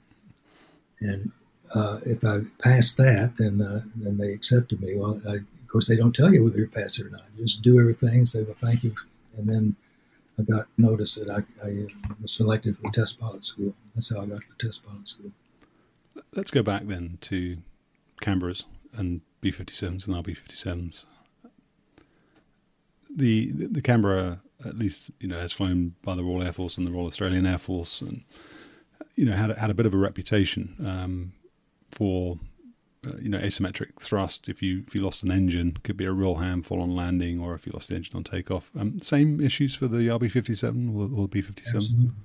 And 0.99 1.31
uh, 1.75 1.99
if 2.05 2.23
I 2.23 2.41
passed 2.61 2.97
that, 2.97 3.33
then 3.37 3.61
uh, 3.61 3.81
then 3.95 4.17
they 4.17 4.31
accepted 4.31 4.81
me. 4.81 4.95
Well, 4.97 5.21
I 5.27 5.39
of 5.67 5.71
course, 5.71 5.87
they 5.87 5.97
don't 5.97 6.15
tell 6.15 6.33
you 6.33 6.45
whether 6.45 6.57
you're 6.57 6.67
passed 6.67 6.97
or 7.01 7.09
not. 7.09 7.25
You 7.35 7.43
just 7.43 7.61
do 7.61 7.77
everything, 7.77 8.23
say, 8.23 8.41
well, 8.41 8.55
thank 8.57 8.85
you. 8.85 8.95
And 9.35 9.49
then 9.49 9.75
I 10.39 10.43
got 10.43 10.67
notice 10.77 11.15
that 11.15 11.29
I, 11.29 11.39
I 11.67 11.87
was 12.21 12.31
selected 12.31 12.77
for 12.77 12.89
test 12.89 13.19
pilot 13.19 13.43
school. 13.43 13.73
That's 13.93 14.15
how 14.15 14.21
I 14.21 14.27
got 14.27 14.39
to 14.43 14.65
test 14.65 14.85
pilot 14.85 15.05
school. 15.05 15.29
Let's 16.35 16.51
go 16.51 16.63
back 16.63 16.83
then 16.85 17.17
to 17.21 17.57
Canberras 18.21 18.63
and 18.93 19.21
B 19.41 19.51
57s 19.51 20.07
and 20.07 20.15
RB 20.15 20.37
57s. 20.37 21.05
the 23.09 23.51
the 23.51 23.81
Canberra, 23.81 24.41
at 24.65 24.77
least 24.77 25.11
you 25.19 25.27
know, 25.27 25.39
has 25.39 25.51
flown 25.51 25.95
by 26.03 26.15
the 26.15 26.23
Royal 26.23 26.43
Air 26.43 26.53
Force 26.53 26.77
and 26.77 26.85
the 26.85 26.91
Royal 26.91 27.07
Australian 27.07 27.45
Air 27.45 27.57
Force, 27.57 28.01
and 28.01 28.23
you 29.15 29.25
know 29.25 29.33
had 29.33 29.55
had 29.57 29.69
a 29.69 29.73
bit 29.73 29.85
of 29.85 29.93
a 29.93 29.97
reputation 29.97 30.75
um, 30.85 31.33
for 31.89 32.39
uh, 33.05 33.17
you 33.19 33.29
know 33.29 33.39
asymmetric 33.39 33.99
thrust. 33.99 34.49
If 34.49 34.61
you 34.61 34.83
if 34.87 34.95
you 34.95 35.01
lost 35.01 35.23
an 35.23 35.31
engine, 35.31 35.77
could 35.83 35.97
be 35.97 36.05
a 36.05 36.11
real 36.11 36.35
handful 36.35 36.81
on 36.81 36.95
landing, 36.95 37.39
or 37.39 37.53
if 37.55 37.65
you 37.65 37.73
lost 37.73 37.89
the 37.89 37.95
engine 37.95 38.15
on 38.15 38.23
takeoff. 38.23 38.71
Um, 38.77 38.99
same 39.01 39.41
issues 39.41 39.75
for 39.75 39.87
the 39.87 40.07
RB 40.07 40.31
fifty 40.31 40.55
seven 40.55 40.95
or, 40.95 41.03
or 41.03 41.23
the 41.23 41.27
B 41.27 41.41
fifty 41.41 41.63
seven. 41.63 42.15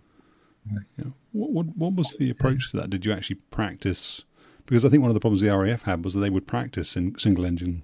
What, 1.33 1.51
what 1.51 1.77
what 1.77 1.95
was 1.95 2.17
the 2.19 2.31
approach 2.31 2.71
to 2.71 2.77
that? 2.79 2.91
Did 2.91 3.05
you 3.05 3.13
actually 3.13 3.37
practice? 3.51 4.23
Because 4.67 4.85
I 4.85 4.89
think 4.89 5.03
one 5.03 5.11
of 5.11 5.15
the 5.15 5.21
problems 5.21 5.41
the 5.41 5.57
RAF 5.57 5.83
had 5.83 6.05
was 6.05 6.15
that 6.15 6.21
they 6.21 6.31
would 6.31 6.47
practice 6.47 6.97
in 6.97 7.19
single 7.19 7.45
engine 7.45 7.83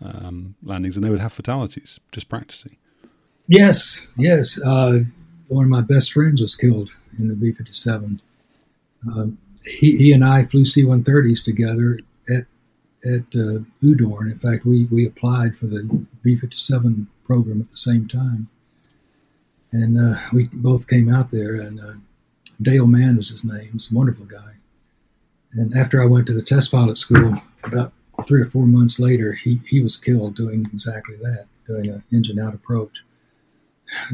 um, 0.00 0.54
landings 0.62 0.96
and 0.96 1.04
they 1.04 1.10
would 1.10 1.20
have 1.20 1.32
fatalities 1.32 2.00
just 2.10 2.28
practicing. 2.28 2.76
Yes, 3.46 4.10
yes. 4.16 4.60
Uh, 4.62 5.00
one 5.48 5.64
of 5.64 5.70
my 5.70 5.82
best 5.82 6.12
friends 6.12 6.40
was 6.40 6.56
killed 6.56 6.96
in 7.18 7.28
the 7.28 7.34
B 7.34 7.52
57. 7.52 8.20
Um, 9.06 9.38
he, 9.64 9.96
he 9.96 10.12
and 10.12 10.24
I 10.24 10.44
flew 10.46 10.64
C 10.64 10.82
130s 10.82 11.44
together 11.44 12.00
at 12.28 12.46
at 13.04 13.34
uh, 13.34 13.58
UDORN. 13.82 14.30
In 14.30 14.38
fact, 14.38 14.64
we, 14.64 14.84
we 14.86 15.06
applied 15.06 15.56
for 15.56 15.66
the 15.66 16.06
B 16.22 16.36
57 16.36 17.08
program 17.24 17.60
at 17.60 17.70
the 17.70 17.76
same 17.76 18.06
time. 18.06 18.48
And 19.72 19.98
uh, 19.98 20.18
we 20.32 20.48
both 20.52 20.86
came 20.86 21.12
out 21.12 21.30
there, 21.30 21.56
and 21.56 21.80
uh, 21.80 21.94
Dale 22.60 22.86
Mann 22.86 23.16
was 23.16 23.30
his 23.30 23.44
name. 23.44 23.70
He's 23.72 23.90
a 23.90 23.94
wonderful 23.94 24.26
guy. 24.26 24.52
And 25.54 25.76
after 25.76 26.02
I 26.02 26.06
went 26.06 26.26
to 26.26 26.34
the 26.34 26.42
test 26.42 26.70
pilot 26.70 26.96
school, 26.96 27.40
about 27.64 27.92
three 28.26 28.42
or 28.42 28.46
four 28.46 28.66
months 28.66 28.98
later, 28.98 29.32
he, 29.32 29.60
he 29.66 29.80
was 29.80 29.96
killed 29.96 30.34
doing 30.34 30.66
exactly 30.72 31.16
that, 31.16 31.46
doing 31.66 31.88
an 31.88 32.02
engine 32.12 32.38
out 32.38 32.54
approach. 32.54 33.02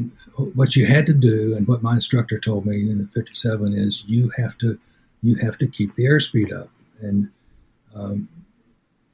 What 0.55 0.77
you 0.77 0.87
had 0.87 1.07
to 1.07 1.15
do, 1.15 1.57
and 1.57 1.67
what 1.67 1.83
my 1.83 1.95
instructor 1.95 2.39
told 2.39 2.65
me 2.65 2.89
in 2.89 2.99
the 2.99 3.09
57 3.09 3.75
is 3.75 4.05
you 4.07 4.31
have 4.37 4.57
to 4.59 4.79
you 5.21 5.35
have 5.37 5.59
to 5.59 5.67
keep 5.67 5.95
the 5.97 6.05
airspeed 6.05 6.57
up, 6.57 6.71
and 7.01 7.29
um, 7.95 8.29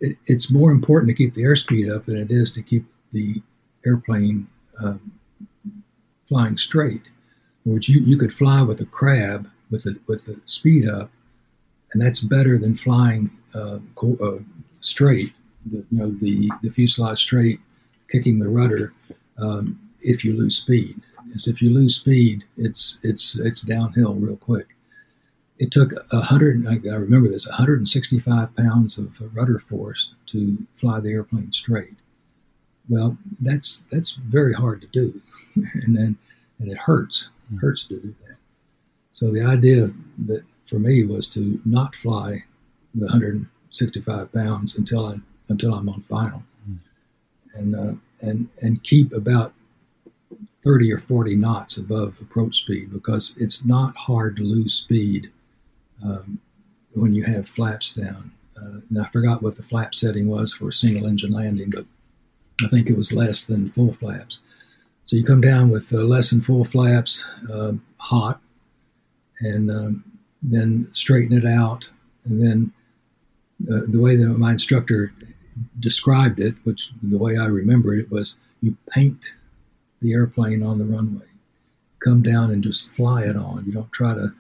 it, 0.01 0.19
it's 0.27 0.51
more 0.51 0.71
important 0.71 1.09
to 1.09 1.15
keep 1.15 1.33
the 1.33 1.43
airspeed 1.43 1.95
up 1.95 2.05
than 2.05 2.19
it 2.19 2.31
is 2.31 2.51
to 2.53 2.63
keep 2.63 2.85
the 3.13 3.43
airplane 3.87 4.47
um, 4.83 5.13
flying 6.29 6.59
straight. 6.59 7.03
Which 7.65 7.89
you, 7.89 8.01
you 8.01 8.19
could 8.19 8.35
fly 8.35 8.61
with 8.61 8.81
a 8.83 8.85
crab 8.85 9.49
with 9.71 9.85
the 9.85 9.99
with 10.07 10.27
the 10.27 10.39
speed 10.45 10.89
up, 10.89 11.11
and 11.93 12.03
that's 12.03 12.21
better 12.21 12.59
than 12.59 12.77
flying 12.77 13.31
uh, 13.55 13.79
co- 13.95 14.19
uh, 14.23 14.43
straight, 14.81 15.33
the, 15.67 15.79
you 15.91 15.99
know, 15.99 16.11
the, 16.11 16.51
the 16.63 16.71
fuselage 16.71 17.21
straight, 17.21 17.61
kicking 18.11 18.39
the 18.39 18.49
rudder, 18.49 18.93
um, 19.39 19.79
if 20.03 20.25
you 20.25 20.37
lose 20.37 20.57
speed. 20.57 21.01
As 21.35 21.49
if 21.49 21.63
you 21.63 21.71
lose 21.71 21.97
speed, 21.97 22.45
it's 22.59 23.01
it's 23.03 23.39
it's 23.41 23.63
downhill 23.63 24.15
real 24.15 24.37
quick. 24.37 24.77
It 25.59 25.73
took 25.73 25.93
a 26.13 26.21
hundred. 26.21 26.67
I 26.67 26.95
remember 26.95 27.29
this: 27.29 27.49
165 27.49 28.55
pounds 28.55 28.99
of 28.99 29.19
rudder 29.35 29.59
force 29.59 30.15
to 30.27 30.59
fly 30.77 31.01
the 31.01 31.11
airplane 31.11 31.51
straight. 31.51 31.95
Well, 32.89 33.17
that's 33.41 33.85
that's 33.91 34.13
very 34.13 34.53
hard 34.53 34.83
to 34.83 34.87
do, 34.89 35.21
and 35.55 35.97
then 35.97 36.19
and 36.59 36.71
it 36.71 36.79
hurts. 36.79 37.31
It 37.53 37.57
hurts 37.57 37.85
to 37.85 38.01
do 38.01 38.15
that. 38.27 38.37
So 39.13 39.31
the 39.31 39.43
idea 39.43 39.91
that 40.27 40.43
for 40.65 40.79
me 40.79 41.05
was 41.05 41.29
to 41.29 41.61
not 41.65 41.95
fly 41.95 42.45
the 42.95 43.07
165 43.07 44.33
pounds 44.33 44.77
until 44.77 45.07
I 45.07 45.17
until 45.49 45.75
I'm 45.75 45.89
on 45.89 46.03
final, 46.03 46.43
mm. 46.69 46.79
and 47.55 47.75
uh, 47.75 47.93
and 48.21 48.49
and 48.61 48.83
keep 48.83 49.13
about 49.13 49.53
30 50.63 50.93
or 50.93 50.99
40 50.99 51.37
knots 51.37 51.77
above 51.77 52.19
approach 52.21 52.57
speed 52.57 52.91
because 52.93 53.35
it's 53.39 53.65
not 53.67 53.95
hard 53.97 54.37
to 54.37 54.43
lose 54.43 54.73
speed 54.73 55.31
um, 56.03 56.41
when 56.95 57.13
you 57.13 57.23
have 57.23 57.47
flaps 57.47 57.91
down. 57.91 58.33
Uh, 58.57 58.81
and 58.89 59.01
I 59.01 59.05
forgot 59.07 59.43
what 59.43 59.57
the 59.57 59.63
flap 59.63 59.95
setting 59.95 60.27
was 60.27 60.55
for 60.55 60.69
a 60.69 60.73
single 60.73 61.07
engine 61.07 61.33
landing, 61.33 61.71
but 61.71 61.85
I 62.63 62.69
think 62.69 62.89
it 62.89 62.97
was 62.97 63.13
less 63.13 63.45
than 63.45 63.71
full 63.71 63.93
flaps. 63.95 64.39
So 65.03 65.17
you 65.17 65.25
come 65.25 65.41
down 65.41 65.71
with 65.71 65.93
uh, 65.93 65.99
less 65.99 66.31
than 66.31 66.41
full 66.41 66.65
flaps, 66.65 67.25
uh, 67.53 67.73
hot, 67.99 68.41
and 69.41 69.71
um, 69.71 70.05
then 70.43 70.89
straighten 70.93 71.37
it 71.37 71.47
out, 71.47 71.89
and 72.25 72.43
then 72.43 72.73
uh, 73.71 73.83
the 73.89 74.01
way 74.01 74.17
that 74.17 74.27
my 74.27 74.53
instructor 74.53 75.13
described 75.81 76.41
it, 76.41 76.55
which 76.65 76.91
the 77.03 77.19
way 77.19 77.37
I 77.37 77.47
remember 77.47 77.95
it, 77.95 78.11
was 78.11 78.37
you 78.61 78.77
paint 78.91 79.33
the 80.01 80.13
airplane 80.13 80.63
on 80.63 80.79
the 80.79 80.85
runway, 80.85 81.27
come 82.03 82.23
down 82.23 82.51
and 82.51 82.63
just 82.63 82.89
fly 82.91 83.23
it 83.25 83.37
on. 83.37 83.65
You 83.67 83.73
don't 83.73 83.93
try 83.93 84.15
to 84.15 84.33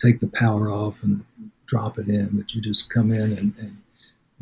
take 0.00 0.20
the 0.20 0.28
power 0.28 0.70
off 0.70 1.02
and 1.02 1.24
drop 1.66 1.98
it 1.98 2.08
in, 2.08 2.30
but 2.32 2.54
you 2.54 2.60
just 2.60 2.90
come 2.90 3.12
in 3.12 3.32
and, 3.36 3.54
and, 3.58 3.76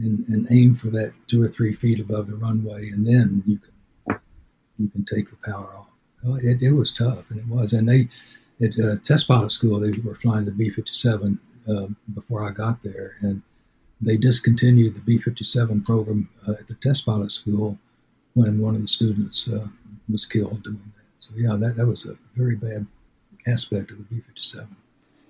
and, 0.01 0.27
and 0.29 0.47
aim 0.51 0.75
for 0.75 0.89
that 0.89 1.13
two 1.27 1.43
or 1.43 1.49
three 1.49 1.73
feet 1.73 2.01
above 2.01 2.27
the 2.27 2.37
runway, 2.37 2.89
and 2.91 3.07
then 3.07 3.43
you 3.47 3.59
can 3.59 4.21
you 4.79 4.89
can 4.89 5.05
take 5.05 5.29
the 5.29 5.37
power 5.45 5.77
off. 5.77 5.89
Well, 6.25 6.37
it, 6.37 6.63
it 6.63 6.73
was 6.73 6.93
tough, 6.93 7.31
and 7.31 7.39
it 7.39 7.47
was. 7.47 7.73
And 7.73 7.89
they 7.89 8.09
at 8.63 8.79
uh, 8.79 8.97
test 9.05 9.29
pilot 9.29 9.51
school 9.51 9.81
they 9.81 9.91
were 10.05 10.15
flying 10.15 10.45
the 10.45 10.51
B 10.51 10.71
fifty 10.71 10.93
seven 10.93 11.39
uh, 11.69 11.87
before 12.15 12.49
I 12.49 12.53
got 12.53 12.83
there, 12.83 13.17
and 13.21 13.43
they 14.01 14.17
discontinued 14.17 14.95
the 14.95 15.01
B 15.01 15.19
57 15.19 15.83
program 15.83 16.29
uh, 16.49 16.53
at 16.53 16.67
the 16.69 16.75
test 16.75 17.05
pilot 17.05 17.31
school 17.31 17.79
when 18.35 18.61
one 18.61 18.75
of 18.75 18.81
the 18.81 18.87
students 18.87 19.49
uh, 19.49 19.67
was 20.11 20.25
killed 20.25 20.63
doing 20.63 20.93
that. 20.97 21.05
So, 21.19 21.35
yeah, 21.37 21.57
that, 21.57 21.77
that 21.77 21.87
was 21.87 22.07
a 22.07 22.17
very 22.35 22.57
bad 22.57 22.87
aspect 23.47 23.91
of 23.91 23.99
the 23.99 24.05
B 24.05 24.21
57. 24.27 24.67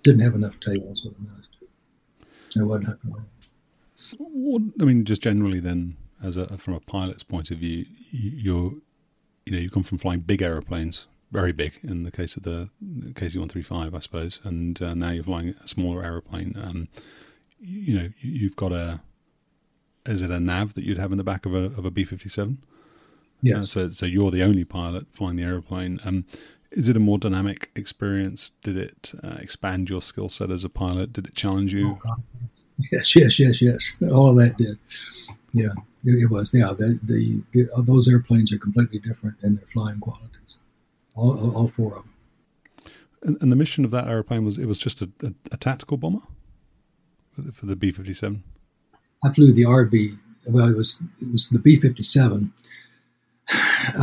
Didn't 0.02 0.20
have 0.20 0.34
enough 0.34 0.60
tails 0.60 1.04
what 1.04 1.14
it 1.14 1.46
to. 1.58 2.60
It 2.60 2.64
wasn't 2.64 2.88
happening. 2.88 3.24
I 4.80 4.84
mean, 4.84 5.04
just 5.04 5.22
generally, 5.22 5.60
then, 5.60 5.96
as 6.22 6.36
a, 6.36 6.58
from 6.58 6.74
a 6.74 6.80
pilot's 6.80 7.22
point 7.22 7.50
of 7.50 7.58
view, 7.58 7.86
you're, 8.10 8.74
you 9.46 9.52
know, 9.52 9.58
you 9.58 9.70
come 9.70 9.82
from 9.82 9.98
flying 9.98 10.20
big 10.20 10.42
aeroplanes, 10.42 11.06
very 11.32 11.52
big 11.52 11.74
in 11.82 12.02
the 12.02 12.10
case 12.10 12.36
of 12.36 12.42
the 12.42 12.70
KC-135, 12.82 13.94
I 13.94 13.98
suppose, 13.98 14.40
and 14.44 14.80
uh, 14.82 14.94
now 14.94 15.10
you're 15.10 15.24
flying 15.24 15.54
a 15.62 15.68
smaller 15.68 16.02
aeroplane. 16.02 16.56
Um, 16.60 16.88
you 17.60 17.98
know, 17.98 18.08
you've 18.20 18.56
got 18.56 18.72
a 18.72 19.00
is 20.06 20.22
it 20.22 20.30
a 20.30 20.40
nav 20.40 20.74
that 20.74 20.84
you'd 20.84 20.98
have 20.98 21.12
in 21.12 21.18
the 21.18 21.24
back 21.24 21.44
of 21.44 21.54
a 21.54 21.64
of 21.64 21.84
a 21.84 21.90
B 21.90 22.04
fifty 22.04 22.28
seven? 22.28 22.62
Yeah. 23.42 23.60
Uh, 23.60 23.64
so 23.64 23.88
so 23.90 24.06
you're 24.06 24.30
the 24.30 24.42
only 24.42 24.64
pilot 24.64 25.06
flying 25.12 25.36
the 25.36 25.42
aeroplane. 25.42 26.00
Um, 26.04 26.24
is 26.70 26.88
it 26.88 26.96
a 26.96 27.00
more 27.00 27.18
dynamic 27.18 27.70
experience? 27.74 28.52
Did 28.62 28.76
it 28.76 29.12
uh, 29.22 29.36
expand 29.40 29.90
your 29.90 30.00
skill 30.00 30.28
set 30.28 30.50
as 30.50 30.64
a 30.64 30.68
pilot? 30.68 31.12
Did 31.12 31.26
it 31.26 31.34
challenge 31.34 31.74
you? 31.74 31.98
Oh, 32.06 32.16
yes, 32.92 33.14
yes, 33.16 33.38
yes, 33.38 33.60
yes. 33.60 33.98
All 34.10 34.30
of 34.30 34.36
that 34.36 34.56
did. 34.56 34.78
Yeah, 35.52 35.70
it, 36.04 36.22
it 36.22 36.30
was. 36.30 36.54
Yeah, 36.54 36.72
the, 36.78 36.98
the, 37.02 37.42
the, 37.52 37.82
those 37.82 38.08
airplanes 38.08 38.52
are 38.52 38.58
completely 38.58 39.00
different 39.00 39.36
in 39.42 39.56
their 39.56 39.66
flying 39.66 39.98
qualities. 39.98 40.58
All, 41.16 41.52
all, 41.56 41.68
four 41.68 41.96
of 41.96 42.04
them. 42.04 42.92
And, 43.22 43.42
and, 43.42 43.52
the 43.52 43.56
mission 43.56 43.84
of 43.84 43.90
that 43.90 44.06
airplane 44.06 44.44
was 44.44 44.56
it 44.56 44.66
was 44.66 44.78
just 44.78 45.02
a, 45.02 45.10
a, 45.22 45.32
a 45.50 45.56
tactical 45.56 45.96
bomber 45.96 46.22
for 47.52 47.66
the 47.66 47.74
B 47.74 47.90
fifty 47.90 48.14
seven? 48.14 48.44
I 49.24 49.32
flew 49.32 49.52
the 49.52 49.64
RB. 49.64 50.16
Well, 50.46 50.68
it 50.68 50.76
was 50.76 51.02
it 51.20 51.30
was 51.30 51.48
the 51.48 51.58
B 51.58 51.80
fifty 51.80 52.04
seven. 52.04 52.52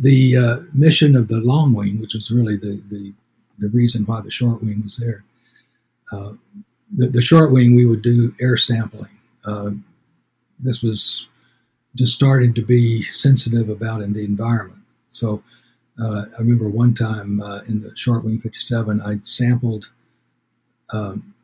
The 0.00 0.36
uh, 0.36 0.56
mission 0.72 1.14
of 1.14 1.28
the 1.28 1.36
long 1.36 1.74
wing, 1.74 2.00
which 2.00 2.14
was 2.14 2.30
really 2.30 2.56
the, 2.56 2.80
the, 2.90 3.12
the 3.58 3.68
reason 3.68 4.04
why 4.04 4.20
the 4.20 4.30
short 4.30 4.62
wing 4.62 4.80
was 4.82 4.96
there. 4.96 5.24
Uh, 6.12 6.32
the, 6.96 7.08
the, 7.08 7.22
short 7.22 7.52
wing, 7.52 7.74
we 7.74 7.86
would 7.86 8.02
do 8.02 8.34
air 8.40 8.56
sampling. 8.56 9.10
Uh, 9.44 9.70
this 10.58 10.82
was 10.82 11.28
just 11.94 12.14
starting 12.14 12.54
to 12.54 12.62
be 12.62 13.02
sensitive 13.02 13.68
about 13.68 14.00
in 14.02 14.12
the 14.12 14.24
environment. 14.24 14.80
So 15.08 15.42
uh, 16.00 16.24
I 16.36 16.38
remember 16.40 16.68
one 16.68 16.94
time 16.94 17.40
uh, 17.40 17.60
in 17.68 17.82
the 17.82 17.94
short 17.96 18.24
wing 18.24 18.38
57, 18.38 19.00
I 19.00 19.18
sampled 19.22 19.88
um, 20.92 21.34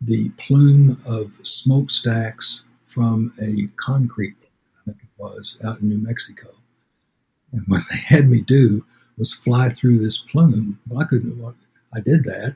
the 0.00 0.30
plume 0.30 1.00
of 1.06 1.32
smokestacks 1.42 2.64
from 2.86 3.32
a 3.40 3.68
concrete, 3.76 4.36
I 4.80 4.84
think 4.86 4.98
it 5.02 5.22
was, 5.22 5.58
out 5.66 5.80
in 5.80 5.88
New 5.88 5.98
Mexico. 5.98 6.48
And 7.52 7.62
what 7.66 7.82
they 7.90 7.96
had 7.96 8.28
me 8.28 8.40
do 8.40 8.84
was 9.18 9.32
fly 9.32 9.68
through 9.68 9.98
this 9.98 10.18
plume. 10.18 10.78
Well, 10.88 11.02
I 11.02 11.04
couldn't. 11.04 11.54
I 11.94 12.00
did 12.00 12.24
that. 12.24 12.54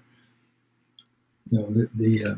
You 1.50 1.58
know, 1.58 1.70
the 1.70 1.88
the, 1.94 2.24
uh, 2.24 2.34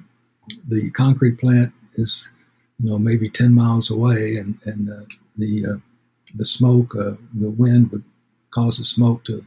the 0.68 0.90
concrete 0.90 1.38
plant 1.38 1.72
is, 1.94 2.30
you 2.78 2.90
know, 2.90 2.98
maybe 2.98 3.28
ten 3.28 3.53
miles 3.53 3.90
away, 3.90 4.36
and 4.36 4.59
and 4.64 4.90
uh, 4.90 5.05
the 5.36 5.66
uh, 5.66 5.78
the 6.34 6.46
smoke, 6.46 6.94
uh, 6.94 7.14
the 7.34 7.50
wind 7.50 7.90
would 7.90 8.05
cause 8.50 8.78
the 8.78 8.84
smoke 8.84 9.24
to 9.24 9.44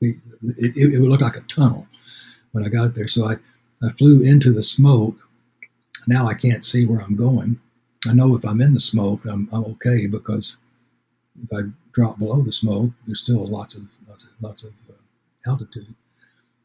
be. 0.00 0.18
It, 0.58 0.76
it, 0.76 0.98
would 0.98 1.08
look 1.08 1.20
like 1.20 1.36
a 1.36 1.40
tunnel 1.42 1.86
when 2.52 2.64
I 2.64 2.68
got 2.68 2.94
there. 2.94 3.08
So 3.08 3.26
I 3.26 3.36
I 3.82 3.90
flew 3.90 4.22
into 4.22 4.52
the 4.52 4.62
smoke. 4.62 5.16
Now 6.06 6.28
I 6.28 6.34
can't 6.34 6.64
see 6.64 6.86
where 6.86 7.00
I'm 7.00 7.16
going. 7.16 7.58
I 8.08 8.12
know 8.12 8.36
if 8.36 8.44
I'm 8.44 8.60
in 8.60 8.74
the 8.74 8.80
smoke, 8.80 9.24
I'm, 9.24 9.48
I'm 9.52 9.64
okay 9.64 10.06
because 10.06 10.58
if 11.42 11.52
I 11.52 11.68
drop 11.96 12.18
below 12.18 12.42
the 12.42 12.52
smoke. 12.52 12.90
There's 13.06 13.20
still 13.20 13.46
lots 13.46 13.74
of 13.74 13.82
lots 14.06 14.24
of 14.24 14.30
lots 14.42 14.62
of 14.64 14.72
uh, 14.90 15.50
altitude, 15.50 15.94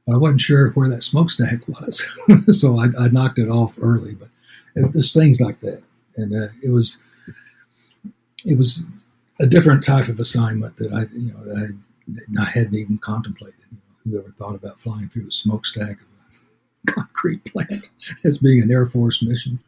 but 0.06 0.14
I 0.14 0.18
wasn't 0.18 0.42
sure 0.42 0.72
where 0.72 0.90
that 0.90 1.04
smokestack 1.04 1.68
was, 1.68 2.06
so 2.50 2.80
I, 2.80 2.88
I, 3.00 3.08
knocked 3.08 3.40
it 3.40 3.48
off 3.48 3.74
early. 3.82 4.14
But 4.14 4.28
it, 4.76 4.92
things 5.02 5.40
like 5.40 5.62
that, 5.62 5.82
and 6.18 6.34
uh, 6.34 6.50
it 6.62 6.70
was 6.70 7.02
it 8.46 8.58
was 8.58 8.86
a 9.40 9.46
different 9.46 9.84
type 9.86 10.10
of 10.10 10.20
assignment 10.20 10.76
that 10.78 10.92
I 10.92 11.04
you 11.14 11.32
know 11.32 11.40
I, 11.56 12.42
I 12.42 12.50
hadn't 12.50 12.76
even 12.76 12.98
contemplated. 12.98 13.56
Who 14.04 14.20
ever 14.20 14.32
thought 14.32 14.56
about 14.56 14.82
flying 14.82 15.08
through 15.08 15.28
a 15.28 15.32
smokestack 15.32 15.92
of 16.02 16.08
a 16.88 16.92
concrete 16.92 17.46
plant 17.46 17.90
as 18.26 18.40
being 18.40 18.62
an 18.62 18.72
Air 18.72 18.86
Force 18.86 19.22
mission? 19.22 19.60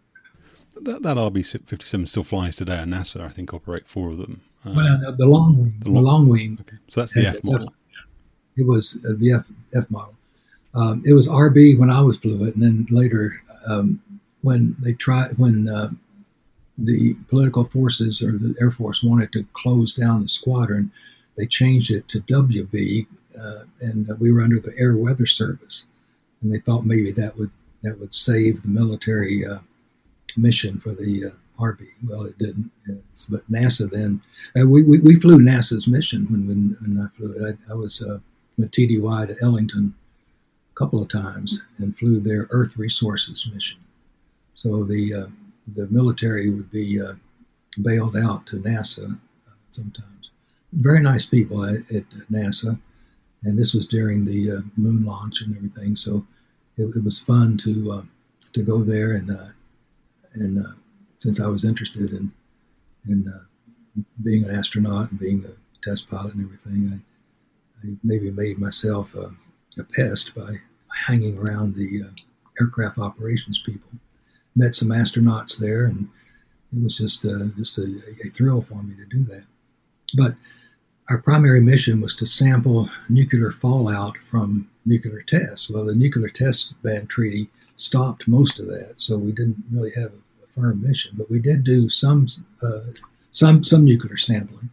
That, 0.76 1.04
that 1.04 1.18
RB 1.18 1.46
57 1.46 2.08
still 2.08 2.24
flies 2.24 2.56
today, 2.56 2.80
and 2.80 2.92
NASA, 2.92 3.22
I 3.22 3.30
think, 3.30 3.54
operate 3.54 3.88
four 3.88 4.10
of 4.10 4.18
them. 4.18 4.42
Uh, 4.66 4.74
well, 4.76 5.00
no, 5.00 5.16
the 5.16 5.26
long, 5.26 5.74
the 5.80 5.90
long, 5.90 5.94
the 5.94 6.02
long 6.02 6.30
wing. 6.30 6.58
Okay. 6.62 6.78
So 6.90 7.02
that's 7.02 7.14
the 7.14 7.28
F 7.28 7.44
model. 7.44 7.74
It 8.56 8.68
was 8.68 9.00
uh, 9.08 9.14
the 9.18 9.34
F, 9.34 9.48
F 9.76 9.90
model. 9.90 10.16
Um, 10.76 11.04
it 11.06 11.14
was 11.14 11.28
RB 11.28 11.78
when 11.78 11.90
I 11.90 12.02
was 12.02 12.18
flew 12.18 12.46
it, 12.46 12.56
and 12.56 12.64
then 12.64 12.88
later 12.90 13.42
um, 13.68 14.02
when 14.42 14.76
they 14.80 14.94
tried 14.94 15.38
when 15.38 15.70
uh, 15.70 15.90
the 16.78 17.16
political 17.28 17.66
forces 17.66 18.22
or 18.24 18.32
the 18.32 18.56
Air 18.60 18.72
Force 18.72 19.04
wanted 19.04 19.32
to 19.34 19.46
close 19.54 19.94
down 19.94 20.22
the 20.22 20.28
squadron, 20.28 20.92
they 21.38 21.46
changed 21.46 21.92
it 21.92 22.08
to 22.10 22.22
WB, 22.22 23.06
uh, 23.40 23.64
and 23.82 24.10
we 24.20 24.32
were 24.32 24.42
under 24.42 24.60
the 24.60 24.74
Air 24.78 24.98
Weather 24.98 25.26
Service, 25.26 25.88
and 26.42 26.54
they 26.54 26.60
thought 26.60 26.86
maybe 26.86 27.12
that 27.12 27.38
would 27.38 27.52
that 27.84 28.00
would 28.00 28.14
save 28.14 28.62
the 28.62 28.70
military 28.70 29.46
uh, 29.46 29.60
mission 30.38 30.80
for 30.80 30.94
the 30.94 31.34
uh, 31.60 31.72
Well, 32.08 32.26
it 32.26 32.38
didn't. 32.38 32.72
It's, 32.88 33.26
but 33.26 33.50
NASA 33.52 33.90
then, 33.90 34.22
uh, 34.60 34.68
we, 34.68 34.84
we, 34.84 35.00
we, 35.00 35.20
flew 35.20 35.38
NASA's 35.38 35.88
mission 35.88 36.26
when, 36.30 36.48
when, 36.48 36.78
when 36.82 37.06
I 37.06 37.08
flew 37.16 37.32
it. 37.34 37.58
I, 37.70 37.72
I 37.72 37.76
was 37.76 38.02
uh, 38.04 38.20
with 38.58 38.72
TDY 38.72 39.28
to 39.28 39.36
Ellington 39.42 39.94
a 40.72 40.80
couple 40.80 41.02
of 41.02 41.08
times 41.08 41.64
and 41.78 41.98
flew 41.98 42.20
their 42.20 42.48
Earth 42.52 42.78
Resources 42.78 43.50
mission. 43.54 43.80
So 44.54 44.84
the 44.84 45.14
uh, 45.14 45.28
the 45.76 45.88
military 45.88 46.50
would 46.50 46.70
be 46.72 47.02
uh, 47.02 47.14
bailed 47.82 48.18
out 48.18 48.46
to 48.48 48.58
NASA 48.58 49.14
uh, 49.14 49.52
sometimes. 49.70 50.32
Very 50.74 51.02
nice 51.02 51.26
people 51.26 51.64
at, 51.64 51.80
at, 51.92 52.04
NASA, 52.32 52.78
and 53.44 53.58
this 53.58 53.74
was 53.74 53.88
during 53.88 54.26
the 54.26 54.52
uh, 54.52 54.62
moon 54.76 55.06
launch 55.06 55.42
and 55.42 55.56
everything. 55.56 55.96
So 55.96 56.26
it, 56.78 56.84
it 56.96 57.04
was 57.04 57.20
fun 57.20 57.58
to 57.58 58.06
to 58.54 58.62
go 58.62 58.84
there 58.84 59.14
and 59.14 59.32
and 60.36 60.60
uh, 60.60 60.72
since 61.24 61.40
I 61.40 61.48
was 61.48 61.64
interested 61.64 62.12
in 62.12 62.30
in 63.08 63.26
uh, 63.34 64.02
being 64.24 64.44
an 64.44 64.54
astronaut 64.54 65.10
and 65.10 65.20
being 65.20 65.46
a 65.46 65.54
test 65.82 66.10
pilot 66.10 66.34
and 66.34 66.44
everything, 66.44 66.82
I, 66.94 67.88
I 67.88 67.92
maybe 68.04 68.30
made 68.30 68.60
myself 68.60 69.16
a, 69.16 69.32
a 69.80 69.84
pest 69.96 70.36
by 70.36 70.58
hanging 71.08 71.38
around 71.38 71.76
the 71.76 72.04
uh, 72.04 72.12
aircraft 72.60 72.98
operations 72.98 73.64
people. 73.66 73.90
Met 74.56 74.76
some 74.76 74.90
astronauts 74.90 75.58
there, 75.58 75.86
and 75.86 76.10
it 76.76 76.84
was 76.84 76.98
just 76.98 77.26
uh, 77.26 77.46
just 77.58 77.78
a, 77.78 77.88
a 78.26 78.30
thrill 78.30 78.62
for 78.62 78.84
me 78.84 78.94
to 78.96 79.06
do 79.06 79.24
that. 79.32 79.46
But 80.16 80.36
our 81.10 81.20
primary 81.20 81.62
mission 81.62 82.02
was 82.02 82.16
to 82.16 82.26
sample 82.26 82.90
nuclear 83.08 83.52
fallout 83.52 84.18
from 84.30 84.70
nuclear 84.86 85.22
tests. 85.22 85.70
Well, 85.70 85.86
the 85.86 85.96
nuclear 85.96 86.28
test 86.28 86.74
ban 86.84 87.08
treaty 87.08 87.50
stopped 87.78 88.28
most 88.28 88.60
of 88.60 88.68
that, 88.68 89.00
so 89.00 89.18
we 89.18 89.32
didn't 89.32 89.64
really 89.72 89.92
have 89.92 90.12
firm 90.56 90.82
mission, 90.82 91.14
but 91.18 91.30
we 91.30 91.40
did 91.40 91.64
do 91.64 91.90
some 91.90 92.28
uh, 92.62 92.92
some 93.32 93.64
some 93.64 93.86
nuclear 93.86 94.18
sampling, 94.18 94.70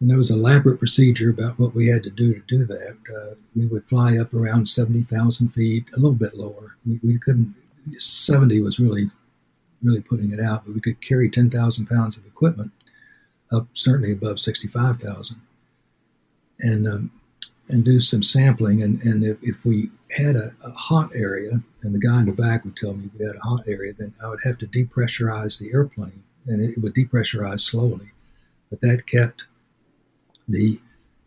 and 0.00 0.10
there 0.10 0.18
was 0.18 0.30
an 0.30 0.38
elaborate 0.38 0.78
procedure 0.78 1.30
about 1.30 1.58
what 1.58 1.74
we 1.74 1.86
had 1.86 2.02
to 2.02 2.10
do 2.10 2.34
to 2.34 2.40
do 2.46 2.64
that. 2.64 2.96
Uh, 3.14 3.34
we 3.54 3.66
would 3.66 3.86
fly 3.86 4.18
up 4.18 4.34
around 4.34 4.66
seventy 4.66 5.02
thousand 5.02 5.48
feet, 5.48 5.88
a 5.94 5.96
little 5.96 6.14
bit 6.14 6.34
lower. 6.34 6.76
We, 6.86 7.00
we 7.02 7.18
couldn't. 7.18 7.54
Seventy 7.98 8.60
was 8.60 8.78
really 8.80 9.10
really 9.82 10.00
putting 10.00 10.32
it 10.32 10.40
out, 10.40 10.64
but 10.64 10.74
we 10.74 10.80
could 10.80 11.00
carry 11.00 11.30
ten 11.30 11.50
thousand 11.50 11.86
pounds 11.86 12.16
of 12.16 12.26
equipment 12.26 12.72
up 13.52 13.66
certainly 13.74 14.12
above 14.12 14.38
sixty 14.40 14.68
five 14.68 15.00
thousand, 15.00 15.40
and 16.60 16.86
um, 16.86 17.10
and 17.68 17.84
do 17.84 18.00
some 18.00 18.22
sampling. 18.22 18.82
And, 18.82 19.00
and 19.02 19.24
if, 19.24 19.38
if 19.42 19.64
we 19.64 19.90
had 20.16 20.36
a, 20.36 20.52
a, 20.64 20.70
hot 20.72 21.10
area, 21.14 21.50
and 21.82 21.94
the 21.94 21.98
guy 21.98 22.20
in 22.20 22.26
the 22.26 22.32
back 22.32 22.64
would 22.64 22.76
tell 22.76 22.94
me 22.94 23.10
we 23.18 23.24
had 23.24 23.36
a 23.36 23.40
hot 23.40 23.64
area, 23.66 23.92
then 23.98 24.14
I 24.24 24.28
would 24.28 24.40
have 24.44 24.58
to 24.58 24.66
depressurize 24.66 25.58
the 25.58 25.72
airplane, 25.72 26.22
and 26.46 26.62
it 26.62 26.78
would 26.80 26.94
depressurize 26.94 27.60
slowly. 27.60 28.06
But 28.70 28.80
that 28.82 29.06
kept 29.06 29.46
the 30.48 30.80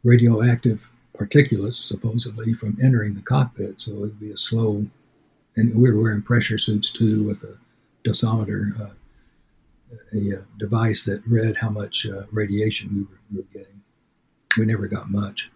radioactive 0.04 0.88
particulates 1.18 1.74
supposedly 1.74 2.54
from 2.54 2.78
entering 2.82 3.14
the 3.14 3.22
cockpit, 3.22 3.80
so 3.80 3.92
it 3.92 4.00
would 4.00 4.20
be 4.20 4.32
a 4.32 4.38
slow. 4.38 4.86
And 5.58 5.76
we 5.76 5.92
were 5.92 6.02
wearing 6.02 6.22
pressure 6.22 6.58
suits 6.58 6.90
too, 6.90 7.24
with 7.24 7.44
a 7.44 7.58
dosimeter, 8.06 8.80
uh, 8.80 8.94
a, 10.14 10.18
a, 10.18 10.46
device 10.58 11.04
that 11.06 11.22
read 11.28 11.58
how 11.58 11.70
much 11.70 12.06
uh, 12.06 12.22
radiation 12.32 12.90
we 12.94 13.02
were, 13.02 13.20
we 13.32 13.38
were 13.40 13.48
getting. 13.54 13.82
We 14.58 14.66
never 14.66 14.88
got 14.88 15.10
much. 15.10 15.50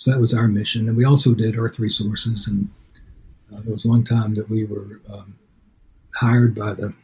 So 0.00 0.10
that 0.10 0.18
was 0.18 0.32
our 0.32 0.48
mission. 0.48 0.88
And 0.88 0.96
we 0.96 1.04
also 1.04 1.34
did 1.34 1.58
Earth 1.58 1.78
Resources. 1.78 2.46
And 2.46 2.70
uh, 3.52 3.60
there 3.60 3.74
was 3.74 3.84
one 3.84 4.02
time 4.02 4.34
that 4.34 4.48
we 4.48 4.64
were 4.64 4.98
um, 5.12 5.38
hired 6.14 6.54
by 6.54 6.72
the 6.72 6.94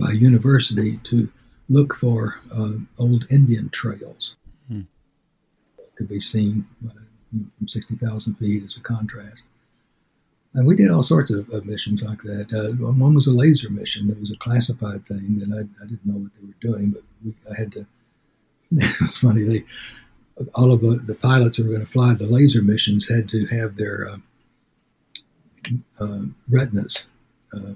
by 0.00 0.10
university 0.10 0.96
to 1.04 1.28
look 1.68 1.94
for 1.94 2.40
uh, 2.52 2.72
old 2.98 3.26
Indian 3.30 3.70
trails. 3.70 4.36
Hmm. 4.66 4.82
Could 5.96 6.08
be 6.08 6.18
seen 6.18 6.66
uh, 6.84 6.90
from 7.30 7.68
60,000 7.68 8.34
feet 8.34 8.64
as 8.64 8.76
a 8.76 8.80
contrast. 8.80 9.44
And 10.54 10.66
we 10.66 10.74
did 10.74 10.90
all 10.90 11.04
sorts 11.04 11.30
of, 11.30 11.48
of 11.50 11.64
missions 11.64 12.02
like 12.02 12.22
that. 12.22 12.52
Uh, 12.52 12.74
one 12.92 13.14
was 13.14 13.28
a 13.28 13.32
laser 13.32 13.70
mission 13.70 14.08
that 14.08 14.18
was 14.18 14.32
a 14.32 14.38
classified 14.38 15.06
thing 15.06 15.38
that 15.38 15.54
I, 15.54 15.84
I 15.84 15.86
didn't 15.86 16.06
know 16.06 16.18
what 16.18 16.32
they 16.40 16.44
were 16.44 16.72
doing, 16.74 16.90
but 16.90 17.02
we, 17.24 17.34
I 17.48 17.56
had 17.56 17.70
to. 17.74 17.86
it 18.72 19.00
was 19.00 19.18
funny. 19.18 19.44
They 19.44 19.64
all 20.54 20.72
of 20.72 20.80
the, 20.80 21.00
the 21.06 21.14
pilots 21.14 21.56
who 21.56 21.64
were 21.64 21.70
going 21.70 21.84
to 21.84 21.90
fly 21.90 22.14
the 22.14 22.26
laser 22.26 22.62
missions 22.62 23.08
had 23.08 23.28
to 23.28 23.46
have 23.46 23.76
their 23.76 24.08
uh, 24.08 24.16
uh, 26.00 26.20
retinas 26.48 27.08
uh, 27.52 27.74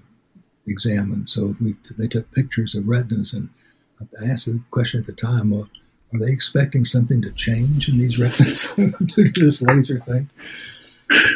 examined. 0.67 1.29
So 1.29 1.57
we, 1.61 1.75
they 1.99 2.07
took 2.07 2.31
pictures 2.33 2.75
of 2.75 2.87
retinas, 2.87 3.35
and 3.35 3.49
I 4.23 4.27
asked 4.27 4.47
the 4.47 4.61
question 4.71 5.01
at 5.01 5.07
the 5.07 5.13
time, 5.13 5.51
well, 5.51 5.69
are 6.13 6.19
they 6.19 6.31
expecting 6.31 6.85
something 6.85 7.23
to 7.23 7.33
change 7.33 7.89
in 7.89 7.99
these 7.99 8.19
retinas 8.19 8.69
due 8.77 9.25
to 9.25 9.45
this 9.45 9.63
laser 9.63 10.01
thing? 10.01 10.29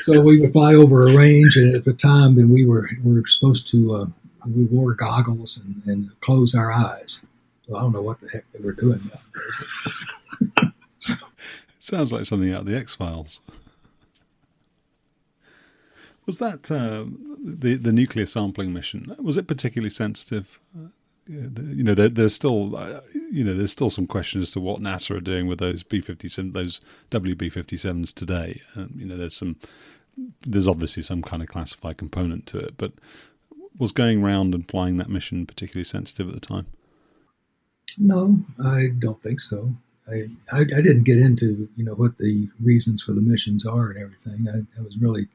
So 0.00 0.20
we 0.20 0.40
would 0.40 0.52
fly 0.52 0.74
over 0.74 1.06
a 1.06 1.16
range, 1.16 1.56
and 1.56 1.74
at 1.74 1.84
the 1.84 1.92
time, 1.92 2.34
then 2.34 2.48
we 2.48 2.64
were 2.64 2.88
we 3.04 3.14
were 3.14 3.26
supposed 3.26 3.66
to 3.68 3.94
uh, 3.94 4.06
we 4.46 4.64
wore 4.64 4.94
goggles 4.94 5.58
and, 5.58 5.82
and 5.86 6.20
close 6.20 6.54
our 6.54 6.72
eyes. 6.72 7.22
Well, 7.66 7.78
I 7.78 7.82
don't 7.82 7.92
know 7.92 8.02
what 8.02 8.20
the 8.20 8.28
heck 8.30 8.44
they 8.52 8.60
were 8.60 8.72
doing. 8.72 9.00
It 11.76 11.84
sounds 11.84 12.10
like 12.10 12.24
something 12.24 12.52
out 12.52 12.60
of 12.60 12.66
the 12.66 12.76
X 12.76 12.94
Files. 12.94 13.40
Was 16.24 16.38
that 16.38 16.70
uh, 16.70 17.04
the 17.44 17.74
the 17.74 17.92
nuclear 17.92 18.26
sampling 18.26 18.72
mission? 18.72 19.14
Was 19.20 19.36
it 19.36 19.46
particularly 19.46 19.90
sensitive? 19.90 20.58
Uh, 20.76 20.88
you 21.28 21.82
know, 21.82 21.94
there, 21.94 22.08
there's 22.08 22.34
still 22.34 22.76
uh, 22.76 23.00
you 23.30 23.44
know 23.44 23.54
there's 23.54 23.72
still 23.72 23.90
some 23.90 24.06
questions 24.06 24.48
as 24.48 24.50
to 24.52 24.60
what 24.60 24.80
NASA 24.80 25.16
are 25.16 25.20
doing 25.20 25.46
with 25.46 25.58
those 25.58 25.82
B 25.82 26.00
fifty 26.00 26.28
seven 26.28 26.52
those 26.52 26.80
WB 27.10 27.52
fifty 27.52 27.76
sevens 27.76 28.12
today. 28.12 28.62
Um, 28.74 28.92
you 28.96 29.06
know, 29.06 29.16
there's 29.16 29.36
some 29.36 29.56
there's 30.42 30.66
obviously 30.66 31.02
some 31.02 31.22
kind 31.22 31.42
of 31.42 31.48
classified 31.48 31.98
component 31.98 32.46
to 32.46 32.58
it, 32.58 32.78
but 32.78 32.92
was 33.78 33.92
going 33.92 34.24
around 34.24 34.54
and 34.54 34.68
flying 34.68 34.96
that 34.96 35.10
mission 35.10 35.46
particularly 35.46 35.84
sensitive 35.84 36.28
at 36.28 36.34
the 36.34 36.40
time? 36.40 36.66
No, 37.98 38.38
I 38.64 38.88
don't 38.98 39.22
think 39.22 39.40
so. 39.40 39.74
I, 40.08 40.60
I, 40.60 40.80
didn't 40.80 41.02
get 41.02 41.18
into 41.18 41.68
you 41.76 41.84
know 41.84 41.94
what 41.94 42.16
the 42.18 42.48
reasons 42.62 43.02
for 43.02 43.12
the 43.12 43.20
missions 43.20 43.66
are 43.66 43.90
and 43.90 44.02
everything. 44.02 44.46
I, 44.48 44.80
I 44.80 44.84
was 44.84 44.96
really 44.98 45.26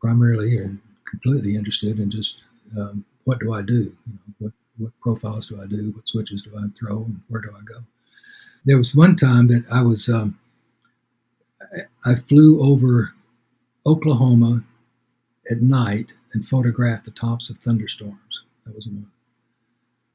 primarily 0.00 0.58
and 0.58 0.78
completely 1.08 1.56
interested 1.56 1.98
in 1.98 2.10
just 2.10 2.44
um, 2.78 3.04
what 3.24 3.40
do 3.40 3.54
I 3.54 3.62
do? 3.62 3.74
You 3.74 3.92
know, 4.06 4.34
what 4.38 4.52
what 4.78 5.00
profiles 5.00 5.46
do 5.46 5.60
I 5.62 5.66
do? 5.66 5.92
What 5.94 6.08
switches 6.08 6.42
do 6.42 6.50
I 6.56 6.64
throw? 6.78 7.04
And 7.04 7.20
where 7.28 7.40
do 7.40 7.48
I 7.50 7.64
go? 7.64 7.80
There 8.64 8.78
was 8.78 8.94
one 8.94 9.16
time 9.16 9.46
that 9.48 9.64
I 9.70 9.82
was 9.82 10.08
um, 10.08 10.38
I 12.04 12.14
flew 12.14 12.60
over 12.60 13.12
Oklahoma 13.86 14.62
at 15.50 15.62
night 15.62 16.12
and 16.34 16.46
photographed 16.46 17.04
the 17.04 17.10
tops 17.12 17.50
of 17.50 17.58
thunderstorms. 17.58 18.42
That 18.64 18.74
was 18.74 18.86
one. 18.86 19.11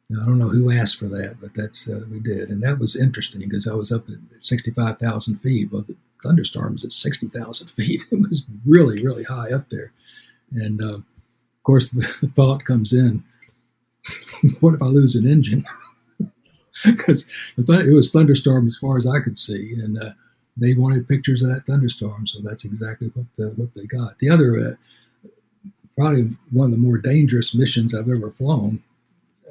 Now, 0.09 0.21
I 0.21 0.25
don't 0.25 0.39
know 0.39 0.49
who 0.49 0.71
asked 0.71 0.97
for 0.97 1.09
that, 1.09 1.35
but 1.41 1.53
that's 1.53 1.89
uh, 1.89 2.01
we 2.09 2.19
did, 2.19 2.49
and 2.49 2.63
that 2.63 2.79
was 2.79 2.95
interesting 2.95 3.41
because 3.41 3.67
I 3.67 3.73
was 3.73 3.91
up 3.91 4.07
at 4.09 4.43
sixty-five 4.43 4.99
thousand 4.99 5.37
feet. 5.39 5.71
Well, 5.71 5.83
the 5.87 5.97
thunderstorm 6.23 6.73
was 6.73 6.85
at 6.85 6.93
sixty 6.93 7.27
thousand 7.27 7.67
feet. 7.75 8.05
It 8.11 8.21
was 8.29 8.43
really, 8.65 9.03
really 9.03 9.23
high 9.23 9.51
up 9.51 9.69
there, 9.69 9.91
and 10.51 10.81
uh, 10.81 10.95
of 10.95 11.03
course, 11.63 11.89
the 11.91 12.31
thought 12.35 12.63
comes 12.63 12.93
in: 12.93 13.23
What 14.61 14.75
if 14.75 14.81
I 14.81 14.85
lose 14.85 15.15
an 15.15 15.27
engine? 15.27 15.65
because 16.85 17.25
it 17.57 17.93
was 17.93 18.11
thunderstorm 18.11 18.67
as 18.67 18.77
far 18.77 18.97
as 18.97 19.07
I 19.07 19.19
could 19.19 19.37
see, 19.37 19.73
and 19.73 20.01
uh, 20.01 20.11
they 20.55 20.73
wanted 20.73 21.07
pictures 21.07 21.41
of 21.41 21.49
that 21.49 21.65
thunderstorm, 21.65 22.27
so 22.27 22.39
that's 22.43 22.65
exactly 22.65 23.11
what 23.13 23.25
the, 23.35 23.53
what 23.55 23.69
they 23.75 23.85
got. 23.85 24.17
The 24.19 24.29
other, 24.29 24.59
uh, 24.59 25.29
probably 25.97 26.29
one 26.51 26.65
of 26.65 26.71
the 26.71 26.77
more 26.77 26.97
dangerous 26.97 27.55
missions 27.55 27.93
I've 27.93 28.09
ever 28.09 28.31
flown, 28.31 28.83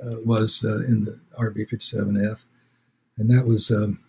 uh, 0.05 0.21
was 0.25 0.65
uh, 0.65 0.85
in 0.87 1.05
the 1.05 1.19
RB57F, 1.39 2.43
and 3.19 3.31
that 3.31 3.47
was 3.47 3.71
um, 3.71 4.01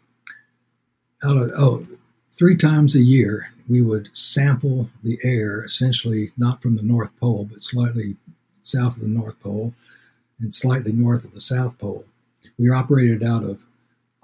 out 1.24 1.38
of 1.38 1.52
oh, 1.58 1.88
three 2.32 2.58
times 2.58 2.96
a 2.96 3.02
year 3.02 3.50
we 3.68 3.82
would 3.82 4.10
sample 4.14 4.90
the 5.04 5.18
air, 5.24 5.64
essentially 5.64 6.32
not 6.38 6.62
from 6.62 6.76
the 6.76 6.84
North 6.84 7.18
Pole, 7.20 7.46
but 7.52 7.62
slightly 7.62 8.16
south 8.62 8.96
of 8.96 9.02
the 9.02 9.08
North 9.08 9.40
Pole 9.42 9.74
and 10.40 10.54
slightly 10.54 10.92
north 10.92 11.24
of 11.24 11.34
the 11.34 11.42
South 11.42 11.78
Pole. 11.78 12.06
We 12.58 12.70
operated 12.70 13.24
out 13.24 13.44
of 13.44 13.62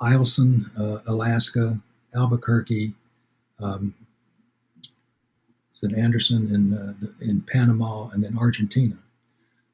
Eielson, 0.02 0.70
uh, 0.80 1.00
Alaska, 1.08 1.80
Albuquerque, 2.16 2.94
um, 3.60 3.94
St. 5.72 5.98
Anderson 5.98 6.54
in, 6.54 6.74
uh, 6.74 6.94
in 7.22 7.42
Panama, 7.42 8.10
and 8.10 8.24
then 8.24 8.38
Argentina. 8.38 8.98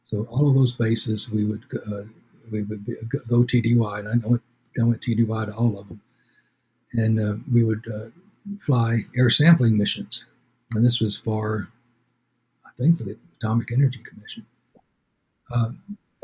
So 0.09 0.25
all 0.31 0.49
of 0.49 0.55
those 0.55 0.71
bases, 0.71 1.29
we 1.29 1.45
would 1.45 1.63
uh, 1.71 2.01
we 2.51 2.63
would 2.63 2.83
go 3.29 3.43
TDY, 3.43 3.99
and 3.99 4.23
I 4.25 4.27
went, 4.27 4.41
I 4.81 4.83
went 4.83 5.01
TDY 5.01 5.45
to 5.45 5.53
all 5.53 5.77
of 5.79 5.87
them, 5.87 6.01
and 6.93 7.19
uh, 7.19 7.35
we 7.53 7.63
would 7.63 7.85
uh, 7.87 8.07
fly 8.59 9.05
air 9.15 9.29
sampling 9.29 9.77
missions, 9.77 10.25
and 10.73 10.83
this 10.83 10.99
was 10.99 11.15
for, 11.19 11.67
I 12.65 12.69
think, 12.75 12.97
for 12.97 13.03
the 13.03 13.19
Atomic 13.35 13.71
Energy 13.71 13.99
Commission. 13.99 14.43
Uh, 15.55 15.69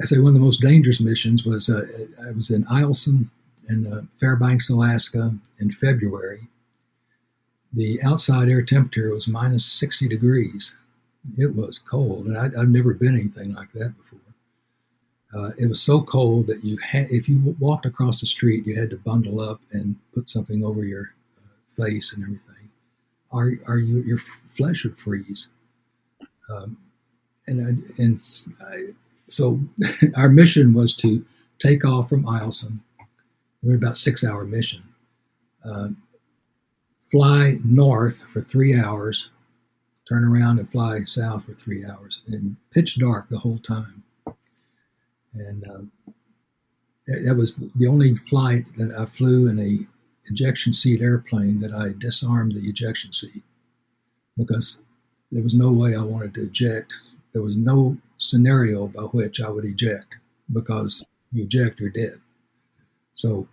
I 0.02 0.06
say 0.06 0.18
one 0.18 0.30
of 0.30 0.34
the 0.34 0.40
most 0.40 0.64
dangerous 0.64 1.00
missions 1.00 1.46
was 1.46 1.70
uh, 1.70 1.84
I 2.28 2.32
was 2.32 2.50
in 2.50 2.64
Eielson 2.64 3.30
in 3.70 3.86
uh, 3.86 4.02
Fairbanks, 4.20 4.68
Alaska, 4.68 5.32
in 5.60 5.72
February. 5.72 6.48
The 7.74 8.02
outside 8.02 8.50
air 8.50 8.64
temperature 8.64 9.14
was 9.14 9.28
minus 9.28 9.64
60 9.64 10.08
degrees. 10.08 10.76
It 11.38 11.56
was 11.56 11.80
cold, 11.80 12.28
and 12.28 12.38
I, 12.38 12.44
have 12.44 12.70
never 12.70 12.94
been 12.94 13.16
anything 13.16 13.54
like 13.54 13.72
that 13.74 13.94
before. 13.98 14.20
Uh, 15.36 15.52
it 15.58 15.68
was 15.68 15.82
so 15.82 16.02
cold 16.02 16.48
that 16.48 16.64
you 16.64 16.78
had, 16.78 17.10
if 17.12 17.28
you 17.28 17.56
walked 17.60 17.86
across 17.86 18.20
the 18.20 18.26
street, 18.26 18.66
you 18.66 18.80
had 18.80 18.90
to 18.92 18.98
bundle 18.98 19.42
up 19.42 19.60
and 19.72 19.96
put 20.14 20.30
something 20.30 20.64
over 20.64 20.86
your 20.86 21.12
uh, 21.38 21.84
face 21.84 22.14
and 22.14 22.24
everything. 22.24 22.70
Are, 23.32 23.52
are 23.68 23.80
you, 23.80 24.02
your 24.04 24.18
flesh 24.18 24.86
would 24.86 24.98
freeze. 24.98 25.50
Um, 26.50 26.78
and 27.48 27.62
I, 27.62 28.02
and 28.02 28.20
I, 28.62 28.94
so 29.28 29.60
our 30.16 30.30
mission 30.30 30.74
was 30.74 30.96
to 30.98 31.26
take 31.60 31.84
off 31.84 32.08
from 32.08 32.26
Eielson. 32.26 32.80
We 33.62 33.70
were 33.70 33.76
about 33.76 33.98
six 33.98 34.24
hour 34.24 34.46
mission. 34.46 34.84
Uh, 35.66 35.90
fly 37.12 37.60
north 37.64 38.22
for 38.32 38.42
three 38.42 38.80
hours, 38.80 39.30
turn 40.08 40.24
around 40.24 40.60
and 40.60 40.70
fly 40.70 41.02
south 41.04 41.46
for 41.46 41.54
three 41.54 41.86
hours, 41.86 42.22
and 42.28 42.56
pitch 42.72 42.98
dark 43.00 43.28
the 43.30 43.40
whole 43.40 43.60
time. 43.60 44.04
And 45.34 45.66
uh, 45.68 46.12
that 47.08 47.36
was 47.36 47.56
the 47.76 47.88
only 47.88 48.16
flight 48.16 48.66
that 48.78 48.94
I 48.98 49.06
flew 49.06 49.48
in 49.50 49.60
a 49.60 49.88
ejection 50.30 50.74
seat 50.74 51.02
airplane 51.02 51.60
that 51.60 51.74
I 51.74 51.98
disarmed 51.98 52.56
the 52.56 52.68
ejection 52.68 53.14
seat 53.14 53.44
because 54.38 54.80
there 55.32 55.44
was 55.44 55.54
no 55.54 55.72
way 55.72 55.96
I 55.96 56.04
wanted 56.04 56.34
to 56.36 56.44
eject. 56.44 56.94
There 57.34 57.42
was 57.42 57.58
no 57.58 57.98
scenario 58.18 58.88
by 58.88 59.02
which 59.02 59.42
I 59.42 59.50
would 59.50 59.66
eject 59.66 60.16
because 60.52 61.06
you 61.32 61.44
eject, 61.44 61.80
you're 61.80 61.90
dead. 61.90 62.20
So 63.14 63.48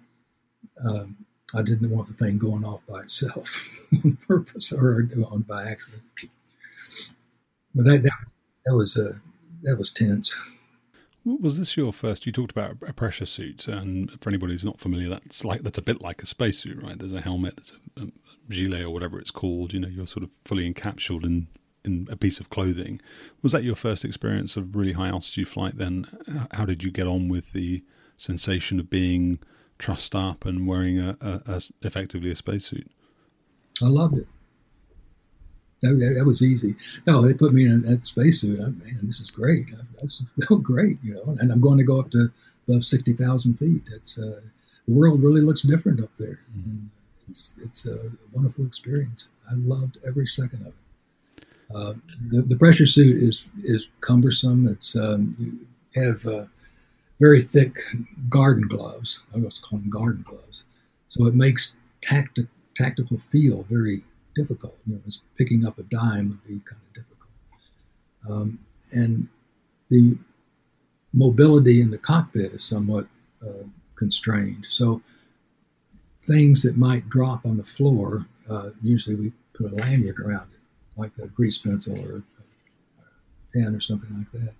um, 0.84 1.16
I 1.54 1.62
didn't 1.62 1.90
want 1.90 2.08
the 2.08 2.14
thing 2.14 2.38
going 2.38 2.64
off 2.64 2.80
by 2.88 3.00
itself 3.00 3.76
on 4.04 4.16
purpose 4.26 4.72
or 4.72 5.02
by 5.46 5.68
accident. 5.68 6.02
But 7.74 7.84
that 7.86 8.02
that, 8.02 8.12
that 8.66 8.76
was 8.76 8.96
uh, 8.96 9.18
that 9.62 9.76
was 9.76 9.92
tense. 9.92 10.36
Was 11.24 11.56
this 11.56 11.76
your 11.76 11.92
first? 11.92 12.26
You 12.26 12.32
talked 12.32 12.50
about 12.50 12.76
a 12.86 12.92
pressure 12.92 13.26
suit, 13.26 13.68
and 13.68 14.10
for 14.20 14.28
anybody 14.28 14.54
who's 14.54 14.64
not 14.64 14.80
familiar, 14.80 15.08
that's 15.08 15.44
like 15.44 15.62
that's 15.62 15.78
a 15.78 15.82
bit 15.82 16.02
like 16.02 16.22
a 16.22 16.26
spacesuit, 16.26 16.82
right? 16.82 16.98
There's 16.98 17.12
a 17.12 17.20
helmet, 17.20 17.56
there's 17.56 17.74
a, 17.96 18.02
a 18.02 18.08
gilet 18.52 18.82
or 18.82 18.90
whatever 18.90 19.20
it's 19.20 19.30
called. 19.30 19.72
You 19.72 19.80
know, 19.80 19.88
you're 19.88 20.06
sort 20.06 20.24
of 20.24 20.30
fully 20.44 20.72
encapsulated 20.72 21.24
in 21.24 21.46
in 21.84 22.08
a 22.10 22.16
piece 22.16 22.40
of 22.40 22.50
clothing. 22.50 23.00
Was 23.42 23.52
that 23.52 23.64
your 23.64 23.74
first 23.74 24.04
experience 24.04 24.56
of 24.56 24.76
really 24.76 24.92
high 24.92 25.08
altitude 25.08 25.48
flight? 25.48 25.76
Then, 25.78 26.06
how 26.52 26.64
did 26.64 26.82
you 26.82 26.90
get 26.90 27.06
on 27.06 27.28
with 27.28 27.52
the 27.52 27.82
sensation 28.16 28.78
of 28.80 28.90
being 28.90 29.38
trussed 29.78 30.14
up 30.14 30.44
and 30.44 30.66
wearing 30.66 30.98
a, 30.98 31.16
a, 31.20 31.42
a 31.46 31.62
effectively 31.82 32.30
a 32.30 32.36
spacesuit? 32.36 32.90
I 33.82 33.86
loved 33.86 34.18
it. 34.18 34.28
That, 35.82 35.98
that, 35.98 36.14
that, 36.16 36.24
was 36.24 36.42
easy. 36.42 36.76
No, 37.06 37.20
they 37.20 37.34
put 37.34 37.52
me 37.52 37.64
in 37.64 37.82
that 37.82 38.04
spacesuit. 38.04 38.60
I, 38.60 38.68
man, 38.68 39.00
this 39.02 39.20
is 39.20 39.30
great. 39.30 39.66
I, 39.72 39.82
this 40.00 40.24
felt 40.48 40.62
great, 40.62 40.98
you 41.02 41.14
know. 41.14 41.36
And 41.40 41.52
I'm 41.52 41.60
going 41.60 41.78
to 41.78 41.84
go 41.84 42.00
up 42.00 42.10
to 42.12 42.28
above 42.68 42.84
sixty 42.84 43.12
thousand 43.12 43.58
feet. 43.58 43.88
It's 43.94 44.18
uh, 44.18 44.40
the 44.86 44.94
world 44.94 45.22
really 45.22 45.40
looks 45.40 45.62
different 45.62 46.02
up 46.02 46.10
there. 46.18 46.40
Mm-hmm. 46.56 46.86
it's 47.28 47.56
it's 47.62 47.86
a 47.86 48.10
wonderful 48.32 48.66
experience. 48.66 49.30
I 49.50 49.54
loved 49.54 49.98
every 50.06 50.26
second 50.26 50.62
of 50.62 50.68
it. 50.68 50.74
Uh, 51.74 51.94
the, 52.30 52.42
the, 52.42 52.56
pressure 52.56 52.86
suit 52.86 53.22
is 53.22 53.52
is 53.64 53.90
cumbersome. 54.00 54.68
It's 54.68 54.94
um, 54.94 55.34
you 55.38 56.02
have 56.02 56.24
uh, 56.26 56.44
very 57.18 57.40
thick 57.40 57.78
garden 58.28 58.68
gloves. 58.68 59.26
I 59.34 59.38
was 59.38 59.58
calling 59.58 59.88
garden 59.88 60.24
gloves, 60.28 60.64
so 61.08 61.26
it 61.26 61.34
makes 61.34 61.76
tacti- 62.02 62.48
tactical 62.74 63.18
feel 63.18 63.64
very 63.70 64.04
difficult. 64.34 64.76
You 64.86 64.94
know, 64.94 65.00
picking 65.36 65.66
up 65.66 65.78
a 65.78 65.82
dime 65.84 66.28
would 66.28 66.44
be 66.46 66.60
kind 66.64 66.82
of 66.86 66.94
difficult, 66.94 67.30
um, 68.28 68.58
and 68.92 69.28
the 69.90 70.16
mobility 71.12 71.80
in 71.80 71.90
the 71.90 71.98
cockpit 71.98 72.52
is 72.52 72.64
somewhat 72.64 73.06
uh, 73.42 73.64
constrained. 73.96 74.64
So 74.66 75.02
things 76.22 76.62
that 76.62 76.76
might 76.76 77.08
drop 77.08 77.44
on 77.44 77.56
the 77.56 77.64
floor, 77.64 78.26
uh, 78.48 78.70
usually 78.82 79.16
we 79.16 79.32
put 79.54 79.72
a 79.72 79.74
lanyard 79.74 80.18
around 80.20 80.48
it 80.52 80.60
like 80.96 81.12
a 81.22 81.28
grease 81.28 81.58
pencil 81.58 81.98
or 82.00 82.18
a 82.18 82.22
pen 83.52 83.74
or 83.74 83.80
something 83.80 84.10
like 84.16 84.30
that. 84.32 84.54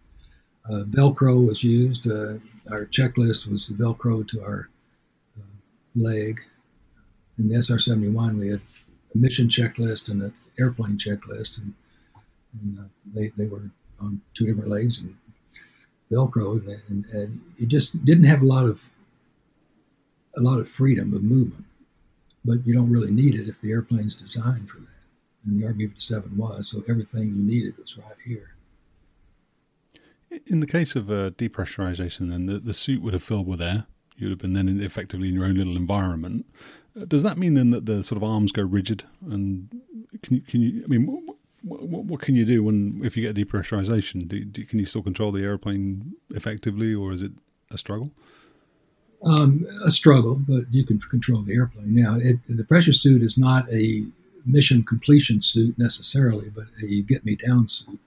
Uh, 0.71 0.85
Velcro 0.85 1.47
was 1.47 1.63
used. 1.63 2.11
Uh, 2.11 2.35
our 2.71 2.87
checklist 2.87 3.51
was 3.51 3.73
Velcro 3.79 4.27
to 4.29 4.43
our 4.43 4.69
uh, 5.39 5.43
leg. 5.97 6.41
In 7.39 7.49
the 7.49 7.61
SR-71, 7.61 8.39
we 8.39 8.49
had 8.49 8.61
a 9.15 9.19
mission 9.19 9.49
checklist 9.49 10.09
and 10.09 10.23
an 10.23 10.35
airplane 10.59 10.97
checklist, 10.97 11.61
and, 11.61 11.75
and 12.61 12.79
uh, 12.79 12.83
they, 13.15 13.33
they 13.37 13.47
were 13.47 13.71
on 14.01 14.21
two 14.35 14.47
different 14.47 14.71
legs 14.71 15.01
and 15.01 15.15
Velcro, 16.11 16.59
and, 16.59 16.83
and, 16.89 17.07
and 17.07 17.41
you 17.57 17.67
just 17.67 18.05
didn't 18.05 18.25
have 18.25 18.43
a 18.43 18.47
lot 18.47 18.67
of 18.67 18.89
a 20.37 20.41
lot 20.41 20.59
of 20.59 20.69
freedom 20.69 21.13
of 21.15 21.23
movement. 21.23 21.65
But 22.45 22.67
you 22.67 22.75
don't 22.75 22.91
really 22.91 23.11
need 23.11 23.35
it 23.35 23.49
if 23.49 23.61
the 23.61 23.71
airplane's 23.71 24.15
designed 24.15 24.69
for 24.69 24.79
that 24.79 24.93
and 25.45 25.61
the 25.61 25.67
RB-57 25.67 26.37
was. 26.37 26.69
So 26.69 26.83
everything 26.89 27.29
you 27.29 27.43
needed 27.43 27.77
was 27.79 27.97
right 27.97 28.17
here. 28.25 28.55
In 30.47 30.61
the 30.61 30.67
case 30.67 30.97
of 30.97 31.11
uh, 31.11 31.31
depressurization, 31.31 32.31
then 32.31 32.47
the, 32.47 32.59
the 32.59 32.75
suit 32.75 33.03
would 33.03 33.13
have 33.13 33.23
filled 33.23 33.47
with 33.47 33.61
air. 33.61 33.87
You 34.17 34.27
would 34.27 34.33
have 34.33 34.39
been 34.39 34.55
then 34.55 34.81
effectively 34.81 35.29
in 35.29 35.35
your 35.35 35.45
own 35.45 35.55
little 35.55 35.77
environment. 35.77 36.47
Does 37.09 37.23
that 37.23 37.39
mean 37.39 37.55
then 37.55 37.71
that 37.71 37.87
the 37.87 38.05
sort 38.05 38.17
of 38.17 38.25
arms 38.25 38.53
go 38.53 38.63
rigid? 38.63 39.05
And 39.31 39.69
can 40.23 40.37
you, 40.37 40.41
can 40.43 40.61
you 40.61 40.85
I 40.85 40.87
mean, 40.89 41.07
what, 41.07 41.37
what, 41.63 42.05
what 42.05 42.21
can 42.21 42.35
you 42.35 42.45
do 42.45 42.63
when 42.63 43.01
if 43.03 43.17
you 43.17 43.23
get 43.23 43.37
depressurization? 43.37 44.29
Do, 44.29 44.45
do, 44.45 44.65
can 44.65 44.79
you 44.79 44.85
still 44.85 45.03
control 45.03 45.33
the 45.33 45.43
airplane 45.43 46.15
effectively, 46.31 46.95
or 46.95 47.13
is 47.13 47.23
it 47.23 47.33
a 47.71 47.79
struggle? 47.79 48.11
Um, 49.25 49.65
a 49.85 49.91
struggle, 49.91 50.37
but 50.37 50.65
you 50.71 50.85
can 50.85 50.99
control 50.99 51.43
the 51.43 51.55
airplane. 51.55 51.95
Now, 51.95 52.17
it, 52.21 52.39
the 52.49 52.65
pressure 52.65 52.93
suit 52.93 53.23
is 53.23 53.39
not 53.39 53.71
a 53.73 54.05
mission 54.45 54.83
completion 54.83 55.41
suit 55.41 55.79
necessarily, 55.79 56.51
but 56.51 56.65
a 56.83 57.03
get 57.03 57.25
me 57.25 57.37
down 57.37 57.69
suit. 57.69 58.01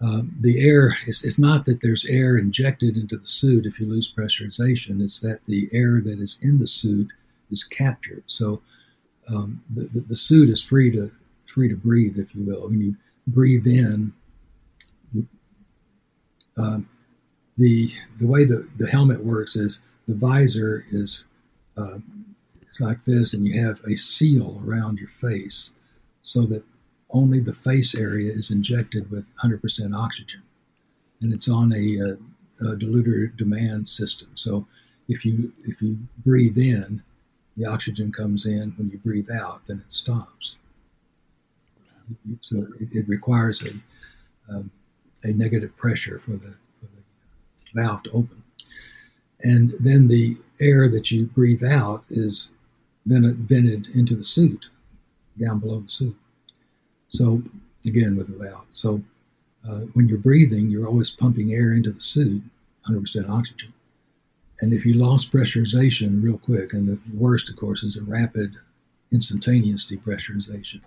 Um, 0.00 0.36
the 0.40 0.64
air 0.64 0.96
it's, 1.08 1.24
it's 1.24 1.40
not 1.40 1.64
that 1.64 1.80
there's 1.80 2.04
air 2.04 2.38
injected 2.38 2.96
into 2.96 3.16
the 3.16 3.26
suit 3.26 3.66
if 3.66 3.80
you 3.80 3.86
lose 3.86 4.12
pressurization 4.12 5.02
it's 5.02 5.18
that 5.18 5.40
the 5.46 5.68
air 5.72 6.00
that 6.00 6.20
is 6.20 6.38
in 6.40 6.60
the 6.60 6.68
suit 6.68 7.08
is 7.50 7.64
captured 7.64 8.22
so 8.26 8.60
um, 9.28 9.62
the, 9.74 9.84
the, 9.92 10.00
the, 10.00 10.16
suit 10.16 10.48
is 10.48 10.62
free 10.62 10.90
to 10.90 11.10
free 11.46 11.68
to 11.68 11.76
breathe 11.76 12.18
if 12.18 12.34
you 12.34 12.44
will 12.44 12.68
when 12.68 12.80
you 12.80 12.96
breathe 13.26 13.66
in 13.66 14.12
um, 16.56 16.88
the 17.56 17.90
the 18.18 18.26
way 18.26 18.44
the, 18.44 18.66
the 18.78 18.88
helmet 18.88 19.24
works 19.24 19.54
is 19.56 19.82
the 20.06 20.14
visor 20.14 20.84
is 20.90 21.26
uh, 21.76 21.98
it's 22.68 22.80
like 22.80 23.04
this, 23.04 23.32
and 23.34 23.46
you 23.46 23.64
have 23.64 23.80
a 23.84 23.96
seal 23.96 24.62
around 24.64 24.98
your 24.98 25.08
face 25.08 25.72
so 26.20 26.42
that 26.46 26.62
only 27.10 27.40
the 27.40 27.52
face 27.52 27.94
area 27.94 28.30
is 28.30 28.50
injected 28.50 29.10
with 29.10 29.34
100% 29.36 29.96
oxygen. 29.96 30.42
And 31.20 31.32
it's 31.32 31.48
on 31.48 31.72
a, 31.72 31.76
a, 31.76 32.70
a 32.72 32.76
diluter 32.76 33.34
demand 33.36 33.88
system. 33.88 34.28
So 34.34 34.66
if 35.08 35.24
you 35.24 35.52
if 35.64 35.80
you 35.80 35.98
breathe 36.24 36.58
in, 36.58 37.02
the 37.58 37.66
oxygen 37.66 38.12
comes 38.12 38.46
in. 38.46 38.72
When 38.76 38.88
you 38.90 38.98
breathe 38.98 39.30
out, 39.30 39.66
then 39.66 39.82
it 39.84 39.92
stops. 39.92 40.58
So 42.40 42.66
it, 42.80 42.88
it 42.92 43.08
requires 43.08 43.64
a 43.64 43.72
um, 44.50 44.70
a 45.24 45.32
negative 45.32 45.76
pressure 45.76 46.18
for 46.18 46.32
the 46.32 46.54
for 46.80 46.86
the 46.86 47.02
valve 47.74 48.02
to 48.04 48.10
open, 48.10 48.42
and 49.42 49.74
then 49.80 50.08
the 50.08 50.36
air 50.60 50.88
that 50.88 51.10
you 51.10 51.26
breathe 51.26 51.64
out 51.64 52.04
is 52.08 52.52
then 53.04 53.34
vented 53.46 53.88
into 53.88 54.14
the 54.16 54.24
suit, 54.24 54.68
down 55.38 55.58
below 55.58 55.80
the 55.80 55.88
suit. 55.88 56.16
So 57.08 57.42
again 57.84 58.16
with 58.16 58.28
the 58.28 58.44
valve. 58.44 58.66
So 58.70 59.02
uh, 59.68 59.80
when 59.94 60.08
you're 60.08 60.18
breathing, 60.18 60.70
you're 60.70 60.86
always 60.86 61.10
pumping 61.10 61.52
air 61.52 61.74
into 61.74 61.90
the 61.90 62.00
suit, 62.00 62.42
100% 62.88 63.28
oxygen. 63.28 63.72
And 64.60 64.72
if 64.72 64.84
you 64.84 64.94
lost 64.94 65.30
pressurization 65.30 66.22
real 66.22 66.38
quick, 66.38 66.72
and 66.72 66.88
the 66.88 66.98
worst, 67.14 67.48
of 67.48 67.56
course, 67.56 67.82
is 67.82 67.96
a 67.96 68.02
rapid, 68.02 68.54
instantaneous 69.12 69.86
depressurization, 69.86 70.80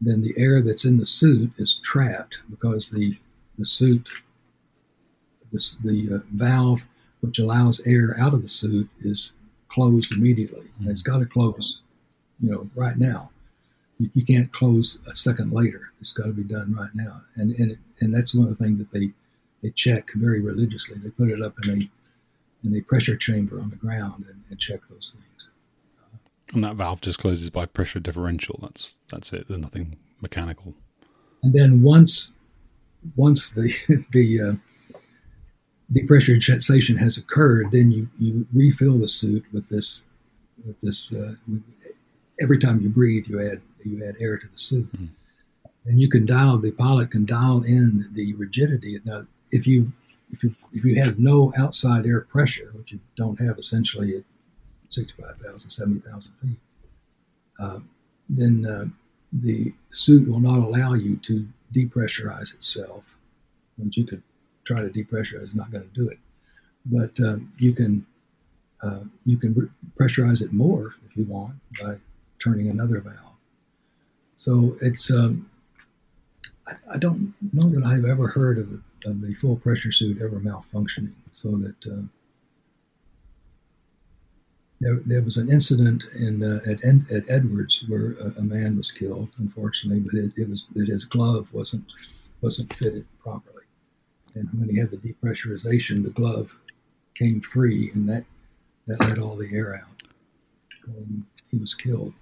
then 0.00 0.22
the 0.22 0.34
air 0.36 0.62
that's 0.62 0.84
in 0.84 0.96
the 0.96 1.04
suit 1.04 1.50
is 1.58 1.74
trapped 1.76 2.40
because 2.50 2.90
the 2.90 3.16
the 3.56 3.64
suit, 3.64 4.10
the, 5.52 5.76
the 5.84 6.16
uh, 6.16 6.18
valve 6.32 6.84
which 7.20 7.38
allows 7.38 7.80
air 7.86 8.16
out 8.20 8.34
of 8.34 8.42
the 8.42 8.48
suit 8.48 8.88
is 9.00 9.32
closed 9.68 10.12
immediately, 10.12 10.66
and 10.78 10.90
it's 10.90 11.02
got 11.02 11.18
to 11.18 11.26
close, 11.26 11.80
you 12.40 12.50
know, 12.50 12.68
right 12.74 12.98
now. 12.98 13.30
You, 13.98 14.10
you 14.12 14.24
can't 14.24 14.52
close 14.52 14.98
a 15.08 15.14
second 15.14 15.52
later. 15.52 15.92
It's 16.00 16.12
got 16.12 16.26
to 16.26 16.32
be 16.32 16.42
done 16.42 16.74
right 16.78 16.90
now, 16.94 17.22
and 17.36 17.52
and 17.58 17.70
it, 17.72 17.78
and 18.00 18.12
that's 18.12 18.34
one 18.34 18.48
of 18.48 18.58
the 18.58 18.62
things 18.64 18.78
that 18.78 18.90
they 18.90 19.10
they 19.62 19.70
check 19.70 20.08
very 20.14 20.40
religiously. 20.40 20.98
They 20.98 21.10
put 21.10 21.30
it 21.30 21.42
up 21.42 21.54
in 21.64 21.70
a 21.82 21.90
in 22.64 22.76
a 22.76 22.80
pressure 22.82 23.16
chamber 23.16 23.60
on 23.60 23.70
the 23.70 23.76
ground 23.76 24.24
and, 24.28 24.42
and 24.48 24.58
check 24.58 24.80
those 24.88 25.16
things. 25.16 25.50
And 26.52 26.62
that 26.64 26.76
valve 26.76 27.00
just 27.00 27.18
closes 27.18 27.50
by 27.50 27.66
pressure 27.66 28.00
differential. 28.00 28.58
That's 28.62 28.94
that's 29.10 29.32
it. 29.32 29.48
There's 29.48 29.60
nothing 29.60 29.96
mechanical. 30.20 30.74
And 31.42 31.52
then 31.52 31.82
once 31.82 32.32
once 33.16 33.50
the 33.50 33.74
the 34.12 34.40
uh, 34.40 34.98
depressurization 35.92 36.98
has 36.98 37.16
occurred, 37.16 37.70
then 37.72 37.90
you 37.90 38.08
you 38.18 38.46
refill 38.52 38.98
the 38.98 39.08
suit 39.08 39.44
with 39.52 39.68
this 39.68 40.04
with 40.64 40.80
this. 40.80 41.12
Uh, 41.14 41.34
every 42.40 42.58
time 42.58 42.80
you 42.80 42.88
breathe, 42.88 43.26
you 43.26 43.40
add 43.40 43.60
you 43.84 44.04
add 44.04 44.16
air 44.20 44.38
to 44.38 44.46
the 44.46 44.58
suit, 44.58 44.90
mm. 44.96 45.08
and 45.86 46.00
you 46.00 46.08
can 46.08 46.24
dial 46.24 46.58
the 46.58 46.72
pilot 46.72 47.10
can 47.10 47.24
dial 47.26 47.62
in 47.62 48.08
the 48.12 48.34
rigidity. 48.34 48.98
Now, 49.04 49.22
if 49.50 49.66
you 49.66 49.92
if 50.34 50.42
you 50.42 50.54
if 50.72 50.84
you 50.84 51.02
have 51.02 51.18
no 51.18 51.52
outside 51.56 52.06
air 52.06 52.22
pressure, 52.22 52.70
which 52.74 52.92
you 52.92 53.00
don't 53.16 53.40
have 53.40 53.56
essentially 53.58 54.16
at 54.16 54.24
65,000, 54.88 55.70
70,000 55.70 56.32
feet, 56.42 56.58
uh, 57.60 57.78
then 58.28 58.66
uh, 58.66 58.84
the 59.32 59.72
suit 59.90 60.28
will 60.28 60.40
not 60.40 60.58
allow 60.58 60.94
you 60.94 61.16
to 61.18 61.46
depressurize 61.72 62.52
itself. 62.54 63.16
And 63.78 63.96
you 63.96 64.04
could 64.04 64.22
try 64.64 64.80
to 64.80 64.88
depressurize, 64.88 65.42
it's 65.42 65.54
not 65.54 65.70
going 65.70 65.88
to 65.88 65.94
do 65.94 66.08
it. 66.08 66.18
But 66.86 67.18
um, 67.20 67.52
you 67.58 67.72
can 67.72 68.04
uh, 68.82 69.04
you 69.24 69.38
can 69.38 69.54
re- 69.54 69.68
pressurize 69.98 70.42
it 70.42 70.52
more 70.52 70.94
if 71.08 71.16
you 71.16 71.24
want 71.24 71.54
by 71.80 71.94
turning 72.42 72.68
another 72.68 73.00
valve. 73.00 73.38
So 74.36 74.76
it's 74.82 75.10
um, 75.10 75.48
I, 76.68 76.94
I, 76.94 76.98
don't 76.98 77.32
know 77.54 77.70
that 77.70 77.84
I've 77.84 78.04
ever 78.04 78.28
heard 78.28 78.58
of 78.58 78.70
of 79.04 79.20
the 79.20 79.34
full 79.34 79.56
pressure 79.56 79.92
suit 79.92 80.20
ever 80.22 80.40
malfunctioning. 80.40 81.12
So 81.30 81.56
that 81.56 81.86
uh, 81.86 82.02
there, 84.80 85.00
there 85.06 85.22
was 85.22 85.36
an 85.36 85.50
incident 85.50 86.04
in 86.14 86.42
uh, 86.42 86.58
at, 86.70 86.84
at 86.84 87.30
Edwards 87.30 87.84
where 87.88 88.12
a, 88.12 88.40
a, 88.40 88.42
man 88.42 88.76
was 88.76 88.90
killed, 88.90 89.28
unfortunately, 89.38 90.00
but 90.00 90.14
it, 90.14 90.32
it, 90.36 90.48
was 90.48 90.68
that 90.74 90.88
his 90.88 91.04
glove 91.04 91.48
wasn't 91.52 91.84
wasn't 92.42 92.72
fitted 92.74 93.06
properly, 93.18 93.64
and 94.34 94.48
when 94.58 94.68
he 94.68 94.78
had 94.78 94.90
the 94.90 94.98
depressurization, 94.98 96.02
the 96.02 96.10
glove 96.10 96.54
came 97.14 97.40
free, 97.40 97.90
and 97.94 98.08
that 98.08 98.24
that 98.86 99.00
let 99.00 99.18
all 99.18 99.36
the 99.36 99.48
air 99.54 99.74
out. 99.74 100.02
Um, 100.88 101.26
he 101.50 101.56
was 101.56 101.74
killed 101.74 102.12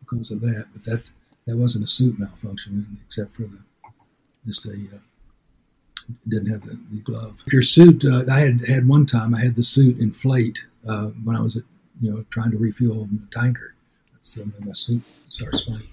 because 0.00 0.30
of 0.30 0.40
that, 0.40 0.66
but 0.72 0.84
that 0.84 1.10
that 1.46 1.56
wasn't 1.56 1.84
a 1.84 1.88
suit 1.88 2.18
malfunction, 2.18 2.98
except 3.04 3.34
for 3.34 3.42
the 3.42 3.60
just 4.46 4.66
a 4.66 4.72
uh, 4.72 4.98
didn't 6.28 6.50
have 6.50 6.62
the, 6.62 6.78
the, 6.90 7.00
glove. 7.00 7.40
If 7.46 7.52
your 7.52 7.62
suit, 7.62 8.04
uh, 8.04 8.22
I 8.30 8.40
had 8.40 8.64
had 8.66 8.86
one 8.86 9.06
time, 9.06 9.34
I 9.34 9.40
had 9.40 9.56
the 9.56 9.64
suit 9.64 9.98
inflate 9.98 10.58
uh, 10.88 11.08
when 11.24 11.36
I 11.36 11.40
was 11.40 11.56
you 12.00 12.10
know, 12.12 12.24
trying 12.30 12.50
to 12.50 12.58
refuel 12.58 13.08
the 13.10 13.26
tanker. 13.30 13.74
So 14.22 14.44
my 14.60 14.72
suit 14.72 15.02
starts 15.28 15.64
flying. 15.64 15.88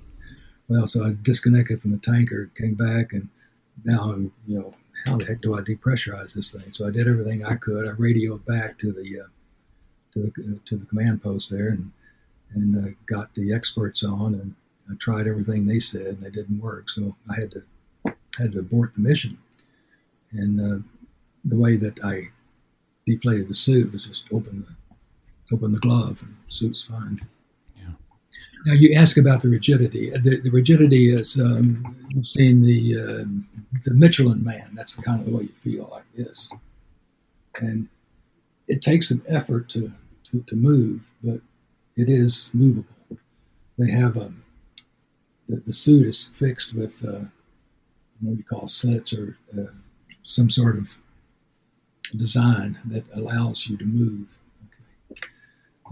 Well, 0.70 0.88
so 0.88 1.06
I 1.06 1.12
disconnected 1.22 1.82
from 1.82 1.92
the 1.92 1.98
tanker, 1.98 2.50
came 2.56 2.76
back, 2.76 3.12
and 3.12 3.28
now 3.84 4.04
I'm, 4.04 4.32
you 4.48 4.60
know, 4.60 4.74
how 5.06 5.18
the 5.18 5.26
heck 5.26 5.42
do 5.42 5.56
I 5.56 5.62
depressurize 5.62 6.34
this 6.34 6.52
thing? 6.52 6.72
So 6.72 6.88
I 6.88 6.92
did 6.92 7.08
everything 7.08 7.44
I 7.44 7.56
could. 7.56 7.88
I 7.88 7.92
radioed 7.98 8.46
back 8.46 8.78
to 8.80 8.92
the 8.92 9.20
uh, 9.20 9.28
to 10.14 10.22
the 10.22 10.60
to 10.66 10.78
the 10.78 10.86
command 10.86 11.24
post 11.24 11.52
there, 11.52 11.70
and 11.70 11.92
and 12.54 12.78
uh, 12.78 12.90
got 13.08 13.34
the 13.34 13.54
experts 13.54 14.04
on, 14.04 14.36
and 14.36 14.56
I 14.90 14.96
tried 15.00 15.28
everything 15.28 15.66
they 15.66 15.80
said, 15.80 16.18
and 16.18 16.26
it 16.26 16.34
didn't 16.34 16.62
work. 16.62 16.90
So 16.90 17.16
I 17.30 17.40
had 17.40 17.52
to 17.52 17.64
had 18.38 18.54
to 18.54 18.60
abort 18.60 18.94
the 18.94 19.02
mission. 19.02 19.38
And 20.34 20.60
uh, 20.60 20.84
the 21.46 21.58
way 21.58 21.76
that 21.78 22.00
I 22.04 22.22
deflated 23.06 23.50
the 23.50 23.56
suit 23.56 23.92
was 23.92 24.06
just 24.06 24.28
open 24.32 24.66
the 24.68 25.56
open 25.56 25.74
the 25.74 25.80
glove 25.80 26.22
and 26.22 26.36
suit's 26.48 26.84
fine. 26.84 27.20
Yeah. 27.76 27.92
Now 28.66 28.74
you 28.74 28.96
ask 28.96 29.18
about 29.18 29.42
the 29.42 29.50
rigidity. 29.50 30.10
The, 30.10 30.40
the 30.42 30.52
rigidity 30.52 31.14
is 31.14 31.40
um, 31.40 31.96
you've 32.10 32.28
seen 32.28 32.62
the 32.62 32.96
uh, 32.96 33.26
the 33.84 33.94
Michelin 33.94 34.44
Man. 34.44 34.72
That's 34.74 34.96
the 34.96 35.02
kind 35.02 35.20
of 35.20 35.26
the 35.26 35.36
way 35.36 35.44
you 35.44 35.50
feel 35.50 35.90
like 35.92 36.06
this, 36.16 36.52
and 37.56 37.88
it 38.68 38.82
takes 38.82 39.10
some 39.10 39.24
effort 39.28 39.68
to 39.70 39.92
to, 40.26 40.42
to 40.48 40.56
move, 40.56 41.02
but 41.24 41.42
it 41.98 42.08
is 42.08 42.52
movable. 42.54 42.96
They 43.78 43.92
have 43.92 44.16
a 44.16 44.26
um, 44.26 44.44
the, 45.50 45.58
the 45.66 45.74
suit 45.74 46.08
is 46.08 46.32
fixed 46.36 46.76
with 46.76 47.04
uh, 47.06 47.26
what 48.22 48.32
do 48.32 48.38
you 48.38 48.44
call 48.44 48.68
slits 48.68 49.12
or 49.12 49.38
uh, 49.54 49.74
some 50.24 50.50
sort 50.50 50.78
of 50.78 50.98
design 52.16 52.78
that 52.86 53.04
allows 53.16 53.68
you 53.68 53.78
to 53.78 53.86
move 53.86 54.28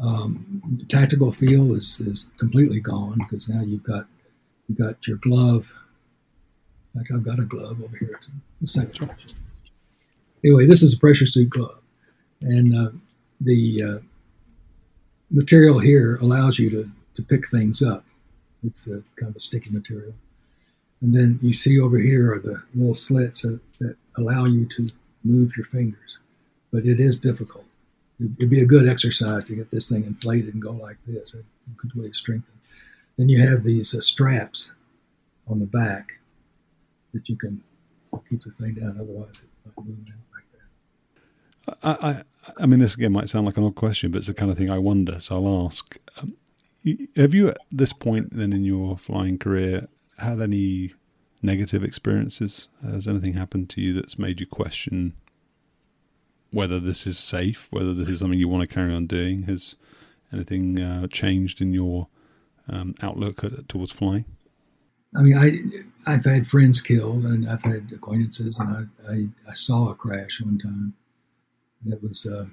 um, 0.01 0.85
tactical 0.87 1.31
feel 1.31 1.75
is, 1.75 2.01
is 2.01 2.31
completely 2.37 2.79
gone 2.79 3.17
because 3.19 3.49
now 3.49 3.61
you've 3.61 3.83
got 3.83 4.05
you've 4.67 4.77
got 4.77 5.05
your 5.07 5.17
glove. 5.17 5.73
In 6.93 7.01
fact, 7.01 7.11
I've 7.13 7.25
got 7.25 7.39
a 7.39 7.43
glove 7.43 7.81
over 7.83 7.97
here. 7.97 8.19
Anyway, 10.43 10.65
this 10.65 10.81
is 10.81 10.93
a 10.93 10.99
pressure 10.99 11.25
suit 11.25 11.49
glove, 11.49 11.81
and 12.41 12.73
uh, 12.73 12.91
the 13.41 13.83
uh, 13.83 13.99
material 15.29 15.79
here 15.79 16.17
allows 16.21 16.57
you 16.59 16.69
to 16.69 16.89
to 17.15 17.21
pick 17.21 17.49
things 17.49 17.81
up. 17.81 18.05
It's 18.63 18.87
a 18.87 19.03
kind 19.17 19.29
of 19.29 19.35
a 19.35 19.39
sticky 19.39 19.69
material, 19.69 20.13
and 21.01 21.15
then 21.15 21.39
you 21.41 21.53
see 21.53 21.79
over 21.79 21.97
here 21.97 22.33
are 22.33 22.39
the 22.39 22.61
little 22.75 22.93
slits 22.93 23.43
that, 23.43 23.59
that 23.79 23.95
allow 24.17 24.45
you 24.45 24.65
to 24.65 24.89
move 25.23 25.55
your 25.55 25.65
fingers, 25.65 26.19
but 26.71 26.85
it 26.85 26.99
is 26.99 27.17
difficult 27.17 27.65
it'd 28.19 28.49
be 28.49 28.61
a 28.61 28.65
good 28.65 28.87
exercise 28.87 29.43
to 29.45 29.55
get 29.55 29.71
this 29.71 29.89
thing 29.89 30.05
inflated 30.05 30.53
and 30.53 30.61
go 30.61 30.71
like 30.71 30.97
this. 31.07 31.33
It's 31.33 31.67
a 31.67 31.71
good 31.71 31.93
way 31.95 32.09
to 32.09 32.13
strengthen. 32.13 32.53
Then 33.17 33.29
you 33.29 33.39
have 33.47 33.63
these 33.63 33.95
uh, 33.95 34.01
straps 34.01 34.73
on 35.47 35.59
the 35.59 35.65
back 35.65 36.13
that 37.13 37.27
you 37.29 37.35
can 37.35 37.61
keep 38.29 38.41
the 38.41 38.51
thing 38.51 38.75
down. 38.75 38.97
Otherwise, 38.99 39.41
it 39.41 39.75
might 39.77 39.85
move 39.85 40.05
down 40.05 40.21
like 40.33 41.77
that. 41.81 42.01
I, 42.03 42.09
I, 42.09 42.63
I 42.63 42.65
mean, 42.65 42.79
this 42.79 42.95
again 42.95 43.11
might 43.11 43.29
sound 43.29 43.45
like 43.45 43.57
an 43.57 43.63
odd 43.63 43.75
question, 43.75 44.11
but 44.11 44.19
it's 44.19 44.27
the 44.27 44.33
kind 44.33 44.51
of 44.51 44.57
thing 44.57 44.69
I 44.69 44.79
wonder. 44.79 45.19
So 45.19 45.35
I'll 45.35 45.65
ask: 45.65 45.97
um, 46.17 46.35
Have 47.15 47.33
you, 47.33 47.49
at 47.49 47.57
this 47.71 47.93
point, 47.93 48.35
then 48.35 48.53
in 48.53 48.63
your 48.63 48.97
flying 48.97 49.37
career, 49.37 49.87
had 50.21 50.41
any 50.41 50.93
negative 51.41 51.83
experiences? 51.83 52.67
Has 52.83 53.07
anything 53.07 53.33
happened 53.33 53.69
to 53.71 53.81
you 53.81 53.93
that's 53.93 54.19
made 54.19 54.39
you 54.39 54.47
question 54.47 55.13
whether 56.51 56.79
this 56.79 57.05
is 57.05 57.17
safe, 57.17 57.67
whether 57.71 57.93
this 57.93 58.09
is 58.09 58.19
something 58.19 58.39
you 58.39 58.47
want 58.47 58.67
to 58.67 58.73
carry 58.73 58.93
on 58.93 59.07
doing. 59.07 59.43
Has 59.43 59.75
anything 60.33 60.79
uh, 60.79 61.07
changed 61.07 61.61
in 61.61 61.73
your 61.73 62.07
um, 62.67 62.95
outlook 63.01 63.43
towards 63.67 63.91
flying? 63.91 64.25
I 65.15 65.21
mean, 65.21 65.37
I 65.37 66.11
I've 66.11 66.25
had 66.25 66.47
friends 66.47 66.81
killed, 66.81 67.25
and 67.25 67.49
I've 67.49 67.63
had 67.63 67.91
acquaintances, 67.93 68.59
and 68.59 68.69
I 68.69 69.11
I, 69.11 69.49
I 69.49 69.53
saw 69.53 69.89
a 69.89 69.95
crash 69.95 70.39
one 70.41 70.59
time. 70.59 70.93
That 71.85 72.01
was 72.01 72.27
uh, 72.27 72.45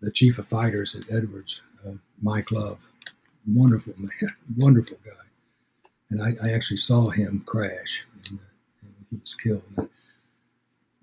the 0.00 0.10
chief 0.10 0.38
of 0.38 0.48
fighters 0.48 0.94
at 0.94 1.10
Edwards, 1.10 1.62
uh, 1.86 1.92
Mike 2.20 2.50
Love, 2.50 2.78
wonderful 3.46 3.94
man, 3.96 4.10
wonderful 4.56 4.98
guy, 5.04 5.26
and 6.10 6.22
I, 6.22 6.34
I 6.46 6.52
actually 6.52 6.76
saw 6.76 7.08
him 7.10 7.42
crash, 7.46 8.04
and, 8.30 8.38
and 8.82 8.94
he 9.10 9.16
was 9.20 9.34
killed. 9.34 9.88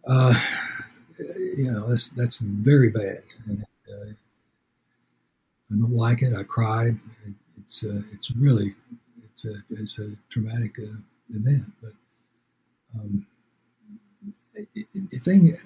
Uh, 0.07 0.33
you 1.37 1.71
know 1.71 1.87
that's 1.87 2.09
that's 2.09 2.39
very 2.39 2.89
bad, 2.89 3.23
and 3.47 3.63
uh, 3.63 4.11
I 5.71 5.75
don't 5.75 5.93
like 5.93 6.21
it. 6.21 6.33
I 6.35 6.43
cried. 6.43 6.99
It's 7.59 7.85
uh, 7.85 8.01
it's 8.13 8.31
really 8.31 8.75
it's 9.23 9.45
a 9.45 9.53
it's 9.69 9.99
a 9.99 10.11
traumatic 10.29 10.75
uh, 10.79 10.97
event. 11.35 11.65
But 11.81 11.91
um, 12.95 13.25
the 14.93 15.19
thing, 15.19 15.57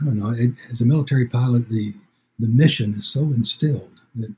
I 0.00 0.04
don't 0.04 0.18
know. 0.18 0.30
It, 0.30 0.52
as 0.70 0.80
a 0.80 0.86
military 0.86 1.26
pilot, 1.26 1.68
the 1.68 1.94
the 2.38 2.48
mission 2.48 2.94
is 2.94 3.06
so 3.06 3.20
instilled 3.20 4.00
that 4.16 4.34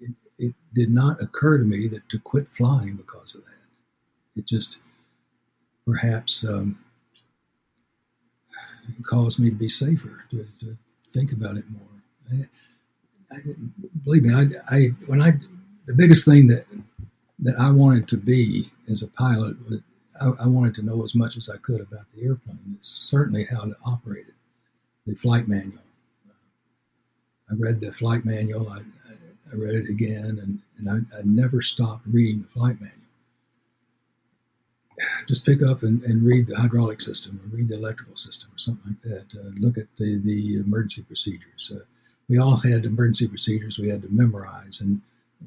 it, 0.00 0.12
it 0.38 0.54
did 0.74 0.90
not 0.90 1.20
occur 1.20 1.58
to 1.58 1.64
me 1.64 1.88
that 1.88 2.08
to 2.10 2.18
quit 2.18 2.48
flying 2.56 2.94
because 2.94 3.34
of 3.34 3.44
that. 3.44 3.63
It 4.36 4.46
just 4.46 4.78
perhaps 5.86 6.44
um, 6.44 6.78
caused 9.04 9.38
me 9.38 9.50
to 9.50 9.56
be 9.56 9.68
safer, 9.68 10.24
to, 10.30 10.46
to 10.60 10.76
think 11.12 11.32
about 11.32 11.56
it 11.56 11.64
more. 11.70 11.82
I, 12.32 13.34
I, 13.34 13.38
believe 14.04 14.22
me, 14.24 14.34
I, 14.34 14.74
I 14.74 14.86
when 15.06 15.20
I 15.20 15.32
the 15.86 15.94
biggest 15.94 16.24
thing 16.24 16.46
that 16.48 16.66
that 17.40 17.54
I 17.58 17.70
wanted 17.70 18.08
to 18.08 18.16
be 18.16 18.70
as 18.90 19.02
a 19.02 19.08
pilot 19.08 19.56
was 19.68 19.80
I, 20.20 20.44
I, 20.44 20.46
wanted 20.46 20.74
to 20.76 20.82
know 20.82 21.02
as 21.02 21.14
much 21.14 21.36
as 21.36 21.50
I 21.50 21.56
could 21.58 21.80
about 21.80 22.06
the 22.14 22.22
airplane. 22.22 22.76
It's 22.76 22.88
certainly 22.88 23.44
how 23.44 23.64
to 23.64 23.74
operate 23.84 24.26
it, 24.28 24.34
the 25.06 25.16
flight 25.16 25.48
manual. 25.48 25.80
I 27.50 27.54
read 27.58 27.80
the 27.80 27.92
flight 27.92 28.24
manual. 28.24 28.70
I, 28.70 28.80
I 29.52 29.56
read 29.56 29.74
it 29.74 29.90
again, 29.90 30.38
and, 30.42 30.60
and 30.78 30.88
I, 30.88 31.18
I 31.18 31.22
never 31.24 31.60
stopped 31.60 32.06
reading 32.06 32.42
the 32.42 32.48
flight 32.48 32.80
manual 32.80 33.03
just 35.26 35.44
pick 35.44 35.62
up 35.62 35.82
and, 35.82 36.02
and, 36.04 36.24
read 36.24 36.46
the 36.46 36.56
hydraulic 36.56 37.00
system 37.00 37.40
or 37.42 37.56
read 37.56 37.68
the 37.68 37.74
electrical 37.74 38.16
system 38.16 38.50
or 38.54 38.58
something 38.58 38.92
like 38.92 39.02
that. 39.02 39.38
Uh, 39.38 39.50
look 39.58 39.76
at 39.78 39.86
the, 39.96 40.20
the 40.24 40.56
emergency 40.56 41.02
procedures. 41.02 41.72
Uh, 41.74 41.80
we 42.28 42.38
all 42.38 42.56
had 42.56 42.84
emergency 42.84 43.28
procedures 43.28 43.78
we 43.78 43.88
had 43.88 44.02
to 44.02 44.08
memorize, 44.08 44.80
and 44.80 45.00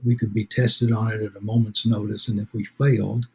we 0.06 0.16
could 0.16 0.34
be 0.34 0.46
tested 0.46 0.92
on 0.92 1.12
it 1.12 1.22
at 1.22 1.36
a 1.36 1.42
moment's 1.42 1.86
notice. 1.86 2.28
And 2.28 2.40
if 2.40 2.54
we 2.54 2.66
failed 2.66 3.28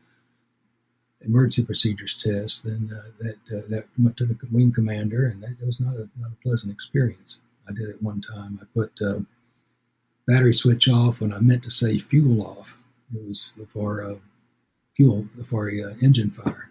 emergency 1.24 1.64
procedures 1.64 2.14
test, 2.14 2.64
then 2.64 2.90
uh, 2.92 3.10
that 3.20 3.56
uh, 3.56 3.68
that 3.68 3.84
went 3.98 4.16
to 4.18 4.26
the 4.26 4.36
wing 4.50 4.72
commander, 4.72 5.26
and 5.26 5.42
that, 5.42 5.56
was 5.64 5.80
not 5.80 5.94
a 5.94 6.08
not 6.18 6.32
a 6.32 6.42
pleasant 6.42 6.72
experience. 6.72 7.38
I 7.68 7.72
did 7.72 7.88
it 7.88 8.02
one 8.02 8.20
time. 8.20 8.58
I 8.60 8.64
put 8.74 8.92
uh, 9.00 9.20
battery 10.26 10.52
switch 10.52 10.88
off 10.88 11.20
when 11.20 11.32
I 11.32 11.38
meant 11.38 11.62
to 11.64 11.70
say 11.70 11.98
fuel 11.98 12.46
off. 12.46 12.76
It 13.14 13.26
was 13.26 13.56
for 13.72 14.04
uh, 14.04 14.18
fuel 14.96 15.26
for 15.48 15.70
a 15.70 15.82
uh, 15.82 15.94
engine 16.02 16.30
fire. 16.30 16.70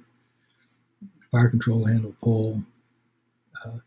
Fire 1.32 1.50
control 1.50 1.86
handle 1.86 2.16
pull, 2.22 2.62
uh, 3.66 3.78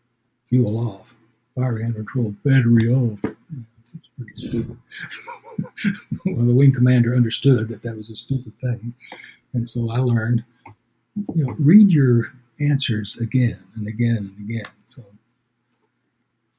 fuel 0.49 0.78
off. 0.78 1.14
Fire 1.55 1.78
handle 1.78 2.05
control 2.05 2.35
battery 2.45 2.93
off. 2.93 3.18
That's 3.22 4.09
pretty 4.16 4.35
stupid. 4.35 4.76
well, 6.26 6.47
the 6.47 6.55
wing 6.55 6.72
commander 6.72 7.14
understood 7.14 7.68
that 7.68 7.82
that 7.82 7.97
was 7.97 8.11
a 8.11 8.16
stupid 8.16 8.53
thing, 8.61 8.95
and 9.53 9.68
so 9.68 9.91
I 9.91 9.99
learned, 9.99 10.43
you 11.35 11.47
know, 11.47 11.55
read 11.59 11.91
your 11.91 12.32
answers 12.61 13.18
again 13.18 13.59
and 13.76 13.87
again 13.87 14.35
and 14.37 14.51
again. 14.51 14.70
So 14.87 15.05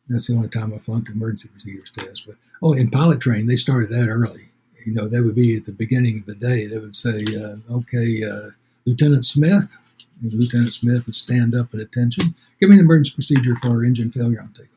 that's 0.07 0.27
the 0.27 0.35
only 0.35 0.49
time 0.49 0.73
I 0.73 0.77
flunked 0.79 1.09
emergency 1.09 1.49
procedures 1.49 1.91
test. 1.91 2.23
But 2.25 2.35
oh, 2.61 2.73
in 2.73 2.91
pilot 2.91 3.19
training, 3.19 3.47
they 3.47 3.55
started 3.55 3.89
that 3.89 4.07
early 4.07 4.49
you 4.85 4.93
know, 4.93 5.07
they 5.07 5.21
would 5.21 5.35
be 5.35 5.57
at 5.57 5.65
the 5.65 5.71
beginning 5.71 6.19
of 6.19 6.25
the 6.25 6.35
day. 6.35 6.67
They 6.67 6.77
would 6.77 6.95
say, 6.95 7.25
uh, 7.35 7.57
"Okay, 7.69 8.23
uh, 8.23 8.51
Lieutenant 8.85 9.25
Smith." 9.25 9.75
And 10.21 10.33
Lieutenant 10.33 10.73
Smith 10.73 11.05
would 11.05 11.15
stand 11.15 11.55
up 11.55 11.73
at 11.73 11.79
attention. 11.79 12.35
Give 12.59 12.69
me 12.69 12.77
the 12.77 12.83
emergency 12.83 13.13
procedure 13.13 13.55
for 13.57 13.83
engine 13.83 14.11
failure 14.11 14.41
on 14.41 14.49
takeoff. 14.53 14.69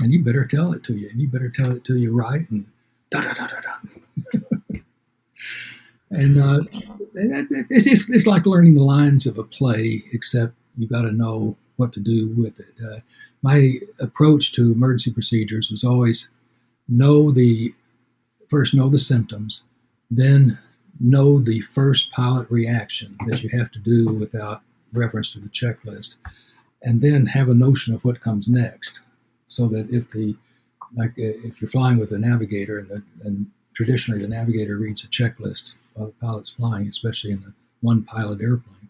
And 0.00 0.12
you 0.12 0.24
better 0.24 0.44
tell 0.44 0.72
it 0.72 0.84
to 0.84 0.94
you. 0.94 1.08
And 1.08 1.20
you 1.20 1.28
better 1.28 1.50
tell 1.50 1.72
it 1.72 1.84
to 1.84 1.98
you 1.98 2.14
right. 2.14 2.48
And 2.50 2.64
da 3.10 3.22
da 3.22 3.32
da 3.34 3.48
da 3.48 3.60
da. 3.60 4.78
and 6.10 6.40
uh, 6.40 6.60
it's, 7.14 7.86
it's, 7.86 8.10
it's, 8.10 8.26
like 8.26 8.46
learning 8.46 8.74
the 8.74 8.82
lines 8.82 9.26
of 9.26 9.36
a 9.36 9.44
play, 9.44 10.04
except 10.12 10.54
you 10.78 10.86
got 10.86 11.02
to 11.02 11.12
know 11.12 11.56
what 11.76 11.92
to 11.94 12.00
do 12.00 12.32
with 12.36 12.60
it. 12.60 12.74
Uh, 12.82 13.00
my 13.42 13.74
approach 14.00 14.52
to 14.52 14.72
emergency 14.72 15.12
procedures 15.12 15.70
was 15.70 15.82
always 15.82 16.30
know 16.88 17.30
the 17.30 17.74
first 18.50 18.74
know 18.74 18.90
the 18.90 18.98
symptoms, 18.98 19.62
then 20.10 20.58
know 20.98 21.40
the 21.40 21.60
first 21.60 22.10
pilot 22.12 22.50
reaction 22.50 23.16
that 23.26 23.42
you 23.42 23.48
have 23.48 23.70
to 23.70 23.78
do 23.78 24.12
without 24.12 24.60
reference 24.92 25.32
to 25.32 25.40
the 25.40 25.48
checklist, 25.48 26.16
and 26.82 27.00
then 27.00 27.24
have 27.26 27.48
a 27.48 27.54
notion 27.54 27.94
of 27.94 28.04
what 28.04 28.20
comes 28.20 28.48
next. 28.48 29.00
So 29.46 29.68
that 29.68 29.88
if 29.90 30.10
the 30.10 30.36
like 30.96 31.12
if 31.16 31.60
you're 31.60 31.70
flying 31.70 31.98
with 31.98 32.12
a 32.12 32.18
navigator 32.18 32.78
and, 32.78 32.88
the, 32.88 33.02
and 33.24 33.46
traditionally 33.74 34.20
the 34.20 34.28
navigator 34.28 34.76
reads 34.76 35.04
a 35.04 35.08
checklist 35.08 35.74
while 35.94 36.08
the 36.08 36.12
pilot's 36.14 36.50
flying, 36.50 36.88
especially 36.88 37.32
in 37.32 37.38
a 37.38 37.54
one 37.80 38.02
pilot 38.04 38.40
airplane, 38.40 38.88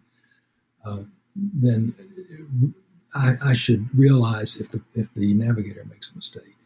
uh, 0.84 1.02
then 1.36 1.94
I, 3.14 3.34
I, 3.42 3.52
should 3.54 3.88
realize 3.96 4.56
if 4.61 4.70
the 4.70 4.80
if 4.94 5.12
the 5.14 5.34
navigator 5.34 5.84
makes 5.84 6.12
a 6.12 6.16
mistake. 6.16 6.56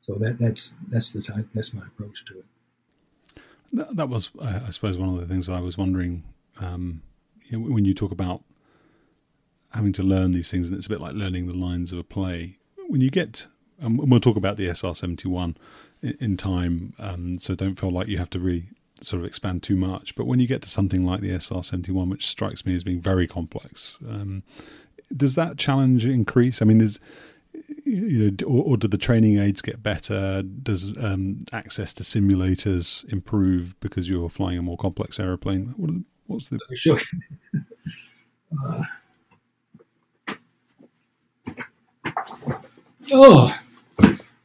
So 0.00 0.14
that 0.14 0.38
that's 0.38 0.76
that's 0.88 1.12
the 1.12 1.22
type, 1.22 1.46
that's 1.54 1.74
my 1.74 1.82
approach 1.86 2.24
to 2.26 2.38
it. 2.38 2.44
That, 3.72 3.96
that 3.96 4.08
was, 4.08 4.30
I 4.42 4.70
suppose, 4.70 4.98
one 4.98 5.10
of 5.10 5.20
the 5.20 5.26
things 5.26 5.46
that 5.46 5.54
I 5.54 5.60
was 5.60 5.78
wondering. 5.78 6.24
Um, 6.58 7.02
you 7.44 7.58
know, 7.58 7.72
when 7.72 7.84
you 7.84 7.94
talk 7.94 8.10
about 8.10 8.42
having 9.72 9.92
to 9.92 10.02
learn 10.02 10.32
these 10.32 10.50
things, 10.50 10.68
and 10.68 10.76
it's 10.76 10.86
a 10.86 10.90
bit 10.90 11.00
like 11.00 11.14
learning 11.14 11.46
the 11.46 11.56
lines 11.56 11.92
of 11.92 11.98
a 11.98 12.02
play. 12.02 12.56
When 12.88 13.00
you 13.00 13.10
get, 13.10 13.46
and 13.78 13.98
we'll 13.98 14.20
talk 14.20 14.36
about 14.36 14.56
the 14.56 14.68
SR 14.68 14.94
seventy 14.94 15.28
one 15.28 15.56
in 16.02 16.36
time, 16.36 16.94
um, 16.98 17.38
so 17.38 17.54
don't 17.54 17.78
feel 17.78 17.92
like 17.92 18.08
you 18.08 18.18
have 18.18 18.30
to 18.30 18.40
really 18.40 18.68
sort 19.02 19.20
of 19.20 19.26
expand 19.26 19.62
too 19.62 19.76
much. 19.76 20.14
But 20.14 20.26
when 20.26 20.40
you 20.40 20.46
get 20.46 20.62
to 20.62 20.68
something 20.68 21.04
like 21.04 21.20
the 21.20 21.30
SR 21.38 21.62
seventy 21.62 21.92
one, 21.92 22.08
which 22.08 22.26
strikes 22.26 22.66
me 22.66 22.74
as 22.74 22.84
being 22.84 23.00
very 23.00 23.28
complex, 23.28 23.96
um, 24.08 24.42
does 25.16 25.34
that 25.34 25.56
challenge 25.56 26.04
increase? 26.04 26.62
I 26.62 26.64
mean, 26.64 26.80
is 26.80 27.00
you 27.90 28.30
know, 28.30 28.46
or, 28.46 28.64
or 28.64 28.76
do 28.76 28.88
the 28.88 28.98
training 28.98 29.38
aids 29.38 29.62
get 29.62 29.82
better? 29.82 30.42
Does 30.42 30.96
um, 30.98 31.44
access 31.52 31.92
to 31.94 32.02
simulators 32.02 33.10
improve 33.12 33.78
because 33.80 34.08
you're 34.08 34.28
flying 34.28 34.58
a 34.58 34.62
more 34.62 34.76
complex 34.76 35.18
aeroplane? 35.18 35.74
What, 35.76 35.90
what's 36.26 36.48
the 36.48 36.58
sure? 36.74 36.98
uh, 38.66 38.82
oh, 43.12 43.54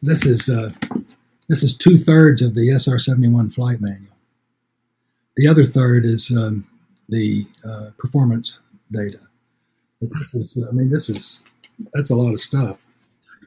this 0.01 0.25
is 0.25 0.49
uh, 0.49 0.71
this 1.47 1.63
is 1.63 1.75
two 1.75 1.97
thirds 1.97 2.41
of 2.41 2.55
the 2.55 2.71
SR 2.71 2.99
seventy 2.99 3.27
one 3.27 3.49
flight 3.49 3.81
manual. 3.81 4.13
The 5.37 5.47
other 5.47 5.65
third 5.65 6.05
is 6.05 6.31
um, 6.31 6.65
the 7.09 7.45
uh, 7.67 7.89
performance 7.97 8.59
data. 8.91 9.19
But 10.01 10.09
this 10.17 10.33
is, 10.33 10.57
I 10.69 10.71
mean, 10.73 10.89
this 10.89 11.09
is 11.09 11.43
that's 11.93 12.09
a 12.09 12.15
lot 12.15 12.31
of 12.31 12.39
stuff. 12.39 12.77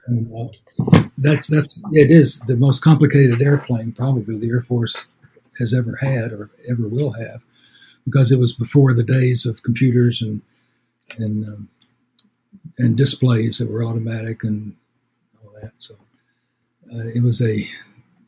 And 0.09 0.35
uh, 0.35 1.03
that's 1.19 1.49
that's 1.49 1.83
it 1.93 2.11
is 2.11 2.41
the 2.41 2.57
most 2.57 2.83
complicated 2.83 3.43
airplane 3.43 3.93
probably 3.93 4.39
the 4.39 4.49
Air 4.51 4.63
Force 4.63 5.07
has 5.59 5.75
ever 5.75 5.97
had 5.97 6.33
or 6.33 6.51
ever 6.71 6.89
will 6.89 7.13
have, 7.13 7.43
because 8.05 8.33
it 8.33 8.39
was 8.39 8.53
before 8.55 8.95
the 8.95 9.05
days 9.05 9.47
of 9.47 9.63
computers 9.65 10.23
and 10.23 10.43
and 11.19 11.49
um, 11.49 11.69
and 12.79 12.97
displays 12.97 13.59
that 13.59 13.71
were 13.71 13.85
automatic 13.85 14.45
and 14.45 14.75
all 15.45 15.53
that. 15.63 15.73
So 15.79 15.95
uh, 16.93 17.09
it 17.15 17.23
was 17.23 17.43
a 17.43 17.67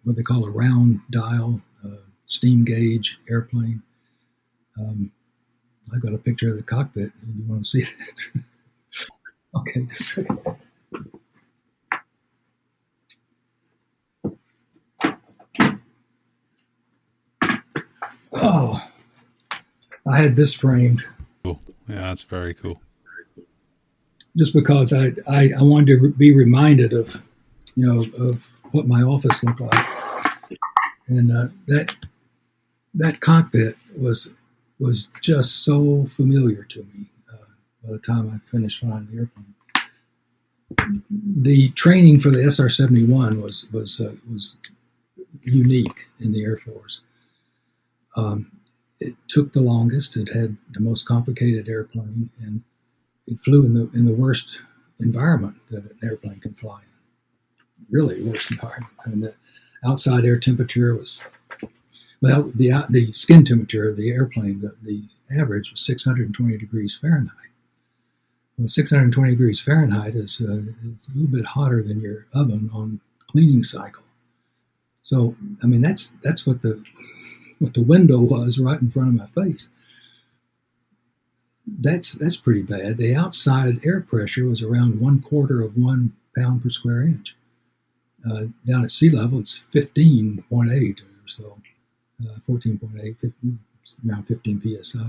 what 0.05 0.16
they 0.16 0.22
call 0.22 0.47
a 0.47 0.51
round 0.51 1.01
dial 1.11 1.61
uh, 1.85 2.03
steam 2.26 2.64
gauge 2.64 3.18
airplane. 3.31 3.83
Um, 4.81 5.12
I 5.95 5.99
got 5.99 6.14
a 6.14 6.18
picture 6.18 6.51
of 6.51 6.57
the 6.57 6.62
cockpit. 6.62 7.12
You 7.37 7.45
want 7.47 7.64
to 7.64 7.70
see 7.70 7.83
that? 7.83 8.43
okay, 9.57 9.83
just 9.87 10.01
a 10.18 10.24
second. 10.24 10.57
Oh, 18.33 18.81
I 20.11 20.20
had 20.20 20.37
this 20.37 20.55
framed. 20.55 21.05
Cool. 21.45 21.61
Yeah, 21.89 22.03
that's 22.03 22.22
very 22.22 22.55
cool. 22.55 22.81
Just 24.37 24.55
because 24.55 24.93
I, 24.93 25.12
I, 25.28 25.51
I 25.59 25.62
wanted 25.62 26.01
to 26.01 26.11
be 26.12 26.35
reminded 26.35 26.93
of, 26.93 27.16
you 27.74 27.87
know, 27.87 28.05
of 28.24 28.49
what 28.72 28.87
my 28.87 29.03
office 29.03 29.43
looked 29.43 29.61
like, 29.61 29.87
and 31.09 31.33
uh, 31.33 31.49
that 31.66 31.97
that 32.95 33.20
cockpit 33.20 33.76
was 33.99 34.33
was 34.78 35.09
just 35.20 35.64
so 35.64 36.07
familiar 36.07 36.64
to 36.64 36.78
me 36.95 37.07
uh, 37.33 37.53
by 37.85 37.93
the 37.93 37.99
time 37.99 38.31
I 38.33 38.51
finished 38.51 38.81
flying 38.81 39.09
the 39.11 39.18
airplane. 39.18 39.55
The 41.43 41.70
training 41.70 42.20
for 42.20 42.31
the 42.31 42.49
SR 42.49 42.68
seventy 42.68 43.05
one 43.05 43.43
was 43.43 43.68
was 43.72 44.01
uh, 44.01 44.14
was 44.31 44.59
unique 45.43 46.07
in 46.20 46.33
the 46.33 46.45
Air 46.45 46.59
Force. 46.59 47.01
Um, 48.16 48.50
it 49.00 49.14
took 49.28 49.52
the 49.52 49.62
longest. 49.62 50.16
It 50.16 50.28
had 50.28 50.56
the 50.72 50.80
most 50.80 51.06
complicated 51.06 51.68
airplane, 51.68 52.30
and 52.42 52.62
it 53.26 53.38
flew 53.40 53.64
in 53.64 53.74
the 53.74 53.90
in 53.94 54.04
the 54.04 54.14
worst 54.14 54.61
environment 54.98 55.54
that 55.68 55.84
an 55.84 55.98
airplane 56.02 56.40
can 56.40 56.54
fly 56.54 56.80
in. 56.80 57.86
Really 57.90 58.22
worst 58.22 58.50
environment. 58.50 58.92
I 59.04 59.08
mean, 59.08 59.20
the, 59.20 59.34
outside 59.84 60.24
air 60.24 60.38
temperature 60.38 60.94
was 60.94 61.22
well, 62.20 62.52
the 62.54 62.84
the 62.90 63.12
skin 63.12 63.44
temperature 63.44 63.88
of 63.88 63.96
the 63.96 64.11
airplane, 64.11 64.61
the, 64.61 64.76
the 64.82 65.04
average 65.38 65.70
was 65.70 65.80
620 65.80 66.58
degrees 66.58 66.98
Fahrenheit. 67.00 67.34
Well, 68.58 68.68
620 68.68 69.30
degrees 69.30 69.61
Fahrenheit 69.61 70.14
is, 70.14 70.42
uh, 70.46 70.61
is 70.90 71.08
a 71.08 71.18
little 71.18 71.34
bit 71.34 71.46
hotter 71.46 71.82
than 71.82 72.02
your 72.02 72.26
oven 72.34 72.68
on 72.74 73.00
cleaning 73.30 73.62
cycle. 73.62 74.02
So, 75.02 75.34
I 75.62 75.66
mean, 75.66 75.80
that's 75.80 76.14
that's 76.22 76.46
what 76.46 76.61
the 76.61 76.84
what 77.61 77.74
the 77.74 77.82
window 77.82 78.18
was 78.18 78.58
right 78.58 78.80
in 78.80 78.90
front 78.90 79.08
of 79.08 79.14
my 79.14 79.44
face. 79.44 79.70
That's 81.66 82.12
that's 82.12 82.36
pretty 82.36 82.62
bad. 82.62 82.96
The 82.96 83.14
outside 83.14 83.80
air 83.86 84.00
pressure 84.00 84.46
was 84.46 84.62
around 84.62 85.00
one 85.00 85.20
quarter 85.20 85.62
of 85.62 85.76
one 85.76 86.12
pound 86.36 86.62
per 86.62 86.68
square 86.68 87.02
inch. 87.02 87.36
Uh, 88.28 88.46
down 88.66 88.84
at 88.84 88.90
sea 88.90 89.08
level, 89.08 89.38
it's 89.38 89.62
15.8 89.72 91.00
or 91.00 91.28
so, 91.28 91.56
uh, 92.22 92.38
14.8, 92.46 93.32
around 94.06 94.24
15 94.24 94.82
psi 94.82 95.00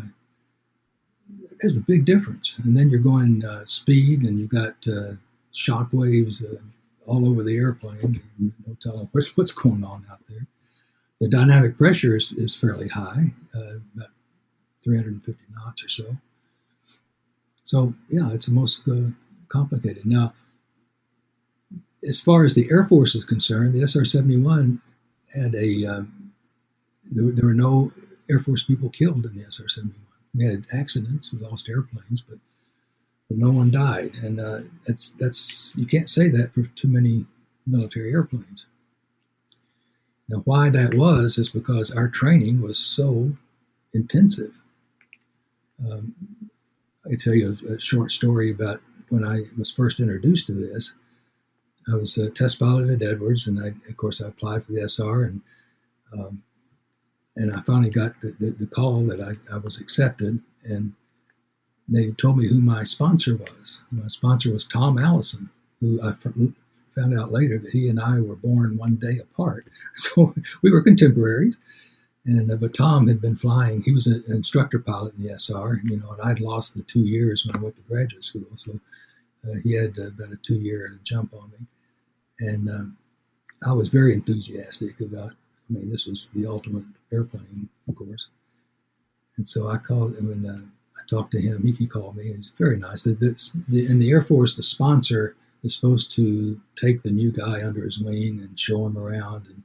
there's 1.59 1.77
a 1.77 1.81
big 1.81 2.05
difference. 2.05 2.59
And 2.63 2.75
then 2.75 2.89
you're 2.89 2.99
going 2.99 3.43
uh, 3.45 3.65
speed, 3.65 4.21
and 4.21 4.39
you've 4.39 4.49
got 4.49 4.75
uh, 4.87 5.13
shock 5.53 5.89
waves 5.91 6.43
uh, 6.43 6.57
all 7.05 7.29
over 7.29 7.43
the 7.43 7.57
airplane. 7.57 8.21
You 8.39 8.51
don't 8.65 8.79
tell 8.79 9.09
what's, 9.11 9.35
what's 9.37 9.51
going 9.51 9.83
on 9.83 10.05
out 10.11 10.19
there. 10.29 10.45
The 11.21 11.29
dynamic 11.29 11.77
pressure 11.77 12.17
is, 12.17 12.33
is 12.33 12.55
fairly 12.55 12.89
high, 12.89 13.31
uh, 13.55 13.77
about 13.95 14.09
350 14.83 15.41
knots 15.55 15.85
or 15.85 15.89
so. 15.89 16.17
So 17.63 17.93
yeah, 18.09 18.29
it's 18.33 18.47
the 18.47 18.53
most 18.53 18.85
uh, 18.89 19.09
complicated. 19.47 20.05
Now, 20.05 20.33
as 22.05 22.19
far 22.19 22.43
as 22.43 22.53
the 22.53 22.67
Air 22.69 22.85
Force 22.85 23.15
is 23.15 23.23
concerned, 23.23 23.73
the 23.73 23.87
SR-71 23.87 24.79
had 25.33 25.55
a 25.55 25.85
um, 25.85 26.33
there, 27.09 27.31
there 27.31 27.45
were 27.45 27.53
no 27.53 27.93
Air 28.29 28.39
Force 28.39 28.63
people 28.63 28.89
killed 28.89 29.25
in 29.25 29.37
the 29.37 29.45
SR-71 29.49 29.93
we 30.35 30.45
had 30.45 30.65
accidents, 30.73 31.33
we 31.33 31.39
lost 31.39 31.69
airplanes, 31.69 32.21
but, 32.21 32.37
but 33.29 33.37
no 33.37 33.51
one 33.51 33.71
died. 33.71 34.15
And 34.23 34.39
uh, 34.39 34.59
that's 34.85 35.11
that's 35.11 35.75
you 35.77 35.85
can't 35.85 36.09
say 36.09 36.29
that 36.29 36.53
for 36.53 36.63
too 36.75 36.87
many 36.87 37.25
military 37.67 38.11
airplanes. 38.11 38.65
Now, 40.31 40.41
why 40.45 40.69
that 40.69 40.93
was 40.93 41.37
is 41.37 41.49
because 41.49 41.91
our 41.91 42.07
training 42.07 42.61
was 42.61 42.79
so 42.79 43.33
intensive. 43.93 44.53
Um, 45.91 46.15
I 47.05 47.15
tell 47.19 47.33
you 47.33 47.53
a, 47.69 47.73
a, 47.73 47.79
short 47.79 48.11
story 48.11 48.51
about 48.51 48.79
when 49.09 49.25
I 49.25 49.41
was 49.57 49.71
first 49.71 49.99
introduced 49.99 50.47
to 50.47 50.53
this. 50.53 50.95
I 51.91 51.97
was 51.97 52.17
a 52.17 52.29
test 52.29 52.59
pilot 52.59 52.89
at 52.89 53.05
Edwards, 53.05 53.47
and 53.47 53.59
I, 53.59 53.89
of 53.89 53.97
course, 53.97 54.21
I 54.21 54.29
applied 54.29 54.63
for 54.63 54.71
the 54.71 54.87
SR, 54.87 55.23
and 55.25 55.41
um, 56.13 56.41
and 57.35 57.51
I 57.53 57.61
finally 57.61 57.89
got 57.89 58.13
the, 58.21 58.33
the, 58.39 58.51
the 58.51 58.67
call 58.67 59.05
that 59.07 59.19
I, 59.19 59.53
I, 59.53 59.57
was 59.57 59.81
accepted, 59.81 60.39
and 60.63 60.93
they 61.89 62.11
told 62.11 62.37
me 62.37 62.47
who 62.47 62.61
my 62.61 62.83
sponsor 62.83 63.35
was. 63.35 63.81
My 63.91 64.07
sponsor 64.07 64.51
was 64.53 64.63
Tom 64.63 64.97
Allison, 64.97 65.49
who 65.81 65.99
I 66.01 66.13
found 67.01 67.17
out 67.17 67.31
later 67.31 67.57
that 67.57 67.71
he 67.71 67.89
and 67.89 67.99
I 67.99 68.19
were 68.19 68.35
born 68.35 68.77
one 68.77 68.95
day 68.95 69.19
apart. 69.21 69.65
So 69.93 70.33
we 70.61 70.71
were 70.71 70.81
contemporaries. 70.81 71.59
And 72.25 72.51
uh, 72.51 72.55
but 72.55 72.73
Tom 72.73 73.07
had 73.07 73.19
been 73.19 73.35
flying. 73.35 73.81
He 73.81 73.91
was 73.91 74.07
an 74.07 74.23
instructor 74.27 74.79
pilot 74.79 75.15
in 75.17 75.23
the 75.23 75.33
SR, 75.37 75.81
you 75.85 75.97
know, 75.97 76.11
and 76.11 76.21
I'd 76.21 76.39
lost 76.39 76.75
the 76.75 76.83
two 76.83 77.01
years 77.01 77.45
when 77.45 77.55
I 77.55 77.59
went 77.59 77.75
to 77.75 77.81
graduate 77.81 78.23
school. 78.23 78.45
So 78.53 78.79
uh, 79.43 79.59
he 79.63 79.73
had 79.73 79.95
uh, 79.99 80.07
about 80.07 80.31
a 80.31 80.37
two-year 80.37 80.99
jump 81.03 81.33
on 81.33 81.51
me, 81.51 82.47
and 82.47 82.69
um, 82.69 82.97
I 83.67 83.73
was 83.73 83.89
very 83.89 84.13
enthusiastic 84.13 84.99
about 85.01 85.31
I 85.71 85.79
mean, 85.79 85.89
this 85.89 86.05
was 86.05 86.31
the 86.35 86.45
ultimate 86.45 86.85
airplane, 87.11 87.69
of 87.87 87.95
course. 87.95 88.27
And 89.37 89.47
so 89.47 89.69
I 89.69 89.77
called 89.77 90.15
him 90.15 90.31
and 90.31 90.45
uh, 90.45 90.65
I 90.97 91.01
talked 91.07 91.31
to 91.31 91.41
him. 91.41 91.63
He, 91.63 91.71
he 91.71 91.87
called 91.87 92.17
me. 92.17 92.25
He 92.25 92.37
was 92.37 92.53
very 92.57 92.77
nice. 92.77 93.03
The, 93.03 93.13
the, 93.13 93.59
the, 93.69 93.85
in 93.87 93.99
the 93.99 94.11
Air 94.11 94.21
Force, 94.21 94.55
the 94.55 94.63
sponsor 94.63 95.35
is 95.63 95.75
supposed 95.75 96.11
to 96.11 96.59
take 96.75 97.03
the 97.03 97.11
new 97.11 97.31
guy 97.31 97.63
under 97.63 97.83
his 97.83 97.99
wing 97.99 98.39
and 98.41 98.59
show 98.59 98.85
him 98.85 98.97
around 98.97 99.47
and 99.47 99.63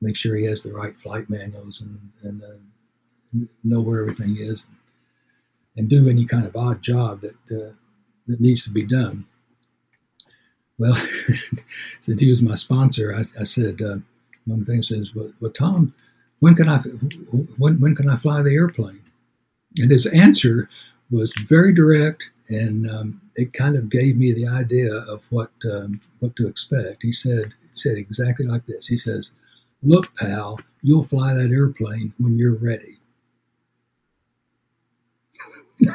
make 0.00 0.16
sure 0.16 0.36
he 0.36 0.44
has 0.44 0.62
the 0.62 0.72
right 0.72 0.96
flight 0.96 1.30
manuals 1.30 1.80
and, 1.80 2.10
and 2.22 2.42
uh, 2.42 3.46
know 3.64 3.80
where 3.80 4.00
everything 4.00 4.36
is 4.38 4.64
and 5.76 5.88
do 5.88 6.08
any 6.08 6.24
kind 6.24 6.46
of 6.46 6.56
odd 6.56 6.82
job 6.82 7.20
that 7.20 7.36
uh, 7.50 7.72
that 8.26 8.40
needs 8.40 8.64
to 8.64 8.70
be 8.70 8.84
done. 8.84 9.26
Well, 10.78 10.96
since 12.00 12.20
he 12.20 12.28
was 12.28 12.42
my 12.42 12.54
sponsor, 12.54 13.14
I, 13.14 13.20
I 13.40 13.44
said, 13.44 13.80
uh, 13.80 13.96
one 14.46 14.64
thing 14.64 14.82
says, 14.82 15.14
"Well, 15.14 15.32
well 15.40 15.52
Tom, 15.52 15.94
when 16.40 16.54
can 16.54 16.68
I 16.68 16.78
when 17.58 17.80
when 17.80 17.94
can 17.94 18.08
I 18.08 18.16
fly 18.16 18.42
the 18.42 18.54
airplane?" 18.54 19.02
And 19.78 19.90
his 19.90 20.06
answer 20.06 20.68
was 21.10 21.34
very 21.48 21.72
direct, 21.72 22.30
and 22.48 22.90
um, 22.90 23.20
it 23.36 23.52
kind 23.52 23.76
of 23.76 23.88
gave 23.88 24.16
me 24.16 24.32
the 24.32 24.48
idea 24.48 24.92
of 25.08 25.22
what 25.30 25.50
um, 25.72 26.00
what 26.20 26.34
to 26.36 26.48
expect. 26.48 27.02
He 27.02 27.12
said 27.12 27.54
said 27.72 27.96
exactly 27.96 28.46
like 28.46 28.66
this. 28.66 28.86
He 28.86 28.96
says, 28.96 29.32
"Look, 29.82 30.14
pal, 30.16 30.58
you'll 30.82 31.04
fly 31.04 31.34
that 31.34 31.50
airplane 31.50 32.12
when 32.18 32.38
you're 32.38 32.54
ready." 32.54 32.98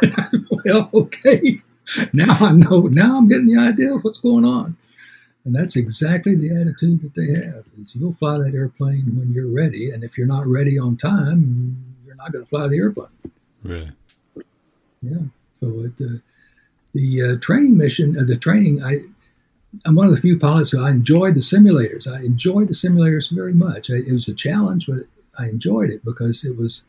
well, 0.66 0.90
okay. 0.94 1.62
Now 2.14 2.38
I 2.40 2.52
know. 2.52 2.82
Now 2.82 3.18
I'm 3.18 3.28
getting 3.28 3.48
the 3.48 3.60
idea 3.60 3.94
of 3.94 4.04
what's 4.04 4.20
going 4.20 4.46
on. 4.46 4.78
And 5.44 5.56
that's 5.56 5.76
exactly 5.76 6.36
the 6.36 6.56
attitude 6.56 7.02
that 7.02 7.16
they 7.16 7.34
have 7.34 7.66
is 7.80 7.96
you'll 7.96 8.14
fly 8.14 8.38
that 8.38 8.54
airplane 8.54 9.06
when 9.18 9.34
you're 9.34 9.52
ready. 9.52 9.90
And 9.90 10.04
if 10.04 10.18
you're 10.18 10.28
not 10.28 10.46
ready 10.46 10.78
on 10.78 10.98
time, 10.98 11.76
you're 12.06 12.16
not 12.16 12.32
going 12.32 12.46
to 12.46 12.50
fly 12.50 12.68
the 12.68 12.78
airplane. 12.78 13.10
Really? 13.64 13.92
Yeah. 15.02 15.24
So 15.54 15.68
it, 15.82 16.00
uh, 16.00 16.20
the 16.94 17.22
uh, 17.22 17.40
training 17.40 17.78
mission, 17.78 18.18
uh, 18.20 18.24
the 18.26 18.38
training, 18.38 18.84
I, 18.84 19.00
I'm 19.86 19.96
one 19.96 20.08
of 20.08 20.16
the 20.16 20.22
few 20.22 20.38
pilots 20.38 20.72
who 20.72 20.84
I 20.84 20.90
enjoyed 20.90 21.36
the 21.36 21.40
simulators. 21.40 22.08
I 22.08 22.24
enjoyed 22.24 22.68
the 22.68 22.74
simulators 22.74 23.34
very 23.34 23.54
much. 23.54 23.90
I, 23.90 23.96
it 23.96 24.12
was 24.12 24.28
a 24.28 24.34
challenge, 24.34 24.88
but 24.88 25.06
I 25.40 25.48
enjoyed 25.48 25.90
it 25.90 26.04
because 26.04 26.44
it 26.44 26.58
was 26.58 26.86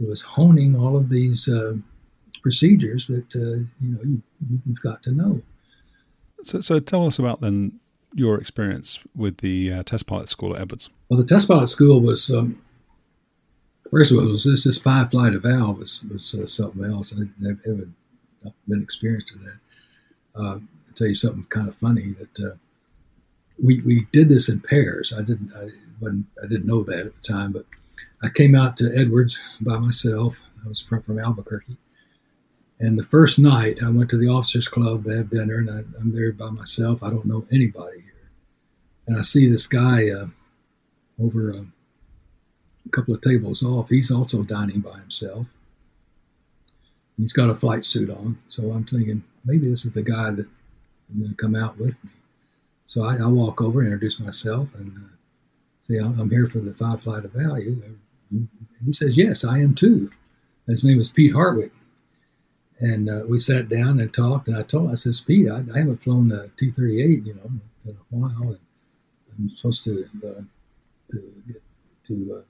it 0.00 0.08
was 0.08 0.22
honing 0.22 0.76
all 0.76 0.96
of 0.96 1.08
these 1.08 1.48
uh, 1.48 1.74
procedures 2.42 3.06
that 3.08 3.34
uh, 3.34 3.64
you 3.80 3.92
know 3.92 4.00
you, 4.02 4.22
you've 4.66 4.82
got 4.82 5.02
to 5.04 5.12
know. 5.12 5.42
So, 6.44 6.60
so 6.60 6.80
tell 6.80 7.06
us 7.06 7.18
about 7.18 7.40
then 7.40 7.80
your 8.14 8.38
experience 8.38 8.98
with 9.14 9.38
the 9.38 9.72
uh, 9.72 9.82
test 9.84 10.06
pilot 10.06 10.28
school 10.28 10.54
at 10.54 10.60
Edwards? 10.60 10.90
Well, 11.08 11.18
the 11.18 11.26
test 11.26 11.48
pilot 11.48 11.68
school 11.68 12.00
was 12.00 12.30
um, 12.30 12.60
first 13.90 14.12
of 14.12 14.18
all 14.18 14.26
was 14.26 14.44
this 14.44 14.64
this 14.64 14.78
five 14.78 15.10
flight 15.10 15.34
eval 15.34 15.74
was 15.74 16.04
was 16.10 16.34
uh, 16.34 16.46
something 16.46 16.84
else. 16.84 17.14
I 17.14 17.24
never 17.38 17.88
been 18.68 18.82
experienced 18.82 19.28
to 19.28 19.38
that. 19.38 20.40
Uh, 20.40 20.54
I'll 20.54 20.94
tell 20.94 21.08
you 21.08 21.14
something 21.14 21.44
kind 21.50 21.68
of 21.68 21.76
funny 21.76 22.14
that 22.18 22.46
uh, 22.46 22.56
we 23.62 23.80
we 23.82 24.06
did 24.12 24.28
this 24.28 24.48
in 24.48 24.60
pairs. 24.60 25.12
I 25.16 25.22
didn't 25.22 25.52
I, 25.56 25.68
when 26.00 26.26
I 26.42 26.46
didn't 26.46 26.66
know 26.66 26.82
that 26.84 27.06
at 27.06 27.14
the 27.14 27.32
time, 27.32 27.52
but 27.52 27.66
I 28.22 28.28
came 28.28 28.54
out 28.54 28.76
to 28.78 28.92
Edwards 28.96 29.40
by 29.60 29.78
myself. 29.78 30.40
I 30.64 30.68
was 30.68 30.80
from 30.80 31.02
from 31.02 31.18
Albuquerque. 31.18 31.76
And 32.80 32.98
the 32.98 33.04
first 33.04 33.38
night, 33.38 33.78
I 33.84 33.90
went 33.90 34.10
to 34.10 34.16
the 34.16 34.28
officers' 34.28 34.66
club 34.66 35.04
to 35.04 35.10
have 35.10 35.30
dinner, 35.30 35.58
and 35.58 35.70
I, 35.70 36.00
am 36.00 36.12
there 36.12 36.32
by 36.32 36.50
myself. 36.50 37.00
I 37.02 37.10
don't 37.10 37.26
know 37.26 37.46
anybody 37.52 38.00
here, 38.00 38.30
and 39.06 39.16
I 39.16 39.20
see 39.20 39.46
this 39.48 39.68
guy 39.68 40.10
uh, 40.10 40.26
over 41.22 41.52
a, 41.52 41.58
a 41.60 42.88
couple 42.90 43.14
of 43.14 43.20
tables 43.20 43.62
off. 43.62 43.88
He's 43.88 44.10
also 44.10 44.42
dining 44.42 44.80
by 44.80 44.98
himself. 44.98 45.46
He's 47.22 47.32
got 47.32 47.50
a 47.50 47.54
flight 47.54 47.84
suit 47.84 48.10
on, 48.10 48.36
so 48.48 48.72
I'm 48.72 48.84
thinking 48.84 49.22
maybe 49.44 49.68
this 49.68 49.84
is 49.84 49.94
the 49.94 50.02
guy 50.02 50.32
that 50.32 50.46
is 51.10 51.18
going 51.18 51.30
to 51.30 51.36
come 51.36 51.54
out 51.54 51.78
with 51.78 52.02
me. 52.02 52.10
So 52.84 53.04
I, 53.04 53.16
I 53.16 53.28
walk 53.28 53.60
over, 53.62 53.80
introduce 53.80 54.18
myself, 54.18 54.68
and 54.74 54.92
uh, 54.96 55.08
say 55.78 55.98
I'm 55.98 56.28
here 56.30 56.48
for 56.48 56.58
the 56.58 56.74
five 56.74 57.00
flight 57.02 57.24
of 57.24 57.30
value. 57.30 57.80
And 58.30 58.48
he 58.84 58.90
says, 58.90 59.16
"Yes, 59.16 59.44
I 59.44 59.58
am 59.58 59.76
too." 59.76 60.10
His 60.66 60.84
name 60.84 60.98
is 60.98 61.10
Pete 61.10 61.32
Hartwick. 61.32 61.70
And 62.80 63.08
uh, 63.08 63.20
we 63.28 63.38
sat 63.38 63.68
down 63.68 64.00
and 64.00 64.12
talked, 64.12 64.48
and 64.48 64.56
I 64.56 64.62
told 64.62 64.86
him, 64.86 64.90
I 64.90 64.94
said, 64.94 65.14
Pete, 65.24 65.48
I, 65.48 65.62
I 65.72 65.78
haven't 65.78 66.02
flown 66.02 66.26
the 66.26 66.50
T-38, 66.56 67.24
you 67.24 67.34
know, 67.34 67.50
in 67.84 67.96
a 67.96 68.04
while, 68.10 68.48
and 68.48 68.58
I'm 69.38 69.48
supposed 69.50 69.84
to 69.84 70.08
uh, 70.24 70.42
to 71.12 71.32
get, 71.46 71.62
to 72.06 72.38
uh, 72.40 72.42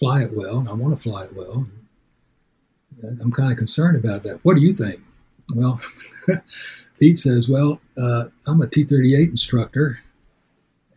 fly 0.00 0.24
it 0.24 0.36
well, 0.36 0.58
and 0.58 0.68
I 0.68 0.72
want 0.72 0.96
to 0.96 1.00
fly 1.00 1.22
it 1.24 1.36
well. 1.36 1.68
I'm 3.02 3.32
kind 3.32 3.52
of 3.52 3.58
concerned 3.58 4.02
about 4.02 4.22
that. 4.24 4.44
What 4.44 4.54
do 4.54 4.60
you 4.60 4.72
think? 4.72 5.00
Well, 5.54 5.80
Pete 6.98 7.18
says, 7.18 7.48
well, 7.48 7.80
uh, 7.96 8.26
I'm 8.46 8.60
a 8.60 8.66
T-38 8.66 9.30
instructor, 9.30 10.00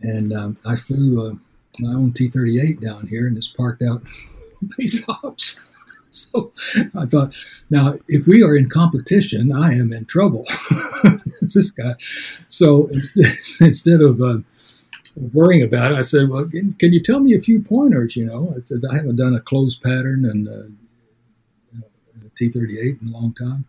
and 0.01 0.33
um, 0.33 0.57
I 0.65 0.75
flew 0.75 1.25
uh, 1.25 1.33
my 1.79 1.93
own 1.93 2.11
T-38 2.13 2.81
down 2.81 3.07
here, 3.07 3.27
and 3.27 3.37
it's 3.37 3.47
parked 3.47 3.83
out 3.83 4.03
base 4.77 5.07
ops. 5.23 5.61
so 6.09 6.51
I 6.95 7.05
thought, 7.05 7.33
now 7.69 7.97
if 8.07 8.27
we 8.27 8.43
are 8.43 8.55
in 8.57 8.69
competition, 8.69 9.51
I 9.51 9.73
am 9.73 9.93
in 9.93 10.05
trouble. 10.05 10.45
this 11.41 11.71
guy. 11.71 11.95
So 12.47 12.87
instead, 12.87 13.37
instead 13.61 14.01
of 14.01 14.21
uh, 14.21 14.39
worrying 15.33 15.63
about 15.63 15.91
it. 15.91 15.97
I 15.97 16.01
said, 16.01 16.29
"Well, 16.29 16.45
can, 16.45 16.75
you 16.79 17.01
tell 17.01 17.19
me 17.19 17.35
a 17.35 17.41
few 17.41 17.61
pointers?" 17.61 18.15
You 18.15 18.25
know, 18.25 18.53
it 18.55 18.67
says 18.67 18.85
I 18.85 18.95
haven't 18.95 19.17
done 19.17 19.35
a 19.35 19.39
closed 19.39 19.81
pattern 19.81 20.25
and 20.25 20.77
T38 22.41 23.01
in 23.01 23.07
a 23.07 23.11
long 23.11 23.33
time. 23.33 23.65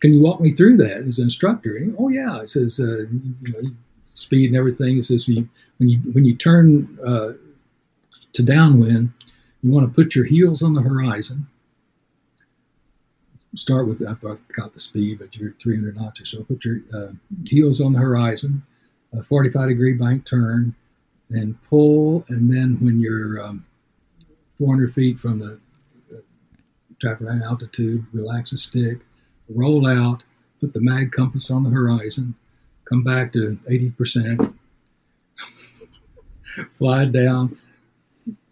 Can 0.00 0.12
you 0.12 0.20
walk 0.20 0.40
me 0.40 0.50
through 0.50 0.76
that 0.78 0.98
as 1.06 1.18
an 1.18 1.24
instructor? 1.24 1.76
And, 1.76 1.96
oh 1.98 2.08
yeah, 2.08 2.40
it 2.40 2.48
says 2.50 2.78
uh, 2.78 3.04
you 3.08 3.34
know, 3.46 3.70
speed 4.12 4.50
and 4.50 4.56
everything. 4.56 4.98
It 4.98 5.04
says 5.04 5.26
when 5.26 5.36
you 5.36 5.48
when 5.78 5.88
you, 5.88 5.98
when 6.12 6.24
you 6.24 6.36
turn 6.36 6.98
uh, 7.04 7.32
to 8.32 8.42
downwind, 8.42 9.12
you 9.62 9.70
want 9.70 9.88
to 9.88 9.94
put 9.94 10.14
your 10.14 10.24
heels 10.24 10.62
on 10.62 10.74
the 10.74 10.82
horizon. 10.82 11.46
Start 13.56 13.86
with 13.86 14.06
I 14.06 14.14
forgot 14.14 14.74
the 14.74 14.80
speed, 14.80 15.20
but 15.20 15.36
you're 15.36 15.54
300 15.62 15.96
knots 15.96 16.20
or 16.20 16.26
so. 16.26 16.42
Put 16.42 16.64
your 16.64 16.80
uh, 16.92 17.12
heels 17.48 17.80
on 17.80 17.92
the 17.92 18.00
horizon, 18.00 18.62
a 19.12 19.22
45 19.22 19.68
degree 19.68 19.92
bank 19.92 20.24
turn, 20.24 20.74
and 21.30 21.60
pull. 21.62 22.24
And 22.28 22.52
then 22.52 22.78
when 22.80 23.00
you're 23.00 23.42
um, 23.42 23.64
400 24.58 24.92
feet 24.92 25.20
from 25.20 25.38
the 25.38 25.58
traffic 27.04 27.26
light 27.26 27.42
altitude, 27.42 28.04
relax 28.12 28.50
the 28.50 28.56
stick, 28.56 28.98
roll 29.48 29.86
out, 29.86 30.22
put 30.60 30.72
the 30.72 30.80
mag 30.80 31.12
compass 31.12 31.50
on 31.50 31.62
the 31.62 31.70
horizon, 31.70 32.34
come 32.86 33.02
back 33.02 33.32
to 33.32 33.58
80%, 33.68 34.54
fly 36.78 37.04
down. 37.04 37.58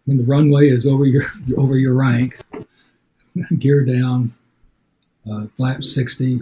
When 0.05 0.18
the 0.18 0.24
runway 0.24 0.68
is 0.68 0.86
over 0.86 1.07
your 1.07 1.22
over 1.57 1.76
your 1.76 1.94
rank, 1.94 2.36
gear 3.59 3.84
down, 3.84 4.34
uh, 5.30 5.46
flap 5.57 5.84
60, 5.84 6.40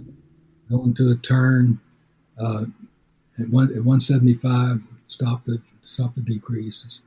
go 0.70 0.82
into 0.82 1.10
a 1.10 1.16
turn, 1.16 1.78
uh, 2.42 2.64
at, 3.38 3.48
one, 3.50 3.68
at 3.68 3.84
175, 3.84 4.80
stop 5.06 5.44
the 5.44 5.60
stop 5.82 6.14
the 6.14 6.22
decrease. 6.22 7.02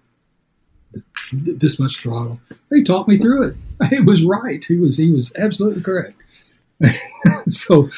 This 1.31 1.79
much 1.79 2.01
throttle. 2.01 2.39
He 2.69 2.83
taught 2.83 3.07
me 3.07 3.17
through 3.17 3.43
it. 3.49 3.55
It 3.91 4.05
was 4.05 4.23
right. 4.23 4.63
He 4.63 4.77
was 4.77 4.97
he 4.97 5.11
was 5.11 5.33
absolutely 5.35 5.81
correct. 5.81 6.15
so 7.47 7.89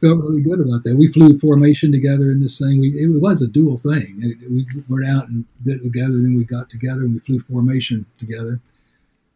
felt 0.00 0.18
really 0.18 0.40
good 0.40 0.60
about 0.60 0.82
that. 0.84 0.96
We 0.96 1.12
flew 1.12 1.38
formation 1.38 1.92
together 1.92 2.30
in 2.30 2.40
this 2.40 2.58
thing. 2.58 2.80
We 2.80 2.90
it 2.90 3.20
was 3.20 3.42
a 3.42 3.48
dual 3.48 3.78
thing. 3.78 4.18
It, 4.20 4.50
we 4.50 4.66
went 4.88 5.06
out 5.06 5.28
and 5.28 5.44
did 5.62 5.76
it 5.76 5.82
together, 5.84 6.14
then 6.14 6.36
we 6.36 6.44
got 6.44 6.68
together 6.68 7.00
and 7.00 7.14
we 7.14 7.20
flew 7.20 7.40
formation 7.40 8.06
together. 8.18 8.60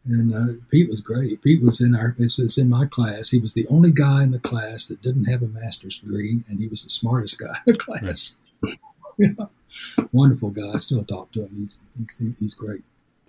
And 0.09 0.35
uh, 0.35 0.61
Pete 0.71 0.89
was 0.89 1.01
great. 1.01 1.43
Pete 1.43 1.63
was 1.63 1.81
in 1.81 1.95
our 1.95 2.15
was 2.19 2.59
in 2.59 2.69
my 2.69 2.87
class. 2.87 3.31
He 3.31 3.39
was 3.39 3.55
the 3.55 3.67
only 3.69 3.93
guy 3.93 4.23
in 4.23 4.31
the 4.31 4.39
class 4.39 4.87
that 4.87 5.03
didn't 5.03 5.25
have 5.25 5.43
a 5.43 5.49
master's 5.49 5.99
degree, 5.99 6.45
and 6.49 6.61
he 6.61 6.69
was 6.69 6.85
the 6.85 6.91
smartest 6.91 7.41
guy 7.41 7.57
in 7.67 7.73
the 7.73 7.79
class. 7.79 8.37
yeah. 9.19 9.31
Wonderful 10.13 10.51
guy. 10.51 10.73
I 10.75 10.77
still 10.77 11.05
talk 11.05 11.33
to 11.33 11.43
him. 11.43 11.57
He's 11.59 11.81
he's, 11.99 12.23
he's 12.39 12.55
great. 12.55 12.83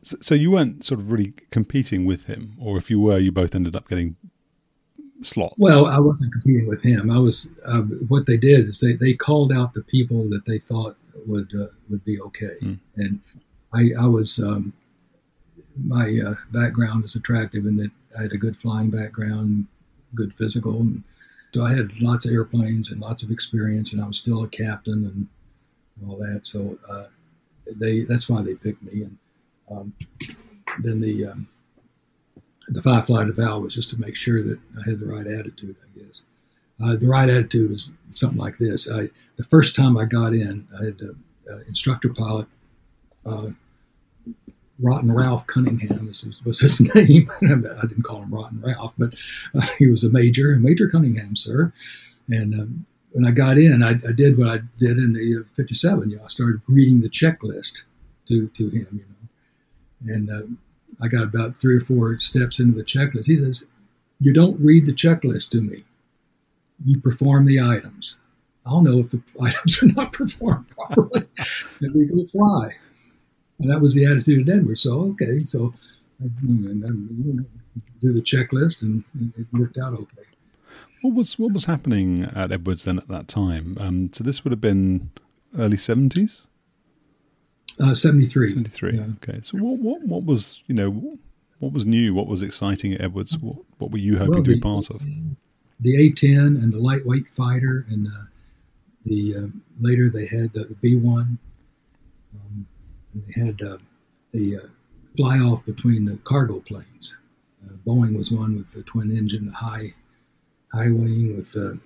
So, 0.08 0.18
so, 0.22 0.36
you 0.36 0.51
weren't 0.51 0.86
sort 0.86 1.01
of 1.01 1.12
really 1.12 1.34
competing 1.51 2.05
with 2.05 2.26
him, 2.26 2.53
or 2.58 2.78
if 2.78 2.89
you 2.89 2.97
were, 2.97 3.18
you 3.18 3.32
both 3.32 3.53
ended 3.53 3.76
up 3.76 3.89
getting 3.89 4.16
slots. 5.22 5.55
Well, 5.58 5.86
I 5.86 5.99
wasn't 5.99 6.32
competing 6.32 6.66
with 6.68 6.82
him. 6.82 7.12
I 7.12 7.20
was. 7.20 7.49
Uh, 7.68 7.82
what 8.08 8.26
they 8.26 8.38
did 8.38 8.68
is 8.68 8.80
they, 8.80 8.93
they 8.93 9.14
called 9.14 9.51
out 9.51 9.74
the 9.74 9.84
people 9.84 10.30
that 10.30 10.45
they 10.45 10.60
thought 10.60 10.95
would 11.26 11.51
uh, 11.53 11.74
would 11.89 12.05
be 12.05 12.22
okay, 12.22 12.55
mm. 12.62 12.80
and 12.95 13.20
I 13.74 13.91
I 13.99 14.08
was. 14.08 14.39
Um, 14.39 14.72
my 15.86 16.18
uh, 16.26 16.36
background 16.53 17.03
is 17.05 17.16
attractive 17.16 17.66
in 17.66 17.76
that 17.76 17.91
I 18.18 18.24
had 18.24 18.32
a 18.32 18.38
good 18.38 18.58
flying 18.58 18.89
background, 18.89 19.68
good 20.16 20.34
physical, 20.34 20.80
and 20.80 21.03
so 21.53 21.66
I 21.66 21.74
had 21.74 21.99
lots 22.01 22.26
of 22.26 22.32
airplanes 22.32 22.91
and 22.91 23.01
lots 23.01 23.24
of 23.24 23.32
experience, 23.32 23.91
and 23.91 24.01
I 24.01 24.08
was 24.08 24.18
still 24.18 24.43
a 24.43 24.47
captain 24.47 25.05
and 25.05 25.28
all 26.08 26.16
that. 26.18 26.45
So 26.45 26.78
uh, 26.89 27.08
they 27.76 28.01
that's 28.01 28.30
why 28.30 28.41
they 28.41 28.55
picked 28.55 28.84
me. 28.84 29.03
And 29.03 29.18
um, 29.70 29.93
then 30.80 31.01
the 31.01 31.28
um, 31.28 31.47
the 32.70 32.82
five 32.82 33.05
flight 33.05 33.28
eval 33.28 33.61
was 33.61 33.74
just 33.74 33.89
to 33.91 33.97
make 33.99 34.15
sure 34.15 34.43
that 34.43 34.59
I 34.78 34.89
had 34.89 34.99
the 34.99 35.05
right 35.05 35.28
attitude. 35.28 35.76
I 35.82 35.99
guess 35.99 36.24
uh, 36.84 36.95
the 36.95 37.07
right 37.07 37.30
attitude 37.30 37.72
was 37.72 37.91
something 38.09 38.38
like 38.38 38.57
this. 38.57 38.89
I, 38.89 39.09
the 39.38 39.43
first 39.43 39.76
time 39.76 39.97
I 39.97 40.05
got 40.05 40.34
in, 40.34 40.68
I 40.80 40.86
had 40.86 40.99
an 41.01 41.63
instructor 41.68 42.09
pilot. 42.09 42.47
Uh, 43.26 43.47
Rotten 44.80 45.11
Ralph 45.11 45.47
Cunningham 45.47 46.05
was, 46.05 46.24
was 46.45 46.59
his 46.59 46.80
name. 46.95 47.32
I 47.41 47.88
didn't 47.88 48.03
call 48.03 48.22
him 48.22 48.34
Rotten 48.34 48.61
Ralph, 48.61 48.93
but 48.97 49.15
uh, 49.55 49.65
he 49.80 49.88
was 49.88 50.03
a 50.03 50.09
major, 50.09 50.55
Major 50.57 50.88
Cunningham, 50.88 51.36
sir. 51.36 51.74
And 52.30 52.53
um, 52.53 52.86
when 53.11 53.26
I 53.26 53.32
got 53.32 53.57
in, 53.57 53.82
I, 53.82 53.91
I, 54.07 54.11
did 54.15 54.38
what 54.38 54.49
I 54.49 54.59
did 54.78 54.97
in 54.97 55.13
the 55.13 55.41
uh, 55.41 55.55
57. 55.55 56.11
You 56.11 56.18
know, 56.18 56.24
I 56.24 56.28
started 56.28 56.61
reading 56.68 57.01
the 57.01 57.09
checklist 57.09 57.84
to, 58.28 58.47
to 58.49 58.70
him, 58.70 58.88
you 58.91 58.99
know. 58.99 59.16
And 60.06 60.30
um, 60.30 60.58
I 61.02 61.08
got 61.08 61.24
about 61.24 61.60
three 61.60 61.78
or 61.78 61.82
four 61.82 62.18
steps 62.20 62.60
into 62.60 62.78
the 62.78 62.84
checklist. 62.84 63.26
He 63.26 63.38
says, 63.38 63.66
You 64.20 64.34
don't 64.34 64.60
read 64.60 64.86
the 64.86 64.93
checklist 64.93 65.50
to 65.52 65.62
me, 65.62 65.84
you 66.86 67.00
perform 67.00 67.45
the 67.45 67.60
items. 67.60 68.18
I'll 68.66 68.82
know 68.82 69.00
if 69.00 69.10
the 69.10 69.22
items 69.41 69.82
are 69.82 69.88
not 69.88 70.14
performed 70.14 70.70
properly, 70.76 71.26
and 71.82 71.93
we 71.93 72.06
go 72.06 72.26
fly. 72.28 72.76
And 73.60 73.72
that 73.72 73.82
was 73.82 73.95
the 73.95 74.06
attitude 74.06 74.41
of 74.41 74.45
Denver. 74.45 74.76
So, 74.76 75.16
okay, 75.22 75.43
so 75.43 75.74
I, 76.24 76.28
do 78.02 78.14
the 78.14 78.22
checklist 78.22 78.82
and 78.82 79.04
it 79.38 79.45
worked 79.52 79.78
out 79.78 79.93
okay. 79.93 80.24
What 81.02 81.14
was 81.14 81.38
what 81.38 81.54
was 81.54 81.66
happening 81.66 82.24
at 82.24 82.52
Edwards 82.52 82.86
then 82.86 82.98
at 82.98 83.08
that 83.08 83.28
time? 83.28 83.78
Um, 83.80 84.10
so 84.14 84.24
this 84.24 84.43
would 84.43 84.52
have 84.52 84.62
been 84.62 85.12
early 85.58 85.78
seventies. 85.78 86.41
Uh, 87.80 87.94
Seventy 87.94 88.26
three. 88.26 88.48
Seventy 88.48 88.70
three. 88.70 88.98
Yeah. 88.98 89.06
Okay. 89.24 89.40
So 89.42 89.58
what, 89.58 89.80
what 89.80 90.02
what 90.04 90.26
was 90.26 90.64
you 90.68 90.76
know 90.76 91.18
what 91.60 91.74
was 91.74 91.86
new? 91.86 92.14
What 92.14 92.28
was 92.28 92.42
exciting 92.42 92.94
at 92.94 93.02
Edwards? 93.02 93.38
What 93.38 93.58
what 93.78 93.92
were 93.92 93.98
you 93.98 94.18
hoping 94.18 94.34
well, 94.34 94.44
the, 94.44 94.52
to 94.52 94.56
be 94.56 94.62
part 94.62 94.90
of? 94.90 95.04
The 95.80 96.08
A 96.08 96.12
ten 96.12 96.60
and 96.62 96.74
the 96.74 96.80
lightweight 96.80 97.30
fighter, 97.30 97.86
and 97.90 98.08
uh, 98.08 98.26
the 99.06 99.36
uh, 99.36 99.48
later 99.80 100.10
they 100.10 100.26
had 100.26 100.54
the 100.54 100.76
B 100.82 100.96
one. 100.96 101.38
Um, 102.36 102.68
they 103.14 103.42
had 103.42 103.62
uh, 103.62 103.78
a 104.34 104.58
uh, 104.58 104.68
fly 105.16 105.38
off 105.38 105.66
between 105.66 106.06
the 106.06 106.18
cargo 106.24 106.60
planes. 106.60 107.18
Uh, 107.66 107.74
Boeing 107.86 108.16
was 108.16 108.32
one 108.32 108.56
with 108.56 108.72
the 108.74 108.84
twin 108.84 109.16
engine, 109.16 109.48
the 109.48 109.54
high 109.54 109.94
high 110.72 110.90
wing 110.90 111.36
with 111.36 111.52
the 111.52 111.80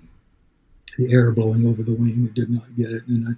the 0.98 1.12
air 1.12 1.32
blowing 1.32 1.66
over 1.66 1.84
the 1.84 1.94
wing. 1.94 2.26
It 2.26 2.34
did 2.34 2.50
not 2.50 2.76
get 2.76 2.92
it, 2.92 3.08
and 3.08 3.28
I, 3.28 3.32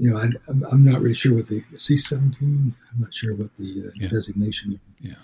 you 0.00 0.10
know, 0.10 0.18
I, 0.18 0.72
am 0.72 0.84
not 0.84 1.00
really 1.00 1.14
sure 1.14 1.34
what 1.34 1.46
the 1.46 1.62
C-17. 1.76 2.40
I'm 2.42 2.74
not 2.98 3.12
sure 3.12 3.34
what 3.34 3.50
the 3.58 3.86
uh, 3.86 3.90
yeah. 3.96 4.08
designation. 4.08 4.78
Yeah, 5.00 5.14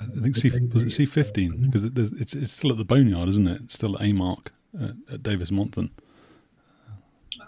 I 0.00 0.20
think 0.20 0.36
C 0.36 0.50
was 0.72 0.82
it 0.84 0.90
C-15 0.90 1.62
because 1.62 1.84
it, 1.84 1.98
it's 1.98 2.34
it's 2.34 2.52
still 2.52 2.70
at 2.70 2.78
the 2.78 2.84
boneyard, 2.84 3.28
isn't 3.28 3.48
it? 3.48 3.62
It's 3.64 3.74
still 3.74 3.96
at 3.96 4.02
AMARC 4.02 4.46
at, 4.80 4.94
at 5.12 5.22
Davis 5.22 5.50
Monthan. 5.50 5.90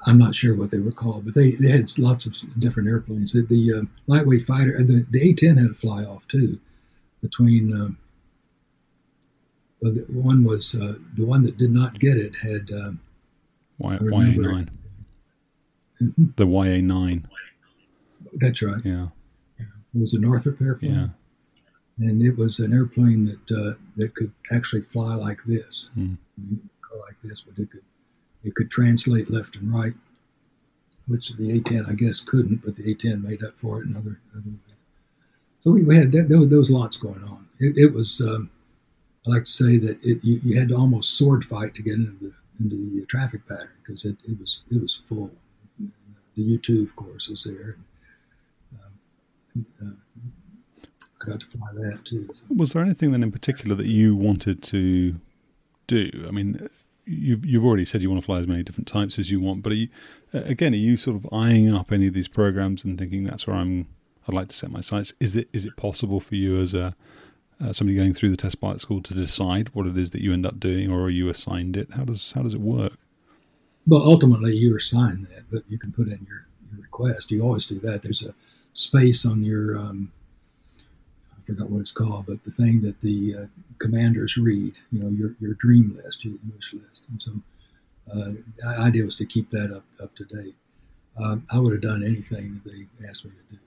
I'm 0.07 0.19
not 0.19 0.35
sure 0.35 0.55
what 0.55 0.71
they 0.71 0.79
were 0.79 0.93
called, 0.93 1.25
but 1.25 1.35
they, 1.35 1.53
they 1.53 1.71
had 1.71 1.99
lots 1.99 2.27
of 2.27 2.35
different 2.61 2.89
airplanes. 2.89 3.33
The, 3.33 3.43
the 3.43 3.81
uh, 3.81 3.83
lightweight 4.07 4.47
fighter 4.47 4.77
the, 4.83 5.05
the 5.11 5.31
A-10 5.31 5.59
had 5.59 5.71
a 5.71 5.75
fly 5.75 6.05
off 6.05 6.27
too. 6.29 6.59
Between 7.21 7.73
um, 7.73 7.99
well, 9.81 9.93
the 9.93 10.01
one 10.09 10.45
was 10.45 10.75
uh, 10.75 10.95
the 11.15 11.25
one 11.25 11.43
that 11.43 11.57
did 11.57 11.71
not 11.71 11.99
get 11.99 12.17
it 12.17 12.35
had 12.37 12.71
um, 12.73 13.01
y- 13.79 13.99
YA9. 13.99 14.69
Mm-hmm. 16.03 16.25
The 16.37 16.47
YA9. 16.47 17.25
That's 18.35 18.63
right. 18.63 18.81
Yeah. 18.85 19.09
yeah. 19.59 19.67
It 19.95 20.01
was 20.01 20.15
a 20.15 20.21
Northrop 20.21 20.61
airplane. 20.61 20.95
Yeah. 20.95 21.09
And 22.07 22.23
it 22.23 22.37
was 22.37 22.61
an 22.61 22.73
airplane 22.73 23.25
that 23.27 23.57
uh, 23.57 23.75
that 23.97 24.15
could 24.15 24.33
actually 24.53 24.83
fly 24.83 25.15
like 25.15 25.39
this, 25.45 25.91
mm. 25.99 26.17
like 26.39 27.17
this, 27.25 27.41
but 27.41 27.59
it 27.59 27.71
could 27.71 27.83
it 28.45 28.55
could 28.55 28.71
translate 28.71 29.31
left 29.31 29.57
and 29.57 29.75
right, 29.75 29.95
which 31.09 31.31
the 31.31 31.61
A10 31.61 31.91
I 31.91 31.95
guess 31.95 32.21
couldn't, 32.21 32.65
but 32.65 32.77
the 32.77 32.95
A10 32.95 33.23
made 33.23 33.43
up 33.43 33.59
for 33.59 33.83
it 33.83 33.87
in 33.87 33.97
other 33.97 34.21
other 34.33 34.45
ways. 34.47 34.85
So 35.59 35.73
we, 35.73 35.83
we 35.83 35.97
had 35.97 36.13
there, 36.13 36.23
there, 36.23 36.59
was 36.59 36.71
lots 36.71 36.97
going 36.97 37.25
on. 37.25 37.49
It, 37.59 37.77
it 37.77 37.93
was 37.93 38.21
um, 38.21 38.49
I 39.27 39.31
like 39.31 39.45
to 39.45 39.51
say 39.51 39.77
that 39.79 39.99
it, 40.05 40.23
you, 40.23 40.41
you, 40.45 40.59
had 40.59 40.69
to 40.69 40.77
almost 40.77 41.19
sword 41.19 41.45
fight 41.45 41.75
to 41.75 41.83
get 41.83 41.95
into 41.95 42.13
the 42.21 42.33
into 42.61 42.95
the 42.95 43.07
traffic 43.07 43.47
pattern 43.49 43.71
because 43.83 44.05
it, 44.05 44.17
it 44.25 44.39
was 44.39 44.63
it 44.71 44.81
was 44.81 44.95
full. 44.95 45.33
The 46.39 46.45
U 46.45 46.59
two, 46.59 46.83
of 46.83 46.95
course, 46.95 47.29
was 47.29 47.43
there. 47.43 47.77
And, 49.55 49.67
uh, 49.83 50.85
I 51.21 51.25
got 51.29 51.41
to 51.41 51.47
fly 51.47 51.67
that 51.75 52.05
too. 52.05 52.29
So. 52.33 52.45
Was 52.55 52.73
there 52.73 52.83
anything 52.83 53.11
then 53.11 53.25
in 53.25 53.33
particular 53.33 53.75
that 53.75 53.87
you 53.87 54.15
wanted 54.15 54.63
to 54.63 55.17
do? 55.89 56.25
I 56.29 56.31
mean, 56.31 56.69
you've 57.07 57.45
you've 57.45 57.65
already 57.65 57.85
said 57.85 58.03
you 58.03 58.09
want 58.09 58.23
to 58.23 58.27
fly 58.27 58.39
as 58.39 58.47
many 58.47 58.63
different 58.63 58.87
types 58.87 59.19
as 59.19 59.33
you 59.33 59.41
want, 59.41 59.65
but 59.65 59.73
are 59.73 59.77
you, 59.77 59.89
again, 60.33 60.75
are 60.75 60.77
you 60.77 60.97
sort 60.97 61.17
of 61.17 61.27
eyeing 61.33 61.75
up 61.75 61.91
any 61.91 62.07
of 62.07 62.15
these 62.15 62.29
programs 62.29 62.85
and 62.85 62.97
thinking 62.97 63.25
that's 63.25 63.49
where 63.49 63.57
I'm? 63.57 63.89
I'd 64.29 64.35
like 64.35 64.49
to 64.49 64.57
set 64.57 64.71
my 64.71 64.81
sights. 64.81 65.13
Is 65.19 65.35
it 65.35 65.49
is 65.53 65.65
it 65.65 65.77
possible 65.77 66.21
for 66.21 66.37
you 66.37 66.61
as 66.61 66.73
a 66.73 66.95
uh, 67.61 67.73
somebody 67.73 67.97
going 67.99 68.15
through 68.15 68.31
the 68.31 68.37
test 68.37 68.61
pilot 68.61 68.81
school 68.81 69.03
to 69.03 69.13
decide 69.13 69.75
what 69.75 69.87
it 69.87 69.99
is 69.99 70.13
that 70.13 70.21
you 70.21 70.33
end 70.33 70.47
up 70.47 70.61
doing, 70.61 70.89
or 70.89 71.01
are 71.01 71.11
you 71.11 71.29
assigned 71.29 71.77
it? 71.77 71.95
How 71.95 72.05
does 72.05 72.31
how 72.37 72.43
does 72.43 72.55
it 72.55 72.61
work? 72.61 72.93
Well, 73.89 74.03
ultimately, 74.03 74.55
you're 74.55 74.77
assigned 74.77 75.27
that, 75.29 75.45
but 75.51 75.63
you 75.67 75.79
can 75.79 75.93
put 75.93 76.09
in 76.09 76.25
your, 76.29 76.47
your 76.71 76.83
request. 76.83 77.31
You 77.31 77.43
always 77.43 77.65
do 77.65 77.81
that. 77.81 78.03
There's 78.03 78.23
a 78.23 78.35
space 78.75 79.25
on 79.25 79.43
your 79.43 79.79
um, 79.79 80.13
I 81.33 81.47
forgot 81.47 81.71
what 81.71 81.81
it's 81.81 81.91
called, 81.93 82.27
but 82.27 82.45
the 82.45 82.51
thing 82.51 82.83
that 82.83 83.01
the 83.01 83.35
uh, 83.35 83.47
commanders 83.79 84.37
read, 84.37 84.75
you 84.93 85.01
know, 85.01 85.09
your 85.09 85.35
your 85.41 85.55
dream 85.55 85.99
list, 86.03 86.23
your 86.23 86.35
wish 86.55 86.75
list, 86.75 87.07
and 87.09 87.19
so 87.19 87.33
uh, 88.15 88.33
the 88.59 88.79
idea 88.79 89.05
was 89.05 89.17
to 89.17 89.25
keep 89.25 89.49
that 89.51 89.75
up 89.75 89.85
up 90.03 90.15
to 90.17 90.25
date. 90.25 90.55
Uh, 91.19 91.37
I 91.51 91.59
would 91.59 91.73
have 91.73 91.83
done 91.83 92.05
anything 92.05 92.61
that 92.65 92.73
they 92.73 93.09
asked 93.09 93.25
me 93.25 93.31
to 93.31 93.57
do. 93.57 93.61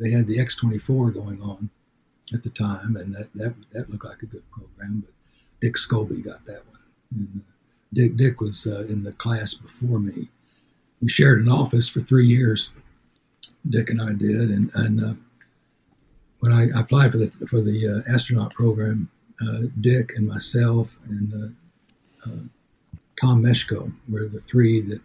They 0.00 0.10
had 0.10 0.26
the 0.26 0.38
X24 0.38 1.14
going 1.14 1.40
on 1.40 1.70
at 2.34 2.42
the 2.42 2.50
time, 2.50 2.96
and 2.96 3.14
that 3.14 3.28
that, 3.36 3.54
that 3.72 3.88
looked 3.88 4.04
like 4.04 4.22
a 4.22 4.26
good 4.26 4.42
program, 4.50 5.04
but 5.04 5.14
Dick 5.60 5.74
Scobie 5.74 6.24
got 6.24 6.44
that 6.46 6.64
one. 6.66 7.42
Uh, 7.46 7.49
Dick 7.92 8.16
Dick 8.16 8.40
was 8.40 8.66
uh, 8.66 8.80
in 8.86 9.02
the 9.02 9.12
class 9.12 9.54
before 9.54 9.98
me. 9.98 10.28
We 11.00 11.08
shared 11.08 11.40
an 11.40 11.48
office 11.48 11.88
for 11.88 12.00
three 12.00 12.26
years. 12.26 12.70
Dick 13.68 13.90
and 13.90 14.00
I 14.00 14.12
did, 14.12 14.50
and 14.50 14.70
and 14.74 15.04
uh, 15.04 15.14
when 16.40 16.52
I 16.52 16.68
applied 16.78 17.12
for 17.12 17.18
the 17.18 17.30
for 17.48 17.60
the 17.60 18.04
uh, 18.06 18.12
astronaut 18.12 18.54
program, 18.54 19.10
uh, 19.42 19.62
Dick 19.80 20.12
and 20.16 20.26
myself 20.26 20.96
and 21.08 21.54
uh, 22.24 22.28
Tom 23.20 23.42
Meshko 23.42 23.92
were 24.08 24.28
the 24.28 24.40
three 24.40 24.80
that 24.82 25.00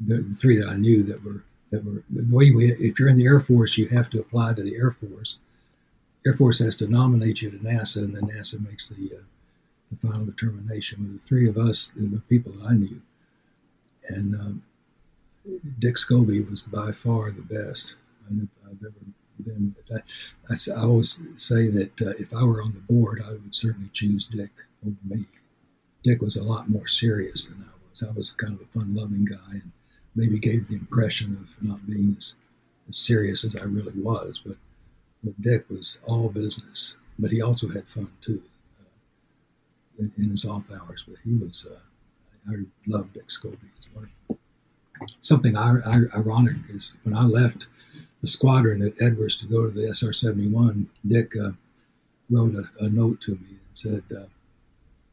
the, 0.00 0.22
three 0.38 0.56
that 0.58 0.68
I 0.68 0.76
knew 0.76 1.02
that 1.04 1.22
were 1.24 1.42
that 1.70 1.84
were 1.84 2.02
the 2.10 2.26
way 2.34 2.50
we. 2.50 2.72
If 2.72 2.98
you're 2.98 3.08
in 3.08 3.16
the 3.16 3.24
Air 3.24 3.40
Force, 3.40 3.76
you 3.76 3.88
have 3.88 4.08
to 4.10 4.20
apply 4.20 4.54
to 4.54 4.62
the 4.62 4.76
Air 4.76 4.92
Force. 4.92 5.38
Air 6.26 6.34
Force 6.34 6.58
has 6.60 6.76
to 6.76 6.88
nominate 6.88 7.42
you 7.42 7.50
to 7.50 7.58
NASA, 7.58 7.98
and 7.98 8.14
then 8.14 8.22
NASA 8.22 8.64
makes 8.64 8.88
the 8.88 8.96
the 9.90 9.96
final 9.96 10.26
determination. 10.26 11.02
With 11.02 11.20
the 11.20 11.26
three 11.26 11.48
of 11.48 11.56
us, 11.56 11.92
the 11.96 12.22
people 12.28 12.52
that 12.52 12.66
I 12.66 12.74
knew, 12.74 13.00
and 14.08 14.34
um, 14.34 14.62
Dick 15.78 15.96
Scobie 15.96 16.48
was 16.48 16.62
by 16.62 16.92
far 16.92 17.30
the 17.30 17.42
best 17.42 17.96
I've 18.26 18.82
ever 18.82 18.94
been. 19.44 19.74
But 19.88 20.02
I, 20.50 20.54
I, 20.54 20.78
I 20.78 20.82
always 20.82 21.20
say 21.36 21.68
that 21.68 22.02
uh, 22.02 22.10
if 22.18 22.32
I 22.34 22.42
were 22.42 22.62
on 22.62 22.72
the 22.72 22.92
board, 22.92 23.22
I 23.24 23.32
would 23.32 23.54
certainly 23.54 23.90
choose 23.92 24.24
Dick 24.24 24.50
over 24.84 24.96
me. 25.04 25.26
Dick 26.02 26.20
was 26.20 26.36
a 26.36 26.42
lot 26.42 26.68
more 26.68 26.86
serious 26.86 27.46
than 27.46 27.62
I 27.62 27.72
was. 27.88 28.02
I 28.02 28.12
was 28.12 28.30
kind 28.32 28.54
of 28.54 28.60
a 28.60 28.78
fun-loving 28.78 29.24
guy, 29.24 29.52
and 29.52 29.72
maybe 30.14 30.38
gave 30.38 30.68
the 30.68 30.74
impression 30.74 31.36
of 31.40 31.68
not 31.68 31.86
being 31.86 32.14
as, 32.16 32.36
as 32.88 32.96
serious 32.96 33.44
as 33.44 33.56
I 33.56 33.64
really 33.64 33.92
was. 33.92 34.40
But, 34.44 34.56
but 35.22 35.40
Dick 35.40 35.68
was 35.68 36.00
all 36.04 36.28
business, 36.28 36.96
but 37.18 37.30
he 37.30 37.40
also 37.40 37.68
had 37.68 37.88
fun 37.88 38.10
too 38.20 38.42
in, 39.98 40.12
in 40.18 40.30
his 40.30 40.44
off 40.44 40.64
hours, 40.70 41.04
but 41.06 41.16
he 41.24 41.34
was, 41.34 41.66
uh, 41.70 41.78
I 42.50 42.54
loved 42.86 43.14
Dick 43.14 43.28
Scobie. 43.28 43.58
It's. 43.76 43.88
Something 45.20 45.56
ironic 45.56 46.56
is 46.70 46.96
when 47.02 47.14
I 47.14 47.24
left 47.24 47.66
the 48.22 48.26
squadron 48.26 48.82
at 48.82 48.94
Edwards 49.00 49.36
to 49.36 49.46
go 49.46 49.68
to 49.68 49.70
the 49.70 49.92
SR 49.92 50.12
71, 50.12 50.88
Dick 51.06 51.32
uh, 51.36 51.50
wrote 52.30 52.54
a, 52.54 52.84
a, 52.84 52.88
note 52.88 53.20
to 53.22 53.32
me 53.32 53.50
and 53.50 53.58
said, 53.72 54.02
uh, 54.16 54.24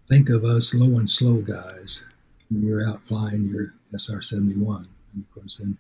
Think 0.08 0.30
of 0.30 0.44
us 0.44 0.74
low 0.74 0.98
and 0.98 1.10
slow 1.10 1.42
guys 1.42 2.06
when 2.50 2.66
you're 2.66 2.88
out 2.88 3.06
flying 3.08 3.50
your 3.50 3.74
SR 3.94 4.22
71. 4.22 4.88
And 5.14 5.24
of 5.24 5.34
course, 5.34 5.58
then 5.58 5.78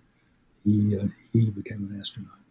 he, 0.63 0.97
uh, 0.97 1.07
he 1.31 1.49
became 1.49 1.89
an 1.89 1.99
astronaut 1.99 2.42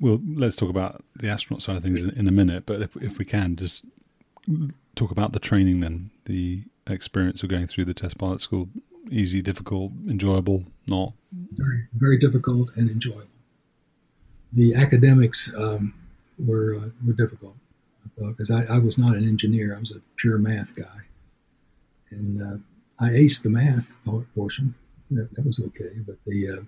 well, 0.00 0.20
let's 0.26 0.56
talk 0.56 0.70
about 0.70 1.04
the 1.16 1.28
astronaut 1.28 1.62
side 1.62 1.76
of 1.76 1.82
things 1.82 2.04
in, 2.04 2.10
in 2.10 2.28
a 2.28 2.32
minute. 2.32 2.66
But 2.66 2.82
if, 2.82 2.96
if 2.96 3.18
we 3.18 3.24
can, 3.24 3.56
just 3.56 3.84
talk 4.94 5.10
about 5.10 5.32
the 5.32 5.40
training 5.40 5.80
then, 5.80 6.10
the 6.24 6.64
experience 6.86 7.42
of 7.42 7.48
going 7.48 7.66
through 7.66 7.84
the 7.86 7.94
test 7.94 8.18
pilot 8.18 8.40
school. 8.40 8.68
Easy, 9.10 9.42
difficult, 9.42 9.92
enjoyable, 10.08 10.64
not? 10.88 11.12
Very, 11.52 11.86
very 11.94 12.18
difficult 12.18 12.70
and 12.76 12.90
enjoyable. 12.90 13.28
The 14.52 14.74
academics 14.74 15.52
um, 15.56 15.94
were 16.38 16.76
uh, 16.76 16.88
were 17.06 17.12
difficult, 17.12 17.56
I 18.04 18.08
thought, 18.14 18.36
because 18.36 18.50
I, 18.50 18.62
I, 18.64 18.78
was 18.78 18.98
not 18.98 19.16
an 19.16 19.24
engineer. 19.24 19.76
I 19.76 19.80
was 19.80 19.90
a 19.90 20.00
pure 20.16 20.38
math 20.38 20.74
guy, 20.74 21.00
and 22.12 22.40
uh, 22.40 23.04
I 23.04 23.08
aced 23.10 23.42
the 23.42 23.50
math 23.50 23.90
portion. 24.34 24.74
That, 25.10 25.34
that 25.34 25.44
was 25.44 25.60
okay, 25.60 25.98
but 26.06 26.16
the 26.24 26.58
uh, 26.58 26.62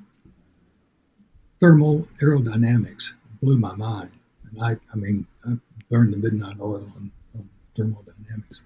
thermal 1.61 2.07
aerodynamics 2.21 3.13
blew 3.43 3.59
my 3.59 3.75
mind. 3.75 4.11
And 4.51 4.63
I, 4.63 4.77
I 4.93 4.97
mean, 4.97 5.27
I 5.47 5.55
burned 5.91 6.13
the 6.13 6.19
midnight 6.19 6.57
oil 6.61 6.91
on, 6.97 7.11
on 7.35 7.49
thermodynamics. 7.75 8.63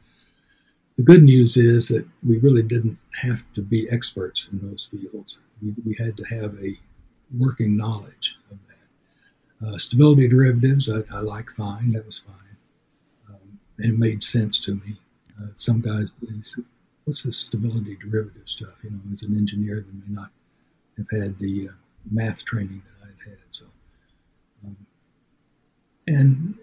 The 0.97 1.03
good 1.03 1.23
news 1.23 1.57
is 1.57 1.89
that 1.89 2.07
we 2.27 2.39
really 2.39 2.63
didn't 2.63 2.99
have 3.23 3.43
to 3.55 3.63
be 3.63 3.89
experts 3.91 4.49
in 4.53 4.61
those 4.61 4.91
fields. 4.91 5.41
We, 5.63 5.75
we 5.87 5.97
had 5.99 6.17
to 6.17 6.25
have 6.25 6.55
a 6.63 6.79
working 7.39 7.77
knowledge 7.77 8.37
of 8.51 8.59
that. 8.69 9.67
Uh, 9.67 9.79
stability 9.79 10.29
derivatives, 10.29 10.91
I, 10.91 11.01
I 11.15 11.21
like 11.21 11.51
fine. 11.51 11.93
That 11.93 12.07
was 12.07 12.19
fine. 12.19 12.57
Um, 13.29 13.59
and 13.79 13.95
it 13.95 13.99
made 13.99 14.23
sense 14.23 14.59
to 14.61 14.75
me. 14.75 14.99
Uh, 15.41 15.47
some 15.53 15.81
guys, 15.81 16.17
what's 17.05 17.23
this 17.23 17.37
stability 17.37 17.97
derivative 17.97 18.49
stuff? 18.49 18.75
You 18.83 18.91
know, 18.91 19.01
as 19.13 19.23
an 19.23 19.37
engineer, 19.37 19.85
they 19.87 20.09
may 20.09 20.15
not 20.15 20.31
have 20.99 21.09
had 21.11 21.39
the 21.39 21.69
uh, 21.69 21.73
math 22.11 22.45
training 22.45 22.83
that 22.85 23.09
I'd 23.09 23.31
had. 23.31 23.39
So, 23.49 23.67
um, 24.65 24.77
and 26.07 26.59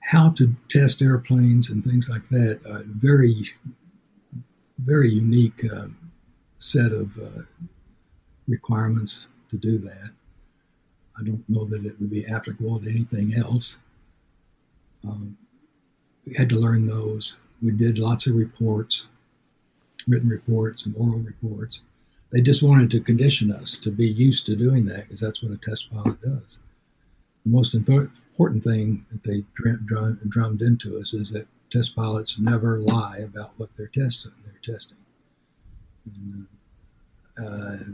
how 0.00 0.30
to 0.30 0.54
test 0.68 1.02
airplanes 1.02 1.70
and 1.70 1.82
things 1.82 2.08
like 2.10 2.28
that, 2.28 2.60
uh, 2.68 2.82
very, 2.86 3.44
very 4.78 5.10
unique 5.10 5.64
uh, 5.74 5.86
set 6.58 6.92
of 6.92 7.10
uh, 7.18 7.42
requirements 8.46 9.28
to 9.48 9.56
do 9.56 9.78
that. 9.78 10.10
I 11.18 11.24
don't 11.24 11.44
know 11.48 11.64
that 11.64 11.86
it 11.86 11.98
would 12.00 12.10
be 12.10 12.26
applicable 12.26 12.80
to 12.80 12.90
anything 12.90 13.34
else. 13.34 13.78
Um, 15.04 15.36
we 16.26 16.34
had 16.34 16.48
to 16.50 16.56
learn 16.56 16.86
those. 16.86 17.36
We 17.62 17.72
did 17.72 17.98
lots 17.98 18.26
of 18.26 18.34
reports, 18.34 19.08
written 20.06 20.28
reports 20.28 20.86
and 20.86 20.94
oral 20.96 21.20
reports 21.20 21.80
they 22.34 22.40
just 22.40 22.64
wanted 22.64 22.90
to 22.90 23.00
condition 23.00 23.52
us 23.52 23.78
to 23.78 23.92
be 23.92 24.08
used 24.08 24.44
to 24.44 24.56
doing 24.56 24.86
that 24.86 25.02
because 25.02 25.20
that's 25.20 25.40
what 25.40 25.52
a 25.52 25.56
test 25.56 25.88
pilot 25.92 26.20
does. 26.20 26.58
The 27.44 27.52
most 27.52 27.76
important 27.76 28.64
thing 28.64 29.06
that 29.12 29.22
they 29.22 29.44
drummed 30.28 30.60
into 30.60 30.98
us 30.98 31.14
is 31.14 31.30
that 31.30 31.46
test 31.70 31.94
pilots 31.94 32.40
never 32.40 32.80
lie 32.80 33.18
about 33.18 33.52
what 33.56 33.68
they're 33.76 33.86
testing. 33.86 34.32
They're 34.44 34.74
testing. 34.74 34.98
And, 36.06 36.46
uh, 37.38 37.84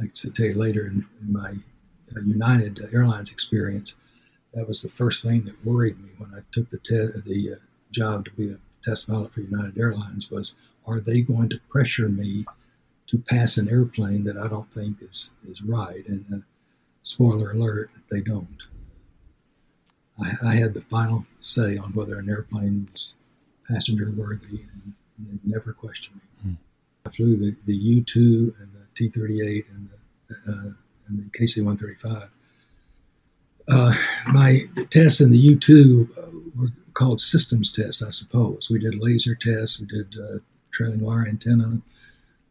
like 0.00 0.10
I 0.24 0.28
tell 0.34 0.46
you 0.46 0.54
later 0.54 0.88
in, 0.88 1.06
in 1.20 1.32
my 1.32 1.52
uh, 2.16 2.20
United 2.26 2.88
Airlines 2.92 3.30
experience, 3.30 3.94
that 4.52 4.66
was 4.66 4.82
the 4.82 4.88
first 4.88 5.22
thing 5.22 5.44
that 5.44 5.64
worried 5.64 6.02
me 6.02 6.10
when 6.18 6.34
I 6.34 6.40
took 6.50 6.68
the 6.70 6.78
te- 6.78 7.20
the 7.24 7.52
uh, 7.52 7.56
job 7.92 8.24
to 8.24 8.32
be 8.32 8.50
a 8.50 8.58
test 8.82 9.06
pilot 9.06 9.32
for 9.32 9.42
United 9.42 9.78
Airlines 9.78 10.28
was, 10.28 10.56
are 10.86 10.98
they 10.98 11.20
going 11.20 11.48
to 11.50 11.60
pressure 11.68 12.08
me 12.08 12.44
to 13.10 13.18
pass 13.18 13.56
an 13.56 13.68
airplane 13.68 14.22
that 14.22 14.36
I 14.36 14.46
don't 14.46 14.70
think 14.70 14.98
is, 15.02 15.32
is 15.48 15.62
right. 15.62 16.06
And 16.06 16.24
uh, 16.32 16.38
spoiler 17.02 17.50
alert, 17.50 17.90
they 18.08 18.20
don't. 18.20 18.62
I, 20.22 20.50
I, 20.50 20.54
had 20.54 20.74
the 20.74 20.80
final 20.82 21.26
say 21.40 21.76
on 21.76 21.92
whether 21.92 22.20
an 22.20 22.30
airplane 22.30 22.88
was 22.92 23.14
passenger 23.68 24.12
worthy, 24.16 24.60
and, 24.72 24.94
and 25.18 25.26
they 25.26 25.38
never 25.42 25.72
questioned 25.72 26.16
me. 26.16 26.22
Hmm. 26.42 26.54
I 27.04 27.10
flew 27.10 27.36
the, 27.36 27.56
the 27.66 27.74
U 27.74 28.04
2 28.04 28.54
and 28.60 28.68
the 28.74 28.86
T 28.94 29.08
38 29.08 29.66
and 29.70 29.88
the, 29.88 30.52
uh, 30.52 30.72
and 31.08 31.18
the 31.18 31.38
KC 31.38 31.64
135. 31.64 32.30
Uh, 33.68 33.92
my 34.28 34.62
tests 34.90 35.20
in 35.20 35.32
the 35.32 35.38
U 35.38 35.58
2 35.58 36.08
uh, 36.16 36.26
were 36.56 36.68
called 36.94 37.18
systems 37.18 37.72
tests, 37.72 38.02
I 38.02 38.10
suppose. 38.10 38.68
We 38.70 38.78
did 38.78 38.94
laser 39.00 39.34
tests, 39.34 39.80
we 39.80 39.86
did 39.86 40.14
uh, 40.16 40.38
trailing 40.70 41.00
wire 41.00 41.26
antenna, 41.26 41.80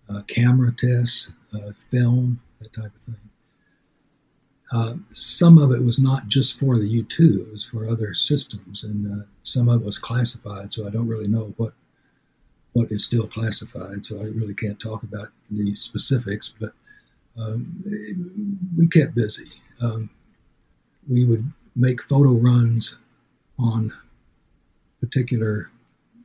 uh, 0.10 0.22
camera 0.28 0.72
tests, 0.72 1.34
uh, 1.54 1.72
film, 1.90 2.40
that 2.60 2.74
type 2.74 2.92
of 2.96 3.02
thing. 3.02 3.16
Uh, 4.72 4.94
some 5.14 5.58
of 5.58 5.72
it 5.72 5.84
was 5.84 6.00
not 6.00 6.28
just 6.28 6.60
for 6.60 6.78
the 6.78 7.04
U2, 7.04 7.48
it 7.48 7.52
was 7.52 7.66
for 7.66 7.90
other 7.90 8.14
systems, 8.14 8.84
and 8.84 9.22
uh, 9.22 9.26
some 9.42 9.68
of 9.68 9.82
it 9.82 9.86
was 9.86 9.98
classified, 9.98 10.72
so 10.72 10.88
I 10.88 10.92
don't 10.92 11.08
really 11.08 11.28
know 11.28 11.54
what 11.58 11.74
what 12.74 12.92
is 12.92 13.04
still 13.04 13.28
classified, 13.28 14.06
so 14.06 14.20
I 14.20 14.26
really 14.26 14.54
can't 14.54 14.80
talk 14.80 15.02
about 15.02 15.30
the 15.50 15.74
specifics, 15.74 16.54
but 16.60 16.72
um, 17.42 17.84
we 18.78 18.88
kept 18.88 19.16
busy. 19.16 19.50
Um, 19.82 20.08
we 21.10 21.26
would 21.26 21.52
make 21.76 22.04
photo 22.04 22.34
runs 22.34 23.00
on 23.58 23.92
particular 25.00 25.72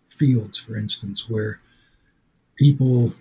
fields, 0.08 0.58
for 0.58 0.76
instance, 0.76 1.30
where 1.30 1.60
people 2.56 3.14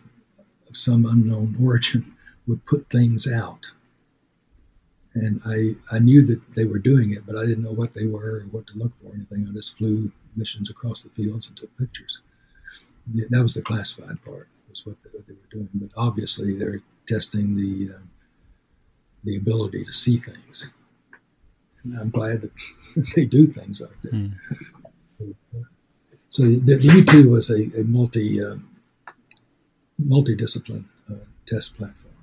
of 0.73 0.77
some 0.77 1.05
unknown 1.05 1.55
origin 1.61 2.15
would 2.47 2.65
put 2.65 2.89
things 2.89 3.31
out. 3.31 3.71
And 5.15 5.39
I, 5.45 5.95
I 5.95 5.99
knew 5.99 6.25
that 6.25 6.41
they 6.55 6.65
were 6.65 6.79
doing 6.79 7.11
it, 7.11 7.25
but 7.27 7.37
I 7.37 7.45
didn't 7.45 7.63
know 7.63 7.71
what 7.71 7.93
they 7.93 8.07
were 8.07 8.37
or 8.37 8.47
what 8.51 8.65
to 8.67 8.73
look 8.75 8.91
for 8.99 9.09
or 9.11 9.13
anything. 9.13 9.47
I 9.47 9.53
just 9.53 9.77
flew 9.77 10.11
missions 10.35 10.71
across 10.71 11.03
the 11.03 11.09
fields 11.09 11.47
and 11.47 11.55
took 11.55 11.77
pictures. 11.77 12.19
That 13.29 13.43
was 13.43 13.53
the 13.53 13.61
classified 13.61 14.23
part. 14.25 14.47
was 14.67 14.85
what 14.85 14.97
they, 15.03 15.09
what 15.15 15.27
they 15.27 15.33
were 15.33 15.51
doing. 15.51 15.69
But 15.75 15.89
obviously, 15.95 16.57
they're 16.57 16.81
testing 17.07 17.55
the 17.55 17.93
uh, 17.93 17.99
the 19.23 19.37
ability 19.37 19.85
to 19.85 19.91
see 19.91 20.17
things. 20.17 20.71
And 21.83 21.99
I'm 21.99 22.09
glad 22.09 22.41
that 22.41 22.51
they 23.15 23.25
do 23.25 23.45
things 23.45 23.81
like 23.81 24.01
that. 24.03 24.13
Mm. 24.13 24.33
So 26.29 26.43
the, 26.43 26.77
the 26.77 26.87
U2 26.87 27.29
was 27.29 27.51
a, 27.51 27.69
a 27.79 27.83
multi 27.83 28.43
uh, 28.43 28.55
multidiscipline 30.03 30.85
uh, 31.09 31.15
test 31.45 31.77
platform. 31.77 32.13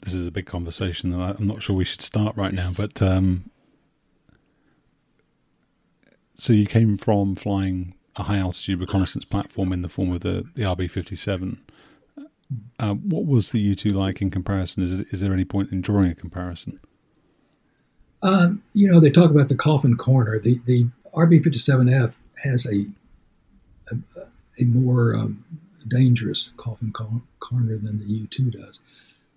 This 0.00 0.14
is 0.14 0.26
a 0.26 0.30
big 0.30 0.46
conversation 0.46 1.10
that 1.10 1.36
I'm 1.38 1.46
not 1.46 1.62
sure 1.62 1.76
we 1.76 1.84
should 1.84 2.00
start 2.00 2.36
right 2.36 2.52
now, 2.52 2.72
but 2.74 3.02
um, 3.02 3.50
so 6.36 6.52
you 6.52 6.66
came 6.66 6.96
from 6.96 7.34
flying 7.34 7.94
a 8.16 8.22
high 8.24 8.38
altitude 8.38 8.80
reconnaissance 8.80 9.24
platform 9.24 9.72
in 9.72 9.82
the 9.82 9.88
form 9.88 10.12
of 10.12 10.20
the, 10.20 10.46
the 10.54 10.62
RB 10.62 10.90
57. 10.90 11.60
Uh, 12.78 12.94
what 12.94 13.26
was 13.26 13.50
the 13.50 13.74
U2 13.74 13.92
like 13.92 14.22
in 14.22 14.30
comparison? 14.30 14.82
Is, 14.82 14.92
it, 14.92 15.06
is 15.10 15.20
there 15.20 15.32
any 15.32 15.44
point 15.44 15.72
in 15.72 15.80
drawing 15.80 16.10
a 16.10 16.14
comparison? 16.14 16.80
Um, 18.22 18.62
you 18.72 18.90
know, 18.90 19.00
they 19.00 19.10
talk 19.10 19.30
about 19.30 19.48
the 19.48 19.56
coffin 19.56 19.96
corner. 19.96 20.38
The, 20.38 20.60
the 20.64 20.86
RB 21.14 21.42
57F 21.44 22.14
has 22.42 22.66
a, 22.66 22.86
a, 23.92 24.20
a 24.60 24.64
more 24.64 25.14
um, 25.14 25.44
dangerous 25.86 26.50
coffin 26.56 26.92
corner 26.92 27.78
than 27.78 27.98
the 27.98 28.26
U2 28.26 28.52
does. 28.52 28.80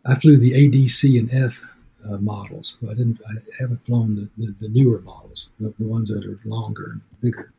I 0.05 0.15
flew 0.15 0.37
the 0.37 0.53
ADC 0.53 1.19
and 1.19 1.31
F 1.31 1.61
uh, 2.09 2.17
models. 2.17 2.77
So 2.79 2.89
I 2.89 2.93
didn't. 2.93 3.19
I 3.27 3.33
haven't 3.59 3.85
flown 3.85 4.15
the, 4.15 4.45
the, 4.45 4.55
the 4.59 4.69
newer 4.69 5.01
models, 5.01 5.51
the, 5.59 5.73
the, 5.77 5.87
ones 5.87 6.09
that 6.09 6.25
are 6.25 6.39
longer 6.45 6.91
and 6.93 7.01
bigger, 7.21 7.53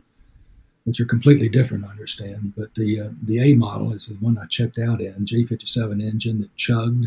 which 0.84 1.00
are 1.00 1.04
completely 1.04 1.48
different. 1.48 1.84
I 1.84 1.90
understand, 1.90 2.54
but 2.56 2.74
the 2.74 3.02
uh, 3.02 3.08
the 3.22 3.38
A 3.40 3.54
model 3.54 3.92
is 3.92 4.06
the 4.06 4.14
one 4.14 4.38
I 4.38 4.46
checked 4.46 4.78
out 4.78 5.00
in 5.00 5.24
J57 5.24 6.02
engine 6.02 6.40
that 6.40 6.56
chugged. 6.56 7.06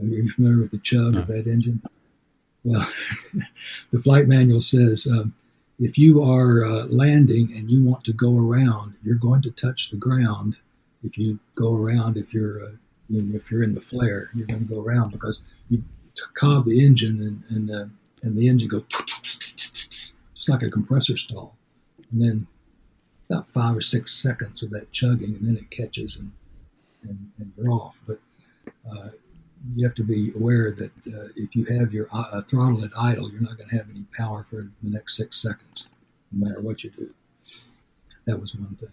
Are 0.00 0.04
you 0.04 0.28
familiar 0.28 0.60
with 0.60 0.70
the 0.70 0.78
chug 0.78 1.14
no. 1.14 1.20
of 1.20 1.26
that 1.26 1.46
engine? 1.46 1.82
Well, 2.64 2.88
the 3.90 3.98
flight 3.98 4.28
manual 4.28 4.60
says 4.60 5.06
um, 5.10 5.34
if 5.78 5.98
you 5.98 6.22
are 6.22 6.64
uh, 6.64 6.84
landing 6.86 7.52
and 7.56 7.70
you 7.70 7.82
want 7.82 8.04
to 8.04 8.12
go 8.12 8.38
around, 8.38 8.94
you're 9.02 9.16
going 9.16 9.42
to 9.42 9.50
touch 9.50 9.90
the 9.90 9.96
ground. 9.96 10.58
If 11.02 11.16
you 11.18 11.38
go 11.54 11.76
around, 11.76 12.16
if 12.16 12.34
you're 12.34 12.64
uh, 12.64 12.70
if 13.10 13.50
you're 13.50 13.62
in 13.62 13.74
the 13.74 13.80
flare, 13.80 14.30
you're 14.34 14.46
going 14.46 14.66
to 14.66 14.74
go 14.74 14.80
around 14.80 15.12
because 15.12 15.42
you 15.68 15.82
cob 16.34 16.66
the 16.66 16.84
engine 16.84 17.20
and 17.22 17.56
and, 17.56 17.70
uh, 17.70 17.86
and 18.22 18.36
the 18.36 18.48
engine 18.48 18.68
goes 18.68 18.84
just 20.34 20.48
like 20.48 20.62
a 20.62 20.70
compressor 20.70 21.16
stall, 21.16 21.56
and 22.12 22.22
then 22.22 22.46
about 23.28 23.48
five 23.48 23.76
or 23.76 23.80
six 23.80 24.12
seconds 24.12 24.62
of 24.62 24.70
that 24.70 24.90
chugging, 24.92 25.34
and 25.34 25.46
then 25.46 25.56
it 25.56 25.70
catches 25.70 26.16
and 26.16 26.30
and, 27.02 27.30
and 27.38 27.52
you're 27.56 27.72
off. 27.72 27.98
But 28.06 28.20
uh, 28.66 29.08
you 29.74 29.86
have 29.86 29.94
to 29.96 30.04
be 30.04 30.32
aware 30.34 30.72
that 30.72 30.90
uh, 31.14 31.28
if 31.36 31.54
you 31.54 31.64
have 31.66 31.92
your 31.92 32.08
uh, 32.12 32.42
throttle 32.42 32.84
at 32.84 32.90
idle, 32.96 33.30
you're 33.30 33.40
not 33.40 33.56
going 33.56 33.68
to 33.68 33.76
have 33.76 33.88
any 33.90 34.04
power 34.16 34.46
for 34.48 34.70
the 34.82 34.90
next 34.90 35.16
six 35.16 35.36
seconds, 35.36 35.90
no 36.32 36.46
matter 36.46 36.60
what 36.60 36.82
you 36.82 36.90
do. 36.90 37.12
That 38.26 38.40
was 38.40 38.54
one 38.54 38.76
thing. 38.76 38.88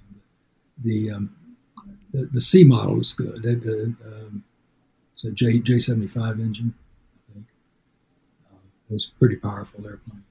The 0.83 1.11
um, 1.11 1.35
the, 2.13 2.25
the, 2.33 2.41
C 2.41 2.63
model 2.63 2.99
is 2.99 3.13
good. 3.13 3.45
It, 3.45 3.63
uh, 3.65 4.07
um, 4.07 4.43
it's 5.13 5.25
a 5.25 5.31
J 5.31 5.59
J 5.59 5.79
seventy 5.79 6.07
five 6.07 6.39
engine. 6.39 6.73
I 7.29 7.33
think 7.33 7.45
um, 8.51 8.59
it 8.89 8.93
was 8.93 9.11
a 9.13 9.19
pretty 9.19 9.35
powerful 9.35 9.85
airplane. 9.85 10.23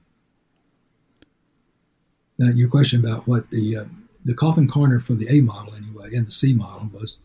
Now, 2.39 2.51
your 2.53 2.69
question 2.69 3.03
about 3.03 3.27
what 3.27 3.49
the 3.49 3.77
uh, 3.77 3.85
the 4.25 4.33
coffin 4.33 4.67
corner 4.67 4.99
for 4.99 5.13
the 5.13 5.27
A 5.29 5.41
model 5.41 5.73
anyway 5.73 6.15
and 6.15 6.27
the 6.27 6.31
C 6.31 6.53
model 6.53 6.89
was 6.93 7.19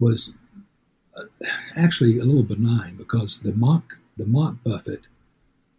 was 0.00 0.34
uh, 1.16 1.24
actually 1.76 2.18
a 2.18 2.24
little 2.24 2.42
benign 2.42 2.96
because 2.96 3.40
the 3.40 3.52
Mach 3.52 3.82
the 4.16 4.26
Mach 4.26 4.54
buffet 4.64 5.00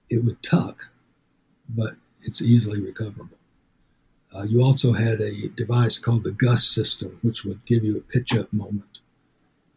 it 0.09 0.23
would 0.23 0.41
tuck, 0.43 0.81
but 1.69 1.95
it's 2.21 2.41
easily 2.41 2.79
recoverable. 2.79 3.37
Uh, 4.35 4.43
you 4.43 4.61
also 4.61 4.91
had 4.91 5.21
a 5.21 5.47
device 5.49 5.97
called 5.97 6.23
the 6.23 6.31
Gus 6.31 6.67
system, 6.67 7.17
which 7.21 7.45
would 7.45 7.63
give 7.65 7.83
you 7.83 7.97
a 7.97 8.11
pitch 8.11 8.35
up 8.35 8.51
moment. 8.51 8.99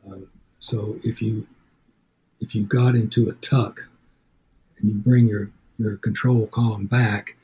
Uh, 0.06 0.18
so 0.58 0.98
if 1.04 1.22
you 1.22 1.46
if 2.40 2.54
you 2.54 2.64
got 2.64 2.94
into 2.94 3.28
a 3.28 3.34
tuck 3.34 3.88
and 4.78 4.88
you 4.88 4.94
bring 4.94 5.26
your, 5.26 5.50
your 5.78 5.96
control 5.96 6.46
column 6.46 6.86
back 6.86 7.36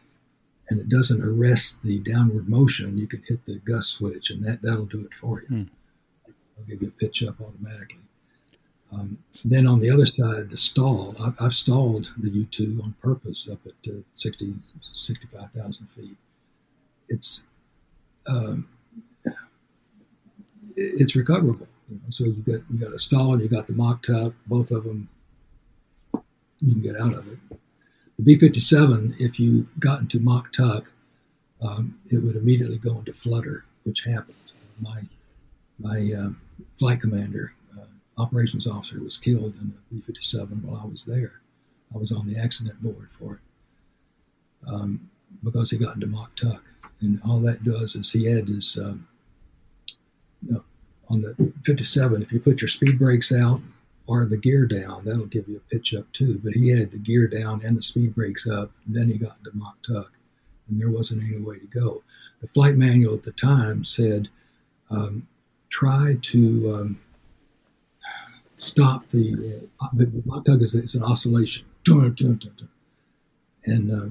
and 0.69 0.81
it 0.81 0.89
doesn't 0.89 1.23
arrest 1.23 1.83
the 1.83 1.99
downward 2.01 2.49
motion, 2.49 2.97
you 2.97 3.09
can 3.09 3.23
hit 3.27 3.45
the 3.45 3.59
Gus 3.59 3.89
switch 3.89 4.31
and 4.31 4.45
that, 4.45 4.63
that'll 4.63 4.87
do 4.87 5.01
it 5.01 5.13
for 5.15 5.43
you. 5.43 5.49
Hmm. 5.49 5.63
It'll 6.57 6.69
give 6.69 6.83
you 6.83 6.89
a 6.89 7.01
pitch 7.01 7.25
up 7.25 7.41
automatically. 7.41 7.99
Um, 8.93 9.19
so 9.33 9.49
then 9.49 9.67
on 9.67 9.81
the 9.81 9.91
other 9.91 10.07
side, 10.07 10.51
the 10.51 10.57
stall, 10.57 11.17
I've, 11.21 11.35
I've 11.41 11.55
stalled 11.55 12.13
the 12.17 12.31
U2 12.31 12.83
on 12.83 12.95
purpose 13.03 13.49
up 13.51 13.59
at 13.67 13.91
uh, 13.91 13.97
60, 14.13 14.55
65,000 14.79 15.87
feet 15.89 16.17
it's 17.09 17.45
um, 18.29 18.69
it's 20.77 21.17
recoverable. 21.17 21.67
You 21.89 21.97
know? 21.97 22.11
So 22.11 22.25
you 22.25 22.43
got 22.43 22.61
you 22.71 22.79
got 22.79 22.95
a 22.95 22.99
stall, 22.99 23.35
and 23.35 23.43
you 23.43 23.49
got 23.49 23.67
the 23.67 23.73
Mach 23.73 24.03
tuck, 24.03 24.33
both 24.47 24.71
of 24.71 24.85
them. 24.85 25.09
You 26.61 26.73
can 26.73 26.83
get 26.83 26.97
out 27.01 27.15
of 27.15 27.27
it. 27.29 27.39
The 28.17 28.23
B-57, 28.23 29.17
if 29.19 29.41
you 29.41 29.67
got 29.81 30.01
into 30.01 30.21
Mach 30.21 30.53
tuck, 30.53 30.93
um, 31.61 31.99
it 32.11 32.23
would 32.23 32.37
immediately 32.37 32.79
go 32.79 32.97
into 32.99 33.13
flutter, 33.13 33.65
which 33.85 34.05
happened. 34.05 34.37
My 34.81 35.03
my 35.79 36.13
uh, 36.17 36.31
flight 36.79 37.01
commander, 37.01 37.53
uh, 37.77 37.87
operations 38.23 38.67
officer, 38.67 39.01
was 39.03 39.17
killed 39.17 39.55
in 39.61 39.73
the 39.91 40.01
B-57 40.01 40.63
while 40.63 40.81
I 40.81 40.87
was 40.87 41.05
there. 41.05 41.41
I 41.93 41.99
was 41.99 42.13
on 42.13 42.33
the 42.33 42.39
accident 42.39 42.81
board 42.83 43.09
for 43.19 43.35
it 43.35 44.71
um, 44.73 45.11
because 45.43 45.71
he 45.71 45.79
got 45.79 45.97
into 45.97 46.07
Mach 46.07 46.35
tuck 46.37 46.63
and 47.05 47.21
all 47.25 47.41
that 47.41 47.65
does 47.65 47.95
is 47.95 48.11
he 48.11 48.25
had 48.25 48.49
his 48.49 48.79
you 50.43 50.55
know, 50.55 50.65
on 51.09 51.23
the 51.23 51.53
57. 51.65 52.23
If 52.23 52.33
you 52.33 52.41
put 52.41 52.61
your 52.61 52.69
speed 52.69 52.99
brakes 52.99 53.33
out 53.33 53.61
or 54.07 54.25
the 54.27 54.37
gear 54.37 54.67
down, 54.67 55.05
that'll 55.05 55.27
give 55.27 55.49
you 55.49 55.57
a 55.57 55.75
pitch 55.75 55.95
up 55.95 56.11
too. 56.13 56.41
But 56.43 56.53
he 56.53 56.69
had 56.69 56.91
the 56.91 56.99
gear 56.99 57.27
down 57.27 57.63
and 57.65 57.77
the 57.77 57.83
speed 57.83 58.15
brakes 58.15 58.49
up. 58.49 58.71
Then 58.87 59.09
he 59.09 59.19
got 59.19 59.39
into 59.39 59.57
Mach 59.57 59.77
tuck, 59.83 60.13
and 60.69 60.81
there 60.81 60.91
wasn't 60.91 61.23
any 61.23 61.39
way 61.39 61.59
to 61.59 61.67
go. 61.67 62.03
The 62.41 62.49
flight 62.49 62.77
manual 62.77 63.15
at 63.15 63.23
the 63.23 63.33
time 63.33 63.85
said, 63.85 64.29
um, 64.91 65.27
try 65.71 66.17
to 66.21 66.75
um, 66.75 67.01
stop 68.59 69.09
the, 69.09 69.63
uh, 69.81 69.89
Mach 70.27 70.45
tuck 70.45 70.61
is, 70.61 70.75
is 70.75 70.95
an 70.95 71.03
oscillation, 71.03 71.65
and 73.67 73.91
uh, 73.91 74.09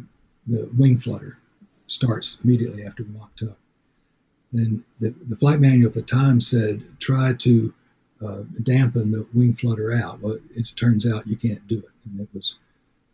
the 0.48 0.70
wing 0.76 0.98
flutter 0.98 1.38
starts 1.94 2.38
immediately 2.44 2.86
after 2.86 3.04
the 3.04 3.12
Mach 3.12 3.36
tuck. 3.36 3.58
Then 4.52 4.84
the, 5.00 5.36
flight 5.36 5.60
manual 5.60 5.88
at 5.88 5.94
the 5.94 6.02
time 6.02 6.40
said 6.40 6.84
try 7.00 7.34
to 7.34 7.74
uh, 8.24 8.44
dampen 8.62 9.12
the 9.12 9.26
wing 9.34 9.54
flutter 9.56 9.94
out. 9.94 10.20
Well, 10.22 10.38
it 10.56 10.68
turns 10.76 11.08
out 11.12 11.28
you 11.28 11.36
can't 11.36 11.66
do 11.68 11.80
it, 11.80 11.92
and 12.06 12.20
it 12.20 12.30
was 12.34 12.60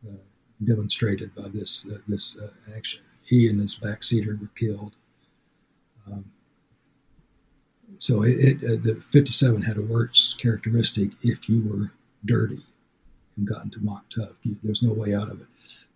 uh, 0.07 0.17
demonstrated 0.63 1.33
by 1.35 1.47
this 1.47 1.87
uh, 1.91 1.97
this 2.07 2.37
uh, 2.37 2.49
action. 2.75 3.01
He 3.23 3.47
and 3.47 3.59
his 3.59 3.75
backseater 3.77 4.39
were 4.39 4.49
killed. 4.59 4.93
Um, 6.07 6.25
so 7.97 8.23
it, 8.23 8.39
it 8.39 8.57
uh, 8.63 8.81
the 8.83 9.01
57 9.09 9.61
had 9.61 9.77
a 9.77 9.81
worse 9.81 10.35
characteristic 10.39 11.11
if 11.23 11.47
you 11.47 11.63
were 11.63 11.91
dirty 12.25 12.65
and 13.37 13.47
got 13.47 13.63
into 13.63 13.79
Mach. 13.79 14.03
You, 14.43 14.57
there's 14.61 14.83
no 14.83 14.93
way 14.93 15.15
out 15.15 15.29
of 15.29 15.39
it 15.39 15.47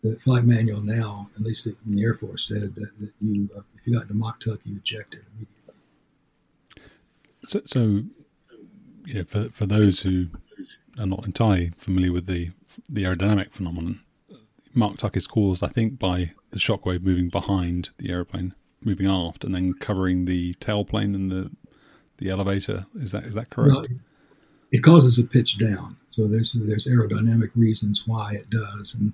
the 0.04 0.20
flight 0.20 0.44
manual 0.44 0.82
now, 0.82 1.30
at 1.36 1.42
least 1.42 1.66
in 1.66 1.76
the 1.86 2.04
Air 2.04 2.14
Force, 2.14 2.48
said 2.50 2.76
that, 2.76 3.00
that 3.00 3.12
you, 3.22 3.50
uh, 3.58 3.62
if 3.74 3.88
you 3.88 3.94
got 3.94 4.04
into 4.04 4.14
Mach 4.14 4.40
tuck, 4.40 4.60
you 4.66 4.76
ejected 4.76 5.22
immediately. 5.34 5.76
So, 7.46 7.62
so, 7.66 7.80
you 9.06 9.14
know, 9.14 9.24
for 9.24 9.50
for 9.50 9.66
those 9.66 10.02
who 10.02 10.28
are 11.00 11.06
not 11.06 11.26
entirely 11.26 11.72
familiar 11.76 12.12
with 12.12 12.26
the 12.28 12.52
the 12.90 13.04
aerodynamic 13.04 13.52
phenomenon, 13.52 14.02
Mach 14.74 14.98
tuck 14.98 15.16
is 15.16 15.26
caused, 15.26 15.64
I 15.64 15.68
think, 15.68 16.00
by 16.00 16.32
the 16.52 16.60
shockwave 16.60 17.02
moving 17.02 17.30
behind 17.30 17.90
the 17.98 18.12
aeroplane, 18.12 18.54
moving 18.84 19.08
aft, 19.08 19.44
and 19.44 19.56
then 19.56 19.74
covering 19.74 20.26
the 20.26 20.54
tailplane 20.56 21.16
and 21.16 21.32
the 21.32 21.52
the 22.18 22.30
elevator. 22.30 22.86
Is 22.96 23.12
that 23.14 23.24
is 23.24 23.36
that 23.36 23.50
correct? 23.50 23.74
Well, 23.74 23.88
it 24.74 24.84
causes 24.84 25.18
a 25.18 25.24
pitch 25.24 25.58
down. 25.60 25.96
So 26.08 26.28
there's 26.28 26.54
there's 26.54 26.88
aerodynamic 26.88 27.52
reasons 27.56 28.04
why 28.06 28.34
it 28.34 28.50
does, 28.50 28.96
and 28.96 29.14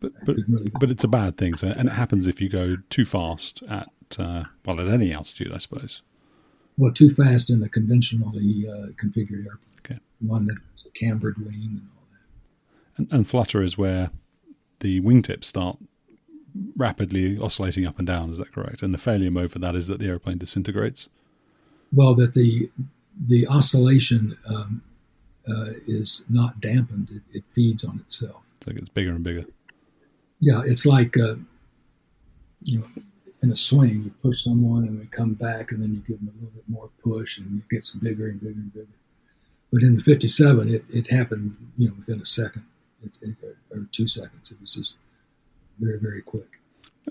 but 0.00 0.12
but, 0.24 0.36
really 0.48 0.70
but 0.80 0.90
it's 0.90 1.04
a 1.04 1.08
bad 1.08 1.36
thing, 1.36 1.56
so, 1.56 1.68
and 1.68 1.88
it 1.88 1.92
happens 1.92 2.26
if 2.26 2.40
you 2.40 2.48
go 2.48 2.76
too 2.90 3.04
fast 3.04 3.62
at 3.68 3.88
uh, 4.18 4.44
well 4.64 4.80
at 4.80 4.88
any 4.88 5.12
altitude, 5.12 5.52
I 5.52 5.58
suppose. 5.58 6.02
Well, 6.78 6.92
too 6.92 7.10
fast 7.10 7.50
in 7.50 7.62
a 7.62 7.68
conventionally 7.68 8.66
uh, 8.68 8.92
configured 9.02 9.46
airplane. 9.46 9.78
Okay. 9.78 9.98
One 10.20 10.46
that 10.46 10.56
has 10.70 10.86
a 10.86 10.90
cambered 10.90 11.36
wing 11.38 11.78
and 11.78 11.88
all 11.96 12.06
that. 12.10 12.98
And, 12.98 13.12
and 13.12 13.28
flutter 13.28 13.62
is 13.62 13.76
where 13.76 14.10
the 14.80 15.00
wingtips 15.02 15.44
start 15.44 15.78
rapidly 16.76 17.38
oscillating 17.38 17.86
up 17.86 17.98
and 17.98 18.06
down. 18.06 18.30
Is 18.30 18.38
that 18.38 18.52
correct? 18.52 18.82
And 18.82 18.92
the 18.92 18.98
failure 18.98 19.30
mode 19.30 19.52
for 19.52 19.58
that 19.58 19.74
is 19.74 19.86
that 19.88 19.98
the 19.98 20.06
airplane 20.06 20.38
disintegrates. 20.38 21.08
Well, 21.92 22.14
that 22.16 22.34
the 22.34 22.70
the 23.28 23.46
oscillation 23.46 24.36
um, 24.48 24.82
uh, 25.46 25.72
is 25.86 26.24
not 26.30 26.60
dampened; 26.60 27.08
it, 27.10 27.36
it, 27.36 27.44
feeds 27.50 27.84
on 27.84 28.00
itself. 28.00 28.42
So 28.62 28.70
it 28.70 28.76
gets 28.76 28.88
bigger 28.88 29.10
and 29.10 29.24
bigger. 29.24 29.44
Yeah, 30.40 30.62
it's 30.64 30.86
like 30.86 31.16
uh, 31.16 31.34
you 32.62 32.80
know, 32.80 32.86
in 33.42 33.50
a 33.50 33.56
swing, 33.56 34.04
you 34.04 34.12
push 34.22 34.44
someone 34.44 34.84
and 34.84 35.00
they 35.00 35.06
come 35.06 35.34
back, 35.34 35.72
and 35.72 35.82
then 35.82 35.92
you 35.94 36.00
give 36.06 36.18
them 36.18 36.28
a 36.28 36.44
little 36.44 36.54
bit 36.54 36.68
more 36.68 36.90
push, 37.02 37.38
and 37.38 37.60
it 37.60 37.74
gets 37.74 37.90
bigger 37.90 38.28
and 38.28 38.40
bigger 38.40 38.52
and 38.52 38.72
bigger. 38.72 38.86
But 39.72 39.82
in 39.82 39.96
the 39.96 40.02
57, 40.02 40.74
it, 40.74 40.84
it 40.90 41.10
happened, 41.10 41.56
you 41.78 41.88
know, 41.88 41.94
within 41.96 42.20
a 42.20 42.26
second 42.26 42.64
it, 43.02 43.18
or 43.70 43.86
two 43.90 44.06
seconds. 44.06 44.52
It 44.52 44.60
was 44.60 44.74
just 44.74 44.98
very, 45.78 45.98
very 45.98 46.22
quick. 46.22 46.60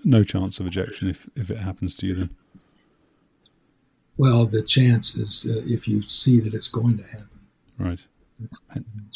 No 0.04 0.24
chance 0.24 0.60
of 0.60 0.68
ejection 0.68 1.10
if, 1.10 1.30
if 1.36 1.52
it 1.52 1.58
happens 1.58 1.96
to 1.98 2.08
you 2.08 2.16
then? 2.16 2.30
Well, 4.18 4.46
the 4.46 4.62
chance 4.62 5.16
is 5.16 5.48
uh, 5.50 5.62
if 5.66 5.88
you 5.88 6.02
see 6.04 6.40
that 6.42 6.54
it's 6.54 6.68
going 6.68 6.98
to 6.98 7.04
happen. 7.04 7.40
Right. 7.78 8.06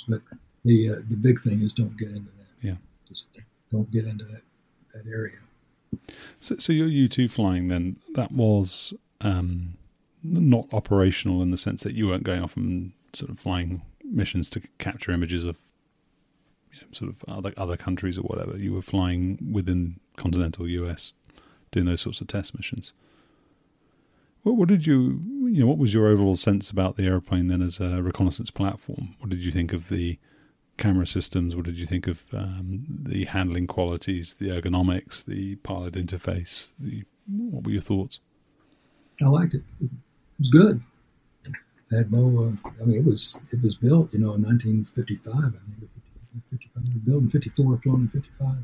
But 0.08 0.22
the 0.66 0.90
uh, 0.90 0.96
the 1.10 1.16
big 1.16 1.42
thing 1.42 1.62
is 1.62 1.72
don't 1.72 1.96
get 1.98 2.10
into 2.10 2.32
that. 2.40 2.68
Yeah. 2.68 2.76
Just 3.08 3.28
don't 3.72 3.90
get 3.92 4.06
into 4.06 4.26
that, 4.26 4.42
that 4.94 5.10
area. 5.10 5.38
So, 6.42 6.58
so 6.58 6.74
your 6.74 6.88
U 6.88 7.08
two 7.08 7.28
flying 7.28 7.70
then 7.70 7.98
that 8.16 8.32
was 8.32 8.94
um, 9.22 9.78
not 10.24 10.68
operational 10.74 11.42
in 11.42 11.52
the 11.52 11.58
sense 11.58 11.84
that 11.84 11.94
you 11.94 12.08
weren't 12.08 12.24
going 12.24 12.44
off 12.44 12.58
and 12.58 12.92
sort 13.14 13.32
of 13.32 13.40
flying 13.40 13.82
missions 14.04 14.50
to 14.52 14.62
capture 14.78 15.12
images 15.12 15.46
of 15.46 15.58
you 16.74 16.82
know, 16.82 16.88
sort 16.92 17.12
of 17.12 17.24
other 17.28 17.54
other 17.56 17.78
countries 17.78 18.18
or 18.18 18.24
whatever. 18.24 18.58
You 18.58 18.74
were 18.74 18.82
flying 18.82 19.38
within 19.52 20.00
continental 20.18 20.68
US, 20.68 21.14
doing 21.72 21.86
those 21.86 22.02
sorts 22.02 22.22
of 22.22 22.28
test 22.28 22.56
missions. 22.56 22.92
What, 24.44 24.58
what 24.58 24.68
did 24.68 24.86
you 24.86 25.22
you 25.44 25.62
know? 25.62 25.68
What 25.68 25.78
was 25.78 25.94
your 25.94 26.08
overall 26.08 26.36
sense 26.36 26.70
about 26.70 26.98
the 26.98 27.06
airplane 27.06 27.48
then 27.48 27.62
as 27.62 27.80
a 27.80 28.02
reconnaissance 28.02 28.52
platform? 28.52 29.16
What 29.20 29.30
did 29.30 29.40
you 29.40 29.52
think 29.52 29.72
of 29.72 29.90
the 29.90 30.18
camera 30.78 31.08
systems? 31.08 31.56
What 31.56 31.66
did 31.66 31.78
you 31.78 31.86
think 31.86 32.08
of 32.08 32.24
um, 32.34 32.86
the 32.88 33.26
handling 33.26 33.68
qualities, 33.68 34.36
the 34.36 34.50
ergonomics, 34.50 35.24
the 35.26 35.56
pilot 35.58 35.94
interface? 35.94 36.72
The, 36.80 37.04
what 37.28 37.64
were 37.64 37.72
your 37.72 37.82
thoughts? 37.82 38.20
I 39.24 39.28
liked 39.28 39.54
it. 39.54 39.64
It 39.82 39.90
was 40.40 40.50
good. 40.50 40.82
I 41.92 41.98
had 41.98 42.12
no. 42.12 42.56
Uh, 42.66 42.70
I 42.82 42.86
mean, 42.86 42.98
it 42.98 43.06
was 43.06 43.40
it 43.52 43.62
was 43.62 43.76
built, 43.76 44.12
you 44.14 44.20
know, 44.20 44.34
in 44.34 44.44
1955. 44.44 45.34
I 45.36 45.40
think 45.40 45.90
55, 46.52 47.06
built 47.06 47.24
in 47.24 47.30
54, 47.30 47.78
flown 47.80 48.02
in 48.02 48.10
55. 48.10 48.56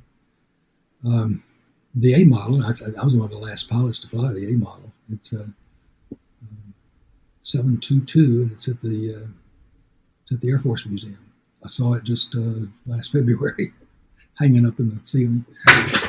Um, 1.06 1.44
the 1.96 2.14
A 2.16 2.26
model. 2.26 2.64
I, 2.64 2.70
I, 2.70 3.04
was 3.06 3.16
one 3.16 3.26
of 3.26 3.32
the 3.32 3.38
last 3.38 3.70
pilots 3.70 4.00
to 4.00 4.08
fly 4.08 4.34
the 4.34 4.48
A 4.48 4.58
model. 4.58 4.92
It's 5.10 5.34
a 5.34 5.44
uh, 5.44 6.16
722, 7.42 8.20
and 8.44 8.52
it's 8.52 8.68
at 8.68 8.82
the 8.82 9.16
uh, 9.16 9.28
it's 10.22 10.32
at 10.32 10.42
the 10.42 10.50
Air 10.50 10.60
Force 10.60 10.86
Museum. 10.86 11.18
I 11.64 11.68
saw 11.68 11.94
it 11.94 12.04
just 12.04 12.36
uh, 12.36 12.66
last 12.88 13.12
February, 13.12 13.74
hanging 14.40 14.66
up 14.66 14.80
in 14.80 14.90
the 14.90 15.06
ceiling. 15.06 15.46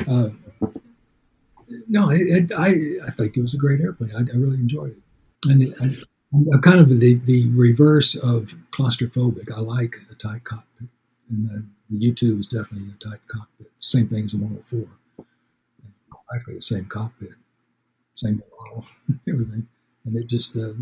Uh, 0.07 0.29
no, 1.87 2.09
it, 2.09 2.21
it, 2.21 2.51
I 2.57 3.07
I 3.07 3.11
think 3.11 3.37
it 3.37 3.41
was 3.41 3.53
a 3.53 3.57
great 3.57 3.81
airplane. 3.81 4.11
I, 4.15 4.19
I 4.19 4.37
really 4.37 4.57
enjoyed 4.57 4.91
it, 4.91 5.49
and 5.49 5.61
it, 5.63 5.73
I, 5.81 5.95
I'm 6.33 6.61
kind 6.61 6.79
of 6.79 6.89
the, 6.89 7.15
the 7.15 7.49
reverse 7.51 8.15
of 8.15 8.53
claustrophobic. 8.71 9.51
I 9.55 9.59
like 9.59 9.95
a 10.11 10.15
tight 10.15 10.43
cockpit, 10.43 10.89
and 11.29 11.49
uh, 11.49 11.61
the 11.89 12.11
U2 12.11 12.39
is 12.39 12.47
definitely 12.47 12.89
a 12.89 13.09
tight 13.09 13.19
cockpit. 13.27 13.71
Same 13.77 14.07
thing 14.07 14.25
as 14.25 14.33
a 14.33 14.37
104. 14.37 15.25
Actually, 16.35 16.55
the 16.55 16.61
same 16.61 16.85
cockpit, 16.85 17.29
same 18.15 18.41
model, 18.59 18.85
everything, 19.29 19.67
and 20.05 20.15
it 20.15 20.27
just, 20.27 20.57
uh, 20.57 20.73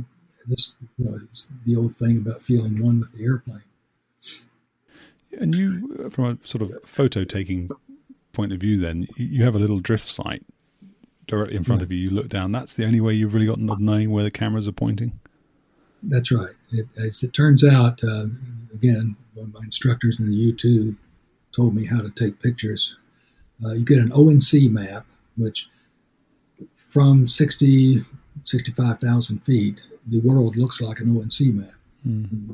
just 0.47 0.75
you 0.97 1.05
know, 1.05 1.19
it's 1.23 1.51
the 1.65 1.75
old 1.75 1.93
thing 1.95 2.17
about 2.17 2.41
feeling 2.41 2.81
one 2.81 3.01
with 3.01 3.11
the 3.11 3.25
airplane. 3.25 3.63
And 5.39 5.55
you, 5.55 6.09
from 6.11 6.25
a 6.25 6.47
sort 6.47 6.61
of 6.61 6.73
photo 6.83 7.23
taking 7.23 7.69
point 8.33 8.53
of 8.53 8.59
view, 8.59 8.77
then 8.77 9.07
you 9.15 9.43
have 9.43 9.55
a 9.55 9.59
little 9.59 9.79
drift 9.79 10.07
sight 10.07 10.43
directly 11.27 11.55
in 11.55 11.63
front 11.63 11.81
yeah. 11.81 11.85
of 11.85 11.91
you. 11.91 11.97
You 11.97 12.09
look 12.09 12.29
down. 12.29 12.51
That's 12.51 12.73
the 12.73 12.85
only 12.85 13.01
way 13.01 13.13
you've 13.13 13.33
really 13.33 13.45
gotten 13.45 13.69
of 13.69 13.79
knowing 13.79 14.11
where 14.11 14.23
the 14.23 14.31
cameras 14.31 14.67
are 14.67 14.73
pointing. 14.73 15.13
That's 16.03 16.31
right. 16.31 16.55
It, 16.71 16.87
as 17.05 17.23
it 17.23 17.33
turns 17.33 17.63
out, 17.63 18.03
uh, 18.03 18.25
again, 18.73 19.15
one 19.33 19.47
of 19.47 19.53
my 19.53 19.61
instructors 19.63 20.19
in 20.19 20.29
the 20.29 20.53
U2 20.53 20.95
told 21.51 21.75
me 21.75 21.85
how 21.85 22.01
to 22.01 22.09
take 22.11 22.41
pictures. 22.41 22.95
Uh, 23.63 23.73
you 23.73 23.85
get 23.85 23.99
an 23.99 24.11
ONC 24.11 24.71
map, 24.71 25.05
which 25.37 25.69
from 26.75 27.27
60, 27.27 28.03
65,000 28.43 29.39
feet, 29.39 29.81
the 30.07 30.19
world 30.19 30.55
looks 30.55 30.81
like 30.81 30.99
an 30.99 31.15
ONC 31.15 31.53
map. 31.53 31.73
Mm-hmm. 32.07 32.53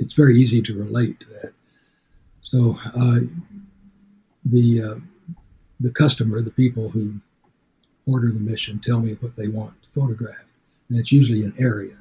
It's 0.00 0.14
very 0.14 0.40
easy 0.40 0.60
to 0.62 0.76
relate 0.76 1.20
to 1.20 1.26
that. 1.28 1.52
So 2.40 2.76
uh, 2.96 3.20
the 4.44 4.82
uh, 4.82 5.00
the 5.78 5.90
customer, 5.90 6.42
the 6.42 6.50
people 6.50 6.90
who 6.90 7.14
order 8.06 8.32
the 8.32 8.40
mission, 8.40 8.80
tell 8.80 9.00
me 9.00 9.12
what 9.20 9.36
they 9.36 9.48
want 9.48 9.74
photographed, 9.94 10.50
and 10.88 10.98
it's 10.98 11.12
usually 11.12 11.44
an 11.44 11.54
area 11.58 11.96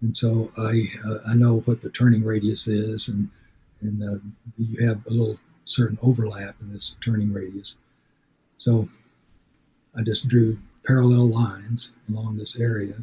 and 0.00 0.16
so 0.16 0.50
I 0.56 0.88
uh, 1.06 1.18
I 1.28 1.34
know 1.34 1.60
what 1.60 1.80
the 1.80 1.90
turning 1.90 2.24
radius 2.24 2.68
is, 2.68 3.08
and 3.08 3.28
and 3.80 4.02
uh, 4.02 4.18
you 4.56 4.86
have 4.86 5.04
a 5.06 5.10
little 5.10 5.36
certain 5.64 5.98
overlap 6.02 6.56
in 6.60 6.72
this 6.72 6.96
turning 7.04 7.32
radius. 7.32 7.76
So 8.56 8.88
I 9.96 10.02
just 10.02 10.28
drew 10.28 10.58
parallel 10.86 11.28
lines 11.28 11.94
along 12.08 12.36
this 12.36 12.58
area. 12.58 12.94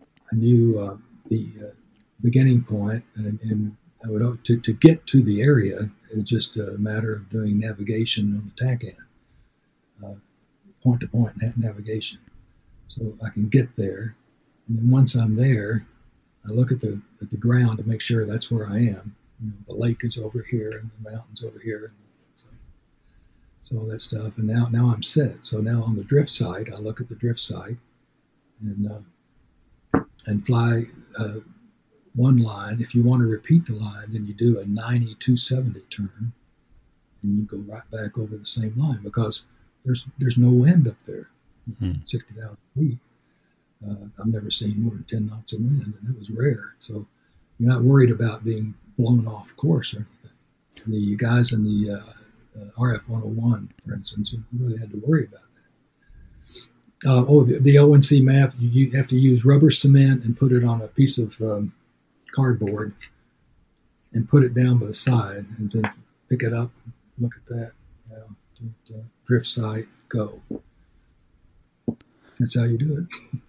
I 0.00 0.36
knew 0.36 0.78
uh, 0.78 0.96
the 1.28 1.52
uh, 1.60 1.70
beginning 2.22 2.62
point, 2.62 3.04
and, 3.16 3.38
and 3.42 3.76
I 4.06 4.10
would 4.10 4.44
to, 4.44 4.58
to 4.58 4.72
get 4.72 5.06
to 5.08 5.22
the 5.22 5.42
area. 5.42 5.90
It's 6.10 6.30
just 6.30 6.56
a 6.56 6.76
matter 6.78 7.14
of 7.14 7.30
doing 7.30 7.58
navigation 7.58 8.36
on 8.36 8.52
the 8.54 8.64
TACAN, 8.64 8.96
uh, 10.04 10.14
point 10.82 11.00
to 11.00 11.08
point 11.08 11.36
navigation, 11.56 12.18
so 12.86 13.16
I 13.24 13.30
can 13.30 13.48
get 13.48 13.74
there. 13.76 14.14
And 14.68 14.78
then 14.78 14.90
once 14.90 15.14
I'm 15.14 15.36
there, 15.36 15.86
I 16.48 16.52
look 16.52 16.72
at 16.72 16.80
the 16.80 17.00
at 17.20 17.30
the 17.30 17.36
ground 17.36 17.78
to 17.78 17.84
make 17.84 18.00
sure 18.00 18.24
that's 18.24 18.50
where 18.50 18.66
I 18.68 18.76
am. 18.76 19.16
You 19.42 19.48
know, 19.48 19.56
the 19.66 19.74
lake 19.74 20.02
is 20.02 20.16
over 20.16 20.44
here 20.48 20.70
and 20.72 20.90
the 21.02 21.10
mountains 21.10 21.44
over 21.44 21.58
here, 21.58 21.92
so, 22.34 22.48
so 23.62 23.78
all 23.78 23.86
that 23.86 24.00
stuff. 24.00 24.38
And 24.38 24.46
now 24.46 24.68
now 24.70 24.92
I'm 24.92 25.02
set. 25.02 25.44
So 25.44 25.58
now 25.58 25.82
on 25.82 25.96
the 25.96 26.04
drift 26.04 26.30
sight, 26.30 26.68
I 26.72 26.78
look 26.78 27.00
at 27.00 27.08
the 27.08 27.16
drift 27.16 27.40
sight 27.40 27.76
and 28.60 28.90
uh, 28.90 30.00
and 30.26 30.46
fly 30.46 30.86
uh, 31.18 31.40
one 32.16 32.38
line. 32.38 32.80
If 32.80 32.94
you 32.94 33.02
want 33.02 33.20
to 33.20 33.26
repeat 33.26 33.66
the 33.66 33.74
line, 33.74 34.06
then 34.08 34.26
you 34.26 34.34
do 34.34 34.58
a 34.58 34.64
90 34.64 35.14
270 35.14 35.80
turn, 35.90 36.32
and 37.22 37.38
you 37.38 37.44
go 37.44 37.58
right 37.58 37.88
back 37.90 38.18
over 38.18 38.36
the 38.36 38.44
same 38.44 38.74
line 38.76 39.00
because 39.02 39.44
there's 39.84 40.06
there's 40.18 40.38
no 40.38 40.50
wind 40.50 40.88
up 40.88 41.00
there, 41.06 41.28
mm-hmm. 41.70 42.00
sixty 42.04 42.34
thousand 42.34 42.58
feet. 42.74 42.98
Uh, 43.86 44.06
I've 44.18 44.26
never 44.26 44.50
seen 44.50 44.82
more 44.82 44.92
than 44.92 45.04
10 45.04 45.26
knots 45.26 45.52
of 45.52 45.60
wind, 45.60 45.82
and 45.82 46.08
that 46.08 46.18
was 46.18 46.30
rare. 46.30 46.74
So 46.78 47.06
you're 47.58 47.68
not 47.68 47.82
worried 47.82 48.10
about 48.10 48.42
being 48.42 48.74
blown 48.98 49.26
off 49.28 49.54
course 49.56 49.92
or 49.92 49.98
anything. 49.98 50.10
The 50.86 51.16
guys 51.16 51.52
in 51.52 51.62
the 51.62 51.92
uh, 51.92 52.60
uh, 52.60 52.70
RF 52.78 53.08
101, 53.08 53.72
for 53.84 53.94
instance, 53.94 54.34
really 54.58 54.78
had 54.78 54.90
to 54.92 55.02
worry 55.06 55.26
about 55.26 55.42
that. 57.02 57.08
Uh, 57.08 57.24
oh, 57.28 57.44
the, 57.44 57.58
the, 57.58 57.76
ONC 57.78 58.22
map, 58.22 58.54
you, 58.58 58.68
you, 58.68 58.90
have 58.96 59.06
to 59.08 59.16
use 59.16 59.44
rubber 59.44 59.70
cement 59.70 60.24
and 60.24 60.36
put 60.36 60.52
it 60.52 60.64
on 60.64 60.80
a 60.80 60.88
piece 60.88 61.18
of 61.18 61.38
um, 61.42 61.72
cardboard 62.36 62.92
and 64.12 64.28
put 64.28 64.44
it 64.44 64.54
down 64.54 64.78
by 64.78 64.86
the 64.86 64.92
side 64.92 65.46
and 65.58 65.70
then 65.70 65.90
pick 66.28 66.42
it 66.42 66.52
up, 66.52 66.70
look 67.18 67.32
at 67.36 67.46
that, 67.46 67.72
drift 69.24 69.46
sight, 69.46 69.86
go. 70.08 70.40
That's 72.38 72.56
how 72.56 72.64
you 72.64 72.78
do 72.78 73.06
it. 73.10 73.40